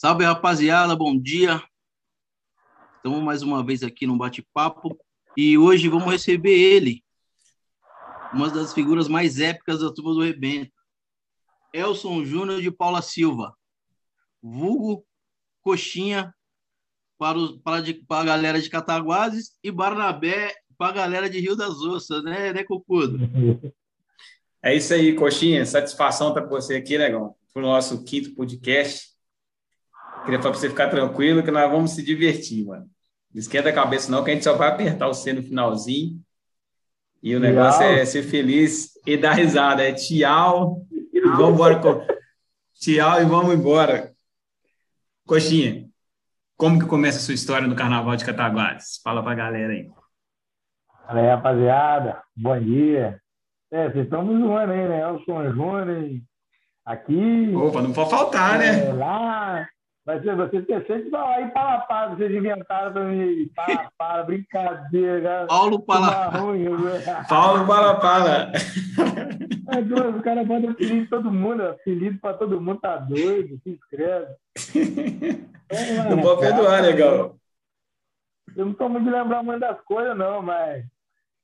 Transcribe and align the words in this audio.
Salve, 0.00 0.24
rapaziada, 0.24 0.94
bom 0.94 1.18
dia. 1.18 1.60
Estamos 2.98 3.20
mais 3.20 3.42
uma 3.42 3.66
vez 3.66 3.82
aqui 3.82 4.06
no 4.06 4.16
bate-papo 4.16 4.96
e 5.36 5.58
hoje 5.58 5.88
vamos 5.88 6.12
receber 6.12 6.56
ele, 6.56 7.02
uma 8.32 8.48
das 8.48 8.72
figuras 8.72 9.08
mais 9.08 9.40
épicas 9.40 9.80
da 9.80 9.92
turma 9.92 10.14
do 10.14 10.22
Rebento, 10.22 10.70
Elson 11.72 12.24
Júnior 12.24 12.62
de 12.62 12.70
Paula 12.70 13.02
Silva, 13.02 13.52
vulgo 14.40 15.04
Coxinha 15.62 16.32
para, 17.18 17.36
os, 17.36 17.60
para, 17.60 17.82
de, 17.82 17.94
para 17.94 18.20
a 18.20 18.24
galera 18.24 18.62
de 18.62 18.70
Cataguases 18.70 19.58
e 19.64 19.72
Barnabé 19.72 20.54
para 20.78 20.90
a 20.90 20.94
galera 20.94 21.28
de 21.28 21.40
Rio 21.40 21.56
das 21.56 21.74
Ossas, 21.80 22.22
né, 22.22 22.52
né, 22.52 22.62
Cocudo? 22.62 23.18
É 24.62 24.76
isso 24.76 24.94
aí, 24.94 25.12
Coxinha. 25.16 25.66
Satisfação 25.66 26.28
estar 26.28 26.42
com 26.42 26.50
você 26.50 26.76
aqui, 26.76 26.96
negão, 26.96 27.34
para 27.52 27.62
o 27.64 27.66
nosso 27.66 28.04
quinto 28.04 28.32
podcast. 28.36 29.17
Queria 30.28 30.42
falar 30.42 30.52
para 30.52 30.60
você 30.60 30.68
ficar 30.68 30.90
tranquilo 30.90 31.42
que 31.42 31.50
nós 31.50 31.70
vamos 31.70 31.92
se 31.92 32.02
divertir, 32.02 32.66
mano. 32.66 32.86
Não 33.32 33.40
esquenta 33.40 33.70
a 33.70 33.72
cabeça, 33.72 34.12
não, 34.12 34.22
que 34.22 34.30
a 34.30 34.34
gente 34.34 34.44
só 34.44 34.54
vai 34.54 34.68
apertar 34.68 35.08
o 35.08 35.14
C 35.14 35.32
no 35.32 35.42
finalzinho. 35.42 36.20
E 37.22 37.34
o 37.34 37.40
negócio 37.40 37.80
tchau. 37.80 37.90
é 37.90 38.04
ser 38.04 38.22
feliz 38.24 38.90
e 39.06 39.16
dar 39.16 39.32
risada. 39.32 39.82
É 39.82 39.94
tchau. 39.94 40.82
E 41.14 41.18
vamos 41.22 41.54
embora. 41.54 41.80
Tchau 42.74 43.22
e 43.22 43.24
vamos 43.24 43.54
embora. 43.54 44.12
Coxinha, 45.26 45.88
como 46.58 46.78
que 46.78 46.84
começa 46.84 47.16
a 47.16 47.22
sua 47.22 47.32
história 47.32 47.66
no 47.66 47.74
Carnaval 47.74 48.14
de 48.14 48.26
Cataguases? 48.26 49.00
Fala 49.02 49.22
para 49.22 49.32
a 49.32 49.36
galera 49.36 49.72
aí. 49.72 49.88
Fala 51.06 51.20
aí, 51.20 51.26
rapaziada. 51.26 52.22
Bom 52.36 52.60
dia. 52.60 53.18
É, 53.70 53.88
vocês 53.88 54.04
estão 54.04 54.22
me 54.22 54.38
zoando 54.38 54.72
aí, 54.72 54.88
né? 54.88 55.04
Eu 55.04 55.20
sou 55.20 55.38
o 55.38 55.52
Júnior, 55.52 56.20
aqui. 56.84 57.54
Opa, 57.56 57.80
não 57.80 57.94
pode 57.94 58.10
faltar, 58.10 58.58
né? 58.58 58.88
É, 58.88 58.92
lá, 58.92 59.66
Vai 60.08 60.22
ser 60.22 60.34
você 60.36 60.62
ter 60.62 60.86
sempre 60.86 61.10
falar 61.10 61.34
aí 61.34 61.50
para 61.50 62.14
vocês 62.14 62.34
inventaram 62.34 62.92
para 62.96 63.04
mim. 63.04 63.50
Para, 63.98 64.22
brincadeira. 64.22 65.44
Paulo 65.46 65.82
Pala. 65.82 66.32
Paulo 67.28 67.66
Palapala. 67.66 68.50
É 69.70 69.82
doido, 69.82 70.18
o 70.18 70.22
cara 70.22 70.42
manda 70.42 70.70
apelido 70.70 71.10
todo 71.10 71.30
mundo, 71.30 71.62
apelido 71.62 72.18
para 72.20 72.38
todo 72.38 72.58
mundo, 72.58 72.80
tá 72.80 72.96
doido, 72.96 73.60
se 73.62 73.70
inscreve. 73.70 74.28
É, 75.70 75.98
mano, 75.98 76.16
não 76.16 76.22
pode 76.22 76.40
perdoar, 76.40 76.80
legal. 76.80 77.36
Eu 78.56 78.64
não 78.64 78.72
estou 78.72 78.88
muito 78.88 79.10
lembrando 79.10 79.44
muito 79.44 79.60
das 79.60 79.78
coisas, 79.82 80.16
não, 80.16 80.40
mas 80.40 80.82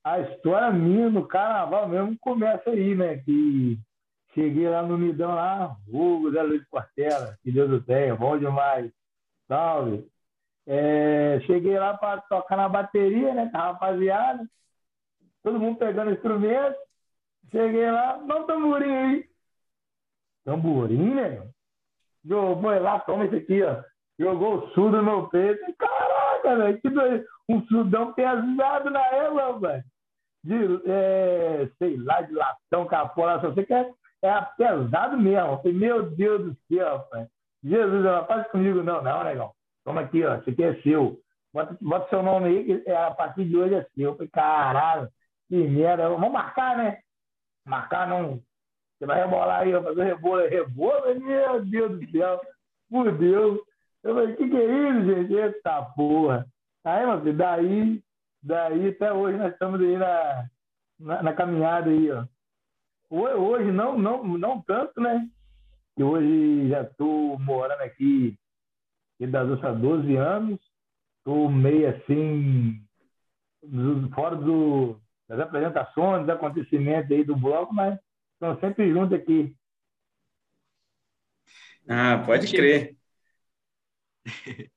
a 0.03 0.19
história 0.21 0.71
minha 0.71 1.11
no 1.11 1.29
carnaval 1.29 1.87
mesmo 1.87 2.17
começa 2.19 2.71
aí, 2.71 2.95
né? 2.95 3.19
Que 3.19 3.79
Cheguei 4.35 4.69
lá 4.69 4.83
no 4.83 4.99
Nidão, 4.99 5.33
lá, 5.33 5.77
Hugo, 5.87 6.33
Zé 6.33 6.43
Luiz 6.43 6.69
Portela, 6.69 7.39
que 7.43 7.53
Deus 7.53 7.71
o 7.71 7.81
tenha, 7.85 8.17
bom 8.17 8.37
demais. 8.37 8.91
Salve. 9.47 10.09
É, 10.67 11.41
cheguei 11.47 11.79
lá 11.79 11.97
para 11.97 12.21
tocar 12.23 12.57
na 12.57 12.69
bateria, 12.69 13.33
né, 13.33 13.49
com 13.51 13.57
a 13.57 13.61
rapaziada. 13.61 14.45
Todo 15.43 15.61
mundo 15.61 15.79
pegando 15.79 16.11
instrumento. 16.11 16.77
Cheguei 17.53 17.89
lá, 17.91 18.17
dá 18.17 18.37
um 18.37 18.47
tamborim 18.47 18.93
aí. 18.93 19.29
Tamborim, 20.45 21.15
né? 21.15 21.49
Jogou 22.25 22.81
lá, 22.81 22.99
toma 23.01 23.27
esse 23.27 23.37
aqui, 23.37 23.63
ó. 23.63 23.83
Jogou 24.19 24.57
o 24.57 24.69
surdo 24.71 24.97
no 24.97 25.03
meu 25.03 25.29
peito. 25.29 25.61
Caraca, 25.79 26.57
velho, 26.57 26.81
que 26.81 26.89
doido. 26.89 27.25
Um 27.49 27.65
surdão 27.67 28.13
pesado 28.15 28.91
na 28.91 29.07
época, 29.07 29.59
velho. 29.61 29.85
De, 30.43 30.91
é, 30.91 31.71
sei 31.79 31.97
lá, 31.99 32.23
de 32.23 32.33
latão, 32.33 32.87
capola, 32.87 33.41
só 33.41 33.53
sei 33.55 33.65
que 33.65 33.75
é 33.75 33.91
é 34.25 34.47
pesado 34.57 35.19
mesmo. 35.19 35.59
falei, 35.59 35.73
meu 35.73 36.11
Deus 36.11 36.45
do 36.45 36.57
céu, 36.69 36.97
rapaz. 36.97 37.29
Jesus, 37.63 38.05
não 38.05 38.27
faz 38.27 38.47
comigo, 38.49 38.83
não, 38.83 39.03
não, 39.03 39.25
negão. 39.25 39.53
Toma 39.85 40.01
aqui, 40.03 40.25
ó, 40.25 40.37
isso 40.37 40.51
aqui 40.51 40.65
é 40.65 40.75
seu. 40.83 41.19
Bota, 41.53 41.77
bota 41.81 42.09
seu 42.09 42.23
nome 42.23 42.49
aí, 42.49 42.65
que 42.65 42.91
é, 42.91 42.97
a 42.97 43.11
partir 43.11 43.45
de 43.45 43.57
hoje 43.57 43.75
é 43.75 43.85
seu. 43.95 44.11
Eu 44.11 44.15
falei, 44.15 44.29
caralho, 44.29 45.09
que 45.49 45.57
merda. 45.57 46.09
Vamos 46.09 46.33
marcar, 46.33 46.77
né? 46.77 47.01
Marcar 47.67 48.09
não. 48.09 48.43
Você 48.99 49.07
vai 49.07 49.21
rebolar 49.21 49.61
aí, 49.61 49.73
vai 49.73 49.83
fazer 49.83 50.05
rebolo, 50.05 50.49
rebolo? 50.49 51.21
Meu 51.21 51.65
Deus 51.65 52.01
do 52.01 52.11
céu. 52.11 52.41
Por 52.91 53.13
Deus. 53.13 53.61
Eu 54.03 54.15
falei, 54.15 54.37
que 54.37 54.49
que 54.49 54.57
é 54.57 54.65
isso, 54.65 55.05
gente? 55.05 55.35
Eita 55.35 55.83
porra. 55.97 56.47
Aí, 56.85 57.07
meu 57.07 57.21
filho, 57.21 57.37
daí, 57.37 58.03
daí 58.43 58.89
até 58.89 59.13
hoje 59.13 59.39
nós 59.39 59.53
estamos 59.53 59.81
aí 59.81 59.97
na, 59.97 60.49
na, 60.99 61.23
na 61.23 61.33
caminhada 61.33 61.91
aí, 61.91 62.11
ó. 62.11 62.25
Hoje 63.17 63.71
não, 63.71 63.97
não, 63.97 64.25
não 64.25 64.61
tanto, 64.63 65.01
né? 65.01 65.29
Que 65.95 66.03
hoje 66.03 66.69
já 66.69 66.83
estou 66.83 67.39
morando 67.39 67.81
aqui 67.81 68.37
em 69.21 69.31
das 69.31 69.63
há 69.63 69.71
12 69.71 70.17
anos. 70.17 70.61
Estou 71.19 71.49
meio 71.49 71.91
assim, 71.91 72.85
fora 74.13 74.35
do, 74.35 75.01
das 75.29 75.39
apresentações, 75.39 76.23
dos 76.23 76.35
acontecimentos 76.35 77.11
aí 77.13 77.23
do 77.23 77.37
bloco, 77.37 77.73
mas 77.73 77.97
estão 78.33 78.59
sempre 78.59 78.93
juntos 78.93 79.17
aqui. 79.17 79.55
Ah, 81.89 82.21
pode 82.27 82.51
crer. 82.51 82.97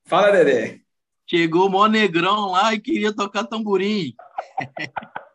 Fala, 0.05 0.31
Dedé. 0.31 0.81
Chegou 1.25 1.67
o 1.67 1.69
mó 1.69 1.87
negrão 1.87 2.51
lá 2.51 2.71
e 2.73 2.79
queria 2.79 3.13
tocar 3.15 3.45
tamborim. 3.45 4.13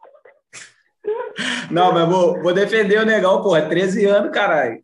Não, 1.71 1.93
mas 1.93 2.09
vou, 2.09 2.41
vou 2.43 2.53
defender 2.53 3.01
o 3.01 3.07
negão, 3.07 3.43
pô. 3.43 3.61
13 3.61 4.05
anos, 4.07 4.31
caralho. 4.33 4.83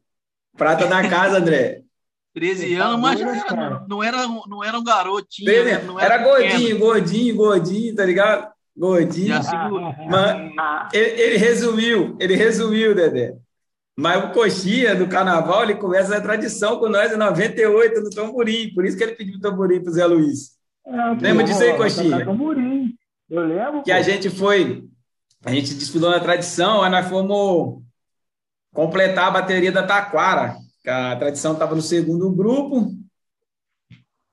Prata 0.57 0.87
da 0.87 1.09
casa, 1.09 1.39
André. 1.39 1.83
13 2.35 2.77
tá 2.77 2.85
anos, 2.85 3.01
mas 3.01 3.21
era, 3.21 3.85
não, 3.89 4.03
era, 4.03 4.27
não 4.27 4.65
era 4.65 4.79
um 4.79 4.85
garotinho. 4.85 5.51
13, 5.51 5.71
né? 5.71 5.83
não 5.85 5.99
era, 5.99 6.15
era 6.15 6.25
gordinho, 6.25 6.79
gordinho, 6.79 7.37
gordinho, 7.37 7.95
tá 7.95 8.05
ligado? 8.05 8.49
Gordinho. 8.77 9.35
Mas 10.09 10.93
ele, 10.93 11.21
ele, 11.21 11.37
resumiu, 11.37 12.17
ele 12.21 12.37
resumiu, 12.37 12.95
Dedé. 12.95 13.37
Mas 13.97 14.25
o 14.25 14.31
Coxinha, 14.31 14.95
do 14.95 15.09
carnaval, 15.09 15.65
ele 15.65 15.75
começa 15.75 16.17
a 16.17 16.21
tradição 16.21 16.79
com 16.79 16.89
nós 16.89 17.13
em 17.13 17.17
98, 17.17 18.01
no 18.01 18.11
tamborim. 18.11 18.73
Por 18.73 18.85
isso 18.85 18.97
que 18.97 19.03
ele 19.03 19.17
pediu 19.17 19.39
o 19.39 19.41
tamborim 19.41 19.83
pro 19.83 19.93
Zé 19.93 20.07
Luiz. 20.07 20.57
É, 20.87 21.21
Lembra 21.21 21.43
disso 21.43 21.63
aí, 21.65 21.77
Coxinha? 21.77 22.25
Eu 23.29 23.45
lembro. 23.45 23.83
Que 23.83 23.91
pô. 23.91 23.97
a 23.97 24.03
gente 24.03 24.31
foi 24.31 24.85
a 25.45 25.53
gente 25.53 25.75
desfilou 25.75 26.11
na 26.11 26.21
tradição, 26.21 26.83
aí 26.83 26.91
nós 26.91 27.09
fomos 27.09 27.83
completar 28.73 29.29
a 29.29 29.31
bateria 29.31 29.73
da 29.73 29.87
Taquara. 29.87 30.57
A 30.87 31.17
tradição 31.17 31.53
estava 31.53 31.75
no 31.75 31.83
segundo 31.83 32.31
grupo 32.31 32.93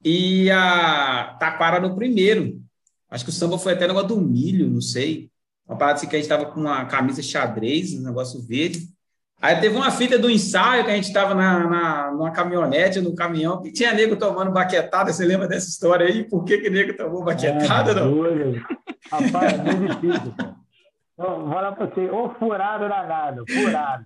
e 0.04 0.50
a 0.52 1.36
Taquara 1.40 1.80
no 1.80 1.96
primeiro. 1.96 2.62
Acho 3.10 3.24
que 3.24 3.30
o 3.30 3.34
samba 3.34 3.58
foi 3.58 3.74
até 3.74 3.88
negócio 3.88 4.10
do 4.10 4.22
milho, 4.22 4.70
não 4.70 4.82
sei. 4.82 5.30
Uma 5.68 5.78
parada 5.78 5.98
assim 5.98 6.08
que 6.08 6.16
a 6.16 6.20
gente 6.20 6.32
estava 6.32 6.46
com 6.46 6.60
uma 6.60 6.86
camisa 6.86 7.22
xadrez, 7.22 7.94
um 7.94 8.04
negócio 8.04 8.42
verde. 8.42 8.88
Aí 9.42 9.60
teve 9.60 9.76
uma 9.76 9.92
fita 9.92 10.18
do 10.18 10.30
ensaio 10.30 10.86
que 10.86 10.92
a 10.92 10.96
gente 10.96 11.08
estava 11.08 11.36
na, 11.36 11.68
na, 11.68 12.12
numa 12.12 12.32
caminhonete, 12.32 13.02
no 13.02 13.14
caminhão, 13.14 13.62
que 13.62 13.72
tinha 13.72 13.94
nego 13.94 14.16
tomando 14.16 14.52
baquetada. 14.52 15.12
Você 15.12 15.26
lembra 15.26 15.48
dessa 15.48 15.68
história 15.68 16.08
aí? 16.08 16.24
Por 16.24 16.44
que, 16.44 16.58
que 16.58 16.70
nego 16.70 16.96
tomou 16.96 17.24
baquetada? 17.24 17.92
É, 17.92 17.96
não? 17.96 18.12
Rapaz, 19.12 19.54
é 19.54 19.74
muito 19.76 19.96
difícil, 19.96 20.34
cara. 20.38 20.65
Vou 21.18 21.50
falar 21.50 21.72
para 21.72 21.86
você, 21.88 22.10
ô 22.10 22.30
furado 22.32 22.90
danado, 22.90 23.46
furado. 23.48 24.06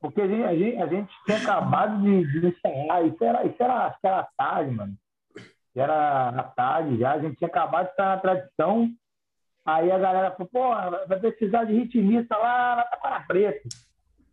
Porque 0.00 0.22
a 0.22 0.28
gente, 0.28 0.44
a 0.44 0.54
gente, 0.54 0.82
a 0.82 0.86
gente 0.86 1.12
tinha 1.26 1.38
acabado 1.38 2.00
de, 2.02 2.40
de 2.40 2.46
ensaiar, 2.46 3.04
isso 3.04 3.24
era, 3.24 3.44
isso 3.44 3.62
era, 3.62 3.86
acho 3.86 4.00
que 4.00 4.06
era 4.06 4.28
tarde, 4.36 4.70
mano. 4.70 4.94
Era 5.74 6.28
à 6.28 6.42
tarde 6.42 6.98
já, 6.98 7.12
a 7.12 7.18
gente 7.18 7.36
tinha 7.36 7.48
acabado 7.48 7.86
de 7.86 7.90
estar 7.90 8.14
na 8.14 8.18
tradição. 8.18 8.88
Aí 9.66 9.90
a 9.90 9.98
galera 9.98 10.30
falou, 10.30 10.48
pô, 10.52 11.06
vai 11.06 11.18
precisar 11.18 11.64
de 11.64 11.74
ritmista 11.74 12.36
lá 12.36 12.76
na 12.76 12.84
Taquara 12.84 13.24
Preta. 13.26 13.68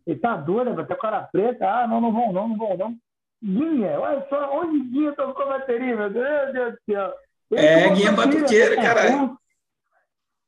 Ele 0.06 0.18
tá 0.18 0.36
doido, 0.36 0.74
vai 0.74 0.86
Taquara 0.86 1.28
Preta? 1.30 1.68
Ah, 1.68 1.86
não, 1.86 2.00
não 2.00 2.12
vão 2.12 2.32
não, 2.32 2.48
não 2.48 2.56
vão 2.56 2.76
não. 2.76 2.96
Guinha, 3.42 4.00
olha 4.00 4.26
só, 4.28 4.58
onde 4.58 4.80
Guinha 4.88 5.12
tocou 5.12 5.46
bateria, 5.46 5.96
meu 5.96 6.10
Deus, 6.10 6.26
meu 6.26 6.52
Deus 6.52 6.72
do 6.72 6.78
céu. 6.86 7.14
Ele 7.50 7.66
é, 7.66 7.90
Guinha 7.90 8.12
Batuqueira, 8.12 8.76
caralho. 8.76 9.38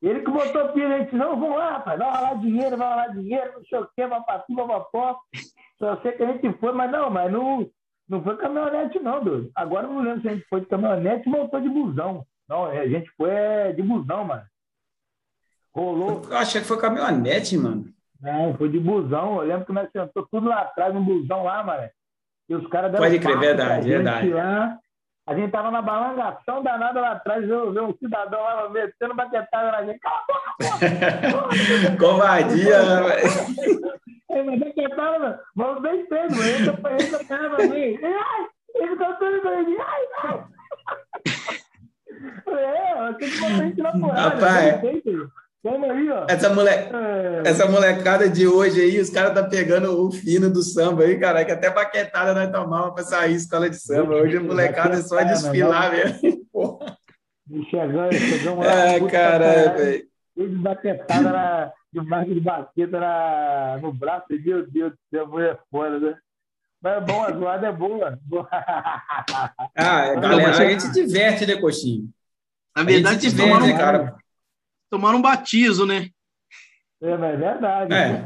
Ele 0.03 0.21
que 0.21 0.31
botou 0.31 0.73
pilha, 0.73 0.95
ele 0.95 1.05
disse, 1.05 1.17
não, 1.17 1.39
vamos 1.39 1.59
lá, 1.59 1.73
rapaz, 1.73 1.99
vai 1.99 2.11
rolar 2.11 2.35
dinheiro, 2.35 2.77
vai 2.77 2.89
rolar 2.89 3.09
dinheiro, 3.09 3.53
não 3.55 3.65
sei 3.67 3.79
o 3.79 3.89
quê, 3.95 4.07
vai 4.07 4.23
pra 4.23 4.43
cima, 4.47 4.67
vai 4.67 4.81
pra 4.91 5.17
Só 5.79 6.01
sei 6.01 6.13
que 6.13 6.23
a 6.23 6.33
gente 6.33 6.59
foi, 6.59 6.73
mas 6.73 6.91
não, 6.91 7.11
mas 7.11 7.31
não, 7.31 7.71
não 8.09 8.23
foi 8.23 8.37
caminhonete, 8.39 8.99
não, 8.99 9.23
doido. 9.23 9.51
Agora 9.55 9.87
não 9.87 10.01
lembro 10.01 10.23
se 10.23 10.29
a 10.29 10.35
gente 10.35 10.47
foi 10.49 10.61
de 10.61 10.67
caminhonete 10.67 11.29
ou 11.29 11.37
voltou 11.37 11.61
de 11.61 11.69
busão. 11.69 12.27
Não, 12.49 12.65
a 12.65 12.87
gente 12.89 13.11
foi 13.17 13.31
é, 13.31 13.73
de 13.73 13.83
busão, 13.83 14.25
mano. 14.25 14.43
Rolou. 15.73 16.23
Eu 16.29 16.37
achei 16.37 16.61
que 16.61 16.67
foi 16.67 16.79
caminhonete, 16.79 17.57
mano. 17.57 17.85
Não, 18.21 18.55
foi 18.57 18.69
de 18.69 18.81
busão. 18.81 19.37
Eu 19.41 19.49
lembro 19.49 19.67
que 19.67 19.73
nós 19.73 19.89
sentamos 19.93 20.29
tudo 20.31 20.49
lá 20.49 20.63
atrás, 20.63 20.95
no 20.95 21.03
busão 21.03 21.45
lá, 21.45 21.63
mano. 21.63 21.89
E 22.49 22.55
os 22.55 22.67
caras 22.69 22.91
Pode 22.97 23.19
crer, 23.21 23.39
verdade, 23.39 23.89
verdade. 23.89 24.33
Lá, 24.33 24.79
a 25.31 25.35
gente 25.37 25.53
tava 25.53 25.71
na 25.71 25.81
balangação 25.81 26.61
danada 26.61 27.01
lá 27.01 27.13
atrás, 27.13 27.49
eu 27.49 27.73
vi 27.73 27.79
um 27.79 27.97
cidadão 27.99 28.43
lá 28.43 28.69
metendo 28.69 29.15
baquetada 29.15 29.71
na 29.71 29.85
gente. 29.85 30.01
Cala 30.01 30.17
a 30.17 30.27
boca, 30.27 30.55
porra! 30.59 31.95
Covardia, 31.97 32.83
né? 32.83 33.17
É, 34.29 34.43
mas 34.43 34.59
baquetada, 34.59 35.19
mano. 35.21 35.39
Vamos 35.55 35.83
bem 35.83 36.05
cedo, 36.09 36.35
mano. 36.35 36.51
Entra, 36.51 36.93
entra 37.01 37.25
cara 37.27 37.51
pra 37.51 37.65
mim. 37.65 37.99
Ai, 38.03 38.47
ele 38.75 38.97
tá 38.97 39.13
tudo 39.13 39.41
doidinho. 39.41 39.81
Ai, 39.81 40.07
ai. 40.25 40.45
É, 42.49 43.13
tem 43.15 43.31
que 43.31 43.39
botar 43.39 43.55
a 43.55 43.57
gente 43.57 43.81
na 43.81 43.93
porrada. 43.93 44.21
Rapaz, 44.21 44.81
Vamos 45.63 45.91
aí, 45.91 46.11
ó. 46.11 46.27
Essa, 46.29 46.49
mole... 46.55 46.71
É... 46.71 47.43
Essa 47.45 47.69
molecada 47.69 48.29
de 48.29 48.47
hoje 48.47 48.81
aí, 48.81 48.99
os 48.99 49.11
caras 49.11 49.35
tá 49.35 49.43
pegando 49.43 50.07
o 50.07 50.11
fino 50.11 50.51
do 50.51 50.63
samba 50.63 51.05
aí, 51.05 51.19
cara, 51.19 51.45
que 51.45 51.53
até 51.53 51.69
baquetada 51.69 52.35
nós 52.35 52.51
tomávamos 52.51 52.95
pra 52.95 53.05
sair 53.05 53.35
escola 53.35 53.69
de 53.69 53.77
samba. 53.77 54.15
Hoje 54.15 54.39
a 54.39 54.41
molecada 54.41 54.97
é 54.97 55.03
só 55.03 55.23
desfilar 55.23 55.93
mesmo. 55.93 56.47
Porra. 56.51 56.97
Chegamos, 57.69 58.17
chegamos 58.17 58.65
lá. 58.65 58.73
É, 58.73 59.01
caralho, 59.09 59.77
velho. 59.77 60.11
De 60.37 60.47
baquetada 60.47 61.33
na, 61.33 61.73
de 61.93 62.01
marca 62.01 62.35
de 62.35 62.41
baqueta 62.41 63.01
na, 63.01 63.79
no 63.83 63.93
braço. 63.93 64.27
Meu 64.31 64.67
Deus 64.67 64.93
do 64.93 64.99
céu, 65.11 65.27
mulher 65.27 65.59
foda, 65.71 65.99
né? 65.99 66.17
Mas 66.83 66.97
é 66.97 67.01
bom, 67.01 67.23
a 67.23 67.33
zoada 67.33 67.67
é 67.67 67.73
boa. 67.73 68.19
ah, 68.51 69.53
é, 69.77 70.17
galera, 70.19 70.51
a 70.51 70.71
gente 70.71 70.91
diverte, 70.93 71.45
né, 71.45 71.57
Coxinho? 71.57 72.09
Na 72.75 72.85
verdade, 72.85 73.21
diverte, 73.21 73.51
tomaram, 73.51 73.67
né, 73.67 73.77
cara. 73.77 74.20
Tomaram 74.91 75.19
um 75.19 75.23
batizo, 75.23 75.87
né? 75.87 76.11
É, 77.01 77.17
mas 77.17 77.35
é 77.35 77.37
verdade. 77.37 77.95
É. 77.95 78.23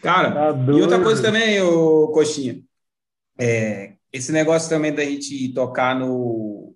Cara, 0.00 0.52
tá 0.52 0.72
e 0.72 0.82
outra 0.82 1.02
coisa 1.02 1.22
também, 1.22 1.60
o 1.62 2.08
Coxinha, 2.08 2.60
é, 3.40 3.94
esse 4.12 4.30
negócio 4.30 4.68
também 4.68 4.92
da 4.92 5.02
gente 5.02 5.52
tocar 5.54 5.98
no, 5.98 6.74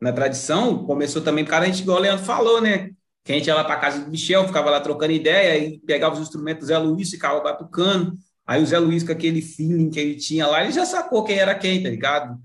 na 0.00 0.12
tradição 0.12 0.84
começou 0.86 1.22
também 1.22 1.44
por 1.44 1.50
causa 1.50 1.66
a 1.66 1.68
gente, 1.68 1.82
igual 1.82 1.98
o 1.98 2.00
Leandro 2.00 2.24
falou, 2.24 2.60
né? 2.60 2.90
Que 3.22 3.32
a 3.32 3.34
gente 3.34 3.46
ia 3.46 3.54
lá 3.54 3.64
para 3.64 3.76
casa 3.76 4.00
do 4.00 4.10
Michel, 4.10 4.46
ficava 4.46 4.70
lá 4.70 4.80
trocando 4.80 5.12
ideia, 5.12 5.58
e 5.58 5.78
pegava 5.80 6.14
os 6.14 6.20
instrumentos 6.20 6.64
do 6.64 6.66
Zé 6.68 6.78
Luiz, 6.78 7.10
ficava 7.10 7.40
batucando. 7.40 8.14
Aí 8.46 8.62
o 8.62 8.66
Zé 8.66 8.78
Luiz, 8.78 9.04
com 9.04 9.12
aquele 9.12 9.42
feeling 9.42 9.90
que 9.90 10.00
ele 10.00 10.14
tinha 10.14 10.46
lá, 10.46 10.62
ele 10.62 10.72
já 10.72 10.86
sacou 10.86 11.22
quem 11.22 11.38
era 11.38 11.54
quem, 11.54 11.82
tá 11.82 11.90
ligado? 11.90 12.38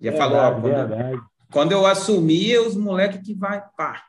Já 0.00 0.10
verdade, 0.10 0.16
falou, 0.18 0.38
ó, 0.38 0.60
quando, 0.60 1.28
quando, 1.50 1.72
eu 1.72 1.86
assumi, 1.86 2.56
os 2.58 2.76
moleques 2.76 3.20
que 3.24 3.34
vai, 3.34 3.62
pá. 3.76 4.02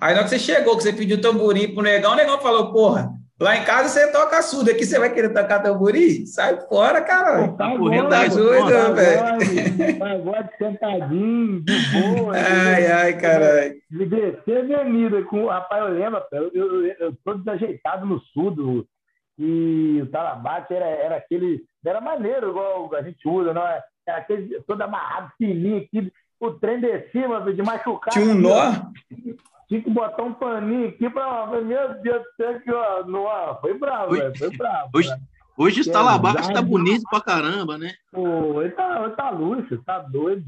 Aí 0.00 0.14
na 0.14 0.20
hora 0.20 0.28
que 0.28 0.30
você 0.30 0.38
chegou, 0.38 0.76
que 0.76 0.82
você 0.82 0.92
pediu 0.92 1.20
tamborim 1.20 1.74
pro 1.74 1.82
negão, 1.82 2.12
o 2.12 2.16
negão 2.16 2.38
falou, 2.40 2.72
porra, 2.72 3.18
Lá 3.40 3.56
em 3.56 3.64
casa 3.64 3.88
você 3.88 4.10
toca 4.10 4.42
surdo, 4.42 4.68
aqui 4.68 4.84
você 4.84 4.98
vai 4.98 5.14
querer 5.14 5.32
tocar 5.32 5.62
tamborim? 5.62 6.26
Sai 6.26 6.60
fora, 6.62 7.00
cara. 7.00 7.52
Tá 7.52 7.78
correndo 7.78 8.08
da 8.08 8.22
ajuda, 8.22 8.92
velho. 8.92 10.02
Agora 10.04 10.50
sentadinho, 10.58 11.62
de 11.62 11.76
boa. 11.92 12.34
Ai, 12.34 12.86
ai, 12.90 13.16
caralho. 13.16 13.76
De 13.88 14.06
descer 14.06 14.74
avenida 14.74 15.22
com. 15.22 15.46
Rapaz, 15.46 15.84
eu 15.84 15.90
lembro, 15.90 16.20
eu, 16.32 16.50
eu, 16.52 16.86
eu 16.98 17.16
tô 17.24 17.34
desajeitado 17.34 18.04
no 18.04 18.20
surdo. 18.32 18.84
E 19.38 20.00
o 20.02 20.06
talabate 20.10 20.74
era, 20.74 20.86
era 20.86 21.16
aquele. 21.16 21.62
Era 21.86 22.00
maneiro, 22.00 22.50
igual 22.50 22.92
a 22.92 23.02
gente 23.02 23.26
usa, 23.26 23.54
não 23.54 23.62
é? 23.62 23.80
Era 24.04 24.18
aquele 24.18 24.60
todo 24.66 24.82
amarrado, 24.82 25.30
fininho 25.38 25.78
aqui. 25.78 26.12
O 26.40 26.52
trem 26.52 26.80
de 26.80 27.10
cima, 27.10 27.40
de 27.52 27.62
machucar. 27.62 28.12
Tinha 28.12 28.26
um 28.26 28.34
nó? 28.34 28.72
tinha 29.68 29.82
que 29.82 29.90
botar 29.90 30.22
um 30.22 30.32
paninho 30.32 30.88
aqui 30.88 31.10
para. 31.10 31.60
Meu 31.60 31.94
Deus 32.00 32.22
do 32.22 32.28
céu, 32.36 32.60
que 32.60 32.72
ó, 32.72 33.04
no, 33.04 33.26
foi 33.60 33.78
bravo, 33.78 34.12
hoje, 34.12 34.38
foi 34.38 34.56
bravo. 34.56 34.90
Hoje, 34.94 35.10
né? 35.10 35.18
hoje 35.58 35.80
está 35.80 36.02
lá 36.02 36.14
abaixo, 36.14 36.52
tá 36.52 36.62
bonito 36.62 37.02
pra 37.10 37.20
caramba, 37.20 37.76
né? 37.76 37.92
Pô, 38.10 38.62
ele 38.62 38.72
tá, 38.72 39.02
ele 39.04 39.14
tá 39.14 39.30
luxo, 39.30 39.82
tá 39.84 39.98
doido. 39.98 40.44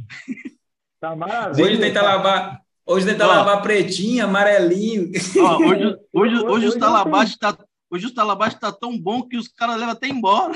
Tá 1.00 1.14
maravilha. 1.20 1.64
Hoje 1.64 1.78
tenta 1.78 2.02
lavar. 2.02 2.60
Hoje 2.86 3.06
tenta 3.06 3.26
lavar 3.26 3.62
pretinho, 3.62 4.24
amarelinho. 4.24 5.12
Ó, 5.38 5.58
hoje, 5.58 5.98
hoje, 6.12 6.14
hoje, 6.14 6.46
hoje, 6.46 6.68
o 6.68 6.78
Talabate 6.78 7.38
tá, 7.38 7.56
hoje 7.90 8.06
o 8.06 8.14
Talabate 8.14 8.58
tá 8.58 8.72
tão 8.72 8.98
bom 8.98 9.22
que 9.22 9.36
os 9.36 9.48
caras 9.48 9.76
levam 9.76 9.92
até 9.92 10.08
embora. 10.08 10.54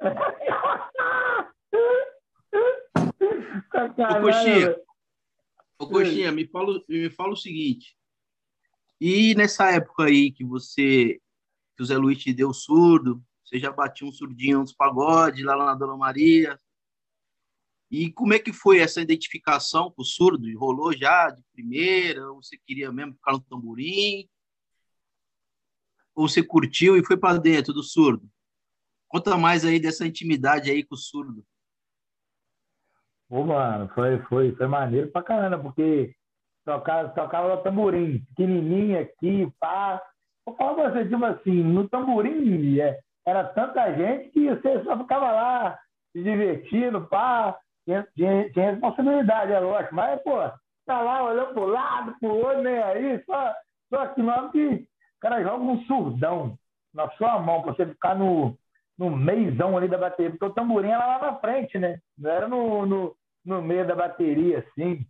Ô, 3.28 4.20
Coxinha, 4.20 4.76
Ô, 5.78 5.86
Coxinha, 5.86 6.32
me 6.32 6.46
fala, 6.46 6.82
me 6.88 7.08
fala 7.10 7.32
o 7.32 7.36
seguinte. 7.36 7.96
E 9.00 9.34
nessa 9.36 9.70
época 9.70 10.04
aí 10.04 10.32
que 10.32 10.44
você, 10.44 11.20
que 11.76 11.82
o 11.82 11.86
Zé 11.86 11.96
Luiz 11.96 12.18
te 12.18 12.32
deu 12.32 12.52
surdo, 12.52 13.22
você 13.44 13.60
já 13.60 13.70
batia 13.70 14.06
um 14.06 14.12
surdinho 14.12 14.58
nos 14.58 14.72
pagodes 14.72 15.44
lá 15.44 15.56
na 15.56 15.74
Dona 15.74 15.96
Maria. 15.96 16.58
E 17.90 18.12
como 18.12 18.34
é 18.34 18.38
que 18.40 18.52
foi 18.52 18.80
essa 18.80 19.00
identificação 19.00 19.90
com 19.90 20.02
o 20.02 20.04
surdo? 20.04 20.46
Rolou 20.58 20.92
já 20.92 21.30
de 21.30 21.42
primeira? 21.52 22.30
Ou 22.30 22.42
você 22.42 22.58
queria 22.58 22.90
mesmo 22.90 23.14
ficar 23.14 23.32
no 23.32 23.40
tamborim? 23.40 24.28
Ou 26.14 26.28
você 26.28 26.42
curtiu 26.42 26.96
e 26.96 27.04
foi 27.04 27.16
para 27.16 27.38
dentro 27.38 27.72
do 27.72 27.84
surdo? 27.84 28.28
Conta 29.06 29.38
mais 29.38 29.64
aí 29.64 29.78
dessa 29.78 30.04
intimidade 30.04 30.70
aí 30.70 30.82
com 30.82 30.96
o 30.96 30.98
surdo. 30.98 31.46
Pô, 33.28 33.44
mano, 33.44 33.88
foi, 33.94 34.18
foi, 34.22 34.52
foi 34.54 34.66
maneiro 34.66 35.10
pra 35.10 35.22
caramba, 35.22 35.58
porque 35.58 36.14
tocava, 36.64 37.10
tocava 37.10 37.56
tamborim, 37.58 38.20
pequenininho 38.30 39.00
aqui, 39.00 39.52
pá. 39.60 40.02
Vou 40.46 40.56
falar 40.56 40.74
pra 40.74 40.90
você, 40.90 41.08
tipo 41.08 41.24
assim, 41.24 41.62
no 41.62 41.88
tamborim 41.88 42.80
é, 42.80 42.98
era 43.26 43.44
tanta 43.44 43.92
gente 43.94 44.30
que 44.30 44.48
você 44.48 44.82
só 44.82 44.96
ficava 44.98 45.30
lá 45.30 45.78
se 46.12 46.22
divertindo, 46.22 47.06
pá. 47.06 47.58
Tinha, 47.84 48.06
tinha, 48.14 48.70
responsabilidade, 48.70 49.52
é 49.52 49.60
lógico, 49.60 49.94
mas, 49.94 50.22
pô, 50.22 50.36
tá 50.86 51.00
lá 51.00 51.22
olhando 51.22 51.52
pro 51.52 51.66
lado, 51.66 52.14
pro 52.20 52.34
outro, 52.34 52.62
nem 52.62 52.78
aí, 52.78 53.22
só, 53.24 53.54
só 53.90 54.06
que 54.08 54.22
não 54.22 54.50
que 54.50 54.66
o 54.66 55.20
cara 55.20 55.42
joga 55.42 55.62
um 55.62 55.82
surdão 55.84 56.58
na 56.94 57.10
sua 57.12 57.38
mão 57.38 57.62
pra 57.62 57.74
você 57.74 57.86
ficar 57.86 58.14
no, 58.14 58.56
no 58.98 59.10
meizão 59.10 59.76
ali 59.76 59.86
da 59.86 59.96
bateria, 59.96 60.30
porque 60.30 60.44
o 60.44 60.52
tamborim 60.52 60.88
era 60.88 61.06
lá 61.06 61.18
na 61.20 61.36
frente, 61.36 61.78
né? 61.78 62.00
Não 62.18 62.30
era 62.30 62.48
no, 62.48 62.84
no, 62.84 63.16
no 63.44 63.62
meio 63.62 63.86
da 63.86 63.94
bateria, 63.94 64.58
assim. 64.58 65.06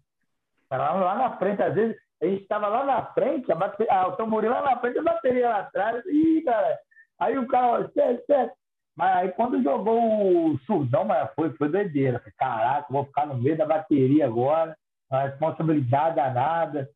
Era 0.71 0.93
lá 0.93 1.15
na 1.15 1.37
frente, 1.39 1.63
às 1.63 1.75
vezes 1.75 1.97
a 2.21 2.27
gente 2.27 2.43
estava 2.43 2.69
lá 2.69 2.85
na 2.85 3.03
frente, 3.07 3.51
a 3.51 3.55
bateria, 3.55 3.93
ah, 3.93 4.09
o 4.09 4.17
tamborim 4.17 4.49
lá 4.49 4.63
na 4.63 4.79
frente, 4.79 4.99
a 4.99 5.03
bateria 5.03 5.49
lá 5.49 5.59
atrás, 5.61 6.05
e 6.07 6.43
cara, 6.43 6.79
aí 7.19 7.39
o 7.39 7.47
cara, 7.47 7.91
certo, 7.95 8.27
certo. 8.27 8.55
Mas 8.97 9.17
aí 9.17 9.29
quando 9.33 9.63
jogou 9.63 10.51
o 10.51 10.59
surdão, 10.67 11.05
mas 11.05 11.33
foi, 11.35 11.51
foi 11.53 11.69
doideira. 11.69 12.21
Caraca, 12.37 12.93
vou 12.93 13.05
ficar 13.05 13.27
no 13.27 13.39
meio 13.39 13.57
da 13.57 13.65
bateria 13.65 14.27
agora, 14.27 14.77
uma 15.09 15.23
responsabilidade 15.23 16.17
danada. 16.17 16.91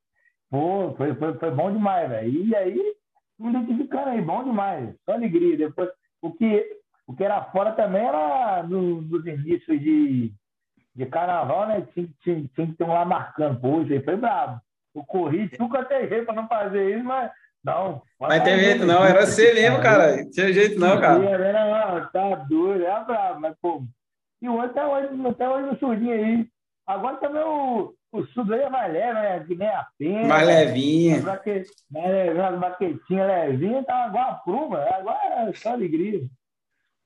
Pô, 0.51 0.93
foi, 0.97 1.15
foi, 1.15 1.39
foi 1.39 1.51
bom 1.53 1.73
demais, 1.73 2.09
velho. 2.09 2.45
E 2.45 2.57
aí, 2.57 2.95
identificando 3.39 4.11
aí, 4.11 4.21
bom 4.21 4.43
demais. 4.43 4.95
Só 5.05 5.13
alegria. 5.13 5.57
Depois, 5.57 5.89
o 6.21 6.33
que, 6.33 6.72
era 7.25 7.43
fora 7.45 7.73
também 7.73 8.05
era 8.05 8.63
no, 8.63 9.03
nos 9.03 9.27
inícios 9.27 9.81
de, 9.81 10.33
de 10.95 11.07
carnaval, 11.07 11.67
né? 11.67 11.87
Tinha, 11.93 12.09
tinha, 12.23 12.51
tinha 12.55 12.67
que 12.67 12.75
ter 12.75 12.85
um 12.85 12.93
lá 12.93 13.05
marcando. 13.05 13.61
Poxa, 13.61 13.93
aí 13.93 14.03
foi 14.03 14.17
brabo. 14.17 14.61
Eu 14.95 15.05
corri, 15.05 15.51
nunca 15.59 15.85
tem 15.85 16.09
jeito 16.09 16.27
para 16.27 16.35
não 16.35 16.47
fazer 16.49 16.97
isso, 16.97 17.05
mas 17.05 17.31
não. 17.65 18.03
Mas 18.21 18.43
tem 18.43 18.59
jeito 18.59 18.85
não, 18.85 19.05
era 19.05 19.25
você 19.25 19.55
mesmo, 19.55 19.81
cara. 19.81 20.29
Tinha 20.31 20.53
jeito 20.53 20.79
não, 20.79 21.01
cara. 21.01 21.25
Era, 21.25 22.01
não, 22.01 22.11
tá 22.11 22.35
doido, 22.45 22.85
era 22.85 23.01
brabo, 23.01 23.41
mas 23.41 23.57
pô. 23.61 23.85
E 24.41 24.49
o 24.49 24.55
outro 24.55 24.71
até 24.71 24.87
hoje, 24.87 25.27
até 25.29 25.49
hoje 25.49 25.67
no 25.67 25.79
surdinho 25.79 26.13
aí. 26.13 26.47
Agora 26.85 27.17
também 27.19 27.43
o, 27.43 27.95
o 28.11 28.27
surdo 28.27 28.55
aí 28.55 28.63
é 28.63 28.69
mais 28.69 28.93
leve, 28.93 29.15
né? 29.15 29.45
Que 29.47 29.55
nem 29.55 29.69
a 29.69 29.87
pena. 29.97 30.27
Mais 30.27 30.47
levinha. 30.47 31.23
Mais 31.23 32.11
levinha, 32.11 32.53
baquetinha 32.53 33.27
levinha, 33.27 33.85
tá 33.85 34.09
igual 34.09 34.31
a 34.31 34.35
pruma. 34.35 34.81
Agora 34.91 35.49
é 35.49 35.55
só 35.55 35.71
alegria. 35.71 36.21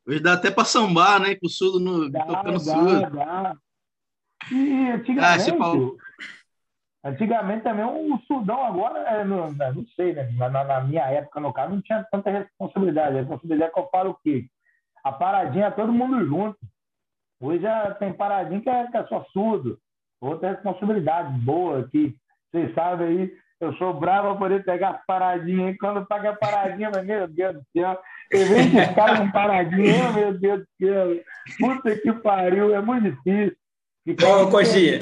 Hoje 0.06 0.20
dá 0.20 0.34
até 0.34 0.50
para 0.50 0.64
sambar, 0.64 1.20
né? 1.20 1.34
Com 1.34 1.46
o 1.46 1.50
surdo 1.50 1.80
no, 1.80 2.08
dá, 2.08 2.24
tocando 2.24 2.52
dá, 2.52 2.58
surdo. 2.60 3.16
Dá. 3.16 3.56
E 4.52 4.90
antigamente, 4.90 5.98
ah, 7.02 7.08
antigamente 7.08 7.64
também 7.64 7.84
um 7.84 8.16
surdão 8.20 8.64
agora, 8.64 9.00
é, 9.00 9.24
não, 9.24 9.50
não 9.50 9.86
sei, 9.96 10.12
né? 10.12 10.30
Na, 10.32 10.48
na, 10.48 10.80
minha 10.82 11.02
época, 11.06 11.40
no 11.40 11.52
caso, 11.52 11.74
não 11.74 11.82
tinha 11.82 12.06
tanta 12.12 12.30
responsabilidade. 12.30 13.16
A 13.16 13.20
responsabilidade 13.20 13.72
que 13.72 13.80
eu 13.80 13.88
falo 13.90 14.10
o 14.10 14.18
quê? 14.22 14.46
A 15.02 15.10
paradinha 15.10 15.66
é 15.66 15.70
todo 15.70 15.92
mundo 15.92 16.24
junto. 16.24 16.58
Hoje 17.40 17.62
já 17.62 17.92
tem 17.94 18.12
paradinha 18.12 18.60
que 18.60 18.68
é, 18.68 18.86
que 18.86 18.96
é 18.96 19.06
só 19.06 19.24
surdo. 19.32 19.78
Outra 20.20 20.52
responsabilidade 20.52 21.32
boa 21.40 21.88
que 21.90 22.16
vocês 22.50 22.72
sabem 22.74 23.08
aí, 23.08 23.32
eu 23.60 23.74
sou 23.74 23.92
bravo 23.92 24.28
para 24.28 24.38
poder 24.38 24.64
pegar 24.64 24.90
as 24.90 25.06
paradinhas. 25.06 25.74
E 25.74 25.78
quando 25.78 26.06
pega 26.06 26.30
a 26.30 26.36
paradinha, 26.36 26.90
meu 26.90 27.26
Deus 27.28 27.54
do 27.54 27.66
céu, 27.72 28.00
eu 28.30 28.46
vejo 28.46 28.78
os 28.78 28.94
caras 28.94 29.20
com 29.20 29.30
paradinha, 29.30 30.12
meu 30.12 30.38
Deus 30.38 30.60
do 30.60 30.66
céu, 30.80 31.20
puta 31.58 31.96
que 31.96 32.12
pariu, 32.12 32.74
é 32.74 32.80
muito 32.80 33.10
difícil. 33.10 33.56
Ô, 34.22 34.50
Coxinha. 34.50 35.00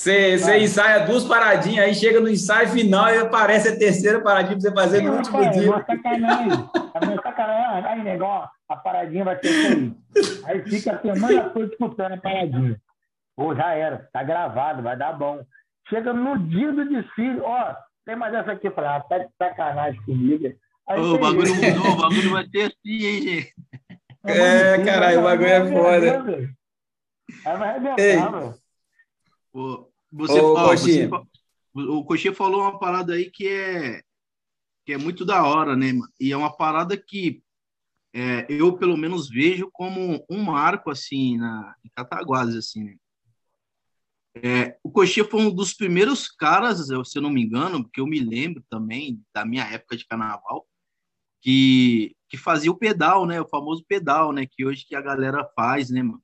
Você, 0.00 0.38
você 0.38 0.58
ensaia 0.60 1.04
duas 1.04 1.24
paradinhas, 1.24 1.84
aí 1.84 1.94
chega 1.94 2.20
no 2.20 2.28
ensaio 2.30 2.68
final 2.68 3.10
e 3.10 3.18
aparece 3.18 3.68
a 3.68 3.78
terceira 3.78 4.18
paradinha 4.18 4.58
para 4.58 4.70
você 4.70 4.74
fazer 4.74 5.02
no 5.02 5.14
último 5.14 5.36
rapaz, 5.36 5.60
dia. 5.60 5.68
É 5.68 5.84
sacanagem. 5.84 6.70
É 6.94 7.22
sacanagem. 7.22 7.90
Aí, 7.90 8.02
negócio, 8.02 8.48
a 8.66 8.76
paradinha 8.76 9.24
vai 9.26 9.36
ter 9.36 9.48
aí. 9.48 9.94
Aí 10.44 10.62
fica 10.62 10.92
a 10.92 11.00
semana 11.02 11.50
toda 11.50 11.66
disputando 11.66 12.12
a 12.12 12.16
paradinha. 12.16 12.80
Pô, 13.36 13.54
já 13.54 13.74
era. 13.74 14.08
Tá 14.10 14.22
gravado, 14.22 14.82
vai 14.82 14.96
dar 14.96 15.12
bom. 15.12 15.44
Chega 15.90 16.14
no 16.14 16.38
dia 16.48 16.72
do 16.72 16.88
desfile, 16.88 17.40
ó, 17.42 17.74
tem 18.06 18.16
mais 18.16 18.32
essa 18.32 18.52
aqui. 18.52 18.70
Falar, 18.70 18.96
ah, 18.96 19.00
tá 19.00 19.18
de 19.18 19.28
sacanagem 19.36 20.00
comigo. 20.06 20.50
Aí, 20.88 21.00
Ô, 21.00 21.14
o 21.14 21.18
bagulho 21.18 21.54
mudou, 21.54 21.92
o 21.92 21.96
bagulho 21.96 22.30
vai 22.30 22.48
ter 22.48 22.62
assim, 22.62 23.04
hein, 23.06 23.22
gente. 23.22 23.54
É, 24.24 24.74
é 24.74 24.84
caralho, 24.84 25.20
o 25.20 25.22
bagulho 25.22 25.48
é 25.48 25.72
foda. 25.72 26.56
Aí 27.46 27.56
vai 27.56 27.68
arrebentar, 27.68 28.30
velho. 28.30 28.54
Você, 30.12 30.40
Ô, 30.40 30.54
ó, 30.54 30.76
você, 30.76 31.08
o 31.74 32.04
Coxinha 32.04 32.34
falou 32.34 32.62
uma 32.62 32.78
parada 32.78 33.14
aí 33.14 33.30
que 33.30 33.46
é 33.48 34.02
que 34.84 34.92
é 34.92 34.98
muito 34.98 35.24
da 35.24 35.44
hora, 35.44 35.76
né? 35.76 35.92
E 36.18 36.32
é 36.32 36.36
uma 36.36 36.54
parada 36.54 36.96
que 36.96 37.42
é, 38.12 38.46
eu 38.48 38.76
pelo 38.76 38.96
menos 38.96 39.28
vejo 39.28 39.70
como 39.72 40.24
um 40.28 40.42
marco 40.42 40.90
assim 40.90 41.36
na 41.36 41.76
em 41.84 41.90
Cataguases 41.94 42.56
assim. 42.56 42.84
Né? 42.84 42.96
É, 44.34 44.78
o 44.82 44.90
Coxinha 44.90 45.24
foi 45.24 45.40
um 45.42 45.54
dos 45.54 45.74
primeiros 45.74 46.28
caras, 46.28 46.86
se 46.86 47.18
eu 47.18 47.22
não 47.22 47.30
me 47.30 47.42
engano, 47.42 47.82
porque 47.82 48.00
eu 48.00 48.06
me 48.06 48.20
lembro 48.20 48.64
também 48.68 49.22
da 49.34 49.44
minha 49.44 49.64
época 49.64 49.96
de 49.96 50.06
carnaval, 50.06 50.66
que, 51.40 52.14
que 52.28 52.36
fazia 52.36 52.70
o 52.70 52.76
pedal, 52.76 53.26
né? 53.26 53.40
O 53.40 53.48
famoso 53.48 53.84
pedal, 53.86 54.32
né? 54.32 54.46
Que 54.46 54.64
hoje 54.64 54.84
que 54.86 54.94
a 54.94 55.00
galera 55.00 55.48
faz, 55.54 55.90
né, 55.90 56.02
mano? 56.02 56.22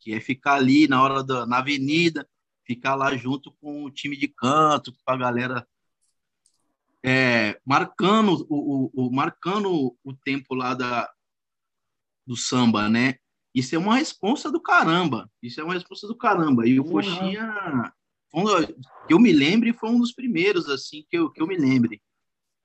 Que 0.00 0.14
é 0.14 0.20
ficar 0.20 0.54
ali 0.54 0.88
na 0.88 1.02
hora 1.02 1.22
da 1.22 1.46
na 1.46 1.58
avenida, 1.58 2.28
ficar 2.64 2.94
lá 2.94 3.16
junto 3.16 3.52
com 3.60 3.84
o 3.84 3.90
time 3.90 4.16
de 4.16 4.28
canto, 4.28 4.92
com 4.92 5.12
a 5.12 5.16
galera 5.16 5.66
é, 7.04 7.60
marcando 7.64 8.46
o, 8.48 8.90
o, 8.94 9.06
o, 9.06 9.12
marcando 9.12 9.96
o 10.02 10.14
tempo 10.24 10.54
lá 10.54 10.74
da 10.74 11.10
do 12.26 12.36
samba, 12.36 12.88
né? 12.88 13.16
Isso 13.54 13.74
é 13.74 13.78
uma 13.78 13.96
responsa 13.96 14.52
do 14.52 14.60
caramba. 14.60 15.30
Isso 15.42 15.60
é 15.60 15.64
uma 15.64 15.72
responsa 15.72 16.06
do 16.06 16.16
caramba. 16.16 16.66
E 16.68 16.78
o 16.78 16.84
que 19.06 19.14
eu 19.14 19.18
me 19.18 19.32
lembre, 19.32 19.72
foi 19.72 19.88
um 19.88 19.98
dos 19.98 20.12
primeiros, 20.12 20.68
assim, 20.68 21.04
que 21.08 21.16
eu, 21.16 21.30
que 21.30 21.40
eu 21.40 21.46
me 21.46 21.56
lembre 21.56 22.02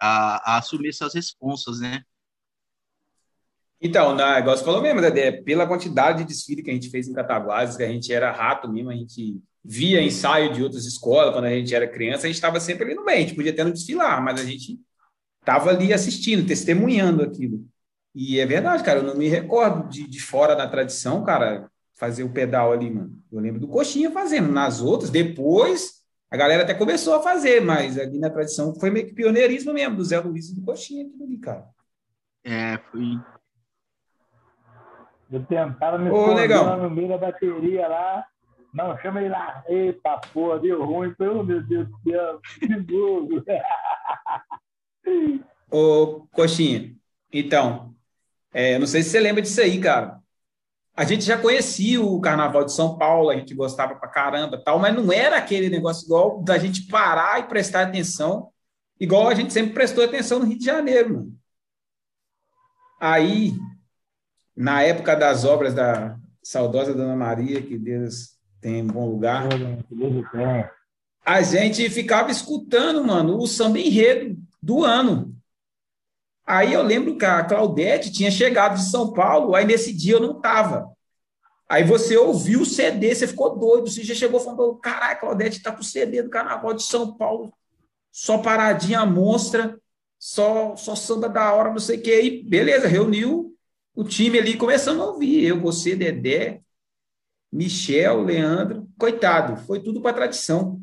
a, 0.05 0.55
a 0.55 0.57
assumir 0.57 0.89
essas 0.89 1.13
responsas, 1.13 1.79
né? 1.79 2.01
Então, 3.79 4.13
na, 4.13 4.37
igual 4.39 4.57
você 4.57 4.63
falou 4.63 4.81
mesmo, 4.81 4.99
Dedé, 4.99 5.31
pela 5.31 5.65
quantidade 5.65 6.19
de 6.19 6.25
desfile 6.25 6.61
que 6.61 6.69
a 6.69 6.73
gente 6.73 6.89
fez 6.89 7.07
em 7.07 7.13
Cataguases, 7.13 7.77
que 7.77 7.83
a 7.83 7.87
gente 7.87 8.11
era 8.11 8.29
rato 8.29 8.69
mesmo, 8.69 8.89
a 8.89 8.95
gente 8.95 9.41
via 9.63 10.01
ensaio 10.01 10.51
de 10.53 10.61
outras 10.61 10.85
escolas 10.85 11.33
quando 11.33 11.45
a 11.45 11.49
gente 11.49 11.73
era 11.73 11.87
criança, 11.87 12.25
a 12.25 12.27
gente 12.27 12.35
estava 12.35 12.59
sempre 12.59 12.83
ali 12.83 12.95
no 12.95 13.05
meio, 13.05 13.19
a 13.19 13.21
gente 13.21 13.35
podia 13.35 13.53
até 13.53 13.63
não 13.63 13.71
desfilar, 13.71 14.21
mas 14.21 14.41
a 14.41 14.43
gente 14.43 14.77
estava 15.39 15.69
ali 15.69 15.93
assistindo, 15.93 16.45
testemunhando 16.45 17.23
aquilo. 17.23 17.65
E 18.13 18.39
é 18.41 18.45
verdade, 18.45 18.83
cara, 18.83 18.99
eu 18.99 19.03
não 19.03 19.15
me 19.15 19.29
recordo 19.29 19.87
de, 19.89 20.05
de 20.05 20.19
fora 20.19 20.53
da 20.53 20.67
tradição, 20.67 21.23
cara, 21.23 21.69
fazer 21.95 22.23
o 22.23 22.29
pedal 22.29 22.73
ali, 22.73 22.91
mano. 22.91 23.17
Eu 23.31 23.39
lembro 23.39 23.61
do 23.61 23.69
Coxinha 23.69 24.11
fazendo. 24.11 24.51
Nas 24.51 24.81
outras, 24.81 25.09
depois, 25.09 26.02
a 26.33 26.35
galera 26.35 26.63
até 26.63 26.73
começou 26.73 27.13
a 27.13 27.21
fazer, 27.21 27.61
mas 27.61 27.95
ali 27.95 28.17
na 28.17 28.27
tradição 28.27 28.73
foi 28.73 28.89
meio 28.89 29.05
que 29.05 29.13
pioneirismo 29.13 29.71
mesmo, 29.71 29.97
do 29.97 30.03
Zé 30.03 30.19
Luiz 30.19 30.49
e 30.49 30.55
do 30.55 30.63
Coxinha, 30.63 31.05
aquilo 31.05 31.25
ali, 31.25 31.37
cara. 31.37 31.63
É, 32.43 32.79
foi. 32.91 33.19
Eu 35.31 35.45
tentava 35.45 35.99
me 35.99 36.09
Ô, 36.09 36.33
legal. 36.33 36.75
no 36.75 36.89
meio 36.89 37.09
da 37.09 37.19
bateria 37.19 37.87
lá. 37.87 38.25
Não, 38.73 38.97
chama 38.97 39.21
ele 39.21 39.29
lá. 39.29 39.63
Eita, 39.67 40.19
porra, 40.33 40.57
deu 40.57 40.83
ruim. 40.83 41.13
Oh, 41.19 41.43
meu 41.43 41.61
Deus 41.61 41.87
do 41.87 41.99
céu, 42.01 42.41
que 42.59 42.79
burro. 42.79 43.43
Ô, 45.69 46.27
Coxinha, 46.31 46.95
então, 47.31 47.93
é, 48.51 48.79
não 48.79 48.87
sei 48.87 49.03
se 49.03 49.11
você 49.11 49.19
lembra 49.19 49.43
disso 49.43 49.61
aí, 49.61 49.79
cara. 49.79 50.19
A 50.95 51.03
gente 51.03 51.23
já 51.25 51.37
conhecia 51.37 52.01
o 52.01 52.21
Carnaval 52.21 52.65
de 52.65 52.73
São 52.73 52.97
Paulo, 52.97 53.29
a 53.29 53.35
gente 53.35 53.55
gostava 53.55 53.95
pra 53.95 54.07
caramba, 54.07 54.61
tal, 54.63 54.77
mas 54.77 54.93
não 54.95 55.11
era 55.11 55.37
aquele 55.37 55.67
negócio 55.67 56.05
igual 56.05 56.43
da 56.43 56.57
gente 56.57 56.87
parar 56.87 57.39
e 57.39 57.47
prestar 57.47 57.81
atenção, 57.81 58.49
igual 58.99 59.27
a 59.27 59.33
gente 59.33 59.51
sempre 59.51 59.73
prestou 59.73 60.03
atenção 60.03 60.39
no 60.39 60.45
Rio 60.45 60.59
de 60.59 60.65
Janeiro, 60.65 61.15
mano. 61.15 61.33
Aí, 63.01 63.53
na 64.55 64.83
época 64.83 65.15
das 65.15 65.43
obras 65.43 65.73
da 65.73 66.15
saudosa 66.43 66.93
Dona 66.93 67.15
Maria, 67.15 67.61
que 67.61 67.77
Deus 67.77 68.37
tem 68.61 68.83
um 68.83 68.87
bom 68.87 69.09
lugar, 69.09 69.49
a 71.25 71.41
gente 71.41 71.89
ficava 71.89 72.29
escutando, 72.29 73.03
mano, 73.03 73.37
o 73.37 73.47
samba 73.47 73.79
enredo 73.79 74.37
do 74.61 74.83
ano. 74.83 75.35
Aí 76.45 76.73
eu 76.73 76.81
lembro 76.81 77.17
que 77.17 77.25
a 77.25 77.43
Claudete 77.43 78.11
tinha 78.11 78.29
chegado 78.29 78.75
de 78.75 78.89
São 78.89 79.13
Paulo, 79.13 79.55
aí 79.55 79.65
nesse 79.65 79.93
dia 79.93 80.15
eu 80.15 80.19
não 80.19 80.37
estava. 80.37 80.91
Aí 81.69 81.83
você 81.83 82.17
ouviu 82.17 82.61
o 82.61 82.65
CD, 82.65 83.15
você 83.15 83.25
ficou 83.25 83.57
doido, 83.57 83.89
você 83.89 84.03
já 84.03 84.13
chegou 84.13 84.39
falando, 84.39 84.75
caralho, 84.75 85.19
Claudete 85.19 85.63
tá 85.63 85.71
com 85.71 85.81
o 85.81 85.83
CD 85.83 86.21
do 86.21 86.29
Carnaval 86.29 86.73
de 86.73 86.83
São 86.83 87.15
Paulo, 87.15 87.53
só 88.11 88.37
paradinha 88.37 89.05
monstra, 89.05 89.79
só, 90.19 90.75
só 90.75 90.95
samba 90.95 91.29
da 91.29 91.53
hora, 91.53 91.71
não 91.71 91.79
sei 91.79 91.97
o 91.97 92.01
que. 92.01 92.11
Aí, 92.11 92.43
beleza, 92.43 92.87
reuniu 92.87 93.55
o 93.95 94.03
time 94.03 94.39
ali, 94.39 94.57
começando 94.57 95.01
a 95.01 95.05
ouvir, 95.05 95.45
eu, 95.45 95.59
você, 95.59 95.95
Dedé, 95.95 96.61
Michel, 97.51 98.23
Leandro, 98.23 98.87
coitado, 98.97 99.57
foi 99.65 99.79
tudo 99.79 100.01
para 100.01 100.13
tradição. 100.13 100.81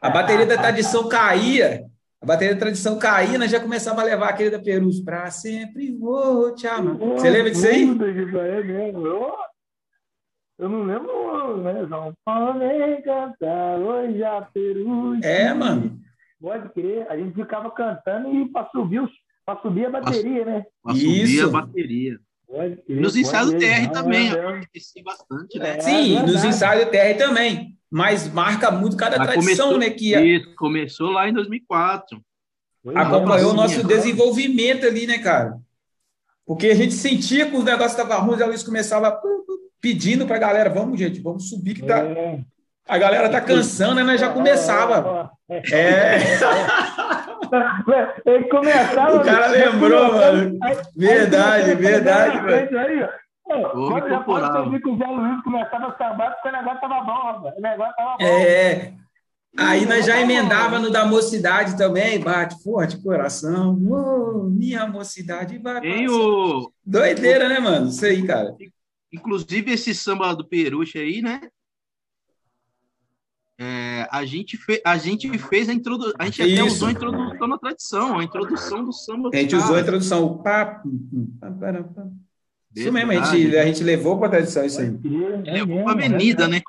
A 0.00 0.10
bateria 0.10 0.46
da 0.46 0.56
tradição 0.56 1.08
caía, 1.08 1.86
a 2.22 2.26
bateria 2.26 2.54
da 2.54 2.60
tradição 2.60 3.00
caía, 3.00 3.36
nós 3.36 3.50
já 3.50 3.58
começava 3.58 4.00
a 4.00 4.04
levar 4.04 4.28
aquele 4.28 4.50
da 4.50 4.60
Perus 4.60 5.00
para 5.00 5.28
sempre 5.32 5.90
vou 5.90 6.54
te 6.54 6.68
amar. 6.68 6.94
Você 6.94 7.28
lembra 7.28 7.50
disso 7.50 7.66
aí? 7.66 7.82
É 7.82 8.62
mesmo. 8.62 9.04
Eu, 9.04 9.34
eu 10.60 10.68
não 10.68 10.84
lembro, 10.84 11.62
né? 11.62 11.84
São 11.88 12.14
Paulo 12.24 12.60
vem 12.60 13.02
cantar 13.02 13.78
hoje 13.80 14.22
a 14.22 14.40
Perus. 14.40 15.20
É, 15.24 15.52
mano. 15.52 15.98
Pode 16.40 16.68
crer. 16.68 17.10
A 17.10 17.16
gente 17.16 17.34
ficava 17.34 17.68
cantando 17.72 18.32
e 18.32 18.48
para 18.48 18.70
subir, 18.70 19.02
para 19.44 19.60
subir 19.60 19.86
a 19.86 19.90
bateria, 19.90 20.44
né? 20.44 20.64
Para 20.80 20.94
subir 20.94 21.42
a 21.42 21.48
bateria. 21.48 22.20
Nos 22.88 23.16
ensaios 23.16 23.50
do 23.50 23.58
TR 23.58 23.90
também, 23.92 24.28
eu 24.28 24.42
participei 24.42 25.02
bastante, 25.02 25.58
né? 25.58 25.76
É, 25.76 25.80
Sim, 25.80 26.18
é 26.18 26.22
nos 26.22 26.44
ensaios 26.44 26.84
do 26.84 26.90
TR 26.92 27.18
também 27.18 27.76
mas 27.92 28.26
marca 28.26 28.70
muito 28.70 28.96
cada 28.96 29.18
mas 29.18 29.26
tradição, 29.26 29.72
começou, 29.72 29.78
né? 29.78 29.90
Que 29.90 30.16
isso, 30.18 30.54
começou 30.56 31.10
lá 31.10 31.28
em 31.28 31.32
2004. 31.34 32.18
acompanhou 32.94 33.50
o 33.50 33.54
nosso 33.54 33.86
desenvolvimento 33.86 34.86
ali, 34.86 35.06
né, 35.06 35.18
cara? 35.18 35.58
Porque 36.46 36.68
a 36.68 36.74
gente 36.74 36.94
sentia 36.94 37.50
que 37.50 37.54
o 37.54 37.62
negócio 37.62 37.90
estava 37.90 38.16
ruim, 38.16 38.40
a 38.40 38.46
Luiz 38.46 38.62
começava 38.62 39.20
pedindo 39.78 40.26
para 40.26 40.36
a 40.36 40.40
galera, 40.40 40.70
vamos, 40.70 40.98
gente, 40.98 41.20
vamos 41.20 41.50
subir 41.50 41.74
que 41.74 41.82
tá... 41.82 41.98
É. 41.98 42.40
A 42.88 42.98
galera 42.98 43.28
tá 43.28 43.40
cansando, 43.40 44.02
né? 44.02 44.16
Já 44.16 44.32
começava. 44.32 45.30
É. 45.70 46.16
Ele 48.24 48.44
começava. 48.44 49.18
O 49.18 49.22
cara 49.22 49.48
lembrou, 49.48 50.14
mano. 50.14 50.58
Verdade, 50.96 51.74
verdade, 51.74 52.40
mano. 53.56 53.88
Quando 53.88 54.08
já 54.08 54.20
pode 54.20 54.80
que 54.80 54.88
o 54.88 54.96
Zé 54.96 55.06
Luiz 55.06 55.42
começava 55.42 55.86
a 55.86 55.96
sambar, 55.96 56.32
porque 56.34 56.48
o 56.48 56.52
negócio 56.52 56.80
tava 56.80 57.00
bom, 57.02 57.52
o 57.56 57.60
negócio 57.60 57.94
tava 57.96 58.16
bom. 58.18 58.24
É. 58.24 58.94
Aí 59.58 59.84
nós 59.84 60.06
já 60.06 60.18
emendava 60.18 60.78
no 60.78 60.90
da 60.90 61.04
mocidade 61.04 61.76
também, 61.76 62.18
bate 62.18 62.62
forte 62.62 63.02
coração, 63.02 63.78
oh, 63.86 64.44
minha 64.44 64.86
mocidade 64.86 65.58
vai 65.58 65.80
Tem 65.82 66.08
o... 66.08 66.72
Doideira, 66.82 67.48
né, 67.50 67.58
mano? 67.58 67.88
Isso 67.88 68.04
aí, 68.04 68.26
cara. 68.26 68.56
Inclusive 69.12 69.72
esse 69.72 69.94
samba 69.94 70.34
do 70.34 70.48
Peruche 70.48 70.98
aí, 70.98 71.20
né? 71.20 71.40
É, 73.58 74.08
a, 74.10 74.24
gente 74.24 74.56
fe... 74.56 74.80
a 74.84 74.96
gente 74.96 75.38
fez 75.38 75.68
a 75.68 75.72
introdução, 75.72 76.14
a 76.18 76.24
gente 76.24 76.42
Isso. 76.42 76.52
até 76.52 76.62
usou 76.64 76.88
a 76.88 76.92
introdução 76.92 77.46
na 77.46 77.58
tradição, 77.58 78.18
a 78.18 78.24
introdução 78.24 78.84
do 78.84 78.92
samba. 78.92 79.30
A 79.32 79.36
gente 79.36 79.54
usou 79.54 79.76
a 79.76 79.80
introdução, 79.80 80.24
o 80.24 80.42
papo. 80.42 80.90
Isso 82.74 82.92
mesmo, 82.92 83.12
a 83.12 83.14
gente, 83.22 83.56
a 83.56 83.64
gente 83.66 83.84
levou 83.84 84.18
para 84.18 84.28
a 84.28 84.30
tradição 84.30 84.64
isso 84.64 84.80
aí. 84.80 84.88
É 85.46 85.52
levou 85.52 85.84
para 85.84 85.92
a 85.92 85.94
avenida, 85.94 86.48
né? 86.48 86.56
A 86.56 86.60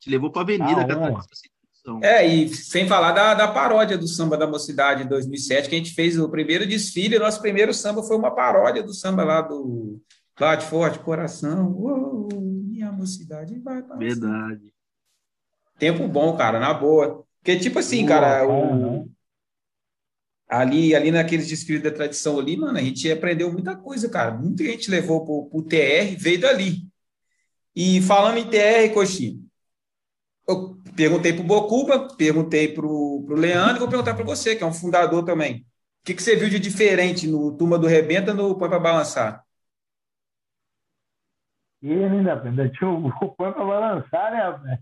gente 0.00 0.10
levou 0.10 0.30
para 0.30 0.40
a 0.40 0.44
avenida 0.44 0.86
ah, 0.90 2.06
É, 2.06 2.26
e 2.26 2.48
sem 2.48 2.88
falar 2.88 3.12
da, 3.12 3.34
da 3.34 3.48
paródia 3.48 3.98
do 3.98 4.08
Samba 4.08 4.36
da 4.36 4.46
Mocidade 4.46 5.02
em 5.02 5.06
2007, 5.06 5.68
que 5.68 5.74
a 5.74 5.78
gente 5.78 5.94
fez 5.94 6.18
o 6.18 6.28
primeiro 6.28 6.66
desfile, 6.66 7.18
nosso 7.18 7.40
primeiro 7.40 7.74
samba 7.74 8.02
foi 8.02 8.16
uma 8.16 8.34
paródia 8.34 8.82
do 8.82 8.94
samba 8.94 9.24
lá 9.24 9.40
do 9.42 10.00
Bate 10.38 10.64
Forte 10.64 10.98
Coração, 10.98 11.74
oh, 11.78 12.28
minha 12.40 12.90
mocidade 12.90 13.58
vai 13.60 13.82
passar. 13.82 13.98
Verdade. 13.98 14.72
Tempo 15.78 16.08
bom, 16.08 16.36
cara, 16.36 16.58
na 16.58 16.72
boa. 16.72 17.24
Porque, 17.38 17.58
tipo 17.58 17.78
assim, 17.78 18.06
cara, 18.06 18.46
o, 18.48 19.08
ali, 20.60 20.94
ali 20.94 21.10
naqueles 21.10 21.48
desfiles 21.48 21.82
da 21.82 21.90
tradição 21.90 22.38
ali, 22.38 22.56
mano, 22.56 22.78
a 22.78 22.82
gente 22.82 23.10
aprendeu 23.10 23.52
muita 23.52 23.76
coisa, 23.76 24.08
cara. 24.08 24.32
Muita 24.32 24.64
gente 24.64 24.90
levou 24.90 25.24
pro, 25.24 25.48
pro 25.50 25.62
TR, 25.62 26.16
veio 26.18 26.40
dali. 26.40 26.88
E 27.74 28.00
falando 28.02 28.38
em 28.38 28.48
TR, 28.48 28.92
Coxinha, 28.92 29.38
eu 30.48 30.76
perguntei 30.94 31.32
pro 31.32 31.42
Bocuba, 31.42 32.08
perguntei 32.16 32.68
pro, 32.68 33.24
pro 33.26 33.36
Leandro, 33.36 33.80
vou 33.80 33.88
perguntar 33.88 34.14
para 34.14 34.24
você, 34.24 34.54
que 34.54 34.62
é 34.62 34.66
um 34.66 34.72
fundador 34.72 35.24
também. 35.24 35.66
O 36.02 36.04
que, 36.04 36.14
que 36.14 36.22
você 36.22 36.36
viu 36.36 36.50
de 36.50 36.58
diferente 36.58 37.26
no 37.26 37.56
Turma 37.56 37.78
do 37.78 37.86
Rebenta 37.86 38.34
no 38.34 38.56
Põe 38.56 38.68
para 38.68 38.78
Balançar? 38.78 39.42
E 41.82 41.92
ainda, 41.92 42.42
ainda 42.42 42.68
tinha 42.68 42.90
o 42.90 43.10
Põe 43.34 43.52
para 43.52 43.64
Balançar, 43.64 44.30
né, 44.30 44.78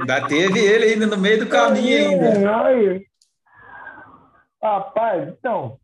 Ainda 0.00 0.28
teve 0.28 0.60
ele 0.60 0.84
ainda 0.84 1.06
no 1.06 1.18
meio 1.18 1.40
do 1.40 1.48
caminho 1.48 2.10
ainda. 2.10 2.40
Rapaz, 4.64 5.28
então, 5.28 5.78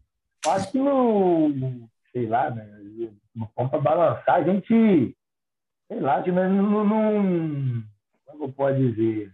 acho 0.46 0.72
que 0.72 0.78
no, 0.78 1.86
sei 2.12 2.26
lá, 2.26 2.48
né? 2.48 2.64
No 3.34 3.46
pão 3.48 3.68
para 3.68 3.78
balançar, 3.78 4.36
a 4.36 4.42
gente, 4.42 5.14
sei 5.86 6.00
lá, 6.00 6.22
que 6.22 6.32
não, 6.32 6.48
não, 6.48 6.84
não 6.86 7.84
como 8.24 8.44
eu 8.44 8.52
posso 8.54 8.78
dizer? 8.78 9.30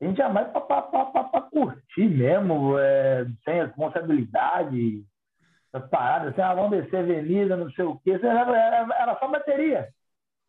A 0.00 0.04
gente 0.04 0.16
já 0.16 0.28
vai 0.30 0.50
para 0.50 1.42
curtir 1.42 2.08
mesmo, 2.08 2.76
é, 2.76 3.24
sem 3.44 3.62
responsabilidade, 3.62 5.06
as 5.72 5.88
paradas, 5.88 6.32
assim, 6.32 6.40
ah, 6.40 6.54
vamos 6.54 6.70
descer 6.70 6.98
avenida, 6.98 7.56
não 7.56 7.70
sei 7.70 7.84
o 7.84 8.00
quê. 8.00 8.18
Era, 8.20 8.58
era, 8.58 8.94
era 8.96 9.18
só 9.20 9.28
bateria. 9.28 9.88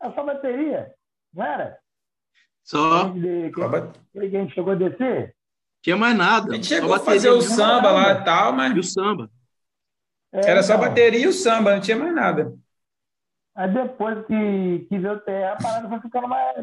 Era 0.02 0.14
só 0.16 0.26
bateria, 0.26 0.92
não 1.32 1.46
era? 1.46 1.78
Só. 2.64 3.12
Que 3.14 4.20
a 4.20 4.28
gente 4.28 4.56
chegou 4.56 4.74
a 4.74 4.76
descer? 4.76 5.36
Tinha 5.82 5.96
mais 5.98 6.16
nada. 6.16 6.52
A 6.52 6.56
gente 6.56 6.68
chegou 6.68 6.94
a 6.94 7.00
fazer 7.00 7.30
o 7.30 7.42
samba 7.42 7.92
lá 7.92 8.12
e 8.12 8.24
tal, 8.24 8.54
mas. 8.54 8.76
E 8.76 8.80
o 8.80 8.84
samba. 8.84 9.30
É, 10.32 10.52
Era 10.52 10.62
só 10.62 10.76
então. 10.76 10.88
bateria 10.88 11.22
e 11.22 11.28
o 11.28 11.34
samba, 11.34 11.74
não 11.74 11.82
tinha 11.82 11.98
mais 11.98 12.14
nada. 12.14 12.54
Aí 13.56 13.70
depois 13.74 14.26
que, 14.26 14.86
que 14.88 14.98
veio 15.00 15.16
o 15.16 15.20
TR, 15.20 15.52
a 15.52 15.56
parada 15.58 15.90
foi 15.90 16.00
ficando 16.00 16.28
mais. 16.28 16.56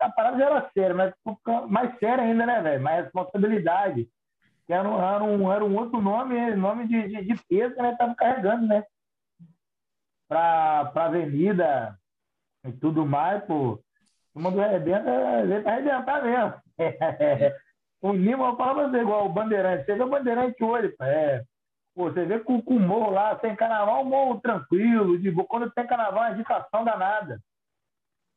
A 0.00 0.10
parada 0.10 0.38
já 0.38 0.46
era 0.46 0.70
séria, 0.72 0.94
mas 0.94 1.14
ficou 1.26 1.68
mais 1.68 1.98
séria 1.98 2.24
ainda, 2.24 2.46
né, 2.46 2.62
velho? 2.62 2.82
Mais 2.82 3.04
responsabilidade. 3.04 4.08
Era 4.68 4.88
um, 4.88 4.98
era, 4.98 5.24
um, 5.24 5.52
era 5.52 5.64
um 5.64 5.76
outro 5.76 6.00
nome, 6.00 6.54
nome 6.56 6.88
de, 6.88 7.08
de, 7.08 7.24
de 7.24 7.44
peso 7.48 7.74
que 7.74 7.82
nós 7.82 7.92
estávamos 7.92 8.16
carregando, 8.16 8.66
né? 8.66 8.84
Para 10.26 10.92
a 10.94 11.04
avenida 11.04 11.98
e 12.66 12.72
tudo 12.72 13.04
mais, 13.04 13.44
pô. 13.44 13.78
O 14.34 14.40
mundo 14.40 14.60
arrebenta, 14.60 15.10
arrebentar 15.10 16.22
mesmo. 16.22 16.54
o 18.08 18.12
Lima, 18.12 18.48
eu 18.48 18.56
falo 18.56 18.74
pra 18.74 18.88
você, 18.88 18.98
igual 18.98 19.26
o 19.26 19.32
Bandeirante. 19.32 19.84
Você 19.84 19.94
vê 19.94 20.02
o 20.02 20.08
Bandeirante 20.08 20.62
hoje, 20.62 20.94
é, 21.00 21.42
Pô, 21.94 22.10
você 22.10 22.24
vê 22.24 22.40
com, 22.40 22.60
com 22.60 22.76
o 22.76 22.80
morro 22.80 23.12
lá, 23.12 23.38
sem 23.38 23.54
carnaval, 23.54 24.02
um 24.02 24.08
morro 24.08 24.40
tranquilo. 24.40 25.18
De, 25.18 25.32
quando 25.46 25.70
tem 25.70 25.86
carnaval, 25.86 26.24
agitação 26.24 26.84
danada. 26.84 27.40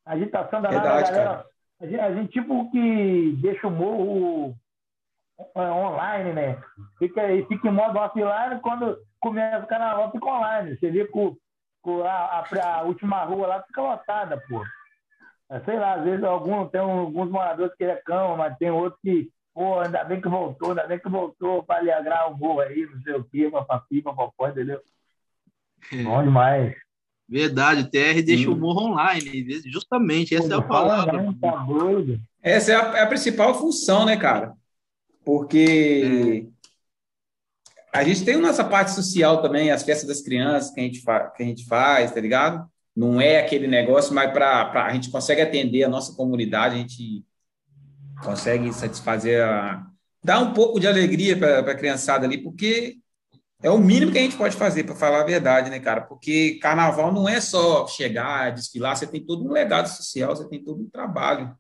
Agitação 0.05 0.61
danada, 0.61 0.81
Verdade, 0.81 1.09
a 1.09 1.11
galera. 1.11 1.45
A 1.79 1.85
gente, 1.85 1.99
a 1.99 2.13
gente, 2.13 2.31
tipo 2.31 2.71
que 2.71 3.35
deixa 3.41 3.67
o 3.67 3.71
morro 3.71 4.55
é, 5.55 5.59
online, 5.59 6.33
né? 6.33 6.61
Fica, 6.99 7.21
fica 7.47 7.67
em 7.67 7.71
modo 7.71 7.97
offline, 7.97 8.61
quando 8.61 8.97
começa 9.19 9.65
o 9.65 9.67
carnaval, 9.67 10.11
fica 10.11 10.25
online. 10.27 10.77
Você 10.77 10.91
vê 10.91 11.05
que 11.05 11.37
a, 12.03 12.39
a, 12.39 12.79
a, 12.79 12.81
última 12.83 13.23
rua 13.23 13.47
lá 13.47 13.63
fica 13.63 13.81
lotada, 13.81 14.41
pô. 14.47 14.63
É, 15.49 15.59
sei 15.61 15.79
lá, 15.79 15.93
às 15.93 16.03
vezes 16.03 16.23
algum, 16.23 16.67
tem 16.67 16.81
alguns 16.81 17.29
moradores 17.29 17.73
que 17.75 17.85
reclamam, 17.85 18.37
mas 18.37 18.57
tem 18.57 18.69
outros 18.69 18.99
que 19.01 19.31
pô, 19.57 19.79
ainda 19.79 20.03
bem 20.03 20.21
que 20.21 20.29
voltou, 20.29 20.69
ainda 20.69 20.85
bem 20.85 20.99
que 20.99 21.09
voltou 21.09 21.63
para 21.63 21.79
alegrar 21.79 22.31
o 22.31 22.37
morro 22.37 22.59
aí, 22.59 22.85
não 22.85 23.01
sei 23.01 23.13
o 23.15 23.23
quê, 23.23 23.49
papapi, 23.49 24.03
papapó, 24.03 24.49
entendeu? 24.49 24.79
É. 25.91 26.03
Bom 26.03 26.21
demais. 26.21 26.75
Verdade, 27.27 27.81
o 27.81 27.89
TR 27.89 28.21
deixa 28.23 28.43
Sim. 28.43 28.49
o 28.49 28.55
morro 28.55 28.91
online, 28.91 29.47
justamente, 29.65 30.35
essa 30.35 30.53
é 30.53 30.57
a 30.57 30.61
palavra. 30.61 31.23
Não, 31.23 31.33
tá 31.33 31.55
doido. 31.63 32.21
Essa 32.39 32.71
é 32.71 32.75
a, 32.75 32.97
é 32.99 33.01
a, 33.01 33.07
principal 33.07 33.55
função, 33.55 34.05
né, 34.05 34.15
cara? 34.15 34.53
Porque 35.25 36.53
é. 37.91 37.99
a 37.99 38.03
gente 38.03 38.23
tem 38.23 38.37
nossa 38.37 38.63
parte 38.63 38.91
social 38.91 39.41
também, 39.41 39.71
as 39.71 39.81
festas 39.81 40.07
das 40.07 40.21
crianças 40.21 40.69
que 40.69 40.79
a 40.79 40.83
gente, 40.83 41.01
fa 41.01 41.31
que 41.31 41.41
a 41.41 41.45
gente 41.47 41.65
faz, 41.65 42.11
tá 42.11 42.21
ligado? 42.21 42.69
Não 42.95 43.19
é 43.19 43.39
aquele 43.39 43.65
negócio, 43.65 44.13
mas 44.13 44.31
para 44.31 44.85
a 44.85 44.93
gente 44.93 45.09
consegue 45.09 45.41
atender 45.41 45.83
a 45.83 45.89
nossa 45.89 46.15
comunidade, 46.15 46.75
a 46.75 46.77
gente 46.77 47.25
consegue 48.23 48.73
satisfazer 48.73 49.43
a. 49.43 49.85
dar 50.23 50.39
um 50.39 50.53
pouco 50.53 50.79
de 50.79 50.87
alegria 50.87 51.37
para 51.37 51.59
a 51.59 51.75
criançada 51.75 52.25
ali, 52.25 52.37
porque 52.37 52.97
é 53.61 53.69
o 53.69 53.79
mínimo 53.79 54.11
que 54.11 54.19
a 54.19 54.21
gente 54.21 54.37
pode 54.37 54.55
fazer, 54.55 54.83
para 54.83 54.95
falar 54.95 55.21
a 55.21 55.25
verdade, 55.25 55.69
né, 55.69 55.79
cara? 55.79 56.01
Porque 56.01 56.59
carnaval 56.61 57.11
não 57.11 57.27
é 57.27 57.41
só 57.41 57.87
chegar, 57.87 58.51
desfilar, 58.51 58.95
você 58.95 59.07
tem 59.07 59.25
todo 59.25 59.43
um 59.43 59.51
legado 59.51 59.87
social, 59.87 60.35
você 60.35 60.47
tem 60.47 60.63
todo 60.63 60.81
um 60.81 60.89
trabalho. 60.89 61.55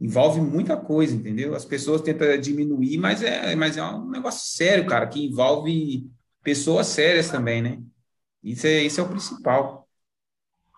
Envolve 0.00 0.40
muita 0.40 0.76
coisa, 0.76 1.14
entendeu? 1.14 1.54
As 1.54 1.64
pessoas 1.64 2.02
tentam 2.02 2.36
diminuir, 2.38 2.98
mas 2.98 3.22
é, 3.22 3.54
mas 3.54 3.76
é 3.76 3.82
um 3.82 4.10
negócio 4.10 4.56
sério, 4.56 4.86
cara, 4.86 5.06
que 5.06 5.26
envolve 5.26 6.08
pessoas 6.42 6.88
sérias 6.88 7.30
também, 7.30 7.62
né? 7.62 7.82
Isso 8.42 8.66
é, 8.66 8.82
isso 8.82 9.00
é 9.00 9.04
o 9.04 9.08
principal. 9.08 9.88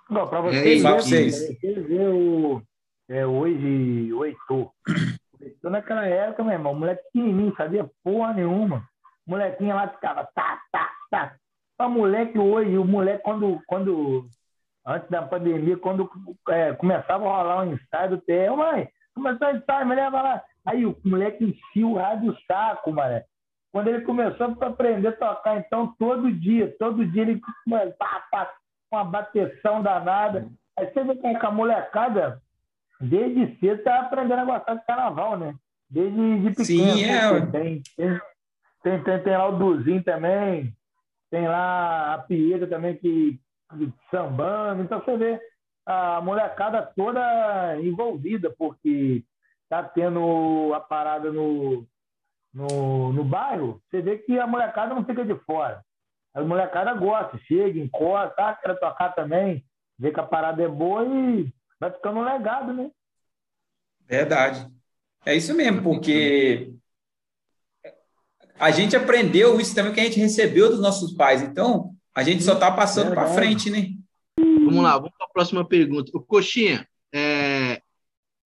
Não, 0.09 0.29
para 0.29 0.41
vocês, 0.41 0.85
é, 0.85 0.93
vocês. 0.95 1.59
ver 1.61 2.09
o, 2.09 2.63
é, 3.09 3.27
hoje 3.27 4.13
o 4.13 4.25
Heitor. 4.25 4.71
Naquela 5.63 6.07
época, 6.07 6.43
meu 6.43 6.55
irmão, 6.55 6.75
moleque 6.75 7.03
pequenininho, 7.05 7.55
sabia 7.57 7.91
porra 8.03 8.33
nenhuma. 8.33 8.89
O 9.27 9.31
molequinho 9.31 9.75
lá 9.75 9.89
ficava 9.89 10.25
tá, 10.35 10.61
tá, 10.73 10.91
tá. 11.11 11.37
O 11.79 11.89
moleque 11.89 12.39
hoje, 12.39 12.79
o 12.79 12.85
moleque 12.85 13.23
quando, 13.23 13.61
quando 13.67 14.27
antes 14.87 15.09
da 15.11 15.23
pandemia, 15.23 15.77
quando 15.77 16.11
é, 16.49 16.73
começava 16.75 17.25
a 17.25 17.37
rolar 17.37 17.63
um 17.63 17.73
ensaio 17.73 18.11
do 18.11 18.19
TR, 18.19 18.57
mãe, 18.57 18.89
começou 19.15 19.49
o 19.49 19.51
ensaio, 19.51 19.87
me 19.87 19.95
leva 19.95 20.23
lá. 20.23 20.43
Aí 20.65 20.87
o 20.87 20.97
moleque 21.05 21.45
enchia 21.45 21.87
o 21.87 21.95
rádio 21.95 22.33
o 22.33 22.37
saco, 22.47 22.93
mano. 22.93 23.21
Quando 23.73 23.89
ele 23.89 24.03
começou 24.03 24.57
a 24.61 24.67
aprender 24.67 25.09
a 25.09 25.13
tocar, 25.13 25.59
então, 25.59 25.95
todo 25.99 26.33
dia, 26.33 26.75
todo 26.79 27.07
dia 27.07 27.23
ele 27.23 27.41
pá, 27.99 28.27
pá, 28.31 28.51
uma 28.91 29.05
bateção 29.05 29.83
danada. 29.83 30.49
Aí 30.79 30.87
você 30.87 31.05
vê 31.05 31.17
que 31.17 31.27
a 31.27 31.51
molecada 31.51 32.41
desde 33.01 33.59
cedo 33.59 33.83
tá 33.83 34.01
aprendendo 34.01 34.41
a 34.41 34.45
gostar 34.45 34.75
de 34.75 34.87
carnaval, 34.87 35.39
né? 35.39 35.55
Desde 35.89 36.41
de 36.41 36.51
pequeno. 36.51 36.65
Sim, 36.65 37.05
é. 37.05 37.47
Tem, 37.47 37.83
tem, 37.97 38.21
tem, 38.83 39.03
tem, 39.03 39.23
tem, 39.23 39.37
lá 39.37 39.49
o 39.49 39.59
Duzinho 39.59 40.03
também, 40.03 40.75
tem 41.31 41.47
lá 41.47 42.15
a 42.15 42.19
Pieta 42.19 42.67
também 42.67 42.97
que, 42.97 43.39
que 43.79 43.93
sambando. 44.11 44.83
Então 44.83 45.01
você 45.01 45.17
vê 45.17 45.41
a 45.85 46.21
molecada 46.21 46.83
toda 46.97 47.79
envolvida, 47.81 48.53
porque 48.59 49.25
tá 49.69 49.83
tendo 49.83 50.73
a 50.75 50.81
parada 50.81 51.31
no, 51.31 51.87
no, 52.53 53.13
no 53.13 53.25
bairro, 53.25 53.81
você 53.91 54.01
vê 54.01 54.19
que 54.19 54.39
a 54.39 54.47
molecada 54.47 54.95
não 54.95 55.05
fica 55.05 55.25
de 55.25 55.35
fora. 55.45 55.85
A 56.35 56.43
molecada 56.43 56.93
gosta, 56.95 57.39
chega, 57.47 57.79
encosta, 57.79 58.35
ah, 58.39 58.55
quer 58.55 58.79
tocar 58.79 59.15
também, 59.15 59.65
vê 59.99 60.11
que 60.11 60.21
a 60.21 60.23
parada 60.23 60.63
é 60.63 60.69
boa 60.69 61.05
e 61.05 61.53
vai 61.79 61.93
ficando 61.93 62.21
um 62.21 62.25
legado, 62.25 62.73
né? 62.73 62.91
Verdade. 64.01 64.71
É 65.25 65.35
isso 65.35 65.55
mesmo, 65.55 65.83
porque 65.83 66.73
a 68.59 68.71
gente 68.71 68.97
aprendeu 68.97 69.61
isso 69.61 69.75
também 69.75 69.93
que 69.93 70.01
a 70.01 70.05
gente 70.05 70.21
recebeu 70.21 70.71
dos 70.71 70.81
nossos 70.81 71.13
pais. 71.13 71.43
Então, 71.43 71.95
a 72.15 72.23
gente 72.23 72.43
só 72.43 72.55
está 72.55 72.71
passando 72.71 73.13
para 73.13 73.35
frente, 73.35 73.71
né? 73.71 73.89
Vamos 74.39 74.83
lá, 74.83 74.97
vamos 74.97 75.13
para 75.17 75.27
a 75.27 75.31
próxima 75.31 75.67
pergunta. 75.67 76.11
O 76.15 76.23
Coxinha, 76.23 76.87
é... 77.13 77.83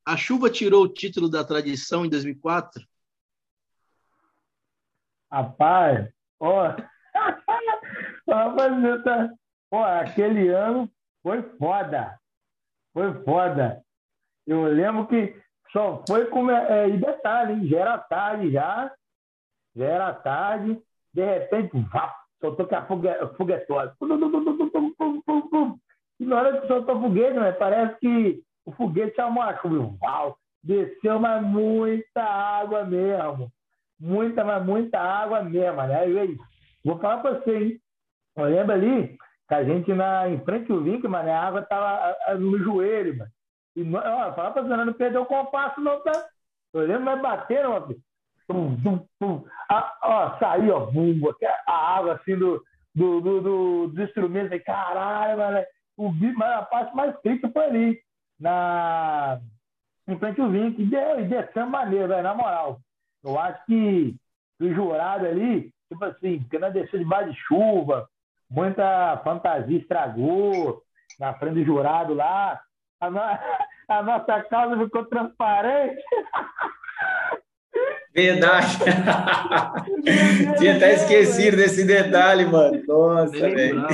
a 0.05 0.17
chuva 0.17 0.51
tirou 0.51 0.85
o 0.85 0.93
título 0.93 1.29
da 1.29 1.45
tradição 1.45 2.05
em 2.05 2.09
2004? 2.09 2.83
Rapaz, 5.31 6.09
ó, 6.41 6.75
Rapaz, 8.29 9.05
tá... 9.05 9.31
Pô, 9.71 9.85
aquele 9.85 10.49
ano 10.49 10.91
foi 11.23 11.43
foda. 11.57 12.20
Foi 12.93 13.13
foda. 13.25 13.83
Eu 14.47 14.65
lembro 14.65 15.07
que 15.07 15.35
só 15.73 16.03
foi 16.07 16.27
com. 16.27 16.51
É, 16.51 16.89
e 16.89 16.97
detalhe, 16.97 17.69
já 17.69 17.79
era 17.79 17.99
tarde 17.99 18.51
já. 18.51 18.93
Já 19.77 19.85
era 19.85 20.15
tarde. 20.15 20.81
De 21.13 21.25
repente, 21.25 21.71
vá, 21.93 22.15
soltou 22.41 22.67
que 22.67 22.75
a 22.75 22.87
foguetória. 22.87 23.93
E 26.19 26.25
na 26.25 26.37
hora 26.37 26.61
que 26.61 26.67
soltou 26.67 26.97
o 26.97 27.01
foguete, 27.01 27.39
né, 27.39 27.53
parece 27.53 27.99
que 27.99 28.43
o 28.65 28.73
foguete 28.73 29.17
chamou 29.17 29.43
a 29.43 29.57
chuva. 29.59 29.97
Uau! 30.03 30.37
Desceu, 30.63 31.19
mas 31.19 31.43
muita 31.43 32.23
água 32.23 32.85
mesmo. 32.85 33.51
Muita, 33.99 34.45
mas 34.45 34.65
muita 34.65 34.99
água 35.01 35.43
mesmo, 35.43 35.83
né? 35.83 36.01
Aí, 36.01 36.37
vou 36.85 36.99
falar 36.99 37.19
para 37.19 37.39
você, 37.39 37.57
hein? 37.57 37.81
Eu 38.37 38.45
lembro 38.45 38.73
ali 38.73 39.19
que 39.51 39.55
a 39.55 39.65
gente 39.65 39.93
na, 39.93 40.29
em 40.29 40.39
frente 40.45 40.71
ao 40.71 40.81
Vink, 40.81 41.07
mano, 41.09 41.29
a 41.29 41.41
água 41.41 41.63
tava 41.63 42.17
no 42.39 42.57
joelho, 42.63 43.19
mano. 43.19 43.31
E, 43.75 43.83
ó, 43.97 44.33
fala 44.33 44.53
pra 44.53 44.63
você, 44.63 44.77
não 44.77 44.93
perdeu 44.93 45.23
o 45.23 45.27
compasso, 45.27 45.81
não, 45.81 46.01
tá? 46.05 46.13
Eu 46.73 46.87
lembro, 46.87 47.05
mas 47.05 47.21
bateram, 47.21 47.73
ó. 47.73 47.81
Pum, 48.47 48.81
pum, 48.81 49.05
pum. 49.19 49.45
Ah, 49.69 49.99
ó, 50.05 50.39
saiu, 50.39 50.77
ó, 50.77 50.87
bum, 50.87 51.21
a 51.67 51.97
água 51.97 52.15
assim 52.15 52.37
do, 52.37 52.63
do, 52.95 53.21
do, 53.21 53.41
do, 53.41 53.87
do 53.89 54.03
instrumento. 54.03 54.53
Aí, 54.53 54.61
caralho, 54.61 55.39
mano. 55.39 55.67
O, 55.97 56.13
mas 56.13 56.53
a 56.53 56.63
parte 56.63 56.95
mais 56.95 57.21
triste 57.21 57.51
foi 57.53 57.65
ali, 57.65 58.01
na, 58.39 59.41
em 60.07 60.17
frente 60.17 60.41
ao 60.41 60.49
Vink. 60.49 60.81
E, 60.81 60.87
deu, 60.87 61.19
e 61.19 61.25
desceu 61.25 61.67
maneiro, 61.67 62.07
velho, 62.07 62.23
na 62.23 62.35
moral. 62.35 62.79
Eu 63.25 63.37
acho 63.37 63.67
que 63.67 64.15
o 64.61 64.73
jurado 64.73 65.27
ali, 65.27 65.73
tipo 65.89 66.05
assim, 66.05 66.39
porque 66.39 66.59
nós 66.61 66.73
desceu 66.73 67.01
debaixo 67.01 67.33
de 67.33 67.37
chuva, 67.41 68.09
muita 68.51 69.21
fantasia 69.23 69.79
estragou 69.79 70.83
na 71.19 71.35
frente 71.35 71.55
do 71.55 71.65
jurado 71.65 72.15
lá. 72.15 72.61
A, 73.01 73.11
no... 73.11 73.21
a 73.89 74.03
nossa 74.03 74.43
causa 74.43 74.77
ficou 74.83 75.05
transparente. 75.07 76.03
Verdade. 78.13 78.79
Tinha 80.59 80.77
até 80.77 80.95
esquecido 80.95 81.57
desse 81.57 81.85
detalhe, 81.85 82.45
mano. 82.45 82.83
Nossa, 82.87 83.31
velho. 83.31 83.87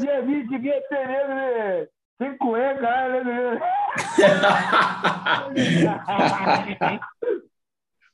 Dia 0.00 0.20
20, 0.22 0.48
devia 0.48 0.82
ter 0.88 1.06
né? 1.06 1.86
Sem 2.18 2.36
cueca, 2.38 3.08
né? 3.08 3.60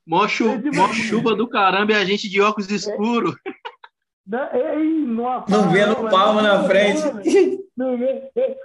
Mó, 0.07 0.27
chu 0.29 0.61
mó 0.75 0.89
chuva 0.93 1.35
do 1.35 1.49
caramba 1.49 1.93
e 1.93 1.97
a 1.97 2.05
gente 2.05 2.29
de 2.29 2.41
óculos 2.41 2.71
escuros. 2.71 3.35
Ei, 4.53 5.07
nossa, 5.07 5.51
não 5.51 5.71
vendo 5.71 6.11
palma 6.11 6.43
na 6.43 6.65
frente. 6.65 7.01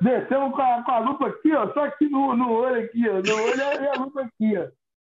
Descemos 0.01 0.53
com 0.53 0.61
a, 0.61 0.83
com 0.83 0.91
a 0.91 0.99
lupa 0.99 1.27
aqui, 1.27 1.53
ó, 1.53 1.71
só 1.73 1.85
aqui 1.85 2.09
no, 2.09 2.35
no 2.35 2.51
olho 2.51 2.83
aqui, 2.83 3.07
ó. 3.07 3.13
No 3.13 3.43
olho 3.43 3.61
e 3.81 3.87
a 3.87 3.93
lupa 3.93 4.21
aqui, 4.21 4.57
ó. 4.57 4.67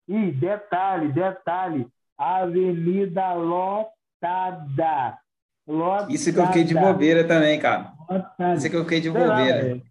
E 0.08 0.31
detalhe, 0.31 1.12
detalhe, 1.12 1.88
avenida 2.15 3.34
lotada. 3.34 5.17
lotada. 5.67 6.13
Isso 6.13 6.31
que 6.31 6.39
eu 6.39 6.45
fiquei 6.47 6.63
de 6.63 6.75
bobeira 6.75 7.27
também, 7.27 7.60
cara. 7.60 7.93
Lotada. 8.08 8.53
Isso 8.53 8.69
que 8.69 8.75
eu 8.75 8.84
fiquei 8.84 9.01
de 9.01 9.10
bobeira. 9.10 9.81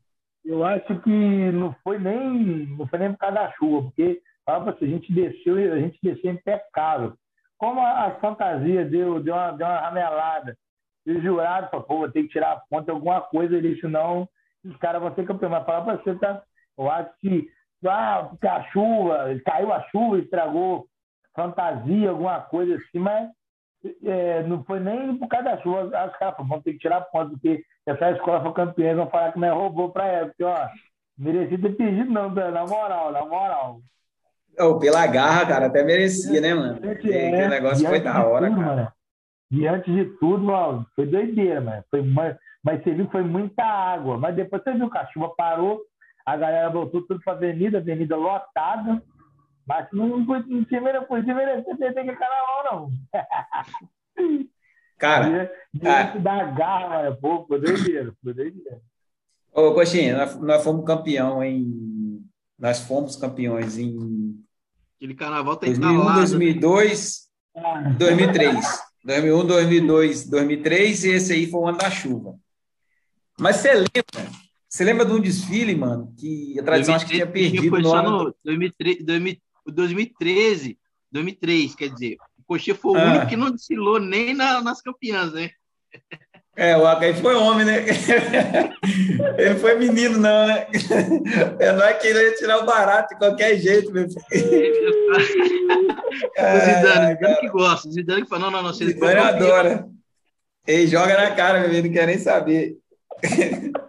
eu 0.44 0.64
acho 0.64 1.00
que 1.00 1.50
não 1.50 1.74
foi 1.82 1.98
nem, 1.98 2.66
não 2.78 2.86
foi 2.86 2.98
nem 3.00 3.10
por 3.10 3.18
causa 3.18 3.34
da 3.34 3.52
chuva, 3.52 3.88
porque 3.88 4.22
a 4.46 4.86
gente 4.86 5.12
desceu, 5.12 5.56
a 5.56 5.78
gente 5.80 5.98
desceu 6.00 6.30
impecável. 6.30 7.14
Como 7.58 7.80
a, 7.80 8.06
a 8.06 8.10
fantasia 8.20 8.84
deu, 8.84 9.20
deu, 9.20 9.34
uma, 9.34 9.52
deu 9.52 9.66
uma 9.66 9.80
ramelada, 9.80 10.56
e 11.06 11.12
o 11.12 11.22
jurado 11.22 11.68
falou, 11.70 11.86
pô, 11.86 12.08
ter 12.10 12.22
que 12.22 12.28
tirar 12.28 12.52
a 12.52 12.60
ponta 12.68 12.90
alguma 12.92 13.20
coisa 13.20 13.56
ali, 13.56 13.78
senão 13.80 14.28
os 14.64 14.76
caras 14.78 15.02
vão 15.02 15.10
ter 15.10 15.26
campeão. 15.26 15.50
Mas 15.50 15.64
falar 15.64 15.82
para 15.82 15.96
você, 15.96 16.14
tá? 16.14 16.42
Eu 16.78 16.90
acho 16.90 17.10
que 17.20 17.48
ah, 17.86 18.30
a 18.42 18.62
chuva, 18.70 19.26
caiu 19.44 19.72
a 19.72 19.82
chuva, 19.90 20.18
estragou 20.18 20.86
fantasia, 21.34 22.10
alguma 22.10 22.40
coisa 22.40 22.76
assim, 22.76 22.98
mas 22.98 23.30
é, 24.04 24.42
não 24.44 24.64
foi 24.64 24.80
nem 24.80 25.16
por 25.18 25.28
causa 25.28 25.50
da 25.50 25.62
chuva. 25.62 25.84
Os 25.84 25.90
caras 25.90 26.16
falaram, 26.18 26.48
vamos 26.48 26.64
ter 26.64 26.72
que 26.72 26.78
tirar 26.78 27.02
ponto, 27.02 27.32
porque 27.32 27.62
essa 27.86 28.12
escola 28.12 28.42
foi 28.42 28.52
campeã, 28.54 28.94
vão 28.94 29.10
falar 29.10 29.32
que 29.32 29.38
não 29.38 29.48
é 29.48 29.50
roubou 29.50 29.90
para 29.90 30.06
ela. 30.06 30.26
Porque, 30.28 30.44
ó, 30.44 30.68
merecia 31.18 31.60
ter 31.60 31.76
pedido, 31.76 32.10
não, 32.10 32.30
na 32.30 32.66
moral, 32.66 33.12
na 33.12 33.24
moral. 33.24 33.80
Oh, 34.58 34.78
pela 34.78 35.06
garra, 35.06 35.46
cara, 35.46 35.66
até 35.66 35.82
merecia, 35.82 36.40
né, 36.40 36.54
mano? 36.54 36.80
É, 37.10 37.46
o 37.46 37.50
negócio 37.50 37.86
foi 37.86 38.00
da 38.00 38.24
hora, 38.24 38.48
tudo, 38.48 38.60
cara. 38.60 38.76
Mano, 38.76 38.92
diante 39.50 39.92
de 39.92 40.04
tudo, 40.18 40.44
mano, 40.44 40.86
foi 40.94 41.06
doideira, 41.06 41.60
mano. 41.60 41.84
Foi, 41.90 42.02
mas, 42.02 42.36
mas 42.62 42.82
você 42.82 42.94
viu 42.94 43.06
que 43.06 43.12
foi 43.12 43.22
muita 43.22 43.64
água. 43.64 44.18
Mas 44.18 44.36
depois 44.36 44.62
você 44.62 44.72
viu 44.72 44.90
que 44.90 44.98
a 44.98 45.06
chuva 45.06 45.34
parou, 45.36 45.80
a 46.24 46.36
galera 46.36 46.70
voltou 46.70 47.02
tudo 47.02 47.20
para 47.22 47.32
a 47.32 47.36
avenida, 47.36 47.78
avenida 47.78 48.16
lotada. 48.16 49.02
Mas 49.66 49.88
não, 49.92 50.18
não, 50.18 50.24
não 50.24 50.64
tinha 50.64 50.80
merecer 50.80 51.76
ter 51.76 51.94
que 51.94 52.16
carnaval, 52.16 52.64
não. 52.64 52.90
Cara, 54.98 55.50
diante 55.72 56.18
ah, 56.18 56.20
da 56.20 56.44
garra, 56.44 56.88
mano, 56.88 57.16
pô, 57.16 57.44
foi 57.46 57.60
doideira, 57.60 58.14
foi 58.22 58.32
doideira. 58.32 58.80
Ô, 59.52 59.72
Coxinha, 59.72 60.16
nós, 60.16 60.40
nós 60.40 60.64
fomos 60.64 60.84
campeão 60.84 61.42
em. 61.42 62.24
Nós 62.58 62.80
fomos 62.80 63.16
campeões 63.16 63.76
em. 63.78 64.43
Aquele 65.04 65.14
carnaval 65.16 65.56
tá 65.56 65.66
2001, 65.66 65.92
instalado. 65.92 66.18
2002, 66.20 67.20
ah. 67.58 67.80
2003. 67.98 68.64
2001, 69.04 69.46
2002, 69.46 70.30
2003 70.30 71.04
e 71.04 71.08
esse 71.10 71.32
aí 71.34 71.46
foi 71.46 71.60
o 71.60 71.68
ano 71.68 71.76
da 71.76 71.90
chuva. 71.90 72.34
Mas 73.38 73.56
você 73.56 73.74
lembra 73.74 74.32
você 74.66 74.82
lembra 74.82 75.04
de 75.04 75.12
um 75.12 75.20
desfile, 75.20 75.74
mano, 75.74 76.10
que 76.18 76.58
a 76.58 76.62
tradição 76.62 76.94
2013, 76.94 76.96
acho 76.96 77.06
que 77.06 77.12
tinha 77.12 77.26
perdido 77.26 77.78
no 77.80 77.92
ano... 77.92 78.24
no 78.24 78.34
2013, 78.42 79.04
2013, 79.66 80.78
2003, 81.12 81.74
quer 81.74 81.88
dizer, 81.90 82.16
o 82.38 82.42
Coxinha 82.46 82.74
foi 82.74 82.92
o 82.92 82.96
ah. 82.96 83.04
único 83.04 83.26
que 83.26 83.36
não 83.36 83.50
desfilou 83.50 84.00
nem 84.00 84.32
na, 84.32 84.62
nas 84.62 84.80
campeãs, 84.80 85.34
né? 85.34 85.50
É, 86.56 86.76
o 86.76 86.86
Acaí 86.86 87.14
foi 87.14 87.34
homem, 87.34 87.66
né? 87.66 87.84
Ele 89.36 89.54
foi 89.56 89.74
menino, 89.74 90.18
não, 90.18 90.46
né? 90.46 90.66
É, 91.58 91.72
não 91.72 91.82
é 91.82 91.94
que 91.94 92.06
ele 92.06 92.22
ia 92.22 92.36
tirar 92.36 92.58
o 92.58 92.66
barato 92.66 93.12
de 93.12 93.18
qualquer 93.18 93.56
jeito, 93.56 93.90
meu 93.90 94.08
filho. 94.08 94.22
o 94.94 95.18
Zidane, 96.60 97.14
Zidane 97.14 97.40
que 97.40 97.48
gosta. 97.48 97.90
Zidane 97.90 98.22
que 98.22 98.28
fala, 98.28 98.42
não, 98.42 98.50
não, 98.52 98.62
não. 98.62 98.72
Você 98.72 98.86
Zidane 98.86 99.18
adora. 99.18 99.88
Ele 100.66 100.86
joga 100.86 101.16
na 101.16 101.32
cara, 101.32 101.60
meu 101.60 101.70
filho, 101.70 101.84
não 101.84 101.92
quer 101.92 102.06
nem 102.06 102.18
saber. 102.18 102.76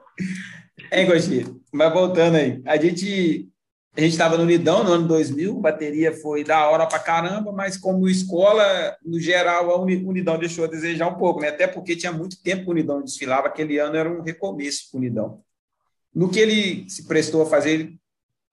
Hein, 0.92 1.08
Gosti? 1.08 1.46
Mas 1.74 1.92
voltando 1.92 2.38
aí, 2.38 2.62
a 2.66 2.78
gente 2.78 3.50
a 3.98 4.02
gente 4.02 4.12
estava 4.12 4.36
no 4.36 4.44
Unidão 4.44 4.84
no 4.84 4.92
ano 4.92 5.08
2000, 5.08 5.58
bateria 5.62 6.12
foi 6.14 6.44
da 6.44 6.70
hora 6.70 6.86
pra 6.86 7.00
caramba, 7.00 7.54
mas 7.54 7.78
como 7.78 8.10
escola, 8.10 8.98
no 9.04 9.18
geral, 9.20 9.72
a 9.72 9.82
Unidão 9.82 10.38
deixou 10.38 10.66
a 10.66 10.68
desejar 10.68 11.08
um 11.08 11.16
pouco, 11.16 11.40
né? 11.40 11.48
Até 11.48 11.66
porque 11.66 11.96
tinha 11.96 12.12
muito 12.12 12.42
tempo 12.42 12.64
que 12.64 12.68
o 12.68 12.72
Unidão 12.72 13.02
desfilava, 13.02 13.48
aquele 13.48 13.80
ano 13.80 13.96
era 13.96 14.12
um 14.12 14.22
recomeço 14.22 14.90
para 14.92 14.98
o 14.98 15.02
Unidão. 15.02 15.42
No 16.14 16.30
que 16.30 16.40
ele 16.40 16.90
se 16.90 17.08
prestou 17.08 17.42
a 17.42 17.46
fazer, 17.46 17.72
ele 17.72 18.00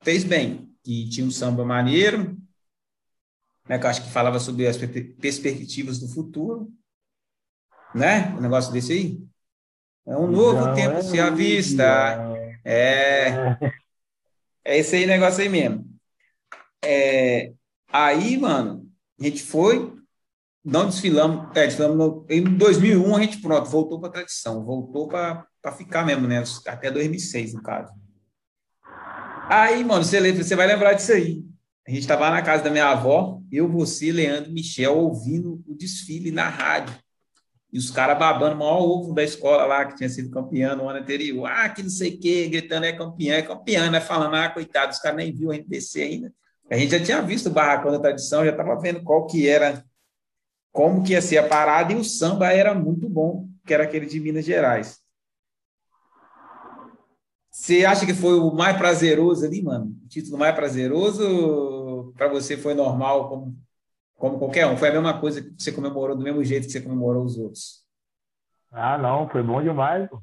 fez 0.03 0.23
bem, 0.23 0.71
e 0.87 1.09
tinha 1.09 1.27
um 1.27 1.31
samba 1.31 1.65
maneiro, 1.65 2.37
né, 3.69 3.79
que 3.79 3.85
eu 3.85 3.91
acho 3.91 4.03
que 4.03 4.11
falava 4.11 4.39
sobre 4.39 4.69
as 4.69 4.77
perspectivas 4.77 5.99
do 5.99 6.09
futuro, 6.09 6.71
né? 7.93 8.33
O 8.35 8.39
um 8.39 8.41
negócio 8.41 8.73
desse 8.73 8.93
aí. 8.93 9.23
É 10.07 10.17
um 10.17 10.27
novo 10.29 10.67
Não, 10.67 10.75
tempo 10.75 10.97
é 10.97 11.03
se 11.03 11.19
avista. 11.21 11.85
É. 11.85 12.53
É 12.65 13.82
esse 14.65 14.97
aí 14.97 15.07
negócio 15.07 15.43
aí 15.43 15.49
mesmo. 15.49 15.85
É, 16.85 17.53
aí, 17.89 18.37
mano, 18.37 18.89
a 19.21 19.25
gente 19.25 19.43
foi, 19.43 19.93
não 20.65 20.87
desfilamos, 20.87 21.57
é, 21.57 21.67
desfilamos 21.67 21.97
no, 21.97 22.27
em 22.29 22.43
2001 22.43 23.17
a 23.17 23.21
gente, 23.23 23.41
pronto, 23.41 23.71
voltou 23.71 24.01
para 24.01 24.09
a 24.09 24.13
tradição, 24.13 24.65
voltou 24.65 25.09
para 25.09 25.47
ficar 25.77 26.05
mesmo, 26.05 26.27
né? 26.27 26.43
Até 26.67 26.91
2006, 26.91 27.55
no 27.55 27.63
caso. 27.63 27.93
Aí, 29.49 29.85
mano, 29.85 30.05
você, 30.05 30.19
lembra, 30.19 30.43
você 30.43 30.57
vai 30.57 30.67
lembrar 30.67 30.95
disso 30.95 31.13
aí. 31.13 31.45
A 31.87 31.91
gente 31.91 32.03
estava 32.03 32.31
na 32.31 32.43
casa 32.43 32.63
da 32.63 32.71
minha 32.71 32.89
avó, 32.89 33.41
eu, 33.51 33.69
você, 33.69 34.13
Leandro, 34.13 34.53
Michel, 34.53 34.97
ouvindo 34.97 35.63
o 35.67 35.75
desfile 35.75 36.31
na 36.31 36.49
rádio. 36.49 36.97
E 37.73 37.79
os 37.79 37.91
caras 37.91 38.19
babando 38.19 38.55
o 38.55 38.59
maior 38.59 38.83
ovo 38.83 39.15
da 39.15 39.23
escola 39.23 39.65
lá, 39.65 39.85
que 39.87 39.97
tinha 39.97 40.09
sido 40.09 40.31
campeão 40.31 40.77
no 40.77 40.89
ano 40.89 40.99
anterior. 40.99 41.47
Ah, 41.47 41.69
que 41.71 41.83
não 41.83 41.89
sei 41.89 42.15
o 42.15 42.21
quê, 42.21 42.47
gritando 42.49 42.85
é 42.85 42.93
campeão, 42.93 43.35
é 43.35 43.43
campeão, 43.43 43.91
né? 43.91 43.99
Falando, 43.99 44.35
ah, 44.37 44.51
coitado, 44.51 44.93
os 44.93 44.99
caras 44.99 45.17
nem 45.17 45.33
viu 45.33 45.51
a 45.51 45.57
descer 45.57 46.03
ainda. 46.03 46.33
A 46.71 46.77
gente 46.77 46.91
já 46.91 47.03
tinha 47.03 47.23
visto 47.23 47.47
o 47.47 47.51
barracão 47.51 47.91
da 47.91 47.99
tradição, 47.99 48.45
já 48.45 48.51
estava 48.51 48.79
vendo 48.79 49.03
qual 49.03 49.27
que 49.27 49.49
era, 49.49 49.83
como 50.71 51.03
que 51.03 51.13
ia 51.13 51.23
ser 51.23 51.39
a 51.39 51.49
parada, 51.49 51.93
e 51.93 51.97
o 51.97 52.05
samba 52.05 52.53
era 52.53 52.75
muito 52.75 53.09
bom, 53.09 53.49
que 53.67 53.73
era 53.73 53.85
aquele 53.85 54.07
de 54.07 54.21
Minas 54.21 54.45
Gerais. 54.45 55.03
Você 57.51 57.85
acha 57.85 58.05
que 58.07 58.15
foi 58.15 58.39
o 58.39 58.53
mais 58.53 58.77
prazeroso 58.77 59.45
ali, 59.45 59.63
mano? 59.63 59.95
O 60.05 60.09
título 60.09 60.39
mais 60.39 60.55
prazeroso 60.55 62.13
para 62.17 62.29
você 62.29 62.57
foi 62.57 62.75
normal, 62.75 63.29
como 63.29 63.57
como 64.23 64.39
qualquer 64.39 64.69
um. 64.69 64.77
Foi 64.77 64.89
a 64.89 64.93
mesma 64.93 65.19
coisa 65.19 65.43
que 65.43 65.61
você 65.61 65.73
comemorou 65.73 66.17
do 66.17 66.23
mesmo 66.23 66.45
jeito 66.45 66.67
que 66.67 66.71
você 66.71 66.81
comemorou 66.81 67.25
os 67.25 67.37
outros. 67.37 67.83
Ah, 68.71 68.97
não, 68.97 69.29
foi 69.29 69.43
bom 69.43 69.61
demais. 69.61 70.09
Pô. 70.09 70.23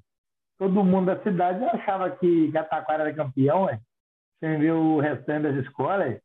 Todo 0.58 0.86
mundo 0.86 1.08
da 1.08 1.22
cidade 1.22 1.62
achava 1.66 2.10
que 2.10 2.50
Cataquara 2.54 3.04
era 3.04 3.14
campeão, 3.14 3.64
ué. 3.64 3.78
Sem 4.40 4.58
ver 4.58 4.72
o 4.72 5.02
restante 5.02 5.44
das 5.44 5.66
escolas. 5.66 6.18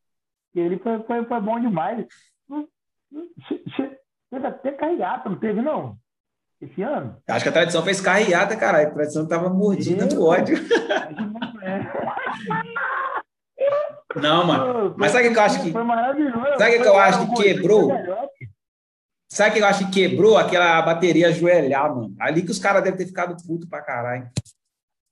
E 0.54 0.60
ele 0.60 0.78
foi, 0.78 1.02
foi, 1.02 1.24
foi 1.24 1.40
bom 1.40 1.58
demais. 1.58 2.06
Teve 4.30 4.46
até 4.46 4.70
carreata, 4.70 5.28
não 5.28 5.40
teve, 5.40 5.60
não? 5.60 5.98
Esse 6.60 6.80
ano? 6.80 7.16
Acho 7.28 7.42
que 7.42 7.48
a 7.48 7.52
tradição 7.52 7.82
fez 7.82 8.00
carreata, 8.00 8.56
caralho. 8.56 8.86
A 8.86 8.92
tradição 8.92 9.26
tava 9.26 9.50
mordida 9.50 10.06
do 10.06 10.24
ódio. 10.24 10.56
Não, 14.16 14.46
mano. 14.46 14.94
Mas 14.96 15.12
sabe 15.12 15.28
o 15.28 15.32
que 15.32 15.38
eu 15.38 15.42
acho 15.42 15.62
que. 15.62 15.72
Foi 15.72 15.82
maravilhoso. 15.82 16.58
Sabe 16.58 16.76
o 16.76 16.82
que 16.82 16.88
eu 16.88 16.98
acho 16.98 17.26
que 17.26 17.42
quebrou? 17.42 17.92
Sabe 19.28 19.50
o 19.50 19.52
que 19.54 19.58
eu 19.60 19.66
acho 19.66 19.86
que 19.86 19.90
quebrou 19.90 20.36
aquela 20.36 20.80
bateria 20.82 21.28
ajoelhar, 21.28 21.94
mano? 21.94 22.14
Ali 22.20 22.42
que 22.42 22.50
os 22.50 22.58
caras 22.58 22.82
devem 22.82 22.98
ter 22.98 23.06
ficado 23.06 23.36
puto 23.44 23.68
pra 23.68 23.82
caralho. 23.82 24.28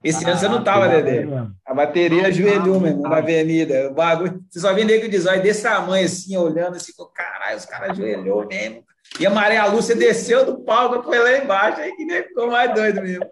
Esse 0.05 0.25
ah, 0.25 0.31
ano 0.31 0.39
você 0.39 0.49
não 0.49 0.65
tava, 0.65 0.89
Dedé. 0.89 1.27
A 1.65 1.73
bateria 1.73 2.27
ajoelhou, 2.27 2.81
meu 2.81 2.91
irmão, 2.91 3.11
na 3.11 3.19
avenida. 3.19 3.89
O 3.91 3.95
bagulho. 3.95 4.45
Você 4.51 4.59
só 4.59 4.73
vê 4.75 4.85
nego 4.85 5.09
de 5.09 5.19
zóio 5.19 5.43
desse 5.43 5.63
tamanho, 5.63 6.05
assim, 6.05 6.37
olhando, 6.37 6.77
assim, 6.77 6.93
caralho, 7.15 7.57
os 7.57 7.65
caras 7.65 7.91
ajoelhou 7.91 8.47
mesmo. 8.47 8.85
E 9.21 9.27
a 9.27 9.31
Maria 9.31 9.67
Lúcia 9.67 9.95
desceu 9.95 10.45
do 10.45 10.65
palco, 10.65 11.03
foi 11.03 11.19
lá 11.19 11.39
embaixo, 11.39 11.81
aí 11.81 11.95
que 11.95 12.05
nem 12.05 12.23
ficou 12.23 12.51
mais 12.51 12.75
doido 12.75 13.03
mesmo. 13.03 13.27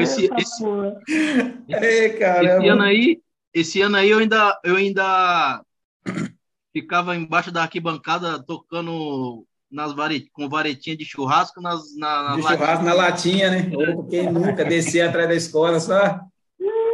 Esse, 0.00 0.28
esse, 0.36 0.64
Ei, 1.68 2.06
esse 2.06 2.68
ano 2.68 2.82
aí, 2.82 3.20
esse 3.54 3.80
ano 3.82 3.96
aí 3.96 4.10
eu 4.10 4.18
ainda, 4.18 4.60
eu 4.64 4.76
ainda 4.76 5.62
ficava 6.72 7.14
embaixo 7.16 7.52
da 7.52 7.62
arquibancada 7.62 8.42
tocando 8.42 9.46
nas 9.70 9.94
varet, 9.94 10.28
com 10.32 10.48
varetinha 10.48 10.96
de 10.96 11.04
churrasco 11.04 11.60
nas, 11.60 11.96
na, 11.96 12.36
de 12.36 12.42
churrasco 12.42 12.84
na 12.84 12.92
latinha, 12.92 13.50
né? 13.50 13.70
Ou 13.74 14.06
quem 14.06 14.30
nunca 14.30 14.64
descia 14.64 15.08
atrás 15.08 15.28
da 15.28 15.34
escola 15.34 15.80
só. 15.80 16.20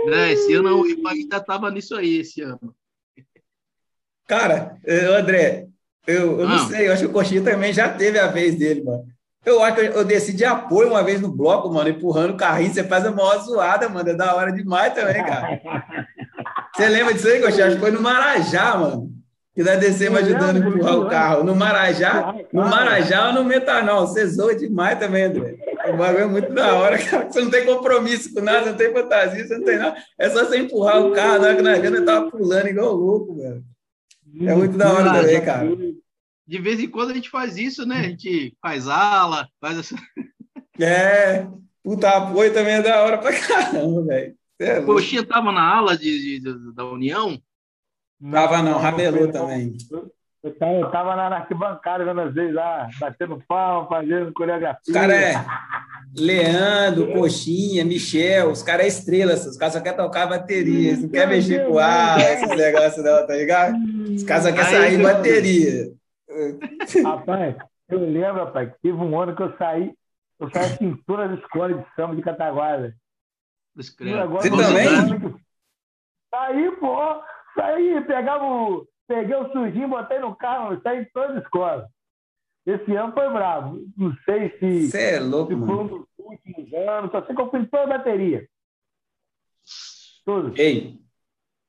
É, 0.09 0.33
esse 0.33 0.55
ano 0.55 0.69
eu 0.69 1.09
ainda 1.09 1.37
estava 1.37 1.71
nisso 1.71 1.97
aí, 1.97 2.19
esse 2.19 2.41
ano. 2.41 2.75
Cara, 4.27 4.79
André, 5.19 5.69
Eu, 6.07 6.41
eu 6.41 6.49
não 6.49 6.59
sei, 6.69 6.89
eu 6.89 6.93
acho 6.93 7.03
que 7.03 7.09
o 7.09 7.13
Coxinha 7.13 7.43
também 7.43 7.73
já 7.73 7.89
teve 7.89 8.19
a 8.19 8.29
vez 8.29 8.57
dele, 8.57 8.83
mano. 8.83 9.07
Eu 9.45 9.63
acho 9.63 9.77
que 9.77 9.81
eu 9.83 10.05
desci 10.05 10.35
de 10.35 10.45
apoio 10.45 10.91
uma 10.91 11.03
vez 11.03 11.21
no 11.21 11.31
bloco, 11.31 11.73
mano, 11.73 11.89
empurrando 11.89 12.35
o 12.35 12.37
carrinho. 12.37 12.73
Você 12.73 12.85
faz 12.85 13.07
a 13.07 13.11
maior 13.11 13.39
zoada, 13.39 13.89
mano. 13.89 14.11
É 14.11 14.15
da 14.15 14.35
hora 14.35 14.53
demais 14.53 14.93
também, 14.93 15.25
cara. 15.25 15.61
Você 16.79 16.89
lembra 16.89 17.13
disso 17.13 17.27
aí, 17.27 17.41
Coxinha? 17.41 17.67
Acho 17.67 17.75
que 17.75 17.81
foi 17.81 17.91
no 17.91 18.01
Marajá, 18.01 18.77
mano. 18.77 19.13
Que 19.53 19.65
nós 19.65 19.81
descemos 19.81 20.21
ajudando 20.21 20.63
a 20.63 20.69
empurrar 20.69 20.97
o 20.97 21.09
carro. 21.09 21.43
No 21.43 21.57
Marajá, 21.57 22.33
no 22.53 22.63
Marajá 22.63 23.27
ou 23.27 23.33
no 23.33 23.45
Metanol. 23.45 24.07
Você 24.07 24.25
zoa 24.29 24.55
demais 24.55 24.97
também, 24.97 25.25
André. 25.25 25.57
O 25.93 25.97
bagulho 25.97 26.23
é 26.23 26.27
muito 26.27 26.53
da 26.53 26.75
hora, 26.75 26.97
cara. 27.05 27.29
Você 27.29 27.41
não 27.41 27.51
tem 27.51 27.67
compromisso 27.67 28.33
com 28.33 28.41
nada, 28.43 28.67
não 28.67 28.77
tem 28.77 28.93
fantasia, 28.93 29.45
você 29.45 29.59
não 29.59 29.65
tem 29.65 29.77
nada. 29.77 29.97
É 30.17 30.31
só 30.31 30.45
você 30.45 30.59
empurrar 30.59 31.05
o 31.05 31.11
carro, 31.11 31.41
na 31.41 31.49
hora 31.49 31.57
que 31.57 31.63
nós 31.63 31.81
vemos, 31.81 32.05
tava 32.05 32.31
pulando 32.31 32.69
igual 32.69 32.95
louco, 32.95 33.35
velho. 33.35 33.65
É 34.43 34.55
muito 34.55 34.79
da 34.79 34.93
hora 34.93 35.13
também, 35.15 35.45
cara. 35.45 35.69
De 36.47 36.61
vez 36.61 36.79
em 36.79 36.89
quando 36.89 37.11
a 37.11 37.15
gente 37.15 37.29
faz 37.29 37.57
isso, 37.57 37.85
né? 37.85 37.97
A 37.97 38.03
gente 38.03 38.57
faz 38.63 38.87
ala, 38.87 39.49
faz 39.61 39.79
essa. 39.79 39.97
É, 40.81 41.45
puta 41.83 42.09
apoio 42.09 42.55
também 42.55 42.75
é 42.75 42.83
da 42.83 43.03
hora 43.03 43.19
pra 43.19 43.33
caramba, 43.37 44.05
velho. 44.05 44.39
É, 44.61 44.81
Coxinha 44.81 45.25
tava 45.25 45.53
na 45.53 45.63
ala 45.63 45.97
de, 45.97 46.41
de, 46.41 46.75
da 46.75 46.85
União? 46.85 47.41
Tava 48.31 48.63
não, 48.63 48.79
ramelou 48.79 49.31
também. 49.31 49.77
Eu 50.43 50.55
tava, 50.55 50.73
eu 50.73 50.91
tava 50.91 51.17
na 51.17 51.37
arquibancada 51.37 52.05
vendo 52.05 52.21
às 52.21 52.35
vezes 52.35 52.55
lá, 52.55 52.89
batendo 52.99 53.43
pau, 53.47 53.89
fazendo 53.89 54.33
coreografia. 54.33 54.81
Os 54.87 54.93
caras 54.93 55.17
é 55.17 55.45
Leandro, 56.17 57.13
Coxinha, 57.13 57.85
Michel, 57.85 58.51
os 58.51 58.63
caras 58.63 58.87
é 58.87 58.89
estrelas, 58.89 59.47
os 59.47 59.57
caras 59.57 59.75
só 59.75 59.81
querem 59.81 59.99
tocar 59.99 60.27
bateria, 60.27 60.97
não 60.97 61.09
quer 61.09 61.29
mexer 61.29 61.67
com 61.67 61.79
ar, 61.79 62.19
esses 62.21 62.49
negócios 62.49 63.05
não, 63.05 63.27
tá 63.27 63.35
ligado? 63.35 63.77
Os 64.15 64.23
caras 64.25 64.45
só 64.45 64.53
querem 64.53 64.71
sair 64.71 65.03
bateria. 65.03 65.93
Rapaz, 67.05 67.57
eu 67.89 67.99
lembro, 67.99 68.45
rapaz, 68.45 68.71
que 68.71 68.77
teve 68.83 68.97
um 68.97 69.21
ano 69.21 69.37
que 69.37 69.43
eu 69.43 69.57
saí, 69.57 69.93
eu 70.41 70.51
saí 70.51 70.97
todas 71.07 71.33
as 71.33 71.39
escolas 71.39 71.77
de 71.77 71.85
samba 71.95 72.17
de 72.17 72.23
Cataguada. 72.23 72.95
Você 73.83 74.51
também? 74.51 75.39
Saí, 76.31 76.71
pô, 76.77 77.23
saí, 77.55 78.05
pegava 78.07 78.45
o 78.45 78.87
peguei 79.09 79.35
o 79.35 79.51
sujinho, 79.51 79.89
botei 79.89 80.19
no 80.19 80.37
carro, 80.37 80.79
saí 80.83 81.01
em 81.01 81.05
todas 81.07 81.39
as 81.39 81.43
escolas. 81.43 81.89
Esse 82.67 82.95
ano 82.95 83.15
foi 83.15 83.31
bravo. 83.31 83.81
Não 83.97 84.15
sei 84.27 84.51
se, 84.59 84.91
Você 84.91 85.03
é 85.13 85.21
louco, 85.21 85.55
se 85.55 85.59
foi 85.59 85.75
um 85.75 85.87
dos 85.87 86.07
últimos 86.19 86.73
anos, 86.75 87.11
só 87.11 87.25
sei 87.25 87.35
que 87.35 87.41
eu 87.41 87.51
fui 87.51 87.61
em 87.61 87.65
toda 87.65 87.85
a 87.85 87.99
bateria. 87.99 88.47
Todos. 90.25 90.59
Ei, 90.59 91.01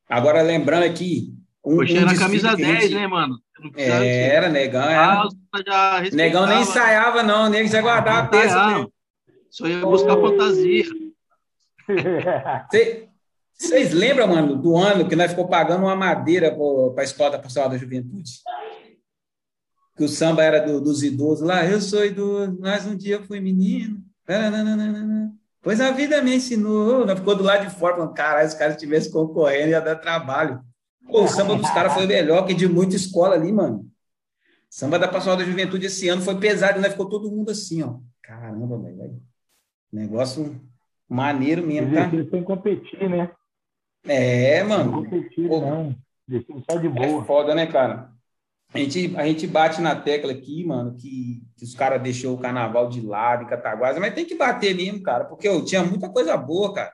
agora 0.09 0.41
lembrando 0.41 0.83
aqui. 0.83 1.33
Um, 1.63 1.77
Poxa, 1.77 1.93
um 1.93 1.97
era 2.01 2.17
camisa 2.17 2.55
10, 2.55 2.81
gente... 2.81 2.95
né, 2.95 3.07
mano? 3.07 3.39
É, 3.75 4.35
era, 4.35 4.49
negão. 4.49 4.83
Era. 4.83 5.23
Ah, 5.69 6.01
negão 6.11 6.45
nem 6.45 6.61
ensaiava, 6.61 7.23
não, 7.23 7.49
nem 7.49 7.67
já 7.67 7.81
guardava 7.81 8.19
a 8.19 8.27
peça. 8.27 8.89
Só 9.49 9.67
ia 9.67 9.81
buscar 9.81 10.17
fantasia. 10.17 10.83
Vocês 13.53 13.91
lembram, 13.91 14.27
mano, 14.27 14.55
do 14.55 14.77
ano 14.77 15.07
que 15.07 15.15
nós 15.15 15.31
ficou 15.31 15.47
pagando 15.47 15.83
uma 15.83 15.95
madeira 15.95 16.55
para 16.93 17.01
a 17.01 17.03
escola 17.03 17.31
da 17.31 17.39
Pastoral 17.39 17.69
da 17.69 17.77
Juventude? 17.77 18.31
Que 19.97 20.03
o 20.05 20.07
samba 20.07 20.43
era 20.43 20.59
do, 20.59 20.79
dos 20.79 21.03
idosos 21.03 21.45
lá. 21.45 21.65
Eu 21.65 21.81
sou 21.81 22.05
idoso, 22.05 22.57
mas 22.59 22.85
um 22.85 22.95
dia 22.95 23.21
fui 23.23 23.41
menino. 23.41 24.01
Pois 25.61 25.81
a 25.81 25.91
vida 25.91 26.21
me 26.21 26.35
ensinou. 26.35 27.05
Nós 27.05 27.19
ficou 27.19 27.35
do 27.35 27.43
lado 27.43 27.67
de 27.67 27.75
fora, 27.75 27.95
falando, 27.95 28.13
caralho, 28.13 28.47
se 28.47 28.53
os 28.53 28.59
caras 28.59 28.75
estivessem 28.75 29.11
concorrendo, 29.11 29.71
ia 29.71 29.81
dar 29.81 29.97
trabalho. 29.97 30.61
Pô, 31.05 31.23
o 31.23 31.27
samba 31.27 31.55
dos 31.55 31.69
caras 31.71 31.93
foi 31.93 32.05
melhor 32.05 32.45
que 32.45 32.53
de 32.53 32.67
muita 32.67 32.95
escola 32.95 33.35
ali, 33.35 33.51
mano. 33.51 33.89
Samba 34.69 34.99
da 34.99 35.07
Pastoral 35.07 35.37
da 35.37 35.43
Juventude 35.43 35.87
esse 35.87 36.07
ano 36.07 36.21
foi 36.21 36.39
pesado, 36.39 36.79
né? 36.79 36.89
Ficou 36.89 37.09
todo 37.09 37.31
mundo 37.31 37.49
assim, 37.49 37.81
ó. 37.81 37.97
Caramba, 38.21 38.77
velho. 38.77 39.21
Negócio 39.91 40.61
maneiro 41.09 41.65
mesmo, 41.65 41.93
tá? 41.93 42.09
Eles 42.13 42.29
têm 42.29 42.41
que 42.41 42.45
competir, 42.45 43.09
né? 43.09 43.31
É, 44.05 44.63
mano. 44.63 44.91
Não 44.91 45.03
competir, 45.03 45.47
Pô, 45.47 45.59
não. 45.61 45.95
Deixa 46.27 46.53
só 46.69 46.77
de 46.77 46.87
é 46.87 46.89
boa. 46.89 47.21
É 47.21 47.25
foda, 47.25 47.55
né, 47.55 47.65
cara? 47.65 48.11
A 48.71 48.77
gente, 48.77 49.17
a 49.17 49.25
gente 49.25 49.47
bate 49.47 49.81
na 49.81 49.95
tecla 49.95 50.31
aqui, 50.31 50.63
mano, 50.63 50.95
que, 50.95 51.41
que 51.57 51.63
os 51.63 51.73
caras 51.73 52.01
deixou 52.01 52.35
o 52.35 52.39
carnaval 52.39 52.87
de 52.87 53.01
lado 53.01 53.43
em 53.43 53.47
Cataguasa, 53.47 53.99
mas 53.99 54.13
tem 54.13 54.25
que 54.25 54.35
bater 54.35 54.75
mesmo, 54.75 55.01
cara, 55.01 55.25
porque 55.25 55.47
eu 55.47 55.65
tinha 55.65 55.83
muita 55.83 56.07
coisa 56.07 56.37
boa, 56.37 56.71
cara. 56.71 56.93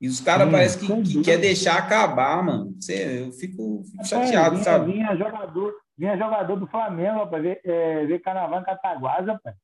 E 0.00 0.08
os 0.08 0.20
caras 0.20 0.48
hum, 0.48 0.50
parecem 0.50 1.02
que, 1.04 1.12
que 1.12 1.22
quer 1.22 1.38
deixar 1.38 1.78
acabar, 1.78 2.42
mano. 2.42 2.74
Você, 2.80 3.22
eu 3.24 3.30
fico, 3.30 3.84
fico 3.88 4.04
chateado, 4.04 4.56
vinha, 4.56 4.64
sabe? 4.64 4.92
Vinha 4.92 5.16
jogador, 5.16 5.72
vinha 5.96 6.18
jogador 6.18 6.56
do 6.56 6.66
Flamengo 6.66 7.28
para 7.28 7.38
ver, 7.40 7.60
é, 7.64 8.04
ver 8.04 8.18
carnaval 8.18 8.60
em 8.60 8.64
Cataguasa, 8.64 9.40
pai. 9.40 9.54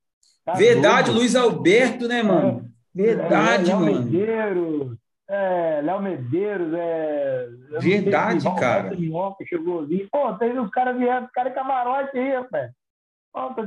Tá 0.44 0.54
Verdade, 0.54 1.06
doido. 1.06 1.18
Luiz 1.18 1.34
Alberto, 1.34 2.06
né, 2.06 2.22
mano? 2.22 2.72
É, 2.98 3.02
Verdade, 3.02 3.70
é, 3.70 3.74
mano. 3.74 4.02
Medeiros, 4.02 4.96
é, 5.28 5.80
Léo 5.82 6.02
Medeiros, 6.02 6.72
é. 6.74 7.48
Verdade, 7.80 8.42
sei, 8.42 8.54
cara. 8.54 8.96
Minhoca 8.96 9.44
chegou 9.46 9.80
ali. 9.80 10.08
Pô, 10.10 10.32
tem 10.34 10.58
os 10.58 10.70
caras 10.70 10.96
vieram, 10.98 11.26
os 11.26 11.30
caras 11.30 11.54
camarote 11.54 12.18
aí, 12.18 12.34
rapaz. 12.34 12.72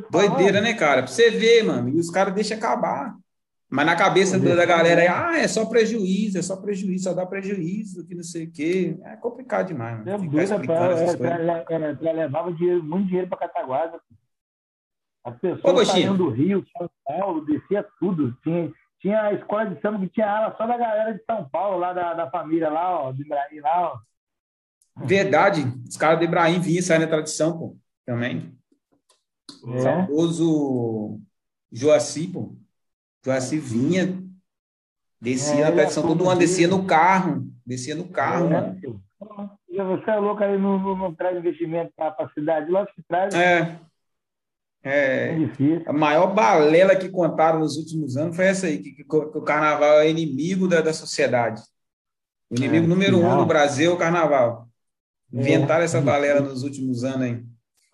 Doideira, 0.10 0.60
né, 0.60 0.74
cara? 0.74 1.04
Pra 1.04 1.12
você 1.12 1.30
ver, 1.30 1.64
mano. 1.64 1.90
E 1.90 1.98
os 2.00 2.10
caras 2.10 2.34
deixam 2.34 2.58
acabar. 2.58 3.16
Mas 3.70 3.86
na 3.86 3.96
cabeça 3.96 4.38
da, 4.38 4.54
da 4.54 4.66
galera 4.66 5.02
é, 5.02 5.08
ah, 5.08 5.38
é 5.38 5.48
só 5.48 5.66
prejuízo, 5.66 6.38
é 6.38 6.42
só 6.42 6.58
prejuízo, 6.58 7.06
só 7.06 7.14
dá 7.14 7.26
prejuízo, 7.26 8.06
que 8.06 8.14
não 8.14 8.24
sei 8.24 8.44
o 8.44 8.52
quê. 8.52 8.98
É 9.06 9.16
complicado 9.16 9.68
demais, 9.68 9.98
mano. 9.98 10.10
É 10.10 10.18
doida, 10.18 10.60
pra, 10.60 11.64
pra, 11.64 12.12
levava 12.12 12.52
dinheiro, 12.52 12.84
muito 12.84 13.08
dinheiro 13.08 13.30
pra 13.30 13.38
Cataguasa. 13.38 13.98
As 15.24 15.38
pessoas 15.38 15.88
saíam 15.88 16.18
do 16.18 16.30
Rio, 16.30 16.66
São 16.78 16.90
Paulo, 17.06 17.46
descia 17.46 17.86
tudo. 17.98 18.36
Tinha, 18.44 18.74
tinha 19.02 19.20
a 19.24 19.34
escola 19.34 19.66
de 19.66 19.82
samba 19.82 20.00
que 20.00 20.14
tinha 20.14 20.30
aula 20.30 20.56
só 20.56 20.68
da 20.68 20.78
galera 20.78 21.14
de 21.14 21.24
São 21.26 21.50
Paulo, 21.50 21.80
lá 21.80 21.92
da, 21.92 22.14
da 22.14 22.30
família 22.30 22.70
lá, 22.70 23.02
ó, 23.02 23.12
do 23.12 23.22
Ibrahim 23.22 23.60
lá, 23.60 23.94
ó. 23.94 24.00
Verdade, 25.04 25.62
os 25.88 25.98
caras 25.98 26.20
do 26.20 26.26
Ibrahim 26.26 26.60
vinham 26.60 26.84
sair 26.84 27.00
na 27.00 27.08
tradição, 27.08 27.58
pô, 27.58 27.78
também. 28.06 28.56
É. 29.68 29.80
Saudoso 29.80 31.20
Joaci, 31.72 32.28
pô. 32.28 32.56
Joaci 33.26 33.58
vinha, 33.58 34.22
descia 35.20 35.62
é, 35.62 35.70
na 35.70 35.72
tradição, 35.72 36.04
todo 36.04 36.24
mundo 36.24 36.38
descia 36.38 36.68
no 36.68 36.86
carro, 36.86 37.48
descia 37.66 37.96
no 37.96 38.08
carro, 38.08 38.48
é, 38.48 38.50
mano. 38.50 39.04
Você 39.68 40.12
é 40.12 40.16
louco 40.18 40.44
aí, 40.44 40.60
não, 40.60 40.78
não, 40.78 40.96
não 40.96 41.16
traz 41.16 41.36
investimento 41.36 41.92
para 41.96 42.16
a 42.20 42.30
cidade, 42.30 42.70
lógico 42.70 42.96
que 42.96 43.04
traz. 43.08 43.34
É. 43.34 43.80
É, 44.84 45.34
é 45.34 45.84
a 45.86 45.94
maior 45.94 46.34
balela 46.34 46.96
que 46.96 47.08
contaram 47.08 47.60
nos 47.60 47.78
últimos 47.78 48.18
anos 48.18 48.36
foi 48.36 48.46
essa 48.46 48.66
aí, 48.66 48.80
que, 48.80 48.92
que, 48.94 49.04
que 49.04 49.16
o 49.16 49.42
carnaval 49.44 50.00
é 50.00 50.10
inimigo 50.10 50.68
da, 50.68 50.82
da 50.82 50.94
sociedade. 50.94 51.62
O 52.50 52.56
inimigo 52.56 52.86
é, 52.86 52.88
número 52.88 53.20
um 53.20 53.38
do 53.38 53.46
Brasil 53.46 53.92
é 53.92 53.94
o 53.94 53.98
carnaval. 53.98 54.68
Inventaram 55.32 55.82
é. 55.82 55.86
essa 55.86 56.02
balela 56.02 56.42
nos 56.42 56.64
últimos 56.64 57.04
anos 57.04 57.22
aí. 57.22 57.44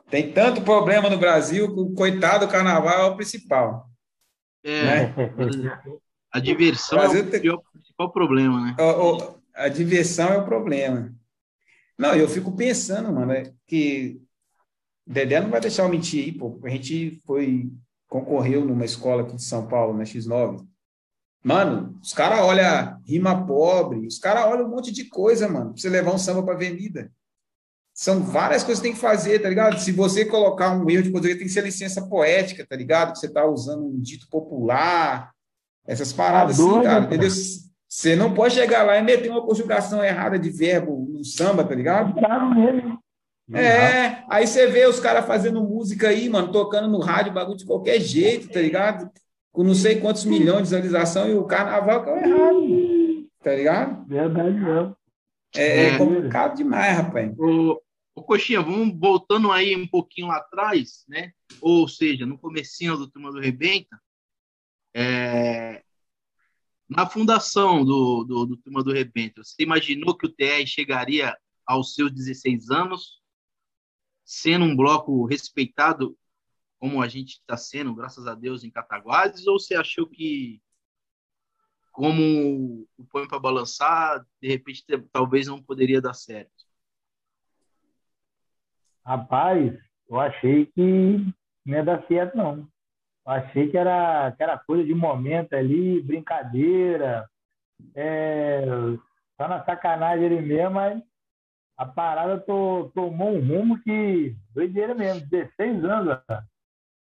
Tem 0.09 0.31
tanto 0.31 0.61
problema 0.61 1.09
no 1.09 1.17
Brasil 1.17 1.73
que 1.73 1.79
o 1.79 1.93
coitado 1.93 2.45
do 2.45 2.51
carnaval 2.51 2.99
é 2.99 3.05
o 3.05 3.15
principal. 3.15 3.89
É, 4.63 4.83
né? 4.83 5.15
a 6.31 6.39
diversão 6.39 6.99
é 6.99 7.07
o, 7.07 7.29
tem... 7.29 7.49
o 7.49 7.61
principal 7.73 8.11
problema, 8.11 8.61
né? 8.61 8.75
O, 8.79 9.17
o, 9.17 9.37
a 9.53 9.67
diversão 9.67 10.29
é 10.29 10.37
o 10.37 10.45
problema. 10.45 11.13
Não, 11.97 12.15
eu 12.15 12.29
fico 12.29 12.55
pensando, 12.55 13.11
mano, 13.11 13.33
é 13.33 13.51
que 13.65 14.21
Dedé 15.07 15.39
não 15.39 15.49
vai 15.49 15.61
deixar 15.61 15.83
eu 15.83 15.89
mentir 15.89 16.25
aí, 16.25 16.31
pô. 16.31 16.59
A 16.63 16.69
gente 16.69 17.21
foi, 17.25 17.71
concorreu 18.07 18.65
numa 18.65 18.85
escola 18.85 19.21
aqui 19.21 19.35
de 19.35 19.43
São 19.43 19.65
Paulo, 19.67 19.97
na 19.97 20.03
X9. 20.03 20.65
Mano, 21.43 21.97
os 22.01 22.13
caras 22.13 22.39
olham 22.39 22.99
rima 23.05 23.45
pobre, 23.45 24.05
os 24.05 24.19
caras 24.19 24.45
olham 24.45 24.65
um 24.65 24.69
monte 24.69 24.91
de 24.91 25.05
coisa, 25.05 25.47
mano, 25.47 25.71
pra 25.71 25.81
você 25.81 25.89
levar 25.89 26.13
um 26.13 26.17
samba 26.17 26.43
pra 26.43 26.55
avenida. 26.55 27.09
São 27.93 28.21
várias 28.21 28.63
coisas 28.63 28.81
que 28.81 28.89
tem 28.89 28.93
que 28.93 29.01
fazer, 29.01 29.39
tá 29.39 29.49
ligado? 29.49 29.79
Se 29.79 29.91
você 29.91 30.25
colocar 30.25 30.71
um 30.71 30.89
erro 30.89 31.03
de 31.03 31.09
português, 31.09 31.37
tem 31.37 31.47
que 31.47 31.53
ser 31.53 31.63
licença 31.63 32.05
poética, 32.05 32.65
tá 32.67 32.75
ligado? 32.75 33.13
Que 33.13 33.19
você 33.19 33.29
tá 33.29 33.45
usando 33.45 33.87
um 33.87 33.99
dito 33.99 34.27
popular, 34.29 35.31
essas 35.87 36.11
paradas 36.11 36.57
tá 36.57 36.63
assim, 36.63 36.83
cara, 36.83 37.05
entendeu? 37.05 37.29
Você 37.87 38.15
não 38.15 38.33
pode 38.33 38.53
chegar 38.53 38.83
lá 38.83 38.97
e 38.97 39.01
meter 39.01 39.31
uma 39.31 39.45
conjugação 39.45 40.03
errada 40.03 40.37
de 40.37 40.49
verbo 40.49 41.07
no 41.09 41.23
samba, 41.23 41.63
tá 41.63 41.73
ligado? 41.73 42.13
Claro 42.13 42.53
mesmo. 42.53 42.99
É, 43.53 44.23
aí 44.29 44.45
você 44.45 44.67
vê 44.67 44.85
os 44.85 44.99
caras 44.99 45.25
fazendo 45.25 45.61
música 45.61 46.09
aí, 46.09 46.27
mano, 46.27 46.51
tocando 46.51 46.89
no 46.89 46.99
rádio, 46.99 47.33
bagulho 47.33 47.57
de 47.57 47.65
qualquer 47.65 47.99
jeito, 47.99 48.49
tá 48.49 48.59
ligado? 48.59 49.09
Com 49.51 49.63
não 49.63 49.73
sei 49.73 50.01
quantos 50.01 50.25
milhões 50.25 50.69
de 50.69 50.75
visualização 50.75 51.29
e 51.29 51.33
o 51.33 51.45
carnaval 51.45 52.03
que 52.03 52.09
é 52.09 52.27
errado, 52.27 53.29
tá 53.41 53.55
ligado? 53.55 54.05
Verdade 54.07 54.59
mesmo. 54.59 54.97
É, 55.55 55.85
é 55.85 55.97
complicado 55.97 56.57
demais, 56.57 56.97
rapaz. 56.97 57.33
O, 57.39 57.81
o 58.13 58.23
Coxinha, 58.23 58.61
vamos 58.61 58.97
voltando 58.99 59.51
aí 59.51 59.75
um 59.75 59.87
pouquinho 59.87 60.27
lá 60.27 60.37
atrás, 60.37 61.05
né? 61.07 61.31
Ou 61.61 61.87
seja, 61.87 62.25
no 62.25 62.37
comecinho 62.37 62.97
do 62.97 63.09
Turma 63.09 63.31
do 63.31 63.39
Rebenta, 63.39 63.97
é, 64.93 65.81
na 66.89 67.05
fundação 67.07 67.85
do, 67.85 68.23
do, 68.23 68.45
do 68.45 68.57
Turma 68.57 68.83
do 68.83 68.91
Rebenta, 68.91 69.43
você 69.43 69.63
imaginou 69.63 70.17
que 70.17 70.25
o 70.25 70.31
TR 70.31 70.65
chegaria 70.65 71.35
aos 71.65 71.93
seus 71.93 72.11
16 72.11 72.69
anos? 72.69 73.21
Sendo 74.27 74.65
um 74.65 74.75
bloco 74.75 75.25
respeitado 75.25 76.17
como 76.77 77.01
a 77.01 77.07
gente 77.07 77.35
está 77.35 77.55
sendo, 77.55 77.95
graças 77.95 78.27
a 78.27 78.35
Deus, 78.35 78.63
em 78.63 78.69
Cataguases, 78.69 79.47
ou 79.47 79.57
você 79.57 79.73
achou 79.73 80.05
que, 80.05 80.61
como 81.93 82.85
o 82.97 83.05
põe 83.09 83.25
para 83.25 83.39
balançar, 83.39 84.23
de 84.41 84.49
repente 84.49 84.83
talvez 85.13 85.47
não 85.47 85.63
poderia 85.63 86.01
dar 86.01 86.13
certo? 86.13 86.51
Rapaz, 89.03 89.73
eu 90.09 90.19
achei 90.19 90.65
que 90.65 91.33
não 91.65 91.77
ia 91.77 91.83
dar 91.83 92.05
certo, 92.07 92.35
não. 92.35 92.67
Eu 93.25 93.31
achei 93.31 93.71
que 93.71 93.77
era, 93.77 94.33
que 94.33 94.43
era 94.43 94.59
coisa 94.59 94.83
de 94.83 94.93
momento 94.93 95.53
ali, 95.53 96.01
brincadeira, 96.03 97.27
é, 97.95 98.65
só 99.37 99.47
na 99.47 99.63
sacanagem 99.63 100.25
ali 100.25 100.41
mesmo, 100.41 100.71
mas 100.71 101.01
a 101.77 101.85
parada 101.85 102.39
tô, 102.39 102.91
tomou 102.95 103.35
um 103.35 103.39
rumo 103.39 103.79
que 103.83 104.35
doideira 104.53 104.95
mesmo, 104.95 105.27
16 105.29 105.85
anos, 105.85 106.17
cara. 106.27 106.43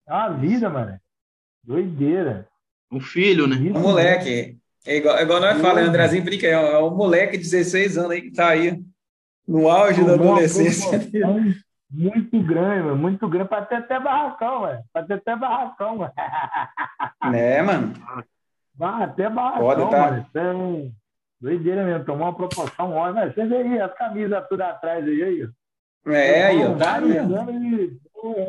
É 0.08 0.14
uma 0.14 0.30
vida, 0.30 0.70
mano. 0.70 1.00
Doideira. 1.64 2.48
Um 2.92 3.00
filho, 3.00 3.48
né? 3.48 3.56
Um 3.56 3.80
moleque. 3.80 4.58
É 4.86 4.98
igual, 4.98 5.18
é 5.18 5.22
igual 5.24 5.40
nós 5.40 5.62
falamos, 5.62 5.90
Andrezinho 5.90 6.24
brinca, 6.24 6.48
é 6.48 6.78
um 6.80 6.94
moleque 6.94 7.38
de 7.38 7.44
16 7.44 7.98
anos 7.98 8.12
aí 8.12 8.22
que 8.24 8.32
tá 8.32 8.50
aí 8.50 8.84
no 9.48 9.70
auge 9.70 10.04
da 10.04 10.16
adolescência. 10.16 11.00
Muito 11.90 12.42
grande, 12.42 12.84
mano. 12.84 12.96
Muito 12.98 13.30
grande. 13.30 13.50
Pra 13.50 13.64
ter 13.64 13.76
até 13.76 14.00
barracão, 14.00 14.62
mano. 14.62 14.84
Pra 14.92 15.04
ter 15.04 15.14
até 15.14 15.36
barracão, 15.36 15.98
mano. 15.98 16.14
É, 17.36 17.62
mano. 17.62 17.94
Até 18.80 19.30
barracão, 19.30 19.62
Pode, 19.62 19.92
tá. 19.92 20.00
mano. 20.02 20.26
Então, 20.28 20.92
doideira 21.44 21.84
mesmo. 21.84 22.06
Tomou 22.06 22.28
uma 22.28 22.36
proporção 22.36 22.94
ótima. 22.94 23.32
Você 23.32 23.46
vê 23.46 23.58
aí 23.58 23.82
as 23.82 23.94
camisas 23.96 24.48
tudo 24.48 24.62
atrás 24.62 25.06
aí, 25.06 25.22
aí. 25.22 25.50
É, 26.06 26.44
aí, 26.46 26.66
ó. 26.66 26.76
Tá 26.76 27.00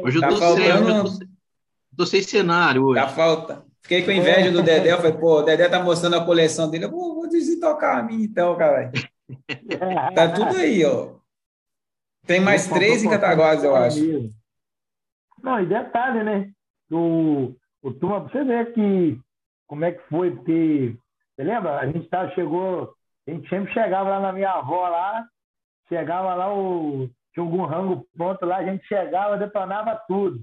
Hoje 0.03 0.17
eu 0.17 0.21
tá 0.21 0.29
tô, 0.29 0.37
faltando... 0.37 0.63
sem, 0.63 0.69
eu 0.71 1.05
tô, 1.05 1.27
tô 1.97 2.07
sem 2.07 2.23
cenário 2.23 2.85
hoje. 2.85 3.01
Tá 3.01 3.09
falta. 3.09 3.65
Fiquei 3.83 4.03
com 4.05 4.13
inveja 4.13 4.51
do 4.51 4.63
Dedé. 4.63 4.93
Eu 4.93 4.97
falei, 4.97 5.13
pô, 5.13 5.41
o 5.41 5.43
Dedé 5.43 5.69
tá 5.69 5.83
mostrando 5.83 6.17
a 6.17 6.25
coleção 6.25 6.71
dele. 6.71 6.85
Eu 6.85 6.91
vou, 6.91 7.17
vou 7.17 7.29
desintocar 7.29 7.99
a 7.99 8.03
minha 8.03 8.25
então, 8.25 8.57
cara. 8.57 8.91
tá 10.15 10.29
tudo 10.33 10.57
aí, 10.57 10.85
ó. 10.85 11.17
Tem 12.27 12.41
mais 12.41 12.67
três 12.67 13.03
em 13.03 13.11
Cataguases, 13.11 13.65
eu 13.65 13.77
acho. 13.77 14.33
Não, 15.43 15.61
e 15.61 15.67
detalhe, 15.67 16.23
né? 16.23 16.51
O, 16.91 17.55
o 17.83 17.93
turma, 17.93 18.21
você 18.21 18.43
ver 18.45 18.73
que 18.73 19.21
como 19.67 19.85
é 19.85 19.93
que 19.93 20.03
foi, 20.09 20.31
porque 20.31 20.97
você 21.35 21.45
lembra? 21.45 21.79
A 21.79 21.87
gente 21.87 22.09
tá, 22.09 22.29
chegou, 22.31 22.95
a 23.27 23.31
gente 23.31 23.49
sempre 23.49 23.73
chegava 23.73 24.09
lá 24.11 24.21
na 24.21 24.33
minha 24.33 24.51
avó 24.51 24.89
lá, 24.89 25.27
chegava 25.89 26.35
lá, 26.35 26.55
o, 26.55 27.09
tinha 27.33 27.45
algum 27.45 27.65
rango 27.65 28.07
pronto 28.17 28.45
lá, 28.47 28.59
a 28.59 28.65
gente 28.65 28.87
chegava, 28.87 29.37
detonava 29.37 30.01
tudo. 30.07 30.43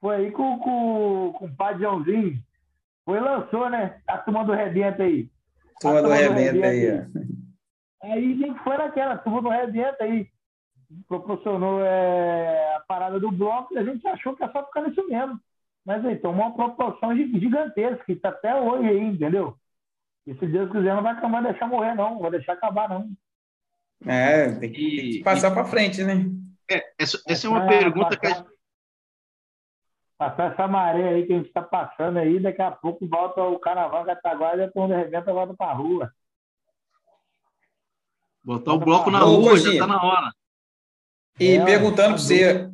Foi 0.00 0.16
aí 0.16 0.30
com, 0.30 0.58
com, 0.58 1.32
com 1.38 1.46
o 1.46 1.56
Padre 1.56 1.82
Joãozinho, 1.82 2.38
foi 3.04 3.20
lançou, 3.20 3.70
né? 3.70 4.00
A 4.06 4.18
turma 4.18 4.44
do 4.44 4.52
Rebenta 4.52 5.02
aí. 5.02 5.28
Turma 5.80 6.02
do 6.02 6.08
Rebenta 6.08 6.66
aí, 6.66 6.90
aí. 6.90 7.06
Aí 8.02 8.32
a 8.32 8.46
gente 8.46 8.58
foi 8.62 8.76
naquela, 8.76 9.18
turma 9.18 9.42
do 9.42 9.48
Rebenta 9.48 10.04
aí 10.04 10.28
proporcionou 11.06 11.84
é, 11.84 12.76
a 12.76 12.80
parada 12.80 13.20
do 13.20 13.30
bloco 13.30 13.74
e 13.74 13.78
a 13.78 13.84
gente 13.84 14.06
achou 14.06 14.34
que 14.34 14.42
ia 14.42 14.50
só 14.50 14.64
ficar 14.66 14.82
nisso 14.82 15.06
mesmo. 15.06 15.38
Mas 15.84 16.04
aí 16.04 16.16
tomou 16.16 16.46
uma 16.46 16.54
proporção 16.54 17.16
gigantesca, 17.16 18.04
que 18.04 18.12
está 18.12 18.30
até 18.30 18.54
hoje 18.60 18.88
aí, 18.88 19.00
entendeu? 19.00 19.56
E 20.28 20.34
se 20.34 20.46
Deus 20.46 20.70
quiser, 20.70 20.94
não 20.94 21.02
vai 21.02 21.14
acabar 21.14 21.42
deixar 21.42 21.66
morrer, 21.66 21.94
não. 21.94 22.10
Não 22.10 22.20
vai 22.20 22.32
deixar 22.32 22.52
acabar, 22.52 22.86
não. 22.86 23.10
É, 24.04 24.52
tem 24.52 24.70
que, 24.70 24.96
tem 24.96 25.10
que 25.12 25.22
passar 25.22 25.52
para 25.52 25.64
frente, 25.64 26.04
né? 26.04 26.26
É, 26.70 26.84
essa, 26.98 27.18
essa 27.26 27.46
é 27.46 27.50
uma 27.50 27.64
é, 27.64 27.68
pergunta 27.68 28.08
passar, 28.08 28.20
que 28.20 28.26
a 28.26 28.34
gente... 28.34 28.48
Passar 30.18 30.52
essa 30.52 30.68
maré 30.68 31.08
aí 31.08 31.26
que 31.26 31.32
a 31.32 31.36
gente 31.36 31.46
está 31.46 31.62
passando 31.62 32.18
aí, 32.18 32.38
daqui 32.38 32.60
a 32.60 32.70
pouco 32.70 33.06
volta 33.08 33.42
o 33.42 33.58
carnaval 33.58 34.04
Cataguá 34.04 34.54
e 34.54 34.70
quando 34.70 34.92
arrebenta, 34.92 35.32
volta 35.32 35.54
para 35.54 35.70
a 35.70 35.74
rua. 35.74 36.12
Botar 38.44 38.74
o 38.74 38.78
bloco 38.78 39.10
na 39.10 39.20
rua, 39.20 39.56
já 39.56 39.72
está 39.72 39.86
na 39.86 40.02
hora. 40.02 40.30
E 41.40 41.56
é, 41.56 41.64
perguntando 41.64 42.08
para 42.10 42.18
você, 42.18 42.70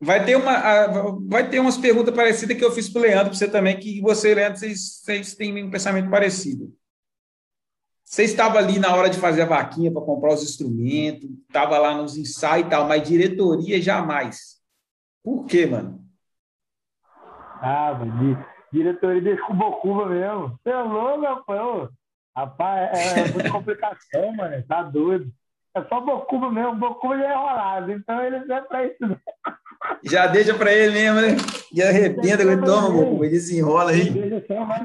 vai 0.00 0.24
ter, 0.24 0.36
uma, 0.36 1.18
vai 1.28 1.48
ter 1.48 1.60
umas 1.60 1.76
perguntas 1.76 2.14
parecidas 2.14 2.56
que 2.56 2.64
eu 2.64 2.72
fiz 2.72 2.88
para 2.88 3.00
o 3.00 3.02
Leandro, 3.02 3.30
para 3.30 3.34
você 3.34 3.50
também, 3.50 3.78
que 3.78 4.00
você, 4.00 4.34
Leandro, 4.34 4.58
vocês, 4.58 5.00
vocês 5.02 5.34
têm 5.34 5.64
um 5.64 5.70
pensamento 5.70 6.10
parecido. 6.10 6.72
Você 8.04 8.24
estava 8.24 8.58
ali 8.58 8.78
na 8.78 8.94
hora 8.94 9.10
de 9.10 9.18
fazer 9.18 9.42
a 9.42 9.46
vaquinha 9.46 9.92
para 9.92 10.00
comprar 10.00 10.32
os 10.32 10.42
instrumentos, 10.42 11.28
estava 11.46 11.78
lá 11.78 11.94
nos 11.94 12.16
ensaios 12.16 12.66
e 12.66 12.70
tal, 12.70 12.88
mas 12.88 13.06
diretoria 13.06 13.82
jamais. 13.82 14.58
Por 15.22 15.44
quê, 15.44 15.66
mano? 15.66 16.02
Ah, 17.60 17.92
mas 17.98 18.38
diretoria 18.72 19.20
deixa 19.20 19.44
com 19.44 19.54
bocuva 19.54 20.06
mesmo. 20.06 20.58
Você 20.62 20.70
é 20.70 20.82
louco, 20.82 21.22
rapaz? 21.22 21.90
Rapaz, 22.34 22.98
é, 22.98 23.20
é 23.20 23.32
muita 23.32 23.50
complicação, 23.52 24.32
mano. 24.32 24.64
Tá 24.66 24.82
doido. 24.84 25.30
É 25.74 25.84
só 25.84 26.00
Bocuba 26.00 26.50
mesmo, 26.50 26.76
Bocuba 26.76 27.18
já 27.18 27.28
é 27.28 27.32
enrolado, 27.32 27.92
então 27.92 28.22
ele 28.22 28.38
não 28.44 28.56
é 28.56 28.60
pra 28.62 28.86
isso 28.86 28.96
mesmo. 29.00 29.20
Já 30.04 30.26
deixa 30.26 30.54
pra 30.54 30.72
ele 30.72 30.92
mesmo, 30.92 31.20
né? 31.20 31.36
E 31.72 31.82
arrebenta, 31.82 32.42
ele 32.42 32.62
toma, 32.62 32.90
Bocuba, 32.90 33.26
ele 33.26 33.34
desenrola 33.34 33.90
aí. 33.90 34.10
Deixa 34.10 34.44
só 34.46 34.64
mais 34.64 34.82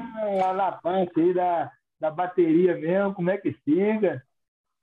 na 0.56 0.72
parte 0.72 1.20
aí 1.20 1.34
da, 1.34 1.72
da 2.00 2.12
bateria 2.12 2.76
mesmo, 2.78 3.14
como 3.14 3.30
é 3.30 3.38
que 3.38 3.54
fica. 3.66 4.24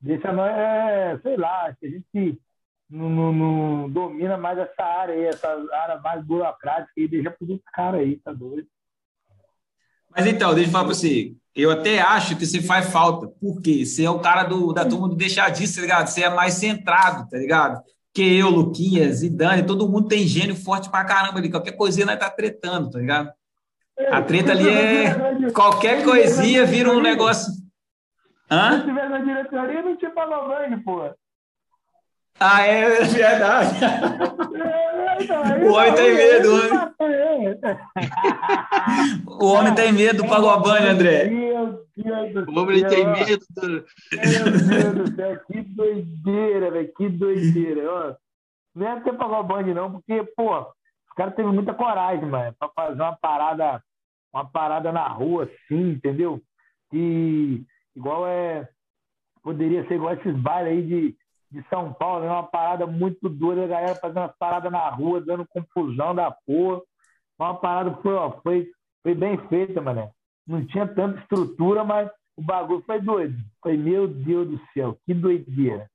Deixa 0.01 0.33
nós, 0.33 0.51
é, 0.51 1.19
sei 1.23 1.37
lá, 1.37 1.75
que 1.79 1.87
a 1.87 1.91
gente 1.91 2.41
não, 2.89 3.09
não, 3.09 3.33
não, 3.33 3.91
domina 3.91 4.37
mais 4.37 4.59
essa 4.59 4.83
área 4.83 5.15
aí, 5.15 5.25
essa 5.27 5.49
área 5.73 6.01
mais 6.01 6.25
burocrática 6.25 6.93
e 6.97 7.07
deixa 7.07 7.31
para 7.31 7.45
os 7.45 7.61
caras 7.73 8.01
aí, 8.01 8.17
tá 8.17 8.33
doido. 8.33 8.67
Mas 10.11 10.27
então, 10.27 10.55
deixa 10.55 10.69
eu 10.69 10.73
falar 10.73 10.87
para 10.87 10.95
você. 10.95 11.35
Eu 11.55 11.71
até 11.71 12.01
acho 12.01 12.37
que 12.37 12.47
você 12.47 12.61
faz 12.61 12.91
falta. 12.91 13.29
Por 13.29 13.61
quê? 13.61 13.85
Você 13.85 14.05
é 14.05 14.11
o 14.11 14.19
cara 14.19 14.45
do, 14.45 14.73
da 14.73 14.85
turma 14.85 15.09
do 15.09 15.15
deixadiço, 15.15 15.77
tá 15.77 15.83
ligado? 15.83 16.07
Você 16.09 16.23
é 16.23 16.31
mais 16.31 16.55
centrado, 16.55 17.29
tá 17.29 17.37
ligado? 17.37 17.81
Que 18.21 18.37
eu, 18.37 18.51
Luquinhas, 18.51 19.23
Dani, 19.31 19.63
todo 19.63 19.89
mundo 19.89 20.07
tem 20.07 20.27
gênio 20.27 20.55
forte 20.55 20.91
pra 20.91 21.07
caramba 21.07 21.39
ali. 21.39 21.51
Qualquer 21.51 21.73
coisinha 21.73 22.05
nós 22.05 22.19
tá 22.19 22.29
tretando, 22.29 22.91
tá 22.91 22.99
ligado? 22.99 23.33
A 24.11 24.21
treta 24.21 24.53
ali 24.53 24.69
é. 24.69 25.51
Qualquer 25.55 26.05
coisinha 26.05 26.67
vira 26.67 26.91
um 26.91 27.01
negócio. 27.01 27.51
Hã? 28.51 28.73
Se 28.73 28.79
estiver 28.81 29.09
na 29.09 29.21
diretoria, 29.21 29.83
não 29.83 29.97
tinha 29.97 30.11
Palavangue, 30.11 30.85
pô. 30.85 31.11
Ah, 32.41 32.67
é 32.67 33.05
verdade. 33.05 33.77
O 35.63 35.73
homem 35.73 35.95
tem 35.95 36.15
medo, 36.15 36.49
o 39.27 39.47
homem 39.53 39.75
tem 39.75 39.93
medo 39.93 40.23
do 40.23 40.29
Pagobane, 40.29 40.87
André. 40.87 41.29
Meu 41.29 41.85
Deus 41.95 42.33
do 42.33 42.45
céu. 42.45 42.55
O 42.55 42.61
homem 42.61 42.87
tem 42.87 43.07
medo 43.07 43.45
do... 43.51 43.69
Meu 43.69 43.83
Deus 43.83 44.95
do 44.95 45.15
céu, 45.15 45.39
que 45.47 45.61
doideira, 45.61 46.71
velho, 46.71 46.91
que 46.97 47.11
doideira. 47.11 47.93
Ó, 47.93 48.15
não 48.75 48.89
é 48.89 48.99
ter 49.01 49.13
Pagobane, 49.13 49.75
não, 49.75 49.93
porque, 49.93 50.25
pô, 50.35 50.61
os 50.61 51.13
caras 51.17 51.35
teve 51.35 51.51
muita 51.51 51.75
coragem, 51.75 52.25
mano, 52.25 52.55
pra 52.59 52.71
fazer 52.75 53.03
uma 53.03 53.15
parada, 53.17 53.83
uma 54.33 54.47
parada 54.47 54.91
na 54.91 55.07
rua, 55.07 55.45
assim, 55.45 55.91
entendeu? 55.91 56.41
E 56.93 57.63
igual 57.95 58.27
é. 58.27 58.67
Poderia 59.43 59.87
ser 59.87 59.95
igual 59.95 60.13
esses 60.15 60.37
bailes 60.37 60.73
aí 60.73 60.83
de 60.83 61.17
de 61.51 61.65
São 61.69 61.93
Paulo, 61.93 62.25
é 62.25 62.31
uma 62.31 62.45
parada 62.45 62.87
muito 62.87 63.29
doida, 63.29 63.65
a 63.65 63.69
galera 63.69 63.95
fazendo 63.97 64.19
umas 64.19 64.37
paradas 64.39 64.71
na 64.71 64.89
rua, 64.89 65.21
dando 65.21 65.47
confusão 65.49 66.15
da 66.15 66.31
porra. 66.31 66.81
Uma 67.39 67.55
parada 67.55 67.93
foi, 68.03 68.15
ó, 68.15 68.31
foi, 68.43 68.69
foi 69.03 69.15
bem 69.15 69.37
feita, 69.49 69.81
mané. 69.81 70.11
Não 70.47 70.65
tinha 70.65 70.87
tanta 70.87 71.19
estrutura, 71.21 71.83
mas 71.83 72.09
o 72.37 72.43
bagulho 72.43 72.83
foi 72.87 73.01
doido. 73.01 73.37
Foi, 73.63 73.77
meu 73.77 74.07
Deus 74.07 74.49
do 74.49 74.61
céu, 74.73 74.97
que 75.05 75.13
doideira. 75.13 75.89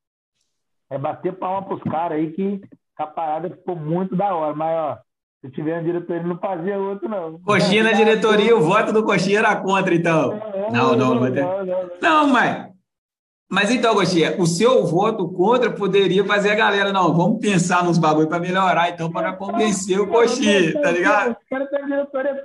É 0.90 0.98
bater 0.98 1.34
palma 1.34 1.66
pros 1.66 1.82
caras 1.84 2.18
aí 2.18 2.32
que 2.32 2.62
a 2.98 3.08
parada 3.08 3.50
ficou 3.50 3.76
muito 3.76 4.16
da 4.16 4.34
hora, 4.36 4.54
mas 4.54 4.78
ó, 4.78 4.98
se 5.42 5.52
tiver 5.52 5.74
uma 5.78 5.84
diretoria, 5.84 6.24
não 6.24 6.38
fazia 6.38 6.78
outro, 6.78 7.08
não. 7.08 7.40
Coxinha 7.40 7.84
na 7.84 7.94
diretoria, 7.94 8.56
o 8.56 8.62
voto 8.62 8.92
do 8.92 9.04
Coxinha 9.04 9.40
era 9.40 9.56
contra, 9.56 9.96
então. 9.96 10.34
É, 10.34 10.72
não, 10.72 10.96
não, 10.96 11.16
não, 11.16 11.16
não, 11.16 11.32
não, 11.32 11.66
não, 11.66 11.90
não, 12.02 12.28
mas 12.28 12.75
mas 13.50 13.70
então, 13.70 13.94
Gostinha, 13.94 14.36
o 14.40 14.48
seu 14.48 14.86
voto 14.86 15.30
contra 15.30 15.72
poderia 15.72 16.26
fazer 16.26 16.52
a 16.52 16.56
galera, 16.56 16.92
não, 16.92 17.14
vamos 17.14 17.40
pensar 17.40 17.84
nos 17.84 17.98
bagulho 17.98 18.28
para 18.28 18.40
melhorar, 18.40 18.90
então, 18.90 19.12
para 19.12 19.34
convencer 19.34 20.00
o 20.00 20.08
Coxinha, 20.08 20.74
tá 20.82 20.92
ligado? 20.92 21.38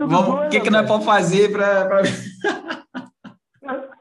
Vamos, 0.01 0.47
o 0.47 0.49
que, 0.51 0.61
que 0.61 0.71
nós 0.71 0.87
vamos 0.87 1.05
fazer 1.05 1.51
para. 1.53 2.03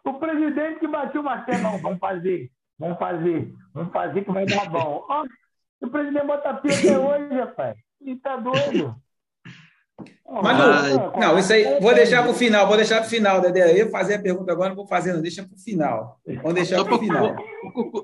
O 0.04 0.14
presidente 0.14 0.80
que 0.80 0.88
bateu 0.88 1.22
o 1.22 1.24
martelo, 1.24 1.62
não, 1.62 1.78
vamos 1.78 2.00
fazer, 2.00 2.50
vamos 2.80 2.98
fazer, 2.98 3.54
vamos 3.74 3.94
fazer 3.94 4.26
que 4.26 4.32
vai 4.32 4.46
dar 4.46 4.68
bom. 4.68 5.06
o 5.82 5.88
presidente 5.88 6.26
bota 6.26 6.54
pia 6.56 6.74
até 6.74 6.98
hoje, 6.98 7.34
rapaz. 7.36 7.78
E 8.02 8.16
tá 8.16 8.38
doido. 8.38 8.96
Mas 10.44 10.58
não, 11.20 11.38
isso 11.40 11.54
aí, 11.54 11.80
vou 11.80 11.94
deixar 11.94 12.22
para 12.22 12.32
o 12.32 12.36
final, 12.36 12.68
vou 12.68 12.78
deixar 12.78 12.98
para 12.98 13.08
o 13.08 13.10
final, 13.10 13.42
Dedé. 13.42 13.72
Eu 13.72 13.78
ia 13.78 13.90
fazer 13.90 14.16
a 14.16 14.22
pergunta 14.22 14.52
agora, 14.52 14.70
não 14.70 14.76
vou 14.76 14.88
fazer, 14.88 15.14
não, 15.14 15.22
deixa 15.22 15.44
para 15.44 15.56
o 15.56 15.60
final. 15.60 16.22
Vamos 16.26 16.54
deixar 16.54 16.84
para 16.84 16.96
o 16.96 17.00
final. 17.00 17.36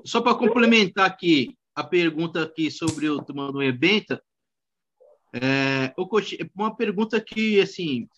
Só 0.04 0.20
para 0.20 0.34
complementar 0.34 1.06
aqui, 1.06 1.56
a 1.74 1.84
pergunta 1.84 2.42
aqui 2.42 2.70
sobre 2.70 3.08
o 3.08 3.22
Turma 3.22 3.52
do 3.52 3.60
Rebenta. 3.60 4.20
É, 5.32 5.92
uma 6.54 6.74
pergunta 6.74 7.20
que, 7.20 7.60
assim, 7.60 8.08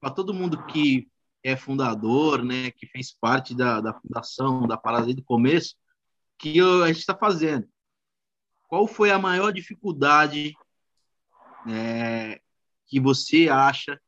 para 0.00 0.10
todo 0.10 0.34
mundo 0.34 0.64
que 0.66 1.08
é 1.44 1.56
fundador, 1.56 2.42
né, 2.42 2.70
que 2.70 2.86
fez 2.86 3.12
parte 3.12 3.54
da, 3.54 3.80
da 3.80 3.92
fundação, 3.94 4.66
da 4.66 4.76
parada 4.76 5.04
desde 5.04 5.22
o 5.22 5.24
começo, 5.24 5.74
que 6.38 6.60
a 6.60 6.86
gente 6.86 6.98
está 6.98 7.14
fazendo. 7.16 7.68
Qual 8.68 8.86
foi 8.86 9.10
a 9.10 9.18
maior 9.18 9.52
dificuldade 9.52 10.54
é, 11.68 12.40
que 12.92 13.00
você 13.00 13.48
acha 13.48 13.98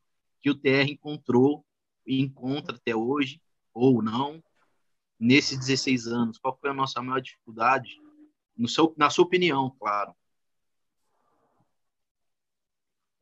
que 0.43 0.51
o 0.51 0.55
TR 0.55 0.91
encontrou 0.91 1.65
e 2.07 2.21
encontra 2.21 2.77
até 2.77 2.95
hoje, 2.95 3.41
ou 3.73 4.03
não, 4.03 4.45
nesses 5.19 5.59
16 5.59 6.07
anos? 6.07 6.37
Qual 6.37 6.55
foi 6.61 6.69
a 6.69 6.75
nossa 6.75 7.01
maior 7.01 7.23
dificuldade? 7.23 7.99
No 8.55 8.69
seu, 8.69 8.95
na 8.99 9.09
sua 9.09 9.25
opinião, 9.25 9.75
claro. 9.81 10.15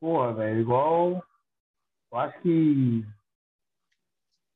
Porra, 0.01 0.33
velho, 0.33 0.59
igual. 0.59 1.23
Eu 2.11 2.17
acho 2.17 2.41
que. 2.41 3.05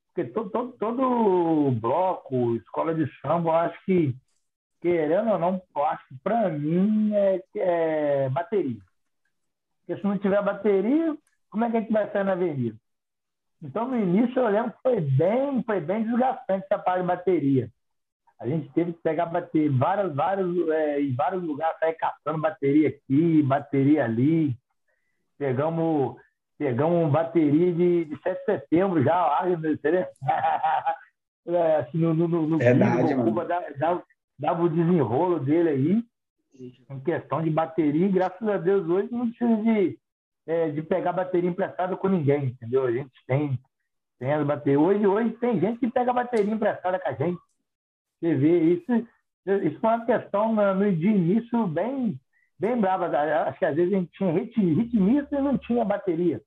Porque 0.08 0.30
todo, 0.30 0.50
todo, 0.50 0.72
todo 0.72 1.70
bloco, 1.80 2.54
escola 2.56 2.94
de 2.94 3.10
samba, 3.22 3.48
eu 3.48 3.54
acho 3.54 3.84
que, 3.86 4.14
querendo 4.82 5.30
ou 5.30 5.38
não, 5.38 5.62
eu 5.74 5.84
acho 5.86 6.06
que 6.06 6.18
pra 6.18 6.50
mim 6.50 7.14
é, 7.14 7.42
é 7.56 8.28
bateria. 8.28 8.87
Porque 9.88 10.02
se 10.02 10.06
não 10.06 10.18
tiver 10.18 10.42
bateria, 10.42 11.16
como 11.48 11.64
é 11.64 11.70
que 11.70 11.78
a 11.78 11.80
gente 11.80 11.92
vai 11.92 12.12
sair 12.12 12.22
na 12.22 12.32
avenida? 12.32 12.76
Então, 13.62 13.88
no 13.88 13.96
início, 13.96 14.38
eu 14.38 14.48
lembro 14.48 14.72
que 14.72 14.82
foi 14.82 15.00
bem, 15.00 15.62
foi 15.62 15.80
bem 15.80 16.04
desgastante 16.04 16.66
essa 16.70 16.78
parte 16.78 17.00
de 17.00 17.06
bateria. 17.06 17.70
A 18.38 18.46
gente 18.46 18.68
teve 18.74 18.92
que 18.92 19.00
pegar 19.00 19.26
bateria 19.26 19.72
vários, 19.72 20.14
vários, 20.14 20.68
é, 20.68 21.00
em 21.00 21.14
vários 21.14 21.42
lugares, 21.42 21.78
sair 21.80 21.94
caçando 21.94 22.38
bateria 22.38 22.90
aqui, 22.90 23.42
bateria 23.42 24.04
ali. 24.04 24.54
Pegamos, 25.38 26.16
pegamos 26.58 27.10
bateria 27.10 27.72
de, 27.72 28.04
de 28.04 28.22
7 28.22 28.38
de 28.38 28.44
setembro 28.44 29.02
já, 29.02 29.14
lá, 29.14 29.44
é, 31.48 31.76
assim, 31.76 31.96
no, 31.96 32.12
no, 32.12 32.28
no 32.28 32.58
Verdade, 32.58 33.02
vídeo, 33.02 33.24
mano. 33.24 33.48
Dava, 33.78 34.02
dava 34.38 34.62
o 34.62 34.68
desenrolo 34.68 35.40
dele 35.40 35.68
aí, 35.70 36.04
em 36.58 37.00
questão 37.00 37.42
de 37.42 37.50
bateria, 37.50 38.06
e 38.06 38.12
graças 38.12 38.46
a 38.46 38.56
Deus 38.56 38.88
hoje 38.88 39.12
não 39.12 39.28
precisa 39.28 39.56
de, 39.62 39.98
é, 40.46 40.70
de 40.70 40.82
pegar 40.82 41.12
bateria 41.12 41.48
emprestada 41.48 41.96
com 41.96 42.08
ninguém, 42.08 42.46
entendeu? 42.46 42.84
A 42.84 42.92
gente 42.92 43.12
tem, 43.26 43.58
tem 44.18 44.32
as 44.32 44.44
baterias. 44.46 44.80
Hoje, 44.80 45.06
hoje 45.06 45.30
tem 45.36 45.60
gente 45.60 45.78
que 45.78 45.90
pega 45.90 46.12
bateria 46.12 46.52
emprestada 46.52 46.98
com 46.98 47.08
a 47.08 47.12
gente. 47.12 47.38
Você 48.20 48.34
vê, 48.34 48.58
isso, 48.74 48.92
isso 49.46 49.80
foi 49.80 49.90
uma 49.90 50.04
questão 50.04 50.52
no, 50.52 50.92
de 50.96 51.06
início 51.06 51.66
bem, 51.68 52.18
bem 52.58 52.76
brava. 52.76 53.06
Acho 53.06 53.58
que 53.58 53.64
às 53.64 53.76
vezes 53.76 53.94
a 53.94 53.96
gente 53.96 54.10
tinha 54.12 54.32
ritmista 54.32 55.38
e 55.38 55.42
não 55.42 55.56
tinha 55.56 55.84
bateria. 55.84 56.42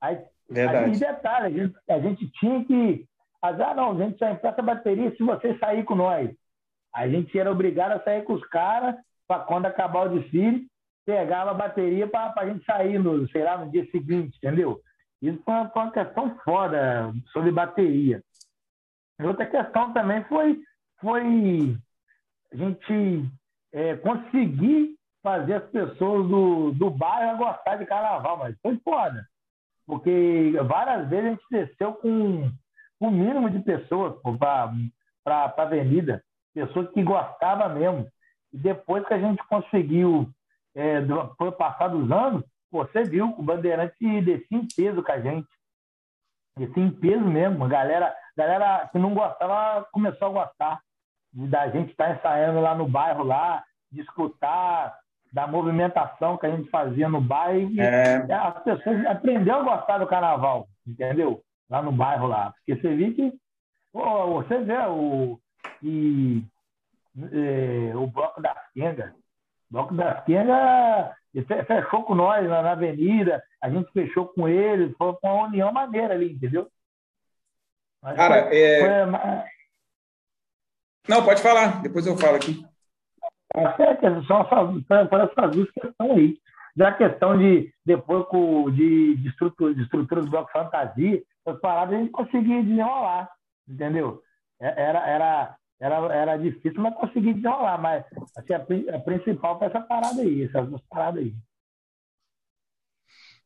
Aí, 0.00 0.18
Verdade. 0.48 0.84
aí 0.84 0.98
detalhe, 0.98 1.46
a 1.46 1.64
gente, 1.64 1.76
a 1.88 1.98
gente 1.98 2.30
tinha 2.32 2.64
que. 2.64 3.06
Ah, 3.42 3.74
não, 3.74 3.92
a 3.92 3.96
gente 3.96 4.18
só 4.18 4.30
empresta 4.30 4.62
bateria 4.62 5.14
se 5.16 5.22
você 5.22 5.58
sair 5.58 5.84
com 5.84 5.94
nós. 5.94 6.30
A 6.94 7.08
gente 7.08 7.36
era 7.38 7.50
obrigado 7.50 7.92
a 7.92 8.04
sair 8.04 8.22
com 8.22 8.34
os 8.34 8.46
caras 8.48 8.94
quando 9.46 9.66
acabar 9.66 10.06
o 10.06 10.20
desfile, 10.20 10.66
pegava 11.04 11.50
a 11.50 11.54
bateria 11.54 12.06
para 12.06 12.32
a 12.36 12.46
gente 12.46 12.64
sair, 12.64 12.98
no, 12.98 13.28
sei 13.30 13.42
lá, 13.42 13.58
no 13.58 13.70
dia 13.70 13.88
seguinte, 13.90 14.36
entendeu? 14.36 14.80
Isso 15.20 15.40
foi 15.44 15.54
uma, 15.54 15.90
questão 15.90 16.36
foda 16.44 17.12
sobre 17.32 17.52
bateria. 17.52 18.22
Outra 19.20 19.46
questão 19.46 19.92
também 19.92 20.24
foi 20.24 20.60
foi 21.00 21.76
a 22.52 22.56
gente 22.56 23.30
é, 23.72 23.96
conseguir 23.96 24.96
fazer 25.22 25.54
as 25.54 25.70
pessoas 25.70 26.28
do, 26.28 26.72
do 26.72 26.90
bairro 26.90 27.38
gostar 27.38 27.76
de 27.76 27.86
carnaval, 27.86 28.38
mas 28.38 28.56
foi 28.60 28.76
foda. 28.78 29.26
Porque 29.86 30.52
várias 30.66 31.08
vezes 31.08 31.26
a 31.26 31.30
gente 31.30 31.44
desceu 31.50 31.94
com 31.94 32.50
o 33.00 33.10
mínimo 33.10 33.50
de 33.50 33.60
pessoas 33.60 34.14
para 34.38 34.72
a 35.26 35.62
avenida, 35.62 36.22
pessoas 36.54 36.90
que 36.92 37.02
gostavam 37.02 37.74
mesmo. 37.74 38.08
Depois 38.52 39.06
que 39.06 39.14
a 39.14 39.18
gente 39.18 39.42
conseguiu, 39.48 40.28
é, 40.74 41.00
do, 41.00 41.34
passar 41.52 41.88
dos 41.88 42.10
anos, 42.10 42.44
você 42.70 43.04
viu 43.04 43.26
o 43.26 43.42
Bandeirante 43.42 44.20
descia 44.22 44.58
em 44.58 44.66
peso 44.74 45.02
com 45.02 45.12
a 45.12 45.20
gente. 45.20 45.48
Descia 46.58 46.82
em 46.82 46.90
peso 46.90 47.24
mesmo. 47.24 47.64
A 47.64 47.68
galera, 47.68 48.14
galera 48.36 48.88
que 48.90 48.98
não 48.98 49.14
gostava 49.14 49.86
começou 49.92 50.28
a 50.28 50.44
gostar 50.44 50.80
da 51.32 51.68
gente 51.70 51.90
estar 51.90 52.08
tá 52.08 52.14
ensaiando 52.14 52.60
lá 52.60 52.74
no 52.74 52.86
bairro, 52.86 53.24
lá, 53.24 53.64
de 53.90 54.00
escutar 54.00 54.98
da 55.32 55.46
movimentação 55.46 56.36
que 56.36 56.46
a 56.46 56.50
gente 56.50 56.68
fazia 56.68 57.08
no 57.08 57.20
bairro. 57.20 57.70
É... 57.80 58.16
As 58.32 58.62
pessoas 58.62 59.06
aprenderam 59.06 59.60
a 59.60 59.76
gostar 59.76 59.98
do 59.98 60.06
carnaval, 60.06 60.68
entendeu? 60.86 61.42
Lá 61.70 61.80
no 61.80 61.92
bairro 61.92 62.26
lá. 62.26 62.52
Porque 62.52 62.80
você 62.80 62.94
viu 62.94 63.14
que. 63.14 63.32
você 63.92 64.58
vê 64.58 64.76
o, 64.88 65.38
e, 65.82 66.42
é, 67.32 67.96
o 67.96 68.06
Bloco 68.06 68.40
das 68.40 68.58
Quengas. 68.72 69.10
O 69.10 69.72
Bloco 69.72 69.94
das 69.94 70.24
Quengas 70.24 71.14
fechou 71.66 72.04
com 72.04 72.14
nós 72.14 72.46
lá 72.48 72.62
na 72.62 72.72
avenida, 72.72 73.42
a 73.60 73.70
gente 73.70 73.90
fechou 73.92 74.28
com 74.28 74.48
eles, 74.48 74.94
foi 74.96 75.16
uma 75.22 75.46
união 75.46 75.72
maneira 75.72 76.14
ali, 76.14 76.32
entendeu? 76.32 76.68
Mas 78.02 78.16
Cara, 78.16 78.48
foi, 78.48 78.58
é... 78.60 78.80
Foi, 78.80 79.12
não, 81.08 81.24
pode 81.24 81.42
falar, 81.42 81.82
depois 81.82 82.06
eu 82.06 82.16
falo 82.16 82.36
aqui. 82.36 82.64
É, 83.54 83.62
são 84.26 84.40
essas 84.42 85.50
duas 85.50 85.70
questões 85.70 86.10
aí. 86.10 86.38
Já 86.76 86.88
a 86.88 86.94
questão 86.94 87.36
de, 87.36 87.72
depois 87.84 88.24
de, 88.74 89.16
de, 89.16 89.28
estrutura, 89.28 89.74
de 89.74 89.82
estrutura 89.82 90.22
do 90.22 90.30
bloco 90.30 90.50
fantasia, 90.52 91.22
as 91.44 91.58
paradas 91.60 91.94
a 91.94 91.98
gente 91.98 92.10
conseguia 92.10 92.62
desenrolar, 92.62 93.28
entendeu? 93.68 94.22
É, 94.60 94.82
era, 94.82 95.06
era, 95.06 95.56
era, 95.82 96.14
era 96.14 96.36
difícil, 96.36 96.80
mas 96.80 96.94
conseguia 96.94 97.34
desenrolar. 97.34 97.76
Mas 97.76 98.04
assim, 98.36 98.52
a, 98.54 98.96
a 98.96 99.00
principal 99.00 99.58
foi 99.58 99.66
essa 99.66 99.80
parada 99.80 100.22
aí, 100.22 100.44
essas 100.44 100.68
duas 100.68 100.80
paradas 100.82 101.24
aí. 101.24 101.34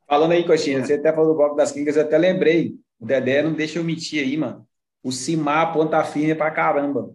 Falando 0.06 0.32
aí, 0.32 0.46
Coxinha, 0.46 0.84
você 0.84 0.94
até 0.94 1.12
falou 1.12 1.32
do 1.32 1.36
bloco 1.36 1.56
das 1.56 1.72
Quingas, 1.72 1.96
eu 1.96 2.02
até 2.02 2.18
lembrei. 2.18 2.74
O 3.00 3.06
Dedé 3.06 3.42
não 3.42 3.54
deixa 3.54 3.78
eu 3.78 3.84
mentir 3.84 4.22
aí, 4.22 4.36
mano. 4.36 4.68
O 5.02 5.10
Cimar 5.10 5.72
ponta 5.72 6.04
firme 6.04 6.34
pra 6.34 6.50
caramba. 6.50 7.10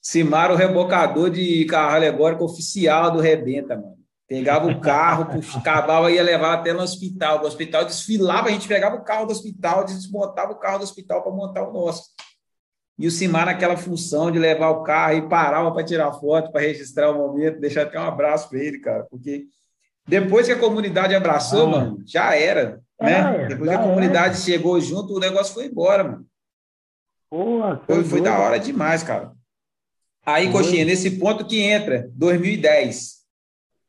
Simar, 0.00 0.50
o 0.50 0.56
rebocador 0.56 1.30
de 1.30 1.64
carro 1.66 1.94
alegórico 1.94 2.44
oficial 2.44 3.10
do 3.10 3.20
Rebenta, 3.20 3.76
mano. 3.76 3.98
Pegava 4.26 4.66
o 4.66 4.80
carro, 4.80 5.26
cavava 5.62 6.10
e 6.10 6.14
ia 6.14 6.22
levar 6.22 6.54
até 6.54 6.72
no 6.72 6.80
hospital. 6.80 7.42
O 7.42 7.46
hospital 7.46 7.84
desfilava, 7.84 8.48
a 8.48 8.50
gente 8.50 8.66
pegava 8.66 8.96
o 8.96 9.04
carro 9.04 9.26
do 9.26 9.32
hospital, 9.32 9.84
desmontava 9.84 10.52
o 10.52 10.58
carro 10.58 10.78
do 10.78 10.84
hospital 10.84 11.22
para 11.22 11.30
montar 11.30 11.68
o 11.68 11.72
nosso. 11.72 12.10
E 12.98 13.06
o 13.06 13.10
Simar 13.10 13.46
naquela 13.46 13.76
função 13.76 14.30
de 14.30 14.38
levar 14.38 14.70
o 14.70 14.82
carro 14.82 15.14
e 15.14 15.28
parava 15.28 15.72
para 15.72 15.84
tirar 15.84 16.12
foto, 16.12 16.52
para 16.52 16.60
registrar 16.60 17.10
o 17.10 17.18
momento, 17.18 17.60
deixar 17.60 17.82
até 17.82 17.98
um 17.98 18.04
abraço 18.04 18.48
para 18.48 18.58
ele, 18.58 18.78
cara, 18.78 19.04
porque 19.10 19.46
depois 20.06 20.46
que 20.46 20.52
a 20.52 20.58
comunidade 20.58 21.14
abraçou, 21.14 21.66
ah, 21.66 21.70
mano, 21.70 22.02
já 22.04 22.34
era, 22.34 22.80
né? 23.00 23.44
É, 23.44 23.46
depois 23.48 23.70
que 23.70 23.76
a 23.76 23.82
comunidade 23.82 24.34
é. 24.34 24.40
chegou 24.40 24.80
junto, 24.80 25.14
o 25.16 25.20
negócio 25.20 25.54
foi 25.54 25.66
embora, 25.66 26.04
mano. 26.04 26.26
Porra, 27.30 27.80
foi, 27.86 28.04
foi 28.04 28.20
da 28.20 28.38
hora 28.38 28.58
demais, 28.58 29.02
cara. 29.02 29.32
Aí, 30.24 30.46
Oi. 30.46 30.52
Coxinha, 30.52 30.84
nesse 30.84 31.18
ponto 31.18 31.46
que 31.46 31.60
entra 31.60 32.10
2010. 32.14 33.22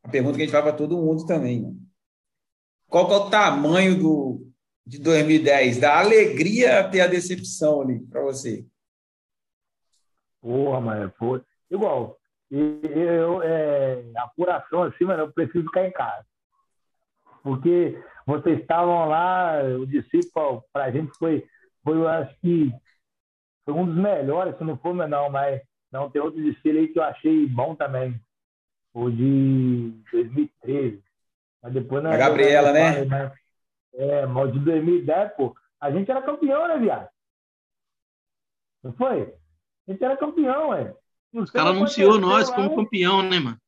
A 0.02 0.08
pergunta 0.08 0.36
que 0.36 0.42
a 0.42 0.44
gente 0.46 0.52
faz 0.52 0.64
para 0.64 0.72
todo 0.72 0.98
mundo 0.98 1.26
também. 1.26 1.62
Né? 1.62 1.72
Qual 2.88 3.10
é 3.10 3.16
o 3.16 3.30
tamanho 3.30 3.98
do, 3.98 4.46
de 4.86 4.98
2010? 4.98 5.78
Da 5.78 5.98
alegria 5.98 6.80
até 6.80 7.00
a 7.00 7.06
decepção 7.06 7.82
ali 7.82 8.00
para 8.00 8.22
você? 8.22 8.64
Porra, 10.44 10.78
mano, 10.78 11.10
pô. 11.18 11.40
Igual, 11.70 12.18
eu, 12.50 13.42
é, 13.42 14.04
apuração 14.18 14.82
assim, 14.82 15.04
mas 15.04 15.18
eu 15.18 15.32
preciso 15.32 15.64
ficar 15.64 15.86
em 15.86 15.90
casa. 15.90 16.26
Porque 17.42 17.98
vocês 18.26 18.60
estavam 18.60 19.08
lá, 19.08 19.62
o 19.80 19.86
discípulo, 19.86 20.62
para 20.70 20.84
a 20.84 20.90
gente 20.90 21.10
foi, 21.16 21.48
foi, 21.82 21.96
eu 21.96 22.06
acho 22.06 22.38
que 22.40 22.70
foi 23.64 23.72
um 23.72 23.86
dos 23.86 23.96
melhores, 23.96 24.54
se 24.58 24.64
não 24.64 24.76
for 24.76 24.92
menor, 24.92 25.30
mas 25.30 25.62
não, 25.90 26.10
tem 26.10 26.20
outro 26.20 26.42
desfile 26.42 26.80
aí 26.80 26.88
que 26.88 26.98
eu 26.98 27.04
achei 27.04 27.46
bom 27.46 27.74
também. 27.74 28.20
O 28.92 29.10
de 29.10 29.94
2013. 30.12 31.02
Mas 31.62 31.72
depois 31.72 32.04
A 32.04 32.18
Gabriela, 32.18 32.70
né? 32.70 33.02
Mas, 33.06 33.32
é, 33.94 34.26
mas 34.26 34.52
de 34.52 34.58
2010, 34.58 35.32
pô, 35.36 35.56
a 35.80 35.90
gente 35.90 36.10
era 36.10 36.20
campeão, 36.20 36.68
né, 36.68 36.76
viado? 36.76 37.08
Não 38.82 38.92
foi? 38.92 39.34
A 39.86 39.92
gente 39.92 40.04
era 40.04 40.16
campeão, 40.16 40.68
ué. 40.70 40.94
Os 41.32 41.50
caras 41.50 41.70
anunciou 41.72 42.18
nós 42.18 42.48
como 42.50 42.76
campeão, 42.76 43.22
né, 43.22 43.38
mano? 43.38 43.58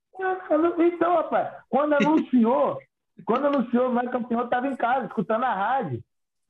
Então, 0.78 1.16
rapaz, 1.16 1.52
quando 1.68 1.94
anunciou, 1.94 2.78
quando 3.24 3.46
anunciou 3.46 3.92
nós 3.92 4.10
campeão, 4.10 4.40
eu 4.40 4.48
tava 4.48 4.68
em 4.68 4.76
casa, 4.76 5.06
escutando 5.06 5.44
a 5.44 5.52
rádio. 5.52 6.02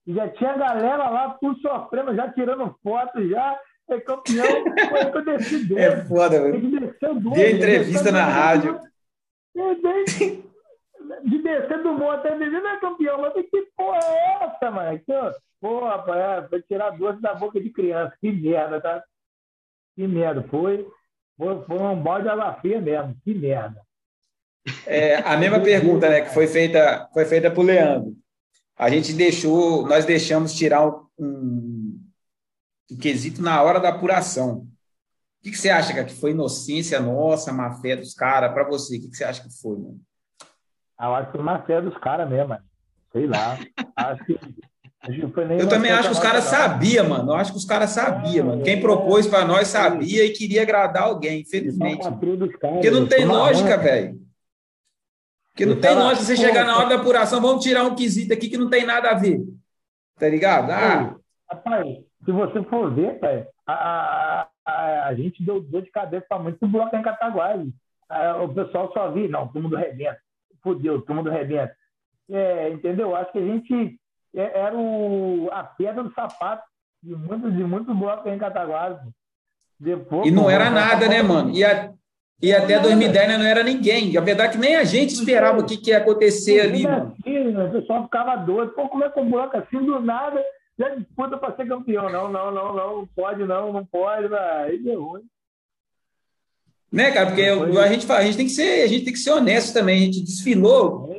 E 0.06 0.14
já 0.14 0.28
tinha 0.28 0.56
galera 0.56 1.08
lá, 1.08 1.30
por 1.30 1.56
sofrendo, 1.56 2.14
já 2.14 2.30
tirando 2.30 2.76
foto, 2.82 3.28
já 3.28 3.58
é 3.88 4.00
campeão, 4.00 4.46
foi 4.88 5.10
que 5.10 5.18
eu 5.18 5.24
desci 5.24 5.74
É 5.76 6.04
foda, 6.04 6.42
velho. 6.42 6.90
Dê 7.32 7.52
entrevista 7.52 8.12
na 8.12 8.24
rádio. 8.24 8.78
De 11.24 11.38
descer 11.42 11.82
do 11.82 11.92
morro 11.92 12.12
até 12.12 12.36
viver, 12.36 12.60
não 12.60 12.70
é 12.70 12.80
campeão, 12.80 13.20
mas 13.20 13.32
que 13.32 13.68
porra 13.76 13.98
é 13.98 14.44
essa, 14.44 14.70
mano? 14.70 14.98
Que, 14.98 15.12
porra, 15.60 15.96
rapaz, 15.96 16.48
foi 16.48 16.62
tirar 16.62 16.90
doce 16.90 17.20
da 17.20 17.34
boca 17.34 17.60
de 17.60 17.70
criança. 17.70 18.16
Que 18.20 18.30
merda, 18.30 18.80
tá? 18.80 19.02
Que 19.97 20.07
merda. 20.07 20.42
Foi, 20.49 20.86
foi, 21.38 21.64
foi 21.64 21.78
um 21.78 22.03
balde 22.03 22.24
de 22.24 22.28
água 22.28 22.53
fria 22.61 22.80
mesmo. 22.80 23.16
Que 23.24 23.34
merda. 23.34 23.80
É, 24.86 25.16
a 25.16 25.36
mesma 25.36 25.61
pergunta, 25.61 26.09
né, 26.09 26.20
que 26.20 26.34
foi 26.34 26.47
feita, 26.47 27.09
foi 27.14 27.24
feita 27.24 27.51
por 27.51 27.64
Leandro. 27.64 28.14
A 28.76 28.90
gente 28.90 29.14
deixou, 29.14 29.86
nós 29.88 30.05
deixamos 30.05 30.55
tirar 30.55 30.86
um, 30.86 31.07
um, 31.18 32.11
um 32.90 32.97
quesito 32.99 33.40
na 33.40 33.62
hora 33.62 33.80
da 33.80 33.88
apuração. 33.88 34.59
O 34.59 35.42
que, 35.42 35.51
que 35.53 35.57
você 35.57 35.70
acha, 35.70 35.94
cara, 35.94 36.05
que 36.05 36.14
foi 36.14 36.32
inocência 36.32 37.01
nossa, 37.01 37.53
má 37.53 37.72
fé 37.80 37.97
dos 37.97 38.12
caras? 38.12 38.53
Para 38.53 38.68
você, 38.68 38.99
o 38.99 39.01
que, 39.01 39.09
que 39.09 39.16
você 39.16 39.24
acha 39.24 39.42
que 39.42 39.61
foi, 39.61 39.78
mano? 39.78 40.01
Eu 41.01 41.14
acho 41.14 41.26
que 41.30 41.36
foi 41.36 41.44
má 41.44 41.62
fé 41.62 41.80
dos 41.80 41.97
caras 41.99 42.28
mesmo, 42.28 42.49
mano. 42.49 42.64
Sei 43.12 43.26
lá. 43.26 43.57
acho 43.97 44.24
que 44.26 44.38
eu 45.59 45.68
também 45.68 45.90
acho 45.90 46.09
que 46.09 46.14
os 46.14 46.20
caras 46.20 46.44
sabiam, 46.44 47.09
mano. 47.09 47.32
Eu 47.32 47.36
acho 47.36 47.52
que 47.52 47.59
os 47.59 47.64
caras 47.64 47.90
sabiam, 47.90 48.46
mano. 48.46 48.62
Quem 48.62 48.80
propôs 48.80 49.26
para 49.26 49.44
nós 49.44 49.68
sabia 49.68 50.24
e 50.24 50.30
queria 50.30 50.62
agradar 50.62 51.04
alguém, 51.04 51.40
infelizmente. 51.40 52.07
Porque 52.61 52.90
não 52.90 53.07
tem 53.07 53.24
lógica, 53.24 53.76
velho. 53.76 54.18
Porque 55.50 55.64
não 55.64 55.80
tem 55.80 55.94
lógica 55.94 56.24
você 56.24 56.36
chegar 56.36 56.66
na 56.66 56.76
hora 56.76 56.88
da 56.90 56.94
apuração, 56.96 57.40
vamos 57.40 57.64
tirar 57.64 57.84
um 57.84 57.94
quesito 57.94 58.32
aqui 58.32 58.48
que 58.48 58.59
não 58.59 58.68
tem 58.68 58.84
nada 58.84 59.11
a 59.11 59.14
ver. 59.14 59.40
Tá 60.18 60.28
ligado? 60.28 60.70
Ah. 60.70 61.16
Rapaz, 61.50 61.86
se 62.24 62.32
você 62.32 62.62
for 62.64 62.92
ver, 62.94 63.18
pai, 63.18 63.46
a, 63.66 64.48
a, 64.66 65.07
a, 65.07 65.14
gente 65.14 65.42
deu 65.42 65.61
dor 65.61 65.82
de 65.82 65.90
cabeça 65.90 66.26
para 66.28 66.42
muito 66.42 66.66
bloco 66.66 66.94
em 66.94 67.02
Cataguases. 67.02 67.72
O 68.42 68.48
pessoal 68.48 68.92
só 68.92 69.11
viu, 69.11 69.28
não, 69.28 69.46
todo 69.48 69.62
mundo 69.62 69.76
rebenta. 69.76 70.18
Fudeu, 70.62 71.00
todo 71.02 71.16
mundo 71.16 71.30
rebenta. 71.30 71.74
É, 72.30 72.70
entendeu? 72.70 73.14
Acho 73.14 73.32
que 73.32 73.38
a 73.38 73.46
gente 73.46 73.98
era 74.35 74.77
o, 74.77 75.49
a 75.53 75.64
pedra 75.64 76.03
do 76.03 76.12
sapato 76.12 76.62
de 77.03 77.14
muitos 77.14 77.55
de 77.55 77.64
muitos 77.64 77.97
blocos 77.97 78.33
em 78.33 78.39
Cataguases. 78.39 79.01
Depois, 79.79 80.27
e 80.27 80.31
não 80.31 80.49
era 80.49 80.70
nada, 80.70 81.07
né, 81.07 81.22
mano? 81.22 81.51
E, 81.51 81.62
a, 81.62 81.93
e 82.43 82.53
até 82.53 82.79
2010 82.79 83.29
né, 83.29 83.39
não 83.39 83.45
era 83.45 83.62
ninguém. 83.62 84.16
A 84.16 84.20
verdade 84.20 84.49
é 84.49 84.53
que 84.53 84.59
nem 84.59 84.77
a 84.77 84.85
gente 84.85 85.11
esperava 85.11 85.61
o 85.61 85.66
que, 85.66 85.77
que 85.77 85.91
ia 85.91 85.99
acontecer 85.99 86.61
ali, 86.61 86.85
mano. 86.85 87.14
Assim, 87.20 87.57
o 87.57 87.70
pessoal 87.70 88.05
ficava 88.05 88.37
doido. 88.37 88.72
Pô, 88.72 88.89
como 88.89 89.05
é 89.05 89.11
que 89.11 89.20
um 89.20 89.31
bloco 89.31 89.57
assim 89.57 89.85
do 89.85 90.01
nada 90.01 90.43
já 90.79 90.89
disputa 90.91 91.37
para 91.37 91.55
ser 91.57 91.68
campeão? 91.68 92.11
Não, 92.11 92.31
não, 92.31 92.51
não, 92.51 92.74
não, 92.74 92.97
não 92.97 93.07
pode, 93.14 93.45
não, 93.45 93.72
não 93.72 93.85
pode, 93.85 94.35
aí 94.35 94.79
deu 94.79 95.03
ruim. 95.03 95.22
Né, 96.93 97.11
cara? 97.11 97.26
Porque 97.26 97.43
a 97.43 97.89
gente, 97.89 98.11
a 98.11 98.24
gente 98.24 98.37
tem 98.37 98.47
que 98.47 98.53
ser, 98.53 98.84
a 98.84 98.87
gente 98.87 99.05
tem 99.05 99.12
que 99.12 99.18
ser 99.18 99.32
honesto 99.32 99.72
também. 99.72 100.03
A 100.03 100.05
gente 100.05 100.22
desfilou 100.22 101.11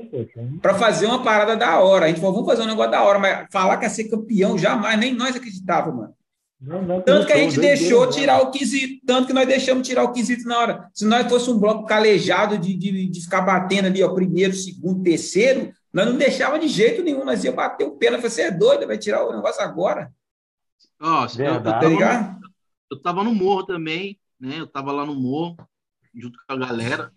para 0.62 0.76
fazer 0.76 1.06
uma 1.06 1.24
parada 1.24 1.56
da 1.56 1.80
hora. 1.80 2.06
A 2.06 2.08
gente 2.08 2.20
falou, 2.20 2.36
vamos 2.36 2.50
fazer 2.50 2.64
um 2.64 2.68
negócio 2.68 2.92
da 2.92 3.04
hora, 3.04 3.20
mas 3.20 3.48
falar 3.52 3.78
que 3.78 3.86
ia 3.86 3.90
ser 3.90 4.06
campeão 4.06 4.58
jamais, 4.58 4.98
nem 4.98 5.14
nós 5.14 5.36
acreditávamos, 5.36 6.02
mano. 6.02 6.18
Não, 6.60 6.82
não 6.82 7.02
tanto 7.02 7.28
que 7.28 7.34
a 7.34 7.38
gente 7.38 7.60
deixou 7.60 8.10
tirar 8.10 8.42
o 8.42 8.50
quesito, 8.50 9.06
tanto 9.06 9.28
que 9.28 9.34
nós 9.34 9.48
deixamos 9.48 9.88
tirar 9.88 10.04
o 10.04 10.12
quesito 10.12 10.48
na 10.48 10.58
hora. 10.58 10.90
Se 10.92 11.06
nós 11.06 11.30
fosse 11.30 11.52
um 11.52 11.60
bloco 11.60 11.86
calejado 11.86 12.58
de, 12.58 12.76
de, 12.76 13.08
de 13.08 13.22
ficar 13.22 13.42
batendo 13.42 13.86
ali, 13.86 14.02
ó, 14.02 14.10
primeiro, 14.10 14.54
segundo, 14.54 15.04
terceiro, 15.04 15.72
nós 15.94 16.08
não 16.08 16.18
deixava 16.18 16.58
de 16.58 16.68
jeito 16.68 17.04
nenhum, 17.04 17.24
nós 17.24 17.44
ia 17.44 17.52
bater 17.52 17.86
o 17.86 17.92
pênalti. 17.92 18.24
Você 18.24 18.44
é 18.44 18.52
doido, 18.52 18.88
vai 18.88 18.98
tirar 18.98 19.24
o 19.24 19.36
negócio 19.36 19.62
agora. 19.62 20.12
Ó, 21.00 21.26
oh, 21.26 21.42
eu, 21.42 21.46
eu, 21.46 21.64
tava 21.64 22.40
eu 22.90 23.02
tava 23.02 23.24
no 23.24 23.36
morro 23.36 23.64
também, 23.64 24.18
né? 24.40 24.60
Eu 24.60 24.68
tava 24.68 24.92
lá 24.92 25.06
no 25.06 25.16
morro, 25.16 25.58
junto 26.14 26.38
com 26.46 26.54
a 26.54 26.58
galera. 26.58 27.14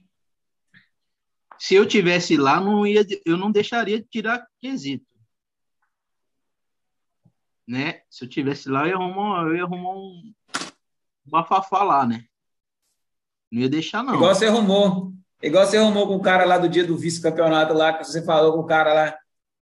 Se 1.58 1.74
eu 1.74 1.86
tivesse 1.86 2.36
lá, 2.36 2.60
não 2.60 2.86
ia, 2.86 3.06
eu 3.26 3.36
não 3.36 3.50
deixaria 3.50 4.00
de 4.00 4.06
tirar 4.08 4.46
quesito 4.60 5.10
né? 7.70 8.00
Se 8.10 8.24
eu 8.24 8.28
tivesse 8.28 8.68
lá, 8.68 8.80
eu 8.80 8.88
ia 8.88 8.94
arrumar, 8.96 9.42
eu 9.46 9.56
ia 9.56 9.62
arrumar 9.62 9.92
um 9.92 10.34
bafafá 11.24 11.84
lá, 11.84 12.04
né? 12.04 12.24
Não 13.50 13.62
ia 13.62 13.68
deixar, 13.68 14.02
não. 14.02 14.16
Igual 14.16 14.34
você 14.34 14.46
arrumou. 14.46 15.12
Igual 15.40 15.64
você 15.64 15.76
arrumou 15.76 16.08
com 16.08 16.16
o 16.16 16.22
cara 16.22 16.44
lá 16.44 16.58
do 16.58 16.68
dia 16.68 16.84
do 16.84 16.98
vice-campeonato 16.98 17.72
lá, 17.72 17.92
que 17.92 18.02
você 18.02 18.24
falou 18.24 18.54
com 18.54 18.60
o 18.60 18.66
cara 18.66 18.92
lá. 18.92 19.16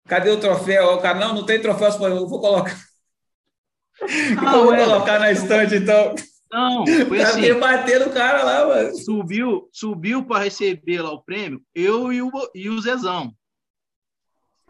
Cadê 0.08 0.30
o 0.30 0.40
troféu? 0.40 0.94
O 0.94 1.00
cara, 1.00 1.20
não, 1.20 1.32
não 1.32 1.46
tem 1.46 1.62
troféu, 1.62 1.90
eu 2.08 2.26
vou 2.26 2.40
colocar. 2.40 2.76
Não, 4.42 4.58
eu 4.58 4.64
vou 4.64 4.74
é... 4.74 4.84
colocar 4.84 5.20
na 5.20 5.30
estante, 5.30 5.76
então. 5.76 6.12
Não, 6.52 6.84
foi 7.08 7.18
tá 7.18 7.30
assim. 7.30 7.58
bater 7.58 8.06
no 8.06 8.12
cara 8.12 8.44
lá, 8.44 8.66
mano. 8.66 8.96
Subiu, 8.96 9.70
subiu 9.72 10.24
para 10.24 10.44
receber 10.44 11.00
lá 11.00 11.10
o 11.10 11.22
prêmio, 11.22 11.64
eu 11.74 12.12
e 12.12 12.20
o, 12.20 12.30
e 12.54 12.68
o 12.68 12.80
Zezão. 12.80 13.34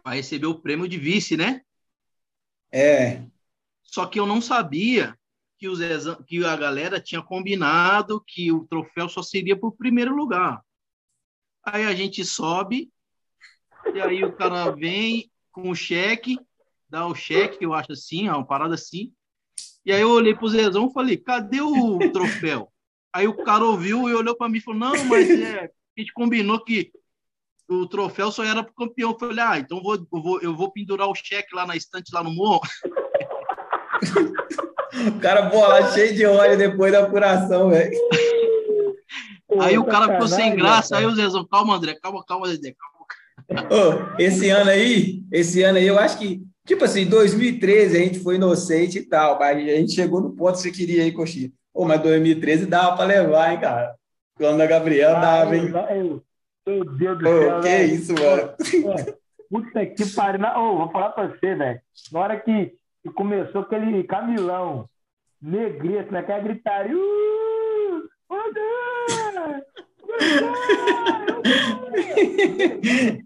Para 0.01 0.15
receber 0.15 0.47
o 0.47 0.59
prêmio 0.59 0.87
de 0.87 0.97
vice, 0.97 1.35
né? 1.35 1.61
É. 2.71 3.23
Só 3.83 4.05
que 4.05 4.19
eu 4.19 4.25
não 4.25 4.41
sabia 4.41 5.17
que, 5.57 5.67
os, 5.67 5.79
que 6.25 6.43
a 6.43 6.55
galera 6.55 6.99
tinha 6.99 7.21
combinado 7.21 8.23
que 8.25 8.51
o 8.51 8.65
troféu 8.65 9.09
só 9.09 9.21
seria 9.21 9.57
para 9.57 9.67
o 9.67 9.75
primeiro 9.75 10.15
lugar. 10.15 10.61
Aí 11.65 11.85
a 11.85 11.93
gente 11.93 12.23
sobe, 12.25 12.91
e 13.93 14.01
aí 14.01 14.23
o 14.23 14.33
cara 14.33 14.71
vem 14.71 15.31
com 15.51 15.69
o 15.69 15.75
cheque, 15.75 16.37
dá 16.89 17.05
o 17.05 17.15
cheque, 17.15 17.63
eu 17.63 17.73
acho 17.73 17.91
assim, 17.91 18.27
uma 18.27 18.45
parada 18.45 18.73
assim. 18.73 19.13
E 19.85 19.91
aí 19.91 20.01
eu 20.01 20.09
olhei 20.09 20.33
pro 20.33 20.47
Zezão 20.47 20.87
e 20.87 20.93
falei, 20.93 21.17
cadê 21.17 21.61
o 21.61 21.99
troféu? 22.11 22.69
Aí 23.13 23.27
o 23.27 23.43
cara 23.43 23.63
ouviu 23.65 24.09
e 24.09 24.13
olhou 24.13 24.35
para 24.35 24.49
mim 24.49 24.57
e 24.57 24.61
falou, 24.61 24.79
não, 24.79 25.05
mas 25.05 25.29
é, 25.29 25.65
a 25.65 25.99
gente 25.99 26.13
combinou 26.13 26.63
que 26.63 26.91
o 27.69 27.87
troféu 27.87 28.31
só 28.31 28.43
era 28.43 28.63
pro 28.63 28.73
campeão. 28.73 29.11
Eu 29.11 29.19
falei, 29.19 29.43
ah, 29.43 29.59
então 29.59 29.81
vou, 29.81 29.95
eu, 29.95 30.21
vou, 30.21 30.41
eu 30.41 30.55
vou 30.55 30.71
pendurar 30.71 31.07
o 31.07 31.15
cheque 31.15 31.55
lá 31.55 31.65
na 31.65 31.75
estante, 31.75 32.13
lá 32.13 32.23
no 32.23 32.31
morro. 32.31 32.61
o 35.07 35.19
cara 35.19 35.43
bola 35.43 35.91
cheio 35.91 36.15
de 36.15 36.25
óleo 36.25 36.57
depois 36.57 36.91
da 36.91 37.03
apuração, 37.03 37.69
velho. 37.69 37.97
Aí 39.59 39.77
o 39.77 39.85
cara 39.85 40.13
ficou 40.13 40.27
sem 40.27 40.55
graça, 40.55 40.97
aí 40.97 41.05
o 41.05 41.15
Zezão, 41.15 41.45
calma, 41.45 41.75
André, 41.75 41.95
calma, 42.01 42.23
calma, 42.25 42.47
Zezé, 42.47 42.73
calma. 42.73 42.93
Oh, 43.69 44.19
esse 44.19 44.49
ano 44.49 44.71
aí, 44.71 45.23
esse 45.31 45.61
ano 45.61 45.77
aí, 45.77 45.85
eu 45.85 45.99
acho 45.99 46.17
que, 46.17 46.41
tipo 46.65 46.83
assim, 46.83 47.05
2013 47.05 47.97
a 47.97 47.99
gente 47.99 48.19
foi 48.19 48.35
inocente 48.35 48.99
e 48.99 49.03
tal, 49.03 49.39
mas 49.39 49.57
a 49.57 49.75
gente 49.75 49.93
chegou 49.93 50.21
no 50.21 50.31
ponto 50.35 50.53
que 50.55 50.61
você 50.61 50.71
queria 50.71 51.03
aí, 51.03 51.11
Coxinha. 51.11 51.51
Mas 51.75 52.01
2013 52.01 52.65
dava 52.67 52.95
para 52.95 53.05
levar, 53.05 53.51
hein, 53.51 53.59
cara. 53.59 53.95
Quando 54.35 54.61
a 54.61 54.65
Gabriel 54.65 55.13
dava, 55.13 55.55
hein? 55.55 55.71
Meu 56.65 56.85
Deus 56.85 57.17
do 57.17 57.25
céu. 57.25 57.61
Que 57.61 57.67
é 57.67 57.85
isso, 57.85 58.13
mano? 58.13 58.53
É, 58.97 59.15
puta 59.49 59.85
que 59.85 60.05
pariu. 60.15 60.41
Oh, 60.55 60.77
vou 60.77 60.91
falar 60.91 61.09
pra 61.09 61.27
você, 61.27 61.55
velho. 61.55 61.81
Na 62.11 62.19
hora 62.19 62.39
que 62.39 62.75
começou 63.15 63.61
aquele 63.61 64.03
Camilão, 64.03 64.89
negrito, 65.41 66.11
né? 66.11 66.19
Aquela 66.19 66.39
gritaria. 66.39 66.95
Uh, 66.95 68.09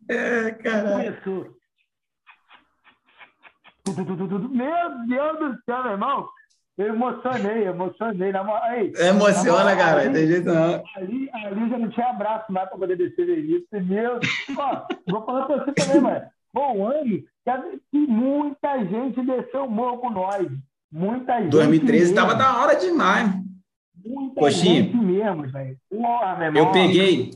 é, 0.09 0.51
caralho. 0.51 1.21
Começou. 1.23 1.56
Meu 3.95 5.07
Deus 5.07 5.39
do 5.39 5.63
céu, 5.65 5.83
meu 5.83 5.91
irmão. 5.91 6.27
Eu 6.77 6.93
emocionei, 6.93 7.63
emocionei. 7.63 8.31
Na, 8.31 8.41
aí, 8.63 8.93
Emociona, 8.95 9.63
na 9.63 9.75
cara, 9.75 10.01
ali, 10.01 10.13
tem 10.13 10.27
jeito 10.27 10.45
não. 10.45 10.83
Ali, 10.95 11.29
ali 11.33 11.69
já 11.69 11.79
não 11.79 11.89
tinha 11.89 12.07
abraço 12.07 12.51
mais 12.51 12.69
para 12.69 12.77
poder 12.77 12.95
descer 12.95 13.25
Vinícius. 13.25 13.87
Meu, 13.87 14.19
ó, 14.55 14.85
vou 15.09 15.25
falar 15.25 15.45
para 15.47 15.65
você 15.65 15.71
também, 15.71 16.01
mano. 16.01 16.21
Foi 16.53 16.63
um 16.63 16.87
ano 16.87 17.23
que 17.91 17.97
muita 17.97 18.85
gente 18.85 19.25
desceu 19.25 19.65
o 19.65 19.71
morro 19.71 19.97
com 19.97 20.11
nós. 20.11 20.47
Muita 20.91 21.41
gente. 21.41 21.49
2013 21.49 22.11
estava 22.11 22.35
da 22.35 22.61
hora 22.61 22.75
demais. 22.75 23.33
Muita 24.05 24.39
Coxinha, 24.39 24.83
gente 24.83 24.97
mesmo, 24.97 25.49
velho. 25.49 25.77
Eu 26.55 26.71
peguei, 26.71 27.31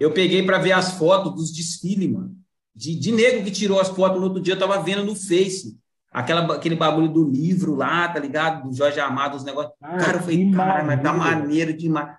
eu 0.00 0.12
peguei 0.12 0.44
para 0.44 0.58
ver 0.58 0.72
as 0.72 0.98
fotos 0.98 1.34
dos 1.34 1.52
desfiles, 1.52 2.10
mano. 2.10 2.34
De, 2.74 2.98
de 2.98 3.12
nego 3.12 3.44
que 3.44 3.50
tirou 3.50 3.80
as 3.80 3.88
fotos 3.88 4.18
no 4.18 4.24
outro 4.24 4.42
dia, 4.42 4.54
eu 4.54 4.58
tava 4.58 4.82
vendo 4.82 5.04
no 5.04 5.14
Face. 5.14 5.78
Aquela, 6.12 6.54
aquele 6.54 6.76
bagulho 6.76 7.08
do 7.08 7.28
livro 7.28 7.74
lá, 7.74 8.08
tá 8.08 8.20
ligado? 8.20 8.68
Do 8.68 8.76
Jorge 8.76 9.00
Amado, 9.00 9.36
os 9.36 9.44
negócios. 9.44 9.74
Ah, 9.80 9.96
cara, 9.96 10.18
eu 10.18 10.20
falei, 10.20 10.50
cara, 10.50 10.84
mas 10.84 11.02
tá 11.02 11.12
maneiro 11.12 11.72
demais. 11.72 12.16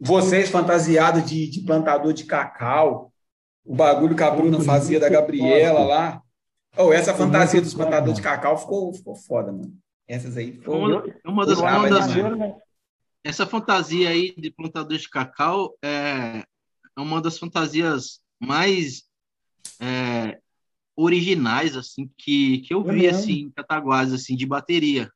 Vocês 0.00 0.48
fantasiados 0.50 1.28
de, 1.28 1.48
de 1.48 1.60
plantador 1.60 2.12
de 2.12 2.24
cacau, 2.24 3.12
o 3.64 3.74
bagulho 3.74 4.16
que 4.16 4.22
a 4.22 4.30
Bruna 4.30 4.60
fazia 4.60 4.98
da 4.98 5.08
Gabriela 5.08 5.84
lá. 5.84 6.22
Oh, 6.76 6.92
essa 6.92 7.14
fantasia 7.14 7.60
dos 7.60 7.74
plantadores 7.74 8.16
de 8.16 8.22
cacau 8.22 8.56
ficou, 8.56 8.92
ficou 8.92 9.14
foda, 9.14 9.52
mano. 9.52 9.72
Essas 10.06 10.36
aí 10.36 10.52
foram. 10.52 11.02
Uma, 11.24 11.44
uma 11.44 11.46
das, 11.46 11.58
uma 11.58 11.88
das 11.88 12.06
essa 13.26 13.44
fantasia 13.44 14.08
aí 14.08 14.32
de 14.38 14.52
plantador 14.52 14.96
de 14.96 15.08
cacau 15.08 15.76
é, 15.82 16.44
é 16.96 17.00
uma 17.00 17.20
das 17.20 17.38
fantasias 17.38 18.20
mais 18.38 19.02
é, 19.80 20.38
originais 20.96 21.76
assim 21.76 22.10
que, 22.16 22.58
que 22.60 22.72
eu 22.72 22.82
vi 22.82 23.06
assim 23.06 23.32
em 23.42 23.50
Cataguases 23.50 24.14
assim 24.14 24.34
de 24.34 24.46
bateria 24.46 25.10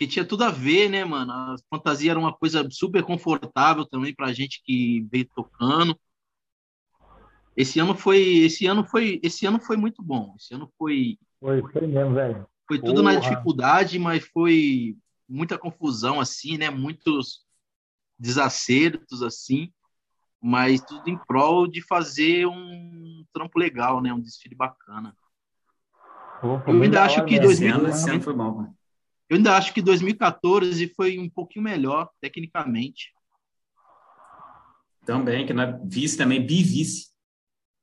que 0.00 0.06
tinha 0.06 0.24
tudo 0.24 0.44
a 0.44 0.50
ver, 0.50 0.88
né, 0.88 1.04
mano? 1.04 1.30
A 1.30 1.56
fantasia 1.68 2.12
era 2.12 2.18
uma 2.18 2.32
coisa 2.32 2.66
super 2.70 3.02
confortável 3.02 3.84
também 3.84 4.14
pra 4.14 4.32
gente 4.32 4.62
que 4.64 5.06
veio 5.12 5.28
tocando. 5.36 5.94
Esse 7.54 7.78
ano 7.78 7.94
foi, 7.94 8.18
esse 8.38 8.64
ano 8.64 8.82
foi, 8.82 9.20
esse 9.22 9.44
ano 9.44 9.60
foi 9.60 9.76
muito 9.76 10.02
bom. 10.02 10.34
Esse 10.38 10.54
ano 10.54 10.72
foi 10.78 11.18
Foi, 11.38 11.60
foi 11.70 11.86
mesmo, 11.86 12.14
velho. 12.14 12.46
foi 12.66 12.78
tudo 12.78 13.02
na 13.02 13.12
Porra. 13.12 13.28
dificuldade, 13.28 13.98
mas 13.98 14.24
foi 14.24 14.96
muita 15.28 15.58
confusão 15.58 16.18
assim, 16.18 16.56
né? 16.56 16.70
Muitos 16.70 17.44
desacertos 18.18 19.22
assim, 19.22 19.70
mas 20.40 20.80
tudo 20.80 21.08
em 21.08 21.18
prol 21.18 21.66
de 21.66 21.82
fazer 21.82 22.46
um 22.46 23.24
trampo 23.32 23.58
legal, 23.58 24.00
né? 24.00 24.12
Um 24.12 24.20
desfile 24.20 24.54
bacana. 24.54 25.14
Pô, 26.40 26.58
Eu 26.66 26.82
ainda 26.82 26.98
da 26.98 27.04
acho 27.04 27.18
hora 27.18 27.26
que 27.26 27.38
mesmo. 27.38 27.50
Esse 27.50 27.68
2000 27.68 28.14
ano, 28.14 28.22
foi 28.22 28.34
bom, 28.34 28.54
mano. 28.54 28.76
Eu 29.28 29.36
ainda 29.36 29.56
acho 29.56 29.74
que 29.74 29.82
2014 29.82 30.88
foi 30.96 31.18
um 31.18 31.28
pouquinho 31.28 31.64
melhor 31.64 32.10
tecnicamente. 32.20 33.12
Também, 35.04 35.46
que 35.46 35.52
não 35.52 35.62
é 35.62 35.80
vice 35.84 36.16
também, 36.16 36.44
bivice. 36.44 37.10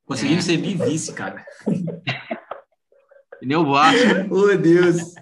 Conseguimos 0.05 0.45
ser 0.45 0.57
bivice, 0.57 1.13
cara. 1.13 1.45
E 3.41 3.45
nem 3.45 3.57
o 3.57 3.65
Vasco. 3.65 3.99
Oh, 4.31 4.57
Deus. 4.57 5.13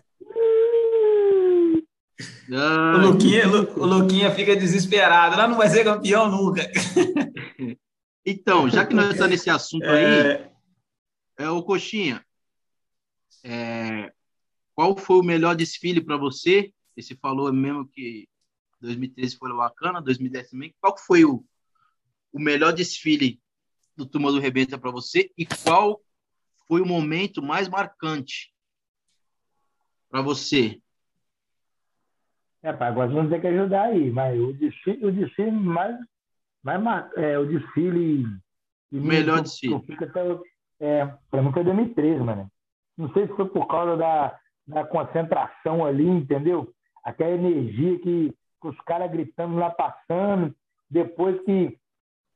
O 2.47 2.55
Ah, 2.55 2.97
Luquinha, 2.97 3.47
Lu- 3.47 3.73
o 3.81 3.85
Luquinha 3.85 4.31
fica 4.31 4.55
desesperado. 4.55 5.35
Lá 5.35 5.47
não 5.47 5.57
vai 5.57 5.67
ser 5.67 5.83
campeão 5.83 6.29
nunca. 6.29 6.61
então, 8.25 8.69
já 8.69 8.85
que 8.85 8.93
nós 8.93 9.11
estamos 9.11 9.31
nesse 9.31 9.49
assunto 9.49 9.85
aí, 9.85 10.03
É, 10.03 10.51
é, 11.39 11.49
o 11.49 11.63
Coxinha, 11.63 12.23
é, 13.43 14.11
qual 14.73 14.95
foi 14.97 15.17
o 15.17 15.23
melhor 15.23 15.55
desfile 15.55 16.01
para 16.01 16.17
você? 16.17 16.71
Você 16.95 17.15
falou 17.15 17.51
mesmo 17.51 17.87
que 17.87 18.27
2013 18.79 19.37
foi 19.37 19.51
bacana, 19.55 20.01
2010 20.01 20.49
também. 20.51 20.73
Qual 20.79 20.95
foi 20.97 21.25
o, 21.25 21.43
o 22.31 22.39
melhor 22.39 22.71
desfile 22.73 23.39
do 23.97 24.05
Turma 24.05 24.31
do 24.31 24.39
Rebenta 24.39 24.77
para 24.77 24.91
você 24.91 25.31
e 25.37 25.45
qual 25.45 26.01
foi 26.67 26.81
o 26.81 26.85
momento 26.85 27.41
mais 27.41 27.67
marcante 27.67 28.53
para 30.09 30.21
você? 30.21 30.79
É, 32.65 32.73
pai, 32.73 32.87
agora 32.89 33.07
vamos 33.09 33.29
ter 33.29 33.39
que 33.39 33.45
ajudar 33.47 33.83
aí, 33.83 34.09
mas 34.11 34.39
o 34.39 34.51
desfile, 34.53 35.05
o 35.05 35.11
desfile 35.11 35.51
mais, 35.51 35.95
mais 36.63 36.81
mar- 36.81 37.11
é, 37.15 37.37
o 37.37 37.45
desfile 37.45 38.25
me- 38.91 38.99
Melhor 39.07 39.41
desfile. 39.41 39.79
fico 39.85 40.03
até 40.03 40.21
é, 40.79 41.05
pra 41.29 41.43
mim 41.43 41.51
foi 41.51 41.63
2013, 41.63 42.21
mano. 42.23 42.49
Não 42.97 43.11
sei 43.13 43.27
se 43.27 43.33
foi 43.35 43.47
por 43.49 43.67
causa 43.67 43.95
da, 43.95 44.35
da 44.67 44.83
concentração 44.83 45.85
ali, 45.85 46.07
entendeu? 46.07 46.67
Aquela 47.03 47.31
energia 47.35 47.99
que, 47.99 48.33
que 48.59 48.67
os 48.67 48.77
caras 48.81 49.11
gritando 49.11 49.57
lá 49.57 49.69
passando, 49.69 50.51
depois 50.89 51.39
que, 51.43 51.77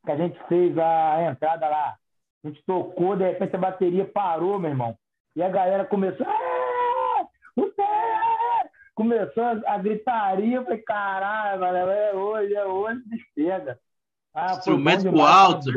que 0.06 0.12
a 0.12 0.16
gente 0.16 0.40
fez 0.48 0.78
a 0.78 1.24
entrada 1.32 1.68
lá, 1.68 1.96
a 2.44 2.48
gente 2.48 2.62
tocou, 2.68 3.16
de 3.16 3.24
repente 3.28 3.56
a 3.56 3.60
bateria 3.60 4.06
parou, 4.06 4.60
meu 4.60 4.70
irmão. 4.70 4.96
E 5.36 5.42
a 5.42 5.50
galera 5.50 5.86
começou. 5.86 6.26
Começou 9.00 9.44
a, 9.46 9.52
a 9.66 9.78
gritaria, 9.78 10.58
eu 10.58 10.64
falei, 10.66 10.80
caralho, 10.80 11.62
mano, 11.62 11.78
é 11.78 12.14
hoje, 12.14 12.54
é 12.54 12.66
hoje, 12.66 13.02
despega. 13.06 13.80
Ah, 14.36 14.56
foi 14.62 14.76
bom 14.76 14.90
Instrumento 14.90 15.10
pro 15.10 15.20
tá 15.24 15.34
alto. 15.34 15.72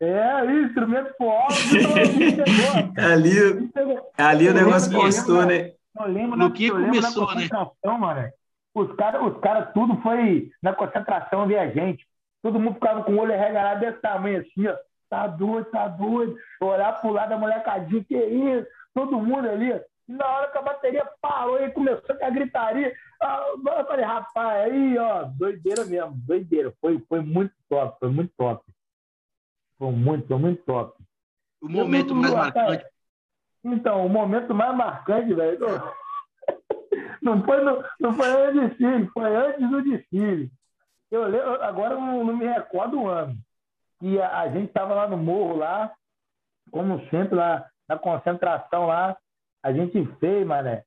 É, 0.00 0.44
instrumento 0.60 1.14
pro 1.16 1.30
alto, 1.30 1.54
então, 1.72 3.68
pegou, 3.72 4.10
ali, 4.18 4.18
ali 4.18 4.48
o 4.48 4.54
negócio 4.54 4.90
lembro- 4.90 5.04
postou, 5.06 5.38
lembro 5.38 5.54
né? 5.54 5.72
Eu 6.00 6.06
lembro, 6.08 6.30
No 6.36 6.48
na, 6.48 6.50
que 6.50 6.66
eu 6.66 6.74
lembro 6.76 6.96
começou, 6.96 7.26
na 7.28 7.34
né? 7.36 7.48
mano. 7.96 8.28
Os 8.74 8.92
caras, 8.96 9.22
os 9.22 9.38
cara, 9.40 9.62
tudo 9.66 9.96
foi 10.02 10.50
na 10.60 10.72
concentração 10.74 11.46
via 11.46 11.70
gente. 11.70 12.04
Todo 12.42 12.58
mundo 12.58 12.74
ficava 12.74 13.04
com 13.04 13.12
o 13.12 13.20
olho 13.20 13.34
arregalado 13.34 13.78
desse 13.78 14.00
tamanho 14.00 14.40
assim, 14.40 14.66
ó. 14.66 14.74
Tá 15.08 15.28
doido, 15.28 15.66
tá 15.66 15.86
doido. 15.86 16.36
Olhar 16.60 17.00
pro 17.00 17.12
lado 17.12 17.28
da 17.28 17.38
molecadinha, 17.38 18.02
que 18.02 18.16
isso? 18.16 18.66
Todo 18.92 19.16
mundo 19.20 19.48
ali. 19.48 19.80
E 20.08 20.12
na 20.12 20.26
hora 20.26 20.50
que 20.50 20.58
a 20.58 20.62
bateria 20.62 21.10
parou 21.20 21.60
e 21.60 21.70
começou 21.72 22.16
com 22.16 22.24
a 22.24 22.30
gritaria, 22.30 22.94
ah, 23.20 23.44
eu 23.54 23.86
falei, 23.86 24.04
rapaz, 24.04 24.72
aí, 24.72 24.98
ó, 24.98 25.24
doideira 25.24 25.84
mesmo, 25.84 26.14
doideira. 26.26 26.72
Foi, 26.80 26.98
foi 27.08 27.20
muito 27.20 27.52
top, 27.68 27.98
foi 27.98 28.10
muito 28.10 28.32
top. 28.36 28.64
Foi 29.78 29.90
muito, 29.90 30.28
foi 30.28 30.38
muito 30.38 30.62
top. 30.64 31.02
O 31.60 31.68
momento 31.68 32.14
mais 32.14 32.32
marcante. 32.32 32.86
Então, 33.64 34.06
o 34.06 34.08
momento 34.08 34.54
mais 34.54 34.76
marcante, 34.76 35.34
velho. 35.34 35.58
Não 37.20 37.42
foi, 37.42 37.60
no, 37.60 37.82
não 37.98 38.14
foi 38.14 38.28
antes 38.28 38.54
do 38.54 38.68
desfile, 38.68 39.06
foi 39.08 39.34
antes 39.34 39.68
do 39.68 39.82
desfile. 39.82 40.52
Eu 41.10 41.24
lembro, 41.24 41.60
agora 41.60 41.94
eu 41.94 42.00
não, 42.00 42.22
não 42.22 42.36
me 42.36 42.46
recordo 42.46 43.00
o 43.00 43.08
ano. 43.08 43.36
E 44.00 44.20
a, 44.20 44.42
a 44.42 44.48
gente 44.50 44.68
estava 44.68 44.94
lá 44.94 45.08
no 45.08 45.16
morro, 45.16 45.56
lá, 45.56 45.92
como 46.70 47.00
sempre, 47.08 47.34
lá 47.34 47.68
na 47.88 47.98
concentração 47.98 48.86
lá, 48.86 49.16
a 49.66 49.72
gente 49.72 50.06
fez, 50.20 50.46
mané, 50.46 50.82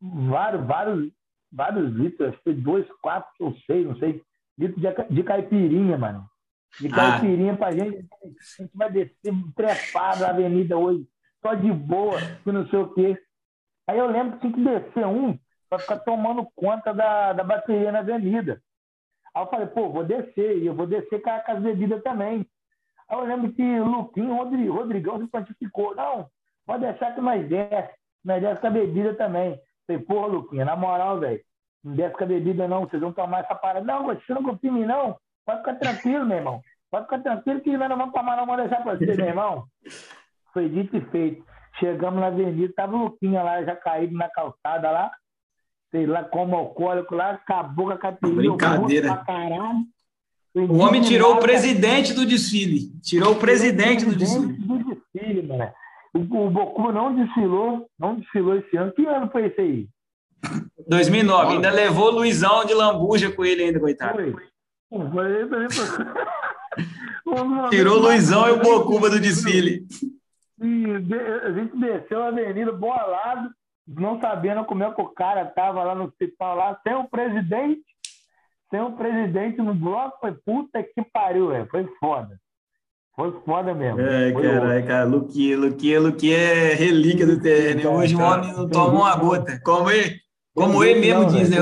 vários, 0.00 0.66
vários, 0.66 1.12
vários 1.52 1.92
litros, 1.92 2.28
acho 2.28 2.38
que 2.38 2.44
foi 2.44 2.54
dois, 2.54 2.86
quatro 3.00 3.30
ou 3.40 3.54
seis, 3.66 3.86
não 3.86 3.96
sei, 3.96 4.22
litros 4.58 4.80
de, 4.82 5.14
de 5.14 5.22
caipirinha, 5.22 5.96
mano. 5.98 6.26
De 6.80 6.86
Ah. 6.88 6.96
caipirinha 6.96 7.56
pra 7.56 7.72
gente. 7.72 8.06
A 8.22 8.62
gente 8.62 8.76
vai 8.76 8.90
descer 8.90 9.34
trepado 9.56 10.20
na 10.20 10.28
avenida 10.30 10.76
hoje, 10.76 11.06
só 11.42 11.54
de 11.54 11.72
boa, 11.72 12.18
que 12.44 12.52
não 12.52 12.66
sei 12.68 12.78
o 12.78 12.92
quê. 12.94 13.18
Aí 13.88 13.98
eu 13.98 14.06
lembro 14.06 14.34
que 14.38 14.40
tinha 14.40 14.52
que 14.52 14.62
descer 14.64 15.06
um 15.06 15.36
para 15.68 15.78
ficar 15.78 15.98
tomando 16.00 16.46
conta 16.54 16.92
da, 16.92 17.32
da 17.32 17.42
bateria 17.42 17.90
na 17.90 18.00
avenida. 18.00 18.62
Aí 19.34 19.42
eu 19.42 19.46
falei, 19.48 19.66
pô, 19.68 19.88
vou 19.90 20.04
descer, 20.04 20.58
e 20.58 20.66
eu 20.66 20.74
vou 20.74 20.86
descer 20.86 21.20
com, 21.22 21.30
a- 21.30 21.40
com 21.40 21.52
as 21.52 21.62
bebidas 21.62 22.02
também. 22.02 22.46
Aí 23.08 23.18
eu 23.18 23.24
lembro 23.24 23.52
que 23.52 23.62
o 23.62 23.84
Luquinho, 23.84 24.72
Rodrigão 24.72 25.18
se 25.20 25.26
pontificou. 25.28 25.94
Não, 25.96 26.28
pode 26.66 26.82
deixar 26.84 27.14
que 27.14 27.20
nós 27.20 27.48
desce. 27.48 27.92
Nós 28.24 28.40
desce 28.40 28.60
com 28.60 28.66
a 28.66 28.70
bebida 28.70 29.14
também. 29.14 29.60
Falei, 29.86 30.02
porra, 30.02 30.26
Luquinha, 30.26 30.64
na 30.64 30.76
moral, 30.76 31.20
velho, 31.20 31.40
não 31.82 31.94
desce 31.94 32.16
com 32.16 32.24
a 32.24 32.26
bebida 32.26 32.68
não, 32.68 32.86
vocês 32.86 33.00
vão 33.00 33.12
tomar 33.12 33.40
essa 33.40 33.54
parada. 33.54 33.84
Não, 33.84 34.04
você 34.06 34.34
não 34.34 34.42
confia 34.42 34.70
em 34.70 34.74
mim, 34.74 34.84
não. 34.84 35.16
Pode 35.44 35.60
ficar 35.60 35.74
tranquilo, 35.76 36.26
meu 36.26 36.36
irmão. 36.36 36.62
Pode 36.90 37.04
ficar 37.04 37.20
tranquilo 37.20 37.60
que 37.60 37.76
nós 37.76 37.88
não 37.88 37.96
vamos 37.96 38.14
tomar, 38.14 38.36
não 38.36 38.46
vamos 38.46 38.62
deixar 38.62 38.82
pra 38.82 38.96
você, 38.96 39.06
meu 39.06 39.26
irmão. 39.26 39.64
Foi 40.52 40.68
dito 40.68 40.96
e 40.96 41.00
feito. 41.06 41.44
Chegamos 41.78 42.20
na 42.20 42.26
avenida, 42.26 42.72
tava 42.74 42.96
o 42.96 43.04
Luquinha 43.04 43.42
lá, 43.42 43.62
já 43.62 43.76
caído 43.76 44.16
na 44.16 44.28
calçada 44.28 44.90
lá. 44.90 45.10
Sei 45.90 46.06
lá, 46.06 46.24
como 46.24 46.56
alcoólico 46.56 47.14
lá, 47.14 47.30
acabou 47.30 47.86
com 47.86 47.92
a 47.92 47.98
caipirinha. 47.98 48.36
Brincadeira. 48.36 49.16
caralho. 49.24 49.86
O 50.54 50.78
homem 50.78 51.00
tirou 51.00 51.34
o 51.34 51.38
presidente 51.38 52.12
do 52.12 52.26
desfile. 52.26 52.90
Tirou 53.00 53.32
o 53.32 53.38
presidente 53.38 54.04
do 54.04 54.14
desfile. 54.14 54.52
do 54.54 54.78
desfile, 54.78 55.42
mano. 55.46 55.72
O, 56.12 56.18
o 56.18 56.92
não 56.92 57.14
desfilou, 57.14 57.88
não 57.98 58.16
desfilou 58.16 58.56
esse 58.56 58.76
ano. 58.76 58.92
Que 58.92 59.06
ano 59.06 59.30
foi 59.30 59.46
esse 59.46 59.60
aí? 59.60 59.88
2009. 60.88 61.54
Ainda 61.54 61.70
levou 61.70 62.08
o 62.08 62.16
Luizão 62.16 62.64
de 62.64 62.74
lambuja 62.74 63.30
com 63.30 63.44
ele 63.44 63.64
ainda, 63.64 63.78
coitado. 63.78 64.14
Foi. 64.14 64.34
Tirou 67.70 67.98
o 67.98 68.00
Luizão 68.00 68.48
e 68.48 68.52
o 68.52 68.60
Bocuba 68.60 69.08
do 69.08 69.20
desfile. 69.20 69.86
E 70.60 70.84
a 71.44 71.52
gente 71.52 71.76
desceu 71.76 72.22
a 72.22 72.28
avenida 72.28 72.72
bolado, 72.72 73.50
não 73.86 74.20
sabendo 74.20 74.64
como 74.64 74.84
é 74.84 74.92
que 74.92 75.00
o 75.00 75.08
cara 75.08 75.46
tava 75.46 75.82
lá 75.82 75.94
no 75.94 76.04
hospital 76.04 76.56
lá, 76.56 76.78
sem 76.82 76.94
o 76.94 77.08
presidente, 77.08 77.84
sem 78.68 78.80
o 78.80 78.92
presidente 78.92 79.58
no 79.58 79.74
bloco, 79.74 80.18
foi 80.20 80.32
puta 80.32 80.82
que 80.82 81.02
pariu, 81.12 81.48
velho. 81.48 81.68
Foi 81.70 81.86
foda. 81.98 82.38
Foi 83.14 83.32
foda 83.44 83.74
mesmo. 83.74 83.98
Foi 83.98 84.42
caralho, 84.42 84.86
cara. 84.86 85.04
Luquinha, 85.04 85.58
Luquinha, 85.58 86.00
Luquinha 86.00 86.36
é 86.38 86.74
relíquia 86.74 87.26
do 87.26 87.40
terreno. 87.40 87.80
hein? 87.80 87.86
Hoje 87.86 88.14
o 88.16 88.20
homem 88.20 88.52
não 88.52 88.68
toma 88.68 89.00
uma 89.00 89.16
gota. 89.16 89.60
Como 89.64 89.90
ele, 89.90 90.16
como 90.54 90.82
ele 90.84 91.00
mesmo 91.00 91.22
Não, 91.22 91.28
diz, 91.28 91.50
né? 91.50 91.58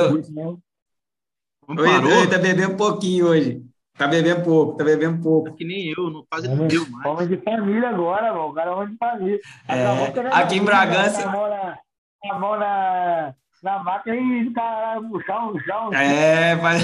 Ele, 1.69 2.27
tá 2.29 2.39
bebendo 2.39 2.77
pouquinho 2.77 3.27
hoje. 3.29 3.63
Tá 3.97 4.07
bebendo 4.07 4.43
pouco, 4.45 4.77
tá 4.77 4.85
bebendo 4.85 5.21
pouco. 5.21 5.55
Que 5.57 5.65
nem 5.65 5.89
eu, 5.89 6.09
não 6.11 6.25
quase 6.31 6.47
não 6.47 6.55
Homem, 6.55 6.69
deu 6.69 6.89
mais. 6.89 7.07
homem 7.07 7.27
de 7.29 7.37
família 7.39 7.89
agora, 7.89 8.33
mano. 8.33 8.49
O 8.51 8.53
cara 8.55 8.71
é 8.71 8.75
homem 8.75 8.91
de 8.91 8.97
família. 8.97 9.41
É, 9.67 10.31
aqui 10.33 10.57
em 10.59 10.65
Bragança- 10.65 11.29
A 11.29 11.33
mão 11.33 11.49
na, 11.51 12.39
mão 12.39 12.59
na, 12.59 13.35
na 13.63 13.83
máquina 13.83 14.15
e 14.17 14.53
caralho, 14.53 15.09
puxar 15.11 15.49
um 15.49 15.59
chão. 15.61 15.93
É, 15.93 16.55
vai. 16.57 16.79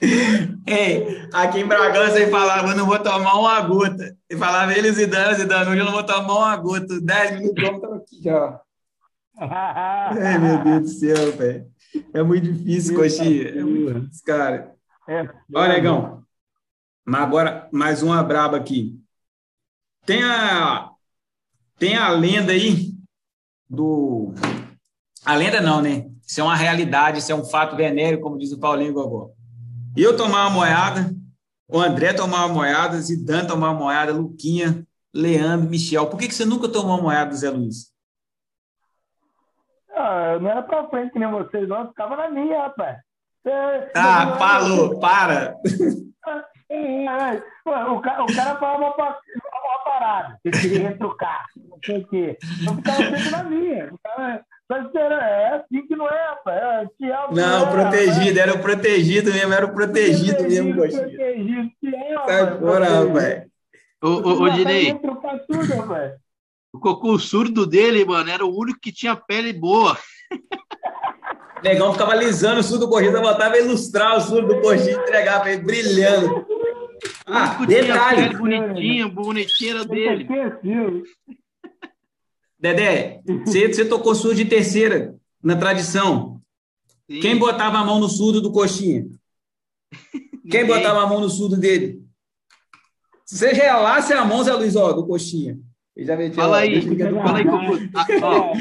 Ei, 0.66 1.28
aqui 1.32 1.60
em 1.60 1.66
Bragança 1.66 2.18
ele 2.18 2.30
falava, 2.30 2.68
eu 2.68 2.76
não 2.76 2.86
vou 2.86 2.98
tomar 2.98 3.34
uma 3.34 3.60
gota. 3.60 4.16
Ele 4.28 4.38
falava, 4.38 4.72
ele 4.72 4.92
Zidane, 4.92 5.34
Zidane, 5.34 5.70
hoje 5.70 5.80
eu 5.80 5.84
não 5.84 5.92
vou 5.92 6.04
tomar 6.04 6.34
uma 6.34 6.56
gota. 6.56 7.00
Dez 7.00 7.38
minutos, 7.38 7.62
eu 7.62 7.94
aqui 7.94 8.22
já. 8.22 8.60
Ai, 9.40 10.38
meu 10.38 10.64
Deus 10.64 10.80
do 10.82 10.88
céu, 10.88 11.32
velho. 11.32 11.66
É 12.14 12.22
muito 12.22 12.52
difícil, 12.52 12.94
coxinha. 12.94 13.48
É 13.48 13.62
muito 13.62 14.00
difícil, 14.00 14.24
cara. 14.24 14.74
É, 15.08 15.28
Olha, 15.54 15.74
Negão. 15.74 16.22
Mas 17.04 17.22
agora, 17.22 17.68
mais 17.72 18.02
uma 18.02 18.22
braba 18.22 18.56
aqui. 18.56 19.00
Tem 20.06 20.22
a, 20.22 20.90
tem 21.78 21.96
a 21.96 22.08
lenda 22.10 22.52
aí 22.52 22.94
do 23.68 24.32
A 25.24 25.34
lenda 25.34 25.60
não, 25.60 25.82
né? 25.82 26.10
Isso 26.26 26.40
é 26.40 26.44
uma 26.44 26.56
realidade, 26.56 27.18
isso 27.18 27.32
é 27.32 27.34
um 27.34 27.44
fato 27.44 27.76
venéreo, 27.76 28.20
como 28.20 28.38
diz 28.38 28.52
o 28.52 28.60
Paulinho 28.60 28.92
Gogó. 28.92 29.32
Eu 29.96 30.16
tomar 30.16 30.46
uma 30.46 30.50
moeda, 30.50 31.10
o 31.68 31.80
André 31.80 32.12
tomar 32.12 32.46
uma 32.46 32.54
moeda, 32.54 33.00
Zidane 33.00 33.48
tomar 33.48 33.70
uma 33.70 33.78
moeda, 33.78 34.12
Luquinha, 34.12 34.86
Leandro, 35.14 35.68
Michel. 35.68 36.06
Por 36.06 36.18
que, 36.18 36.28
que 36.28 36.34
você 36.34 36.44
nunca 36.44 36.68
tomou 36.68 36.96
uma 36.96 37.02
moeda 37.02 37.30
do 37.30 37.36
Zé 37.36 37.50
Luiz? 37.50 37.92
Ah, 39.94 40.32
eu 40.34 40.40
não 40.40 40.50
era 40.50 40.62
pra 40.62 40.88
frente 40.88 41.12
que 41.12 41.18
nem 41.18 41.30
vocês, 41.30 41.68
não. 41.68 41.80
Eu 41.80 41.88
ficava 41.88 42.16
na 42.16 42.30
minha, 42.30 42.62
rapaz. 42.62 42.98
Ah, 43.94 44.36
falou, 44.38 44.98
para. 44.98 45.56
É, 46.72 47.34
é, 47.34 47.42
o, 47.66 48.00
cara, 48.00 48.22
o 48.22 48.26
cara 48.26 48.56
falava 48.60 48.78
uma 48.78 48.92
parada, 50.00 50.38
que 50.42 50.50
queria 50.50 50.88
retrucar, 50.88 51.44
não 51.56 51.78
sei 51.84 51.98
o 51.98 52.08
quê. 52.08 52.38
Eu 52.66 52.74
ficava 52.76 53.02
sempre 53.02 53.30
na 53.30 53.44
minha. 53.44 53.90
Ficava. 53.90 54.44
É 54.72 55.54
assim 55.56 55.84
que 55.84 55.96
não 55.96 56.08
é, 56.08 56.28
rapaz. 56.28 56.88
É, 57.02 57.34
não, 57.34 57.66
é, 57.66 57.70
protegido, 57.72 58.38
era 58.38 58.54
o 58.54 58.60
protegido 58.60 59.32
mesmo, 59.32 59.52
era 59.52 59.66
o 59.66 59.74
protegido, 59.74 60.36
protegido 60.36 60.64
mesmo, 60.64 60.80
Gostinho. 60.80 61.08
Protegido, 61.08 61.70
que 61.80 61.88
é, 61.88 62.58
fora, 62.58 63.04
rapaz. 63.04 63.46
Ô, 64.00 64.48
Dinei. 64.50 64.96
O 66.72 66.78
cocô 66.78 67.18
surdo 67.18 67.66
dele, 67.66 68.04
mano, 68.04 68.30
era 68.30 68.46
o 68.46 68.56
único 68.56 68.78
que 68.80 68.92
tinha 68.92 69.16
pele 69.16 69.52
boa. 69.52 69.98
Negão 71.64 71.92
ficava 71.92 72.12
alisando 72.12 72.60
o 72.60 72.62
surdo 72.62 72.86
do 72.86 72.90
corrida, 72.90 73.20
botava 73.20 73.58
ilustrar 73.58 74.16
o 74.16 74.20
surdo 74.20 74.54
do 74.54 74.60
coxinha 74.60 74.92
e 74.92 74.98
entregava 74.98 75.50
ele 75.50 75.62
brilhando. 75.62 76.46
Ah, 77.26 77.64
detalhe. 77.64 78.36
Bonitinha, 78.36 79.08
bonitinha 79.08 79.84
dele. 79.84 80.26
Dedé, 82.58 83.22
você, 83.46 83.68
você 83.68 83.84
tocou 83.84 84.14
surdo 84.14 84.36
de 84.36 84.44
terceira 84.44 85.14
na 85.42 85.56
tradição. 85.56 86.40
Sim. 87.10 87.20
Quem 87.20 87.36
botava 87.36 87.78
a 87.78 87.84
mão 87.84 87.98
no 87.98 88.08
surdo 88.08 88.40
do 88.40 88.52
coxinha? 88.52 89.06
Quem 90.50 90.66
botava 90.66 91.02
a 91.02 91.06
mão 91.06 91.20
no 91.20 91.30
surdo 91.30 91.56
dele? 91.56 92.04
Se 93.24 93.38
você 93.38 93.54
gelasse 93.54 94.12
a 94.12 94.24
mão, 94.24 94.42
Zé 94.42 94.52
Luiz, 94.52 94.76
ó, 94.76 94.92
do 94.92 95.06
coxinha. 95.06 95.58
Já 95.96 96.16
fala 96.32 96.58
aí, 96.58 96.80
fala 96.82 97.38
aí. 97.38 97.44
Ah, 97.94 98.06
ó, 98.22 98.52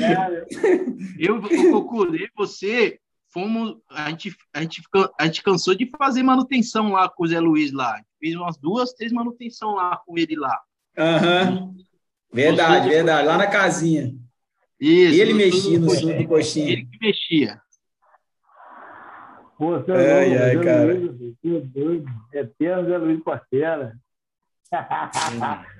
eu, 1.17 1.41
Cocô, 1.71 2.05
eu 2.05 2.15
e 2.15 2.29
você 2.35 2.99
fomos. 3.31 3.77
A 3.89 4.09
gente, 4.09 4.35
a, 4.53 4.61
gente, 4.61 4.81
a 5.19 5.25
gente 5.25 5.43
cansou 5.43 5.75
de 5.75 5.89
fazer 5.97 6.23
manutenção 6.23 6.91
lá 6.91 7.09
com 7.09 7.23
o 7.23 7.27
Zé 7.27 7.39
Luiz 7.39 7.71
lá. 7.71 8.01
Fiz 8.19 8.35
umas 8.35 8.57
duas, 8.57 8.93
três 8.93 9.11
manutenção 9.11 9.75
lá 9.75 9.97
com 10.05 10.17
ele 10.17 10.35
lá. 10.35 10.59
Aham. 10.97 11.51
Uhum. 11.51 11.77
Verdade, 12.31 12.89
verdade. 12.89 13.27
Lá 13.27 13.37
na 13.37 13.47
casinha. 13.47 14.13
Isso. 14.79 15.19
Ele 15.19 15.33
mexia 15.33 15.79
no 15.79 15.89
sul 15.89 16.13
do 16.13 16.27
coxinha. 16.27 16.71
Ele 16.71 16.85
que 16.85 16.97
mexia. 17.01 17.61
Pô, 19.57 19.71
você 19.71 19.91
é 19.91 20.13
ai, 20.13 20.37
ai, 20.37 20.63
cara. 20.63 20.93
Luiz, 20.93 21.35
é 21.43 21.59
doido. 21.61 22.09
Eterno 22.33 22.87
Zé 22.87 22.97
Luiz 22.97 23.23
Portela. 23.23 23.93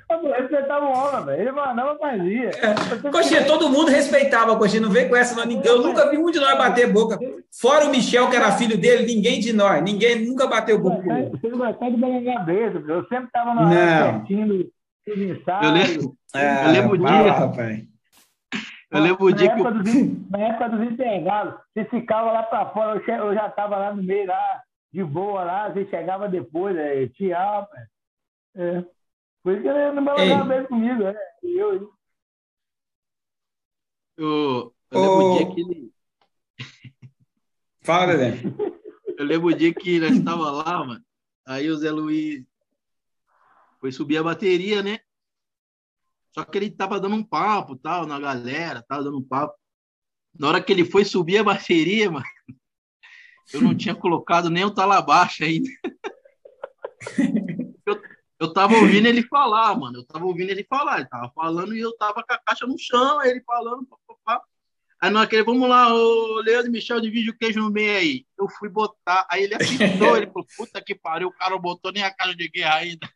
Eu 0.09 0.41
respeitava 0.41 0.85
o 0.85 0.91
homem, 0.91 1.25
velho. 1.25 1.41
Ele 1.41 1.51
mandava, 1.51 1.97
fazia. 1.97 2.49
É. 2.49 3.09
Coxinha, 3.11 3.45
todo 3.45 3.69
mundo 3.69 3.91
respeitava, 3.91 4.57
Coxinha. 4.57 4.81
Não 4.81 4.89
vem 4.89 5.07
com 5.07 5.15
essa, 5.15 5.35
não. 5.35 5.61
Eu 5.61 5.81
nunca 5.81 6.09
vi 6.09 6.17
um 6.17 6.31
de 6.31 6.39
nós 6.39 6.57
bater 6.57 6.91
boca. 6.91 7.19
Fora 7.61 7.85
o 7.85 7.89
Michel, 7.89 8.29
que 8.29 8.35
era 8.35 8.51
filho 8.51 8.77
dele, 8.77 9.05
ninguém 9.05 9.39
de 9.39 9.53
nós. 9.53 9.83
Ninguém 9.83 10.25
nunca 10.25 10.47
bateu 10.47 10.79
boca 10.79 11.03
com 11.03 11.15
ele. 11.15 11.29
Você 11.29 11.47
não 11.47 11.59
gostar 11.59 11.89
de 11.89 11.97
Banangabeira, 11.97 12.83
eu 12.87 13.05
sempre 13.07 13.25
estava 13.25 13.53
na 13.53 13.69
hora 13.69 14.13
pertinho 14.13 14.69
eu 15.09 15.71
lembro, 15.71 16.17
eu 16.35 16.71
lembro 16.71 16.91
o 16.93 16.97
dia, 16.97 17.31
rapaz. 17.31 17.87
Eu 18.91 19.01
lembro 19.01 19.25
o 19.25 19.33
dia 19.33 19.55
que. 19.55 19.63
Dos, 19.63 20.29
na 20.29 20.39
época 20.39 20.69
dos 20.69 20.91
intervalos, 20.91 21.55
você 21.73 21.85
ficava 21.85 22.31
lá 22.31 22.43
para 22.43 22.69
fora, 22.71 23.01
eu 23.07 23.33
já 23.33 23.47
estava 23.47 23.77
lá 23.77 23.93
no 23.93 24.03
meio, 24.03 24.27
lá, 24.27 24.61
de 24.93 25.03
boa 25.03 25.43
lá, 25.43 25.69
você 25.69 25.85
chegava 25.85 26.27
depois, 26.27 26.75
é, 26.75 27.07
tchau, 27.07 27.61
rapaz. 27.61 27.87
É. 28.55 28.83
Por 29.43 29.53
isso 29.53 29.61
que 29.61 29.67
ele 29.67 29.91
não 29.91 30.03
balangava 30.03 30.43
bem 30.43 30.65
comigo, 30.65 31.03
né? 31.03 31.15
Eu, 31.43 31.73
eu. 31.73 31.93
Eu, 34.17 34.75
eu 34.91 34.99
lembro 34.99 35.17
o 35.17 35.37
dia 35.37 35.55
que 35.55 35.61
ele. 35.61 35.93
Fala, 37.81 38.17
Dedé. 38.17 38.41
Eu 39.17 39.25
lembro 39.25 39.47
o 39.47 39.53
dia 39.53 39.73
que 39.73 39.99
nós 39.99 40.11
estava 40.11 40.51
lá, 40.51 40.85
mano. 40.85 41.05
Aí 41.45 41.69
o 41.69 41.77
Zé 41.77 41.89
Luiz 41.89 42.45
foi 43.79 43.91
subir 43.91 44.17
a 44.17 44.23
bateria, 44.23 44.83
né? 44.83 44.99
Só 46.31 46.43
que 46.43 46.57
ele 46.57 46.69
tava 46.69 46.99
dando 46.99 47.15
um 47.15 47.23
papo, 47.23 47.75
tal, 47.75 48.05
na 48.05 48.19
galera, 48.19 48.83
tava 48.83 49.03
dando 49.03 49.17
um 49.17 49.23
papo. 49.23 49.57
Na 50.37 50.49
hora 50.49 50.61
que 50.61 50.71
ele 50.71 50.85
foi 50.85 51.03
subir 51.03 51.37
a 51.39 51.43
bateria, 51.43 52.11
mano, 52.11 52.25
eu 53.53 53.61
não 53.61 53.75
tinha 53.75 53.95
colocado 53.95 54.49
nem 54.49 54.63
o 54.63 54.73
talabaixo 54.73 55.43
ainda. 55.43 55.69
Eu, 58.39 58.53
tava 58.53 58.75
ouvindo 58.75 59.07
ele 59.07 59.23
falar, 59.23 59.77
mano. 59.77 59.99
Eu 59.99 60.05
tava 60.05 60.25
ouvindo 60.25 60.49
ele 60.49 60.63
falar. 60.63 60.99
Ele 60.99 61.09
tava 61.09 61.31
falando 61.35 61.75
e 61.75 61.79
eu 61.79 61.95
tava 61.97 62.23
com 62.23 62.33
a 62.33 62.37
caixa 62.37 62.65
no 62.65 62.77
chão, 62.77 63.21
ele 63.21 63.41
falando. 63.41 63.85
Pá, 63.85 63.97
pá, 64.07 64.15
pá. 64.23 64.41
Aí 65.01 65.09
na 65.09 65.21
hora 65.21 65.29
que 65.29 65.35
ele, 65.35 65.45
vamos 65.45 65.69
lá, 65.69 65.93
o 65.93 66.41
Leandro 66.41 66.71
Michel 66.71 66.99
divide 66.99 67.29
o 67.29 67.37
queijo 67.37 67.61
no 67.61 67.71
meio 67.71 67.97
aí. 67.97 68.25
Eu 68.37 68.49
fui 68.49 68.67
botar, 68.67 69.25
aí 69.31 69.43
ele 69.43 69.55
apitou, 69.55 70.17
ele 70.17 70.27
falou, 70.27 70.45
puta 70.57 70.81
que 70.81 70.93
pariu, 70.93 71.29
o 71.29 71.33
cara 71.33 71.51
não 71.51 71.59
botou 71.59 71.91
nem 71.91 72.03
a 72.03 72.13
caixa 72.13 72.35
de 72.35 72.49
guerra 72.49 72.75
ainda. 72.75 73.09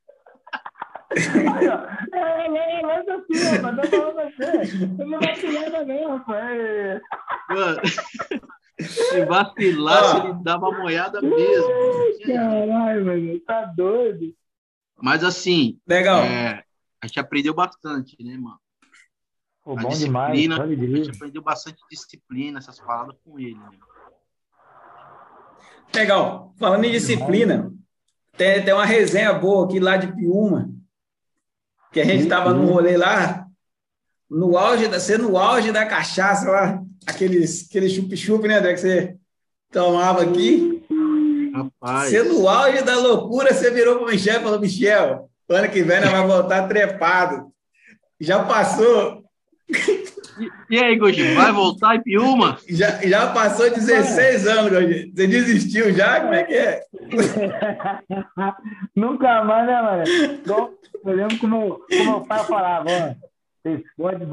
Aí, 1.12 1.68
ó. 1.68 2.18
É, 2.18 2.48
é, 2.48 2.82
é, 2.82 2.96
assim, 3.14 3.58
ó, 3.58 3.62
mas 3.62 3.78
eu 3.78 3.90
falando 3.90 4.20
assim, 4.20 4.98
eu 4.98 5.08
não 5.08 5.20
vacilava 5.20 5.86
não, 5.86 6.18
rapaz. 6.18 7.02
Mano, 7.50 7.82
se 8.80 9.26
vacilasse, 9.26 10.18
ah. 10.18 10.26
ele 10.26 10.44
dava 10.44 10.70
uma 10.70 10.80
moiada 10.80 11.22
mesmo. 11.22 11.70
Caralho, 12.26 13.06
mano, 13.06 13.40
tá 13.42 13.66
doido. 13.66 14.34
Mas 15.04 15.22
assim, 15.22 15.78
legal. 15.86 16.24
É, 16.24 16.64
a 17.02 17.08
gente 17.08 17.20
aprendeu 17.20 17.54
bastante, 17.54 18.16
né, 18.24 18.38
mano? 18.38 18.58
Pô, 19.62 19.76
bom 19.76 19.90
disciplina, 19.90 20.66
demais, 20.66 20.94
a 20.94 20.96
gente 20.96 21.10
aprendeu 21.10 21.42
bastante 21.42 21.82
disciplina, 21.92 22.60
essas 22.60 22.80
palavras 22.80 23.18
com 23.22 23.38
ele, 23.38 23.56
né? 23.56 23.70
Legal. 25.94 26.54
Falando 26.58 26.86
em 26.86 26.92
disciplina, 26.92 27.70
tem, 28.38 28.64
tem 28.64 28.74
uma 28.74 28.86
resenha 28.86 29.34
boa 29.34 29.66
aqui 29.66 29.78
lá 29.78 29.98
de 29.98 30.08
Piúma, 30.08 30.74
que 31.92 32.00
a 32.00 32.06
gente 32.06 32.24
estava 32.24 32.54
no 32.54 32.66
rolê 32.66 32.96
lá, 32.96 33.46
no 34.30 34.58
auge 34.58 34.88
da, 34.88 35.02
sendo 35.02 35.28
no 35.28 35.38
auge 35.38 35.74
da 35.74 35.86
cachaça 35.86 36.50
lá, 36.50 36.82
aqueles, 37.06 37.68
aquele 37.68 37.90
chup-chup, 37.90 38.48
né, 38.48 38.60
André, 38.60 38.74
que 38.74 38.80
você 38.80 39.18
tomava 39.70 40.24
aqui. 40.24 40.73
Rapaz. 41.54 42.10
Sendo 42.10 42.34
no 42.34 42.50
auge 42.50 42.84
da 42.84 42.98
loucura, 42.98 43.54
você 43.54 43.72
virou 43.72 43.98
para 43.98 44.08
o 44.08 44.12
Michel 44.12 44.40
e 44.40 44.44
falou, 44.44 44.60
Michel, 44.60 45.30
ano 45.50 45.70
que 45.70 45.84
vem 45.84 46.02
nós 46.02 46.12
vai 46.12 46.28
voltar 46.28 46.68
trepado. 46.68 47.52
Já 48.20 48.44
passou 48.44 49.24
e 50.70 50.84
aí, 50.84 50.98
Gordinho, 50.98 51.36
vai 51.36 51.52
voltar 51.52 51.96
em 51.96 52.02
Piuma? 52.02 52.58
Já, 52.68 53.00
já 53.02 53.32
passou 53.32 53.70
16 53.70 54.48
anos, 54.48 54.72
Gordinho. 54.72 55.12
Você 55.14 55.28
desistiu 55.28 55.94
já? 55.94 56.22
Como 56.22 56.34
é 56.34 56.44
que 56.44 56.54
é? 56.54 56.82
Nunca 58.96 59.44
mais, 59.44 59.68
né, 59.68 59.82
mano? 59.82 60.04
Eu 61.06 61.16
lembro 61.16 61.38
que 61.38 61.48
meu, 61.48 61.86
pai 62.28 62.44
falava, 62.46 62.88
ó, 62.90 63.14
vocês 63.62 63.84
podem, 63.96 64.28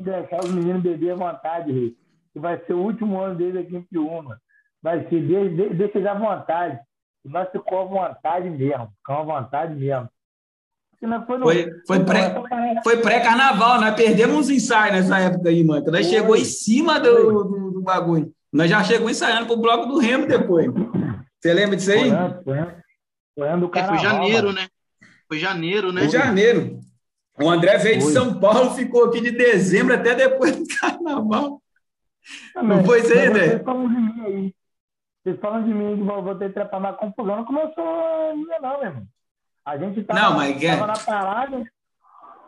deixar 0.00 0.44
os 0.44 0.52
meninos 0.52 0.82
beber 0.82 1.12
à 1.12 1.16
vontade, 1.16 1.72
Rei. 1.72 1.96
Que 2.32 2.38
vai 2.38 2.60
ser 2.64 2.74
o 2.74 2.82
último 2.82 3.20
ano 3.20 3.34
deles 3.34 3.66
aqui 3.66 3.76
em 3.76 3.82
Piuma. 3.82 4.40
Vai 4.82 5.06
ser, 5.08 5.20
deixa, 5.20 5.74
deixa 5.74 5.98
eles 5.98 6.08
à 6.08 6.14
vontade. 6.14 6.80
E 7.24 7.28
nós 7.28 7.48
ficamos 7.50 7.96
à 7.96 8.08
vontade 8.08 8.50
mesmo, 8.50 8.88
ficamos 8.98 9.34
à 9.34 9.40
vontade 9.40 9.74
mesmo. 9.74 10.08
Foi, 11.42 11.70
foi, 11.86 12.04
pré, 12.04 12.34
foi 12.84 12.96
pré-carnaval, 12.98 13.80
nós 13.80 13.94
perdemos 13.94 14.36
uns 14.36 14.50
ensaios 14.50 14.96
nessa 14.96 15.18
época 15.18 15.48
aí, 15.48 15.64
mano. 15.64 15.86
Nós 15.86 16.06
foi. 16.06 16.14
chegou 16.14 16.36
em 16.36 16.44
cima 16.44 17.00
do, 17.00 17.44
do, 17.44 17.70
do, 17.70 17.80
bagulho. 17.80 18.30
Nós 18.52 18.68
já 18.68 18.84
chegou 18.84 19.08
ensaiando 19.08 19.46
pro 19.46 19.56
bloco 19.56 19.86
do 19.86 19.98
Remo 19.98 20.26
depois. 20.26 20.66
Você 21.40 21.54
lembra 21.54 21.76
disso 21.76 21.90
aí? 21.92 22.10
Foi, 22.44 22.54
foi, 23.34 23.70
foi, 23.70 23.82
foi 23.86 23.98
janeiro, 23.98 24.52
né? 24.52 24.68
Foi 25.26 25.38
janeiro, 25.38 25.90
né? 25.90 26.02
Foi 26.02 26.10
janeiro. 26.10 26.80
O 27.40 27.48
André 27.48 27.78
veio 27.78 28.00
foi. 28.02 28.08
de 28.08 28.12
São 28.12 28.38
Paulo, 28.38 28.74
ficou 28.74 29.06
aqui 29.06 29.22
de 29.22 29.30
dezembro 29.30 29.94
até 29.94 30.14
depois 30.14 30.54
do 30.54 30.66
carnaval. 30.78 31.62
Ah, 32.54 32.62
não 32.62 32.84
foi 32.84 33.00
isso 33.00 33.12
aí, 33.12 33.26
André? 33.26 33.48
Vocês 33.48 33.62
falam 33.62 33.88
de 33.88 33.94
mim 33.94 34.20
aí. 34.26 34.54
Vocês 35.22 35.38
falam 35.40 35.62
de 35.64 35.74
mim 35.74 35.96
que 35.96 36.02
vou 36.02 36.34
ter 36.34 36.48
que 36.48 36.54
trepar 36.54 36.80
na 36.80 36.92
confusão. 36.92 37.36
Não 37.36 37.44
começou 37.44 38.36
minha, 38.36 38.58
não, 38.60 38.78
meu 38.78 38.88
irmão. 38.88 39.06
A 39.64 39.76
gente 39.76 40.00
estava 40.00 40.20
não, 40.20 40.36
mas... 40.36 40.62
É- 40.62 40.76
na 40.76 40.98
parada, 40.98 41.56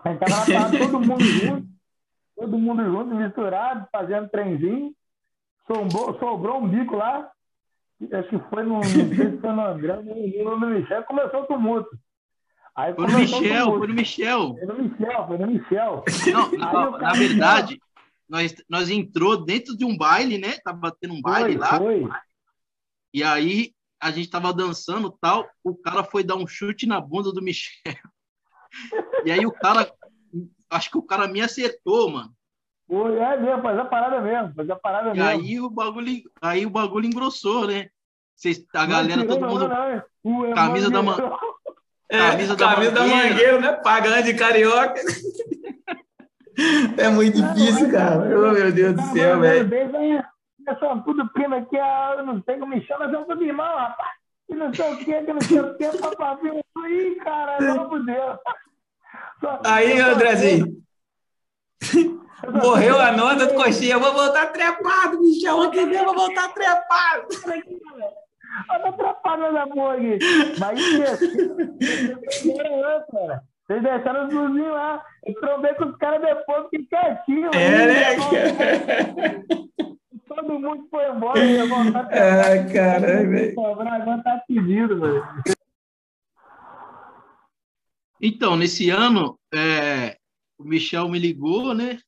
a 0.04 0.08
gente 0.08 0.22
estava 0.22 0.40
na 0.40 0.46
parada, 0.46 0.78
todo 0.78 1.00
mundo 1.00 1.24
junto, 1.24 1.66
todo 2.34 2.58
mundo 2.58 2.84
junto, 2.84 3.14
misturado, 3.14 3.86
fazendo 3.92 4.28
trenzinho. 4.30 4.92
Sobrou, 5.66 6.18
sobrou 6.18 6.58
um 6.62 6.68
bico 6.68 6.96
lá, 6.96 7.30
acho 8.12 8.28
que 8.30 8.38
foi 8.50 8.64
no, 8.64 8.74
não 8.74 8.82
sei 8.82 9.30
se 9.30 9.38
foi 9.38 9.52
no 9.52 9.64
André, 9.64 9.96
no, 10.02 10.58
no 10.58 10.66
Michel, 10.66 11.04
começou 11.04 11.42
o 11.42 11.46
tumulto. 11.46 11.90
Aí 12.74 12.94
foi 12.94 13.06
no 13.06 13.18
Michel, 13.18 13.78
foi 13.78 13.86
no 13.86 13.94
Michel. 13.94 14.56
Foi 14.56 14.66
no 14.66 14.82
Michel, 14.82 15.26
foi 15.26 15.38
no 15.38 15.46
Michel. 15.46 16.04
Não, 16.32 16.50
na, 16.58 16.98
na 16.98 17.12
verdade, 17.12 17.78
nós, 18.28 18.54
nós 18.68 18.90
entrou 18.90 19.44
dentro 19.44 19.76
de 19.76 19.84
um 19.84 19.96
baile, 19.96 20.38
né? 20.38 20.54
Tava 20.64 20.90
tendo 20.98 21.14
um 21.14 21.20
baile 21.20 21.52
Foi, 21.52 21.58
lá. 21.58 21.78
foi. 21.78 22.08
E 23.12 23.22
aí 23.22 23.72
a 24.00 24.10
gente 24.10 24.28
tava 24.30 24.52
dançando 24.52 25.16
tal, 25.20 25.48
o 25.62 25.74
cara 25.74 26.02
foi 26.02 26.24
dar 26.24 26.36
um 26.36 26.46
chute 26.46 26.86
na 26.86 27.00
bunda 27.00 27.32
do 27.32 27.42
Michel. 27.42 27.72
E 29.24 29.30
aí 29.30 29.44
o 29.46 29.52
cara, 29.52 29.90
acho 30.70 30.90
que 30.90 30.98
o 30.98 31.02
cara 31.02 31.28
me 31.28 31.40
acertou, 31.40 32.10
mano. 32.10 32.32
Foi, 32.88 33.16
é 33.16 33.36
mesmo, 33.36 33.62
faz 33.62 33.78
a 33.78 33.84
parada 33.84 34.20
mesmo, 34.20 34.54
faz 34.54 34.70
a 34.70 34.76
parada 34.76 35.10
E 35.10 35.12
mesmo. 35.12 35.28
aí 35.28 35.60
o 35.60 35.70
bagulho, 35.70 36.22
aí 36.40 36.66
o 36.66 36.70
bagulho 36.70 37.06
engrossou, 37.06 37.66
né? 37.66 37.88
Vocês, 38.34 38.64
a 38.74 38.82
Não 38.82 38.88
galera, 38.88 39.26
todo 39.26 39.40
não, 39.40 39.48
mundo, 39.48 39.68
não, 39.68 40.54
camisa 40.54 40.90
da 40.90 41.02
Mangueirão. 41.02 41.38
É, 42.10 42.18
Camisa 42.30 42.56
da 42.56 42.66
camisa 42.74 42.90
da 42.92 43.00
Mangueira. 43.02 43.28
Mangueira, 43.28 43.60
né? 43.60 43.72
Pagando 43.74 44.22
de 44.24 44.34
carioca. 44.34 45.00
É 46.98 47.08
muito 47.08 47.40
difícil, 47.40 47.90
cara. 47.90 48.18
Oh, 48.38 48.52
meu 48.52 48.70
Deus 48.70 48.94
do 48.94 49.02
céu, 49.12 49.40
velho. 49.40 49.70
Nós 50.66 50.78
somos 50.78 51.04
tudo 51.04 51.28
primo 51.32 51.54
aqui, 51.56 51.76
eu 51.76 52.24
não 52.24 52.42
sei 52.44 52.58
como 52.58 52.74
me 52.74 52.82
chama, 52.86 53.04
nós 53.06 53.12
somos 53.12 53.28
tudo 53.28 53.44
irmão, 53.44 53.76
rapaz. 53.76 54.10
Que 54.46 54.54
não 54.54 54.72
sei 54.74 54.92
o 54.92 54.96
que, 54.98 55.04
que 55.04 55.32
não 55.32 55.40
sei 55.40 55.60
o 55.60 55.74
que, 55.76 55.98
papai. 55.98 56.36
Aí, 56.84 57.14
cara, 57.16 57.58
Deus. 57.58 58.38
Só- 59.40 59.60
Aí, 59.64 59.98
Andrezinho, 60.00 60.66
morreu 62.62 63.00
a 63.00 63.12
nota 63.12 63.46
do 63.46 63.54
coxinha. 63.54 63.94
Eu 63.94 64.00
vou 64.00 64.12
voltar 64.12 64.46
trepado, 64.52 65.20
Michel. 65.20 65.56
Ontem 65.58 65.86
mesmo 65.86 66.10
eu 66.10 66.14
vou 66.14 66.26
voltar 66.26 66.48
trepado. 66.52 67.28
Olha 68.70 68.88
a 69.62 69.66
porra 69.66 69.94
aqui. 69.94 70.18
Mas 70.58 70.78
é 71.00 71.16
cara. 73.12 73.42
Vocês 73.66 73.82
deixaram 73.82 74.26
os 74.26 74.34
vizinhos 74.34 74.72
lá. 74.72 75.02
Eu 75.24 75.34
trombei 75.40 75.72
com 75.74 75.84
os 75.86 75.96
caras 75.96 76.20
depois, 76.20 76.64
fiquei 76.68 76.84
quietinho. 76.86 77.50
É, 77.54 77.86
né? 77.86 78.16
Todo 80.34 80.58
mundo 80.58 80.86
foi 80.90 81.10
embora. 81.10 81.44
ia 81.44 81.66
voltar 81.66 82.04
pra 82.04 82.46
Ai, 82.46 82.72
caralho, 82.72 83.30
velho. 83.30 83.60
Agora 83.60 84.22
tá 84.22 84.42
pedido, 84.46 85.00
velho. 85.00 85.24
Então, 88.20 88.56
nesse 88.56 88.88
ano, 88.88 89.38
é, 89.52 90.16
o 90.56 90.64
Michel 90.64 91.08
me 91.08 91.18
ligou, 91.18 91.74
né? 91.74 91.98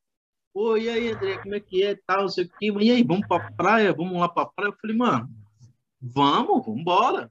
Pô, 0.53 0.77
e 0.77 0.89
aí, 0.89 1.11
André, 1.11 1.39
como 1.39 1.55
é 1.55 1.61
que 1.61 1.83
é? 1.83 1.99
Tal, 2.07 2.23
não 2.23 2.29
sei 2.29 2.45
o 2.45 2.49
quê. 2.49 2.73
E 2.81 2.91
aí, 2.91 3.03
vamos 3.03 3.27
pra 3.27 3.51
praia? 3.53 3.93
Vamos 3.93 4.19
lá 4.19 4.29
pra 4.29 4.47
praia? 4.47 4.71
Eu 4.71 4.77
falei, 4.81 4.97
mano, 4.97 5.29
vamos, 6.01 6.65
vambora. 6.65 7.31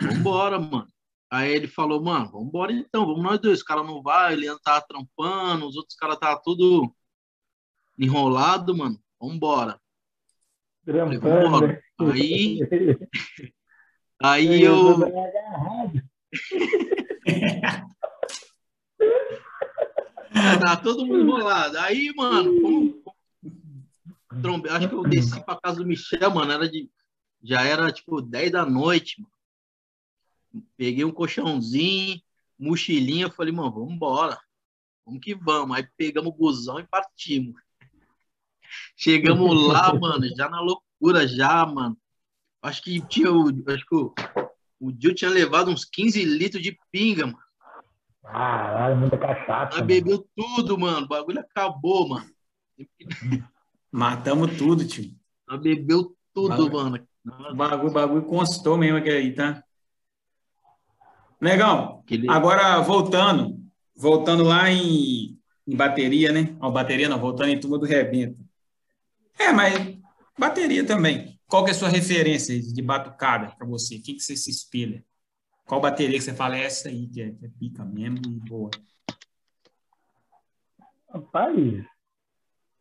Vambora, 0.00 0.58
mano. 0.58 0.88
Aí 1.30 1.52
ele 1.52 1.68
falou, 1.68 2.02
mano, 2.02 2.30
vambora 2.30 2.72
então, 2.72 3.04
vamos 3.04 3.22
nós 3.22 3.38
dois. 3.38 3.60
O 3.60 3.64
cara 3.64 3.82
não 3.82 4.02
vai, 4.02 4.32
ele 4.32 4.46
tava 4.60 4.80
trampando, 4.86 5.66
os 5.68 5.76
outros 5.76 5.94
caras 5.94 6.18
tava 6.18 6.40
tudo 6.42 6.90
enrolado, 7.98 8.74
mano. 8.74 8.98
Vambora. 9.20 9.80
Trampando, 10.84 11.20
vambora. 11.20 11.66
né? 11.66 11.80
Aí, 12.12 12.60
aí 14.22 14.62
eu. 14.62 14.96
Tá 20.60 20.76
todo 20.76 21.06
mundo 21.06 21.20
enrolado. 21.20 21.78
Aí, 21.78 22.12
mano, 22.16 22.60
como... 22.60 23.02
Trombe... 24.42 24.68
acho 24.68 24.88
que 24.88 24.94
eu 24.94 25.02
desci 25.02 25.44
pra 25.44 25.60
casa 25.60 25.78
do 25.78 25.86
Michel, 25.86 26.30
mano. 26.30 26.52
Era 26.52 26.68
de... 26.68 26.90
Já 27.42 27.64
era 27.64 27.92
tipo 27.92 28.20
10 28.20 28.52
da 28.52 28.64
noite, 28.64 29.20
mano. 29.20 30.64
Peguei 30.76 31.04
um 31.04 31.12
colchãozinho, 31.12 32.20
mochilinha, 32.58 33.30
falei, 33.30 33.52
mano, 33.52 33.72
vamos 33.72 33.94
embora. 33.94 34.38
Vamos 35.04 35.20
que 35.20 35.34
vamos. 35.34 35.76
Aí 35.76 35.86
pegamos 35.96 36.32
o 36.32 36.36
busão 36.36 36.78
e 36.78 36.86
partimos. 36.86 37.60
Chegamos 38.96 39.54
lá, 39.66 39.92
mano, 39.94 40.26
já 40.36 40.48
na 40.48 40.60
loucura, 40.60 41.26
já, 41.26 41.64
mano. 41.66 41.96
Acho 42.62 42.82
que 42.82 43.00
tinha 43.00 43.32
o. 43.32 43.48
Acho 43.68 43.86
que 43.86 43.94
o, 43.94 44.14
o 44.80 44.92
Gil 44.92 45.14
tinha 45.14 45.30
levado 45.30 45.70
uns 45.70 45.84
15 45.84 46.24
litros 46.24 46.62
de 46.62 46.78
pinga, 46.90 47.26
mano. 47.26 47.38
Caralho, 48.22 48.96
muita 48.96 49.16
cachaça. 49.16 49.78
Nós 49.78 49.86
bebeu 49.86 50.28
tudo, 50.36 50.76
mano. 50.78 51.06
O 51.06 51.08
bagulho 51.08 51.40
acabou, 51.40 52.08
mano. 52.08 52.26
Matamos 53.90 54.56
tudo, 54.56 54.86
tio. 54.86 55.10
Nós 55.46 55.60
bebeu 55.60 56.14
tudo, 56.34 56.70
Bagulho. 56.70 56.72
mano. 56.72 57.08
O 57.50 57.54
bagulho, 57.54 57.88
o 57.88 57.92
bagulho 57.92 58.22
constou 58.24 58.76
mesmo 58.76 58.98
aqui 58.98 59.10
aí, 59.10 59.34
tá? 59.34 59.62
Negão, 61.40 62.02
agora 62.28 62.80
voltando, 62.80 63.58
voltando 63.94 64.42
lá 64.42 64.70
em, 64.70 65.38
em 65.66 65.76
bateria, 65.76 66.32
né? 66.32 66.56
Ó, 66.60 66.70
bateria 66.70 67.08
não, 67.08 67.18
voltando 67.18 67.50
em 67.50 67.60
turma 67.60 67.78
do 67.78 67.86
rebento. 67.86 68.38
É, 69.38 69.52
mas 69.52 69.98
bateria 70.38 70.84
também. 70.86 71.38
Qual 71.46 71.64
que 71.64 71.70
é 71.70 71.74
a 71.74 71.76
sua 71.76 71.88
referência 71.88 72.60
de 72.60 72.82
batucada 72.82 73.54
para 73.56 73.66
você? 73.66 73.96
O 73.96 74.02
que, 74.02 74.14
que 74.14 74.20
você 74.20 74.36
se 74.36 74.50
espelha? 74.50 75.04
Qual 75.66 75.80
bateria 75.80 76.18
que 76.18 76.24
você 76.24 76.34
fala 76.34 76.56
é 76.56 76.64
essa 76.64 76.88
aí, 76.88 77.06
que 77.08 77.20
é, 77.22 77.30
que 77.30 77.46
é 77.46 77.48
pica 77.58 77.84
mesmo 77.84 78.18
e 78.26 78.48
boa? 78.48 78.70
Rapaz, 81.12 81.84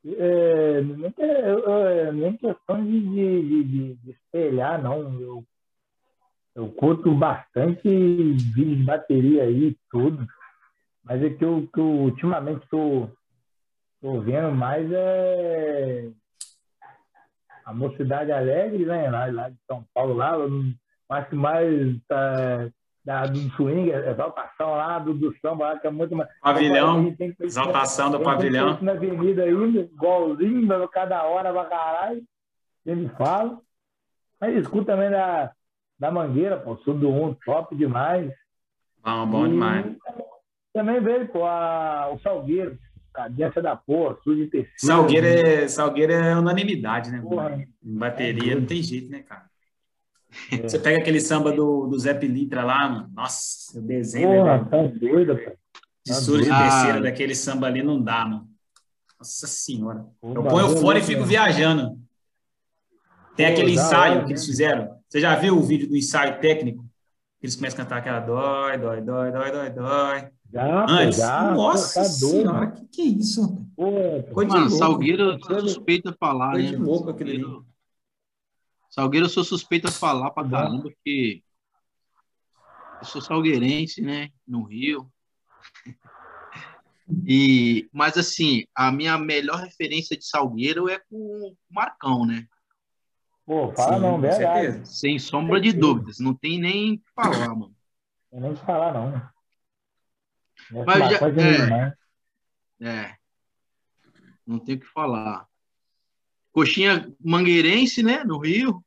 é, 0.06 0.82
nem, 0.82 1.12
que- 1.12 1.22
é, 1.22 2.12
nem 2.12 2.38
questão 2.38 2.84
de, 2.86 3.00
de, 3.02 3.64
de- 3.64 3.94
de- 3.96 4.12
espelhar, 4.12 4.82
não. 4.82 5.20
Eu, 5.20 5.46
eu 6.56 6.70
curto 6.74 7.14
bastante 7.16 7.88
vídeo 7.88 8.76
de 8.78 8.84
bateria 8.84 9.44
aí, 9.44 9.78
tudo. 9.90 10.26
Mas 11.04 11.24
é 11.24 11.30
que 11.30 11.44
eu, 11.44 11.68
que 11.74 11.80
eu 11.80 11.86
ultimamente 11.86 12.64
estou 12.64 13.10
vendo 14.02 14.52
mais 14.52 14.90
é 14.92 16.10
a 17.68 17.74
Mocidade 17.74 18.32
Alegre, 18.32 18.86
né? 18.86 19.10
Lá, 19.10 19.26
lá 19.26 19.50
de 19.50 19.58
São 19.68 19.86
Paulo, 19.94 20.14
lá, 20.14 20.32
acho 21.10 21.30
que 21.30 21.36
mais 21.36 22.02
tá, 22.08 22.70
da, 23.04 23.26
do 23.26 23.38
swing, 23.58 23.92
a 23.92 24.10
exaltação 24.10 24.70
lá, 24.72 24.98
do, 25.00 25.14
do 25.14 25.38
samba 25.40 25.74
lá, 25.74 25.80
que 25.80 25.86
é 25.86 25.92
muito 25.92 26.16
mais. 26.16 26.30
Pavilhão, 26.40 27.14
que- 27.14 27.36
exaltação 27.42 28.10
do 28.10 28.22
pavilhão. 28.22 28.80
Na 28.82 28.94
avenida 28.94 29.44
ainda, 29.44 29.82
igualzinho, 29.82 30.66
mas 30.66 30.90
cada 30.92 31.24
hora 31.24 31.52
pra 31.52 31.66
caralho. 31.66 32.24
Ele 32.86 33.10
fala. 33.18 33.60
Mas 34.40 34.56
escuta 34.56 34.94
também 34.94 35.10
da, 35.10 35.52
da 36.00 36.10
Mangueira, 36.10 36.56
pô, 36.58 36.78
sou 36.78 36.94
do 36.94 37.10
um, 37.10 37.34
top 37.34 37.76
demais. 37.76 38.32
Bom, 39.04 39.28
bom 39.28 39.46
E 39.46 39.50
demais. 39.50 39.98
Também 40.74 41.02
veio, 41.02 41.28
pô, 41.28 41.44
a, 41.44 42.12
o 42.14 42.20
Salgueiro, 42.20 42.78
cadência 43.18 43.62
da 43.64 43.76
porra, 43.76 44.16
sul 44.24 44.36
de 44.36 44.48
terceiro. 44.48 44.74
Salgueiro 44.78 45.26
é, 45.26 45.68
Salgueiro 45.68 46.14
é 46.14 46.38
unanimidade, 46.38 47.10
né? 47.10 47.20
Porra. 47.20 47.56
Em 47.84 47.98
bateria 47.98 48.56
não 48.56 48.66
tem 48.66 48.84
jeito, 48.84 49.10
né, 49.10 49.24
cara? 49.24 49.48
É. 50.52 50.58
Você 50.58 50.78
pega 50.78 51.00
aquele 51.00 51.20
samba 51.20 51.52
do, 51.52 51.88
do 51.88 51.98
Zé 51.98 52.14
Pilitra 52.14 52.64
lá, 52.64 52.88
mano. 52.88 53.12
Nossa, 53.16 53.80
o 53.80 53.82
desenho 53.82 54.30
Porra, 54.30 54.58
né, 54.60 54.68
tá 54.70 54.84
doido, 55.00 55.36
pô. 55.36 55.52
de 56.06 56.14
surdo 56.14 56.44
de 56.44 56.52
Ah. 56.52 56.62
terceira 56.62 57.02
daquele 57.02 57.34
samba 57.34 57.66
ali 57.66 57.82
não 57.82 58.00
dá, 58.00 58.24
mano. 58.24 58.48
Nossa 59.18 59.48
senhora. 59.48 60.06
Eu 60.22 60.44
ponho 60.44 60.78
fone 60.78 61.00
e 61.00 61.02
é 61.02 61.06
fico 61.06 61.24
viajando. 61.24 62.00
Tem 63.36 63.48
aquele 63.48 63.72
ensaio 63.72 64.26
que 64.26 64.32
eles 64.32 64.42
né? 64.42 64.48
fizeram. 64.48 64.98
Você 65.10 65.20
já 65.20 65.36
viu 65.36 65.58
o 65.58 65.64
vídeo 65.64 65.88
do 65.88 65.96
ensaio 65.96 66.40
técnico? 66.40 66.86
Eles 67.42 67.56
começam 67.56 67.80
a 67.80 67.84
cantar 67.84 67.98
aquela 67.98 68.20
dói, 68.20 68.78
dói, 68.78 69.02
dói, 69.02 69.32
dói, 69.32 69.52
dói, 69.52 69.70
dói. 69.72 70.30
Já, 70.52 70.86
Antes, 70.90 71.18
já. 71.18 71.52
nossa 71.52 72.02
tá 72.02 72.06
senhora, 72.06 72.72
que 72.72 72.86
que 72.88 73.02
é 73.02 73.06
isso? 73.06 73.68
Pô, 73.76 73.92
Mano, 74.36 74.62
louco. 74.62 74.70
Salgueiro 74.70 75.24
eu 75.24 75.40
sou 75.40 75.60
suspeito 75.60 76.10
a 76.10 76.14
falar, 76.14 76.56
né? 76.56 76.64
de 76.64 76.76
louco 76.78 77.10
ali. 77.10 77.18
Salgueiro, 77.18 77.66
Salgueiro 78.90 79.26
eu 79.26 79.30
sou 79.30 79.44
suspeito 79.44 79.88
a 79.88 79.92
falar 79.92 80.32
pra 80.32 80.48
caramba, 80.48 80.84
porque 80.84 81.44
eu 83.02 83.08
sou 83.08 83.22
salgueirense, 83.22 84.02
né? 84.02 84.30
No 84.48 84.64
Rio. 84.64 85.12
E, 87.26 87.88
mas 87.94 88.18
assim, 88.18 88.66
a 88.76 88.92
minha 88.92 89.18
melhor 89.18 89.62
referência 89.62 90.18
de 90.18 90.26
Salgueiro 90.26 90.90
é 90.90 91.00
com 91.00 91.16
o 91.16 91.56
Marcão, 91.70 92.26
né? 92.26 92.46
Pô, 93.46 93.72
fala 93.72 93.96
Sim, 93.96 94.02
não, 94.02 94.20
verdade. 94.20 94.86
Sem 94.86 95.18
sombra 95.18 95.62
de 95.62 95.72
dúvidas. 95.72 96.20
Não 96.20 96.34
tem 96.34 96.60
nem 96.60 96.96
o 96.96 96.98
que 96.98 97.14
falar, 97.16 97.56
mano. 97.56 97.74
Não 98.30 98.42
nem 98.42 98.56
falar, 98.58 98.94
não. 98.94 99.37
Não 100.72 100.84
Mas 100.86 101.12
já- 101.12 101.28
é. 101.28 101.68
né? 101.70 101.94
É. 102.82 103.12
Não 104.46 104.60
tem 104.60 104.76
o 104.76 104.80
que 104.80 104.86
falar. 104.88 105.46
Coxinha 106.52 107.12
mangueirense, 107.24 108.02
né? 108.04 108.24
No 108.24 108.38
Rio. 108.40 108.84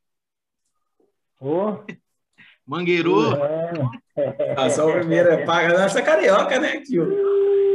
Pô, 1.38 1.82
Mangueirou. 2.66 3.34
é. 3.36 3.72
Ah, 4.56 4.68
só 4.70 4.88
o 4.88 4.92
primeiro 4.92 5.28
é 5.30 5.44
paga 5.44 5.76
nossa 5.78 6.00
carioca, 6.02 6.58
né, 6.60 6.80
tio? 6.82 7.06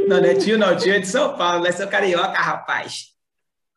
Não, 0.08 0.20
não 0.20 0.24
é 0.28 0.34
tio, 0.34 0.56
não, 0.56 0.76
tio 0.76 0.94
é 0.94 1.00
de 1.00 1.06
São 1.06 1.36
Paulo, 1.36 1.64
nós 1.64 1.74
somos 1.74 1.90
carioca, 1.90 2.38
rapaz. 2.38 3.12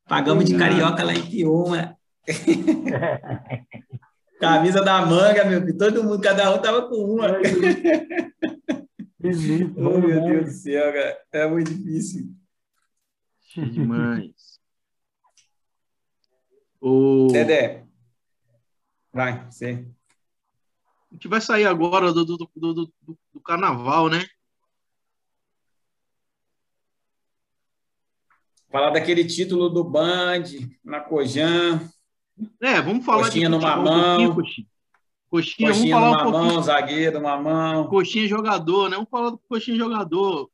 Pagamos 0.07 0.45
de 0.45 0.57
carioca 0.57 1.03
lá 1.03 1.13
em 1.13 1.25
Piuma. 1.29 1.97
Camisa 4.39 4.81
da 4.81 5.05
manga, 5.05 5.43
meu 5.43 5.59
filho. 5.61 5.77
Todo 5.77 6.03
mundo, 6.03 6.21
cada 6.21 6.53
um 6.53 6.61
tava 6.61 6.87
com 6.87 6.95
uma. 6.95 7.37
Oh, 9.75 9.99
meu 9.99 10.21
né? 10.21 10.29
Deus 10.29 10.45
do 10.45 10.51
céu, 10.51 10.93
cara. 10.93 11.21
É 11.31 11.47
muito 11.47 11.73
difícil. 11.73 12.33
demais. 13.55 14.59
o... 16.79 17.27
Dedé. 17.27 17.85
Vai, 19.11 19.45
você. 19.45 19.85
A 21.11 21.13
gente 21.15 21.27
vai 21.27 21.41
sair 21.41 21.65
agora 21.65 22.13
do, 22.13 22.23
do, 22.23 22.37
do, 22.37 22.73
do, 22.73 22.93
do 23.33 23.41
carnaval, 23.41 24.09
né? 24.09 24.23
Falar 28.71 28.91
daquele 28.91 29.25
título 29.25 29.67
do 29.67 29.83
Band, 29.83 30.43
na 30.83 30.99
Cojan. 31.01 31.89
É, 32.61 32.79
vamos 32.79 33.03
falar 33.03 33.23
Coxinha 33.23 33.49
de 33.49 33.55
no 33.55 33.59
mamão. 33.59 34.31
Um 34.31 34.35
coxinha. 35.29 35.69
Coxinha, 35.69 35.95
falar 35.95 36.27
um 36.27 36.31
mamão, 36.31 36.61
zagueiro, 36.61 37.21
mamão. 37.21 37.87
Coxinha 37.87 38.27
jogador, 38.27 38.89
né? 38.89 38.95
Vamos 38.95 39.09
falar 39.09 39.29
do 39.29 39.37
coxinha 39.37 39.77
jogador. 39.77 40.49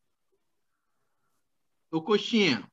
Ô, 1.91 2.01
Coxinha. 2.01 2.63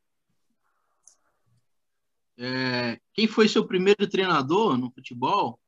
É, 2.36 2.98
quem 3.12 3.28
foi 3.28 3.46
seu 3.46 3.66
primeiro 3.66 4.08
treinador 4.08 4.76
no 4.76 4.90
futebol? 4.90 5.60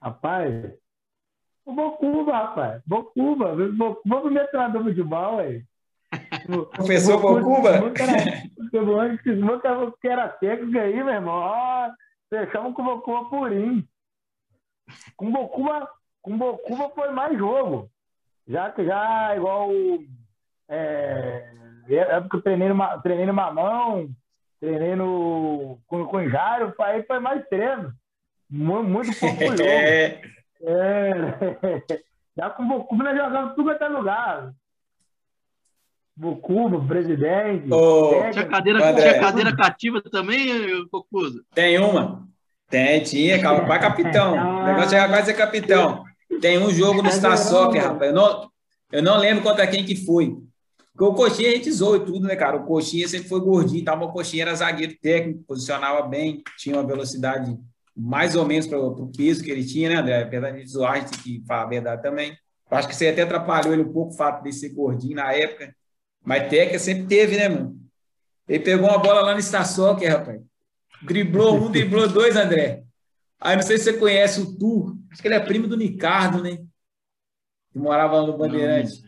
Rapaz, 0.00 0.74
o 1.64 1.72
Bocuba, 1.72 2.32
rapaz. 2.32 2.82
Bocuba. 2.84 3.54
Vamos 3.54 3.98
primeiro 4.02 4.50
treinador 4.50 4.82
de 4.82 4.88
futebol, 4.88 5.38
aí. 5.38 5.64
Professor 6.74 7.20
Bocuba? 7.20 7.92
Que 10.00 10.08
era 10.08 10.28
técnico 10.28 10.78
aí, 10.78 11.04
meu 11.04 11.14
irmão. 11.14 11.92
Fechamos 12.32 12.74
com 12.74 12.80
o 12.80 12.84
Bocuba 12.86 13.28
Purim. 13.28 13.86
Com 15.18 15.28
o 15.28 15.32
Bocuba, 15.32 15.86
com 16.22 16.38
Bocuba 16.38 16.88
foi 16.94 17.10
mais 17.10 17.36
jogo. 17.36 17.90
Já 18.48 18.70
que 18.70 18.86
já, 18.86 19.36
igual. 19.36 19.68
É, 20.66 21.52
época 21.90 22.38
eu 22.38 22.42
treinei 22.42 22.70
no, 22.70 23.02
treinei 23.02 23.26
no 23.26 23.34
Mamão, 23.34 24.08
treinei 24.58 24.96
no, 24.96 25.78
com, 25.86 26.06
com 26.06 26.16
o 26.16 26.30
Jairo, 26.30 26.74
aí 26.80 27.02
foi 27.02 27.20
mais 27.20 27.46
treino. 27.48 27.92
Muito, 28.48 28.88
muito 28.88 29.20
pouco 29.20 29.44
jogo. 29.52 29.62
é. 29.62 30.22
é. 30.62 32.02
Já 32.34 32.48
com 32.48 32.62
o 32.62 32.68
Bocuba 32.68 33.04
nós 33.04 33.16
jogamos 33.18 33.54
tudo 33.56 33.72
até 33.72 33.88
lugar. 33.88 34.54
Bocuba, 36.16 36.78
presidente. 36.86 37.72
Oh, 37.72 38.30
tinha, 38.30 38.46
cadeira, 38.46 38.94
tinha 38.94 39.20
cadeira 39.20 39.56
cativa 39.56 40.02
também, 40.02 40.86
Cocuso? 40.90 41.42
Tem 41.54 41.78
uma. 41.78 42.28
Tem, 42.68 43.02
tinha, 43.02 43.38
vai 43.66 43.80
capitão. 43.80 44.32
O 44.34 44.64
negócio 44.64 44.96
é 44.96 45.08
quase 45.08 45.26
ser 45.26 45.34
capitão. 45.34 46.04
Tem 46.40 46.58
um 46.58 46.70
jogo 46.70 47.02
no 47.02 47.10
Star 47.10 47.36
Soccer, 47.38 47.82
rapaz. 47.82 48.10
Eu 48.10 48.14
não, 48.14 48.50
eu 48.90 49.02
não 49.02 49.18
lembro 49.18 49.42
contra 49.42 49.66
quem 49.66 49.84
que 49.84 49.96
foi. 49.96 50.36
Porque 50.92 51.04
o 51.04 51.14
Coxinha 51.14 51.48
a 51.48 51.52
gente 51.52 51.72
zoou 51.72 51.96
e 51.96 52.04
tudo, 52.04 52.26
né, 52.26 52.36
cara? 52.36 52.58
O 52.58 52.66
Coxinha 52.66 53.08
sempre 53.08 53.28
foi 53.28 53.40
gordinho, 53.40 53.84
tá? 53.84 53.94
o 53.94 54.12
Coxinha 54.12 54.42
era 54.42 54.54
zagueiro 54.54 54.94
técnico, 55.00 55.44
posicionava 55.48 56.06
bem, 56.06 56.42
tinha 56.58 56.76
uma 56.76 56.86
velocidade 56.86 57.56
mais 57.96 58.34
ou 58.34 58.44
menos 58.44 58.66
para 58.66 58.78
o 58.78 59.10
peso 59.10 59.42
que 59.42 59.50
ele 59.50 59.64
tinha, 59.64 59.88
né, 59.88 59.96
André? 59.96 60.22
Apesar 60.22 60.50
de 60.50 60.66
zoar, 60.66 60.92
a 60.92 60.98
gente 61.00 61.10
tem 61.10 61.20
que 61.20 61.44
falar 61.46 61.62
a 61.62 61.68
verdade 61.68 62.02
também. 62.02 62.36
Acho 62.70 62.88
que 62.88 62.96
você 62.96 63.08
até 63.08 63.22
atrapalhou 63.22 63.72
ele 63.72 63.82
um 63.82 63.92
pouco 63.92 64.12
o 64.12 64.16
fato 64.16 64.42
de 64.42 64.52
ser 64.52 64.70
gordinho 64.70 65.16
na 65.16 65.32
época. 65.32 65.74
Mas 66.24 66.48
técnica 66.48 66.78
sempre 66.78 67.04
teve, 67.04 67.36
né, 67.36 67.48
mano? 67.48 67.76
Ele 68.48 68.60
pegou 68.60 68.88
uma 68.88 68.98
bola 68.98 69.22
lá 69.22 69.34
no 69.34 69.42
Star 69.42 69.66
rapaz. 69.66 70.40
Driblou 71.02 71.56
um, 71.56 71.70
driblou 71.72 72.08
dois, 72.08 72.36
André. 72.36 72.84
Aí 73.40 73.56
não 73.56 73.62
sei 73.62 73.78
se 73.78 73.84
você 73.84 73.92
conhece 73.94 74.40
o 74.40 74.56
Tu. 74.56 74.96
Acho 75.10 75.20
que 75.20 75.28
ele 75.28 75.34
é 75.34 75.40
primo 75.40 75.66
do 75.66 75.76
Nicardo, 75.76 76.42
né? 76.42 76.58
Que 77.72 77.78
morava 77.78 78.20
lá 78.20 78.26
no 78.26 78.38
Bandeirante. 78.38 79.02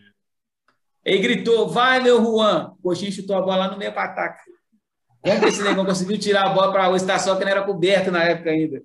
Ele 1.04 1.18
gritou, 1.18 1.68
vai, 1.68 2.00
meu 2.00 2.22
Juan. 2.22 2.72
O 2.78 2.82
coxinha 2.82 3.12
chutou 3.12 3.36
a 3.36 3.42
bola 3.42 3.66
lá 3.66 3.70
no 3.70 3.78
meio 3.78 3.92
para 3.92 4.10
ataque. 4.10 4.50
Como 5.20 5.40
que 5.40 5.46
esse 5.46 5.62
negão 5.62 5.84
conseguiu 5.84 6.18
tirar 6.18 6.46
a 6.46 6.54
bola 6.54 6.72
para 6.72 6.90
o 6.90 6.96
Estação 6.96 7.38
que 7.38 7.44
não 7.44 7.50
era 7.50 7.62
coberto 7.62 8.10
na 8.10 8.24
época 8.24 8.50
ainda? 8.50 8.82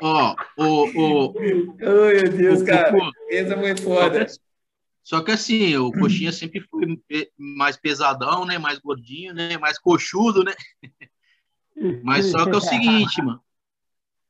Ó, 0.00 0.36
o. 0.56 0.64
o, 0.64 1.34
oh, 1.34 1.40
meu 1.40 2.30
Deus, 2.30 2.62
cara. 2.62 2.92
Essa 3.30 3.56
foi 3.56 3.76
foda. 3.76 4.26
Só 5.08 5.22
que 5.22 5.30
assim, 5.30 5.74
o 5.78 5.90
Coxinha 5.90 6.30
sempre 6.30 6.60
foi 6.60 6.98
mais 7.38 7.78
pesadão, 7.78 8.44
né? 8.44 8.58
Mais 8.58 8.78
gordinho, 8.78 9.32
né? 9.32 9.56
Mais 9.56 9.78
coxudo, 9.78 10.44
né? 10.44 10.52
Mas 12.04 12.30
só 12.30 12.44
que 12.44 12.50
é 12.50 12.56
o 12.56 12.60
seguinte, 12.60 13.22
mano. 13.22 13.40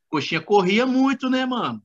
Coxinha 0.08 0.40
corria 0.40 0.86
muito, 0.86 1.28
né, 1.28 1.44
mano? 1.44 1.82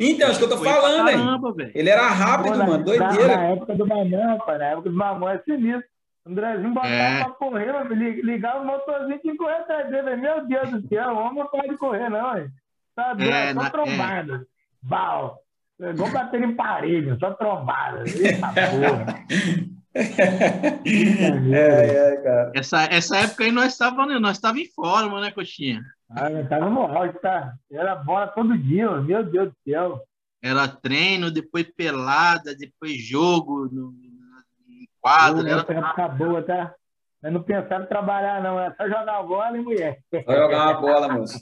Então, 0.00 0.28
isso 0.28 0.40
que 0.40 0.46
eu 0.46 0.48
tô 0.48 0.58
falando, 0.58 1.06
caramba, 1.06 1.54
Ele 1.76 1.88
era 1.88 2.08
rápido, 2.08 2.58
Pô, 2.58 2.66
mano, 2.66 2.84
doideira. 2.84 3.36
Na, 3.36 3.42
época 3.50 3.76
do 3.76 3.86
Mamão, 3.86 4.38
pai, 4.38 4.58
na 4.58 4.64
época 4.64 4.90
do 4.90 4.96
Mamão 4.96 5.28
é 5.28 5.38
sinistro. 5.38 5.88
Andrezinho 6.26 6.74
botava 6.74 6.92
é. 6.92 7.22
pra 7.22 7.32
correr, 7.34 7.72
mano, 7.72 7.94
ligava 7.94 8.64
o 8.64 8.66
motorzinho 8.66 9.20
e 9.22 9.36
correr 9.36 9.58
atrás 9.58 9.88
dele. 9.88 10.16
Meu 10.16 10.44
Deus 10.44 10.70
do 10.72 10.88
céu, 10.88 11.14
vamos 11.14 11.36
não 11.36 11.46
pode 11.46 11.76
correr, 11.76 12.08
não, 12.08 12.36
hein? 12.36 12.50
Tá 12.96 13.14
doido, 13.14 13.30
é, 13.30 13.54
só 13.54 13.70
trombada. 13.70 14.34
É. 14.34 14.46
Bal. 14.82 15.43
Vamos 15.78 16.12
bater 16.12 16.42
em 16.42 16.54
parede, 16.54 17.18
só 17.18 17.32
trombada. 17.34 18.04
Eita 18.06 18.48
porra. 18.48 19.24
é, 19.94 21.54
é, 21.54 22.52
essa, 22.54 22.84
essa 22.84 23.16
época 23.18 23.44
aí 23.44 23.52
nós 23.52 23.72
estávamos 23.72 24.20
nós 24.20 24.36
estava 24.36 24.58
em 24.58 24.68
forma, 24.72 25.20
né, 25.20 25.30
Coxinha? 25.30 25.82
Ah, 26.10 26.30
estava 26.30 26.68
no 26.68 26.82
auge, 26.82 27.18
tá? 27.20 27.54
Era 27.70 27.94
bola 27.94 28.26
todo 28.28 28.58
dia, 28.58 28.90
meu 29.00 29.24
Deus 29.24 29.50
do 29.50 29.56
céu. 29.64 30.02
Era 30.42 30.68
treino, 30.68 31.30
depois 31.30 31.64
pelada, 31.76 32.54
depois 32.54 32.96
jogo 33.02 33.68
no, 33.72 33.92
no 33.92 34.86
quadro. 35.00 35.46
Era... 35.46 35.60
época 35.60 36.08
boa, 36.08 36.42
tá? 36.42 36.74
Eu 37.22 37.32
não 37.32 37.42
pensava 37.42 37.84
em 37.84 37.88
trabalhar, 37.88 38.42
não. 38.42 38.58
Era 38.60 38.74
só 38.76 38.86
jogar 38.86 39.22
bola 39.22 39.56
e 39.56 39.62
mulher. 39.62 39.98
Só 40.10 40.20
jogar 40.32 40.70
uma 40.70 40.80
bola, 40.80 41.08
moço. 41.08 41.38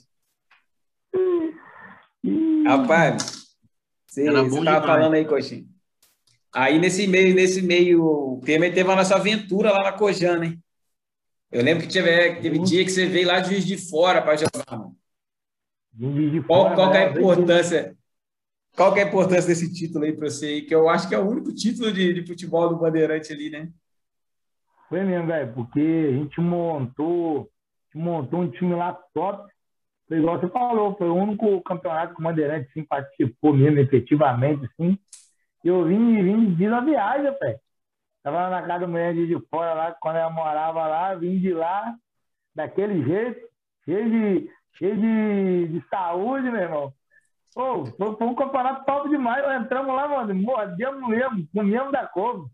Rapaz, 2.65 3.42
você 4.13 4.59
estava 4.59 4.87
falando 4.87 5.15
aí, 5.15 5.25
Coxinha. 5.25 5.65
Aí 6.55 6.79
nesse 6.79 7.07
meio, 7.07 7.35
nesse 7.35 7.63
meio, 7.63 8.05
o 8.05 8.41
Temer 8.45 8.75
teve 8.75 8.91
a 8.91 8.97
nossa 8.97 9.17
aventura 9.17 9.73
lá 9.73 9.85
na 9.85 9.93
Cojan, 9.93 10.39
né? 10.39 10.59
Eu 11.51 11.63
lembro 11.63 11.87
que 11.87 11.93
teve, 11.93 12.41
teve 12.41 12.59
uhum. 12.59 12.65
dia 12.65 12.85
que 12.85 12.91
você 12.91 13.07
veio 13.07 13.27
lá 13.27 13.41
de 13.41 13.51
Juiz 13.51 13.67
de 13.67 13.79
Fora 13.79 14.21
para 14.21 14.37
jogar, 14.37 14.79
mano. 14.79 14.97
Qual, 16.47 16.75
qual 16.75 16.95
é 16.95 17.07
a 17.07 17.11
importância? 17.11 17.97
Qual 18.75 18.97
é 18.97 19.03
a 19.03 19.07
importância 19.07 19.49
desse 19.49 19.73
título 19.73 20.05
aí 20.05 20.13
para 20.13 20.31
você 20.31 20.47
aí? 20.47 20.63
Que 20.63 20.75
eu 20.75 20.89
acho 20.89 21.09
que 21.09 21.15
é 21.15 21.19
o 21.19 21.29
único 21.29 21.55
título 21.55 21.93
de, 21.93 22.15
de 22.15 22.27
futebol 22.27 22.69
do 22.69 22.77
Bandeirante 22.77 23.33
ali, 23.33 23.51
né? 23.51 23.71
Foi 24.89 25.03
mesmo, 25.05 25.27
velho, 25.27 25.53
porque 25.55 25.81
a 25.81 26.13
gente 26.13 26.41
montou, 26.41 27.51
montou 27.95 28.41
um 28.41 28.51
time 28.51 28.75
lá 28.75 28.93
top 29.15 29.51
foi 30.09 30.19
igual 30.19 30.41
você 30.41 30.49
falou, 30.49 30.97
foi 30.97 31.09
o 31.09 31.15
único 31.15 31.61
campeonato 31.63 32.15
que 32.15 32.21
o 32.21 32.25
Bandeirante 32.25 32.71
sim, 32.73 32.85
participou 32.85 33.55
mesmo, 33.55 33.79
efetivamente, 33.79 34.69
sim. 34.77 34.99
E 35.65 35.69
eu 35.69 35.85
vim, 35.85 36.23
vim 36.23 36.55
de 36.55 36.67
uma 36.67 36.85
viagem, 36.85 37.33
pé. 37.39 37.59
Tava 38.23 38.43
lá 38.43 38.51
na 38.51 38.63
casa 38.63 38.81
da 38.81 38.87
mulher 38.87 39.15
de 39.15 39.39
fora, 39.51 39.75
lá, 39.75 39.97
quando 40.01 40.17
ela 40.17 40.31
morava 40.31 40.87
lá, 40.87 41.15
vim 41.15 41.39
de 41.39 41.53
lá, 41.53 41.95
daquele 42.55 43.03
jeito, 43.05 43.49
cheio 43.85 44.11
de, 44.11 44.51
cheio 44.79 44.97
de, 44.97 45.69
de 45.69 45.89
saúde, 45.89 46.51
meu 46.51 46.61
irmão. 46.61 46.93
Pô, 47.55 47.85
foi, 47.85 48.17
foi 48.17 48.27
um 48.27 48.35
campeonato 48.35 48.85
top 48.85 49.09
demais. 49.09 49.45
Nós 49.45 49.63
entramos 49.63 49.95
lá, 49.95 50.09
mano, 50.09 50.35
mordemos 50.35 51.09
mesmo, 51.09 51.47
comemos 51.55 51.93
da 51.93 52.07
couve. 52.07 52.49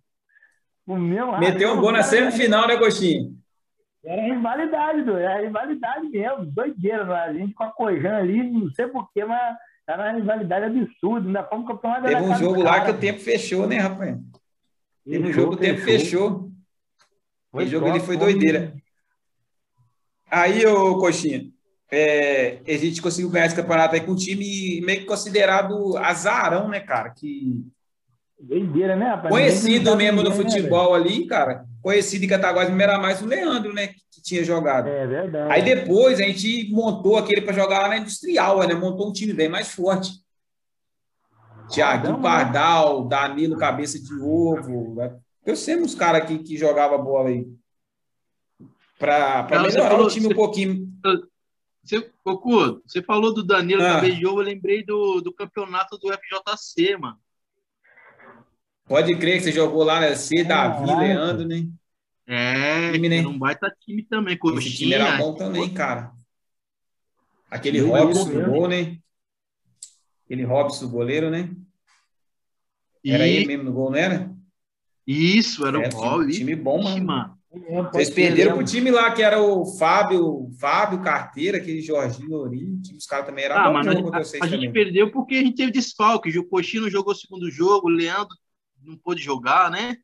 Comemos, 0.86 1.38
Meteu 1.38 1.72
um 1.72 1.80
gol 1.80 1.92
na 1.92 2.02
semifinal, 2.02 2.66
né, 2.66 2.76
Gostinho? 2.76 3.36
Era 4.04 4.22
rivalidade, 4.22 5.02
doido. 5.02 5.18
Era 5.18 5.42
rivalidade 5.42 6.08
mesmo. 6.08 6.46
Doideira, 6.46 7.04
né? 7.04 7.14
a 7.14 7.32
gente 7.32 7.54
com 7.54 7.64
a 7.64 7.72
Cojan 7.72 8.16
ali, 8.16 8.50
não 8.50 8.70
sei 8.70 8.86
porquê, 8.86 9.24
mas 9.24 9.56
era 9.86 10.02
uma 10.02 10.12
rivalidade 10.12 10.66
absurda. 10.66 11.26
Ainda 11.26 11.44
fomos 11.44 11.66
campeão 11.66 12.02
Teve 12.02 12.22
um 12.22 12.34
jogo 12.36 12.62
lá 12.62 12.84
que 12.84 12.90
o 12.90 12.98
tempo 12.98 13.20
fechou, 13.20 13.66
né, 13.66 13.78
rapaz? 13.78 14.16
Teve 15.04 15.28
um 15.28 15.32
jogo 15.32 15.56
que 15.56 15.56
o 15.56 15.66
tempo 15.66 15.80
fechou. 15.80 16.50
O 17.52 17.64
jogo 17.64 17.86
ali 17.86 18.00
foi 18.00 18.16
doideira. 18.16 18.74
Aí, 20.30 20.64
ô 20.66 20.98
Coxinha, 20.98 21.50
é, 21.90 22.60
a 22.66 22.76
gente 22.76 23.00
conseguiu 23.00 23.30
ganhar 23.30 23.46
esse 23.46 23.56
campeonato 23.56 23.94
aí 23.94 24.02
com 24.02 24.12
um 24.12 24.16
time 24.16 24.80
meio 24.82 25.00
que 25.00 25.06
considerado 25.06 25.96
azarão, 25.96 26.68
né, 26.68 26.80
cara? 26.80 27.10
Que 27.10 27.64
Doideira, 28.40 28.94
né, 28.94 29.06
rapaz? 29.08 29.34
Conhecido 29.34 29.96
mesmo 29.96 30.22
no 30.22 30.30
né, 30.30 30.36
futebol 30.36 30.92
né, 30.92 31.00
ali, 31.00 31.26
cara. 31.26 31.64
Conhecido 31.82 32.24
em 32.24 32.28
Cataguás 32.28 32.70
era 32.80 32.98
mais 32.98 33.20
o 33.20 33.26
Leandro, 33.26 33.72
né? 33.72 33.88
Que 33.88 34.22
tinha 34.22 34.44
jogado. 34.44 34.88
É 34.88 35.06
verdade. 35.06 35.52
Aí 35.52 35.62
depois 35.62 36.20
a 36.20 36.22
gente 36.22 36.70
montou 36.70 37.16
aquele 37.16 37.40
para 37.40 37.52
jogar 37.52 37.80
lá 37.80 37.88
na 37.88 37.98
Industrial, 37.98 38.66
né? 38.66 38.74
Montou 38.74 39.08
um 39.08 39.12
time 39.12 39.32
bem 39.32 39.48
mais 39.48 39.72
forte. 39.72 40.12
Tiaguinho 41.68 42.20
Pardal, 42.20 43.04
Danilo 43.06 43.58
Cabeça 43.58 43.98
de 43.98 44.14
Ovo. 44.14 44.94
Né? 44.94 45.16
Eu 45.44 45.56
sei 45.56 45.76
uns 45.76 45.94
caras 45.94 46.26
que, 46.26 46.38
que 46.38 46.56
jogavam 46.56 47.02
bola 47.02 47.28
aí. 47.28 47.46
Para 48.98 49.46
melhorar 49.50 49.90
falou, 49.90 50.06
o 50.06 50.10
time 50.10 50.26
você, 50.26 50.32
um 50.32 50.36
pouquinho. 50.36 50.88
Você, 51.84 52.10
Cocu, 52.24 52.82
você 52.86 53.02
falou 53.02 53.32
do 53.32 53.42
Danilo 53.42 53.82
ah. 53.82 53.94
Cabeça 53.94 54.16
de 54.16 54.26
Ovo, 54.26 54.40
eu 54.40 54.46
lembrei 54.46 54.84
do, 54.84 55.20
do 55.20 55.32
campeonato 55.32 55.98
do 55.98 56.08
FJC, 56.08 56.96
mano. 56.96 57.18
Pode 58.88 59.14
crer 59.16 59.38
que 59.38 59.44
você 59.44 59.52
jogou 59.52 59.84
lá 59.84 60.00
na 60.00 60.14
C, 60.16 60.42
Davi. 60.44 60.86
Leandro, 60.86 61.46
né? 61.46 61.68
É, 62.26 62.92
Time, 62.92 63.08
né? 63.08 63.18
era 63.18 63.28
um 63.28 63.38
baita 63.38 63.74
time 63.80 64.02
também. 64.02 64.38
Esse 64.56 64.76
time 64.76 64.94
era 64.94 65.04
Coxinha. 65.04 65.24
bom 65.26 65.34
também, 65.34 65.72
cara. 65.72 66.12
Aquele 67.50 67.78
Isso 67.78 67.88
Robson 67.88 68.24
mesmo. 68.26 68.42
no 68.42 68.50
gol, 68.52 68.68
né? 68.68 68.98
Aquele 70.24 70.44
Robson, 70.44 70.86
o 70.86 70.90
goleiro, 70.90 71.30
né? 71.30 71.50
E- 73.02 73.10
Era 73.12 73.26
ele 73.26 73.46
mesmo 73.46 73.64
no 73.64 73.72
gol, 73.72 73.90
não 73.90 73.98
era? 73.98 74.30
Isso, 75.06 75.66
era 75.66 75.78
É, 75.82 75.88
o 75.88 75.92
Rob. 75.92 76.30
time 76.30 76.54
bom, 76.54 76.80
Ixi, 76.80 77.00
mano. 77.00 77.06
mano. 77.06 77.38
Vocês 77.90 78.10
perderam 78.10 78.56
pro 78.56 78.64
time 78.66 78.90
lá, 78.90 79.10
que 79.10 79.22
era 79.22 79.40
o 79.40 79.64
Fábio, 79.64 80.50
Fábio 80.60 81.00
Carteira, 81.00 81.56
aquele 81.56 81.80
Jorginho 81.80 82.28
Lourinho. 82.28 82.76
O 82.76 82.82
time 82.82 82.96
dos 82.98 83.06
caras 83.06 83.24
também 83.24 83.44
era 83.44 83.54
Ah, 83.58 83.68
bom 83.68 83.72
mano, 83.72 84.10
a, 84.14 84.18
a 84.18 84.46
gente 84.46 84.70
perdeu 84.70 85.10
porque 85.10 85.36
a 85.36 85.42
gente 85.42 85.56
teve 85.56 85.72
desfalque. 85.72 86.36
O 86.38 86.44
Coxinha 86.46 86.82
não 86.82 86.90
jogou 86.90 87.14
o 87.14 87.16
segundo 87.16 87.50
jogo, 87.50 87.86
o 87.88 87.90
Leandro 87.90 88.36
não 88.82 88.96
pôde 88.96 89.22
jogar, 89.22 89.70
né? 89.70 89.98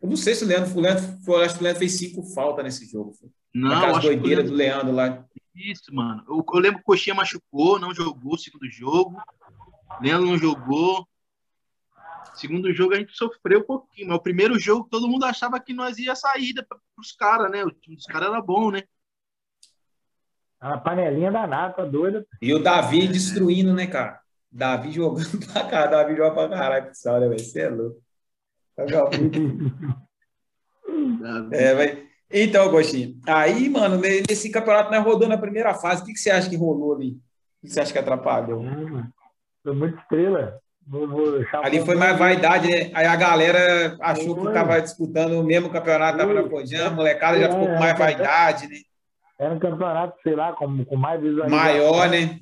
Eu 0.00 0.08
não 0.08 0.16
sei 0.16 0.34
se 0.34 0.44
o 0.44 0.46
Leandro, 0.46 0.76
o 0.76 0.80
Leandro, 0.80 1.04
acho 1.42 1.54
que 1.54 1.60
o 1.60 1.64
Leandro 1.64 1.78
fez 1.78 1.96
cinco 1.98 2.22
faltas 2.34 2.64
nesse 2.64 2.86
jogo. 2.86 3.14
Não, 3.54 3.72
acho 3.96 4.02
doideiras 4.02 4.50
Leandro- 4.50 4.50
do 4.50 4.56
Leandro 4.56 4.92
lá. 4.92 5.26
Isso, 5.54 5.94
mano. 5.94 6.24
Eu, 6.28 6.44
eu 6.52 6.60
lembro 6.60 6.78
que 6.78 6.82
o 6.82 6.86
Coxinha 6.86 7.14
machucou, 7.14 7.78
não 7.78 7.94
jogou 7.94 8.34
o 8.34 8.38
segundo 8.38 8.68
jogo. 8.68 9.16
Leandro 10.00 10.26
não 10.26 10.36
jogou. 10.36 11.08
Segundo 12.34 12.72
jogo 12.74 12.94
a 12.94 12.98
gente 12.98 13.16
sofreu 13.16 13.60
um 13.60 13.64
pouquinho, 13.64 14.08
mas 14.08 14.16
o 14.18 14.22
primeiro 14.22 14.58
jogo 14.58 14.88
todo 14.90 15.08
mundo 15.08 15.24
achava 15.24 15.60
que 15.60 15.72
nós 15.72 15.98
ia 15.98 16.16
saída 16.16 16.66
para 16.68 16.78
os 16.98 17.12
caras, 17.12 17.50
né? 17.50 17.64
O 17.64 17.70
time 17.70 17.94
dos 17.94 18.06
caras 18.06 18.28
era 18.28 18.42
bom, 18.42 18.72
né? 18.72 18.82
A 20.60 20.76
panelinha 20.78 21.30
danada, 21.30 21.74
tá 21.74 21.84
doida. 21.84 22.26
E 22.42 22.52
o 22.52 22.58
Davi 22.58 23.06
destruindo, 23.06 23.72
né, 23.72 23.86
cara? 23.86 24.20
Davi 24.54 24.92
jogando 24.92 25.38
pra 25.52 25.64
caralho. 25.64 25.90
Davi 25.90 26.16
joga 26.16 26.34
pra 26.34 26.48
caralho, 26.56 26.86
pessoal, 26.86 27.20
né, 27.20 27.28
velho? 27.28 27.40
Você 27.40 27.60
é 27.60 27.68
louco. 27.68 28.00
Muito. 29.18 29.38
É. 31.52 32.04
Então, 32.30 32.70
Gostinho, 32.70 33.16
aí, 33.26 33.68
mano, 33.68 34.00
nesse 34.00 34.50
campeonato 34.50 34.90
nós 34.90 35.04
rodou 35.04 35.28
na 35.28 35.38
primeira 35.38 35.74
fase. 35.74 36.02
O 36.02 36.06
que, 36.06 36.12
que 36.12 36.18
você 36.18 36.30
acha 36.30 36.48
que 36.48 36.56
rolou 36.56 36.94
ali? 36.94 37.12
O 37.62 37.66
que 37.66 37.72
você 37.72 37.80
acha 37.80 37.92
que 37.92 37.98
atrapalhou? 37.98 38.64
Foi 39.62 39.74
muito 39.74 39.98
estrela. 39.98 40.58
Vou, 40.86 41.08
vou 41.08 41.44
Ali 41.62 41.80
foi 41.84 41.94
mais 41.94 42.18
vaidade, 42.18 42.70
né? 42.70 42.90
Aí 42.94 43.06
a 43.06 43.16
galera 43.16 43.96
achou 44.00 44.34
que 44.36 44.42
Foi. 44.42 44.52
tava 44.52 44.80
disputando 44.82 45.32
o 45.32 45.42
mesmo 45.42 45.70
campeonato, 45.70 46.18
tava 46.18 46.32
Foi. 46.32 46.42
na 46.42 46.48
Cojam, 46.48 46.86
a 46.86 46.90
molecada 46.90 47.38
já 47.40 47.46
É, 47.46 47.50
ficou 47.50 47.66
com 47.66 47.74
é, 47.74 47.78
mais 47.78 47.94
é. 47.94 47.98
vaidade, 47.98 48.68
né? 48.68 48.76
Era 49.38 49.54
um 49.54 49.58
campeonato, 49.58 50.14
sei 50.22 50.36
lá, 50.36 50.52
com, 50.52 50.84
com 50.84 50.96
mais 50.96 51.20
visualização. 51.20 51.64
Maior, 51.64 52.08
né? 52.10 52.38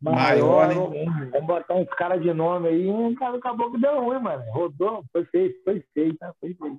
Maior, 0.00 0.68
né? 0.68 0.74
Vamos, 0.74 1.30
vamos 1.30 1.46
botar 1.46 1.74
uns 1.74 1.88
caras 1.90 2.22
de 2.22 2.32
nome 2.32 2.68
aí. 2.68 2.88
Um 2.88 3.14
cara 3.14 3.36
acabou 3.36 3.70
que 3.72 3.80
deu 3.80 4.00
ruim, 4.02 4.20
mano. 4.20 4.42
Rodou, 4.52 5.04
foi 5.12 5.24
feio, 5.26 5.52
foi 5.64 5.82
feio, 5.94 6.16
tá? 6.16 6.32
Foi 6.40 6.54
feio. 6.54 6.76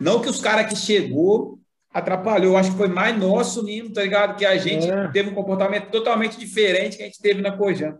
Não 0.00 0.20
que 0.20 0.28
os 0.28 0.40
caras 0.40 0.66
que 0.66 0.76
chegou 0.76 1.58
atrapalhou, 1.92 2.56
acho 2.56 2.72
que 2.72 2.76
foi 2.76 2.88
mais 2.88 3.16
nosso 3.16 3.62
mesmo, 3.64 3.92
tá 3.92 4.02
ligado? 4.02 4.36
Que 4.36 4.44
a 4.44 4.56
gente 4.56 4.90
É. 4.90 5.08
teve 5.08 5.30
um 5.30 5.34
comportamento 5.34 5.90
totalmente 5.90 6.36
diferente 6.38 6.96
que 6.96 7.02
a 7.02 7.06
gente 7.06 7.20
teve 7.20 7.40
na 7.40 7.56
Cojam. 7.56 7.96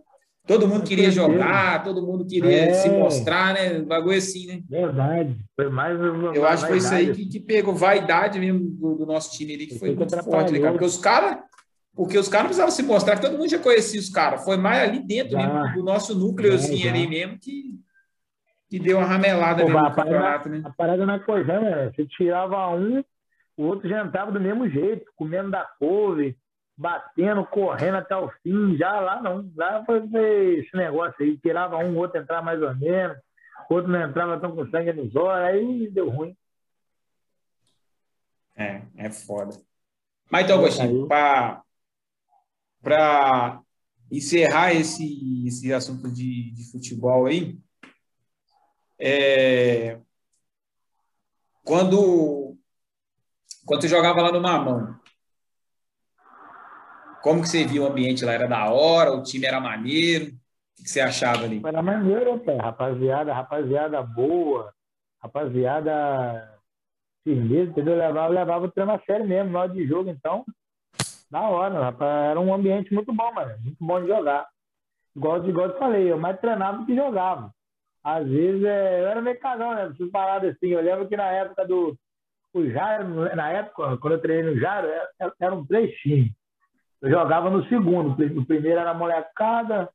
Todo 0.47 0.67
mundo 0.67 0.83
queria 0.83 1.09
jogar, 1.09 1.83
todo 1.83 2.05
mundo 2.05 2.23
queria 2.25 2.69
É. 2.69 2.73
se 2.75 2.87
mostrar, 2.89 3.53
né? 3.55 3.79
Um 3.79 3.85
bagulho 3.85 4.17
assim, 4.17 4.45
né? 4.45 4.59
Verdade. 4.69 5.35
Foi 5.55 5.69
mais. 5.69 5.99
Eu 6.35 6.45
acho 6.45 6.63
que 6.63 6.69
foi 6.69 6.77
isso 6.77 6.93
aí 6.93 7.13
que, 7.15 7.25
que 7.25 7.39
pegou 7.39 7.73
vaidade 7.73 8.37
mesmo 8.39 8.59
do, 8.59 8.95
do 8.95 9.05
nosso 9.07 9.35
time 9.35 9.55
ali, 9.55 9.65
que 9.65 9.79
foi 9.79 9.95
muito 9.95 10.23
forte, 10.23 10.51
né, 10.51 10.59
cara? 10.59 10.71
Porque 10.73 10.85
os 10.85 10.97
caras. 10.97 11.37
Porque 11.95 12.17
os 12.17 12.27
caras 12.27 12.47
precisavam 12.47 12.71
se 12.71 12.83
mostrar, 12.83 13.15
que 13.15 13.21
todo 13.21 13.37
mundo 13.37 13.49
já 13.49 13.57
conhecia 13.59 13.99
os 13.99 14.09
caras. 14.09 14.43
Foi 14.43 14.57
mais 14.57 14.81
ali 14.89 14.99
dentro 14.99 15.31
Já. 15.31 15.67
do 15.73 15.81
nosso 15.83 16.13
núcleozinho 16.17 16.77
Já, 16.77 16.83
já. 16.85 16.89
ali 16.89 17.07
mesmo 17.07 17.39
que, 17.39 17.79
que 18.69 18.79
deu 18.79 18.97
uma 18.97 19.05
ramelada 19.07 19.65
Pô, 19.65 19.77
a 19.77 19.89
parada- 19.91 20.49
né? 20.49 20.61
A 20.65 20.69
parada 20.71 21.05
na 21.05 21.19
Cojão, 21.19 21.61
né? 21.61 21.89
Você 21.95 22.05
tirava 22.05 22.67
um, 22.75 23.01
o 23.55 23.63
outro 23.63 23.87
já 23.87 24.03
entrava 24.03 24.29
do 24.31 24.41
mesmo 24.41 24.69
jeito, 24.69 25.09
comendo 25.15 25.51
da 25.51 25.63
couve, 25.79 26.37
batendo, 26.77 27.45
correndo 27.45 27.95
até 27.95 28.17
o 28.17 28.29
fim. 28.43 28.75
Já 28.75 28.99
lá 28.99 29.21
não. 29.21 29.49
Lá 29.55 29.81
foi 29.85 30.03
esse 30.59 30.75
negócio 30.75 31.15
aí. 31.21 31.37
Tirava 31.37 31.77
um, 31.77 31.93
o 31.95 31.97
outro 31.99 32.19
entrava 32.19 32.41
mais 32.41 32.61
ou 32.61 32.75
menos, 32.75 33.17
o 33.69 33.73
outro 33.73 33.89
não 33.89 34.01
entrava 34.01 34.37
tão 34.37 34.53
com 34.53 34.69
sangue 34.69 34.91
nos 34.91 35.15
olhos, 35.15 35.47
aí 35.47 35.89
deu 35.89 36.09
ruim. 36.09 36.35
É, 38.57 38.81
é 38.97 39.09
foda. 39.09 39.55
Mas 40.29 40.43
então, 40.45 40.57
Aí. 40.59 40.63
Agostinho, 40.65 41.07
para 41.07 41.61
encerrar 44.11 44.73
esse, 44.73 45.47
esse 45.47 45.73
assunto 45.73 46.11
de, 46.11 46.51
de 46.51 46.71
futebol 46.71 47.25
aí, 47.25 47.57
é, 48.99 49.99
quando, 51.63 52.55
quando 53.65 53.81
você 53.81 53.87
jogava 53.87 54.21
lá 54.21 54.31
no 54.31 54.41
Mamão, 54.41 54.95
como 57.21 57.41
que 57.41 57.49
você 57.49 57.65
viu 57.65 57.83
o 57.83 57.87
ambiente 57.87 58.23
lá? 58.23 58.33
Era 58.33 58.47
da 58.47 58.69
hora? 58.69 59.11
O 59.11 59.23
time 59.23 59.47
era 59.47 59.59
maneiro? 59.59 60.27
O 60.79 60.83
que 60.83 60.89
você 60.89 61.01
achava 61.01 61.43
ali? 61.43 61.59
Era 61.65 61.81
maneiro. 61.81 62.39
Rapaziada, 62.61 63.33
rapaziada 63.33 64.03
boa, 64.03 64.71
rapaziada 65.19 66.55
firmeza, 67.23 67.71
entendeu? 67.71 67.97
Levava, 67.97 68.27
levava 68.31 68.65
o 68.65 68.71
treino 68.71 68.91
a 68.91 68.99
sério 68.99 69.27
mesmo, 69.27 69.51
na 69.51 69.61
hora 69.61 69.73
de 69.73 69.87
jogo, 69.87 70.07
então. 70.07 70.45
Da 71.35 71.49
hora, 71.49 71.81
rapaz. 71.83 72.31
Era 72.31 72.39
um 72.39 72.53
ambiente 72.53 72.93
muito 72.93 73.11
bom, 73.11 73.29
mano. 73.33 73.57
Muito 73.61 73.77
bom 73.81 73.99
de 73.99 74.07
jogar. 74.07 74.47
Igual, 75.13 75.45
igual 75.45 75.67
eu 75.67 75.77
falei, 75.77 76.09
eu 76.09 76.17
mais 76.17 76.39
treinava 76.39 76.77
do 76.77 76.85
que 76.85 76.95
jogava. 76.95 77.51
Às 78.01 78.25
vezes 78.25 78.63
é, 78.63 79.01
eu 79.01 79.07
era 79.07 79.21
meio 79.21 79.37
cagão, 79.41 79.75
né? 79.75 79.91
Essas 79.91 80.09
paradas 80.11 80.55
assim. 80.55 80.67
Eu 80.67 80.81
lembro 80.81 81.09
que 81.09 81.17
na 81.17 81.29
época 81.29 81.67
do. 81.67 81.93
O 82.53 82.65
Jairo, 82.69 83.35
na 83.35 83.49
época, 83.49 83.97
quando 83.97 84.13
eu 84.13 84.21
treinei 84.21 84.53
no 84.53 84.57
Jairo, 84.61 84.87
era- 84.87 85.33
eram 85.41 85.65
três 85.65 85.93
times. 85.97 86.31
Eu 87.01 87.09
jogava 87.09 87.49
no 87.49 87.65
segundo. 87.67 88.11
O 88.13 88.45
primeiro 88.45 88.79
era 88.79 88.93
molecada, 88.93 89.89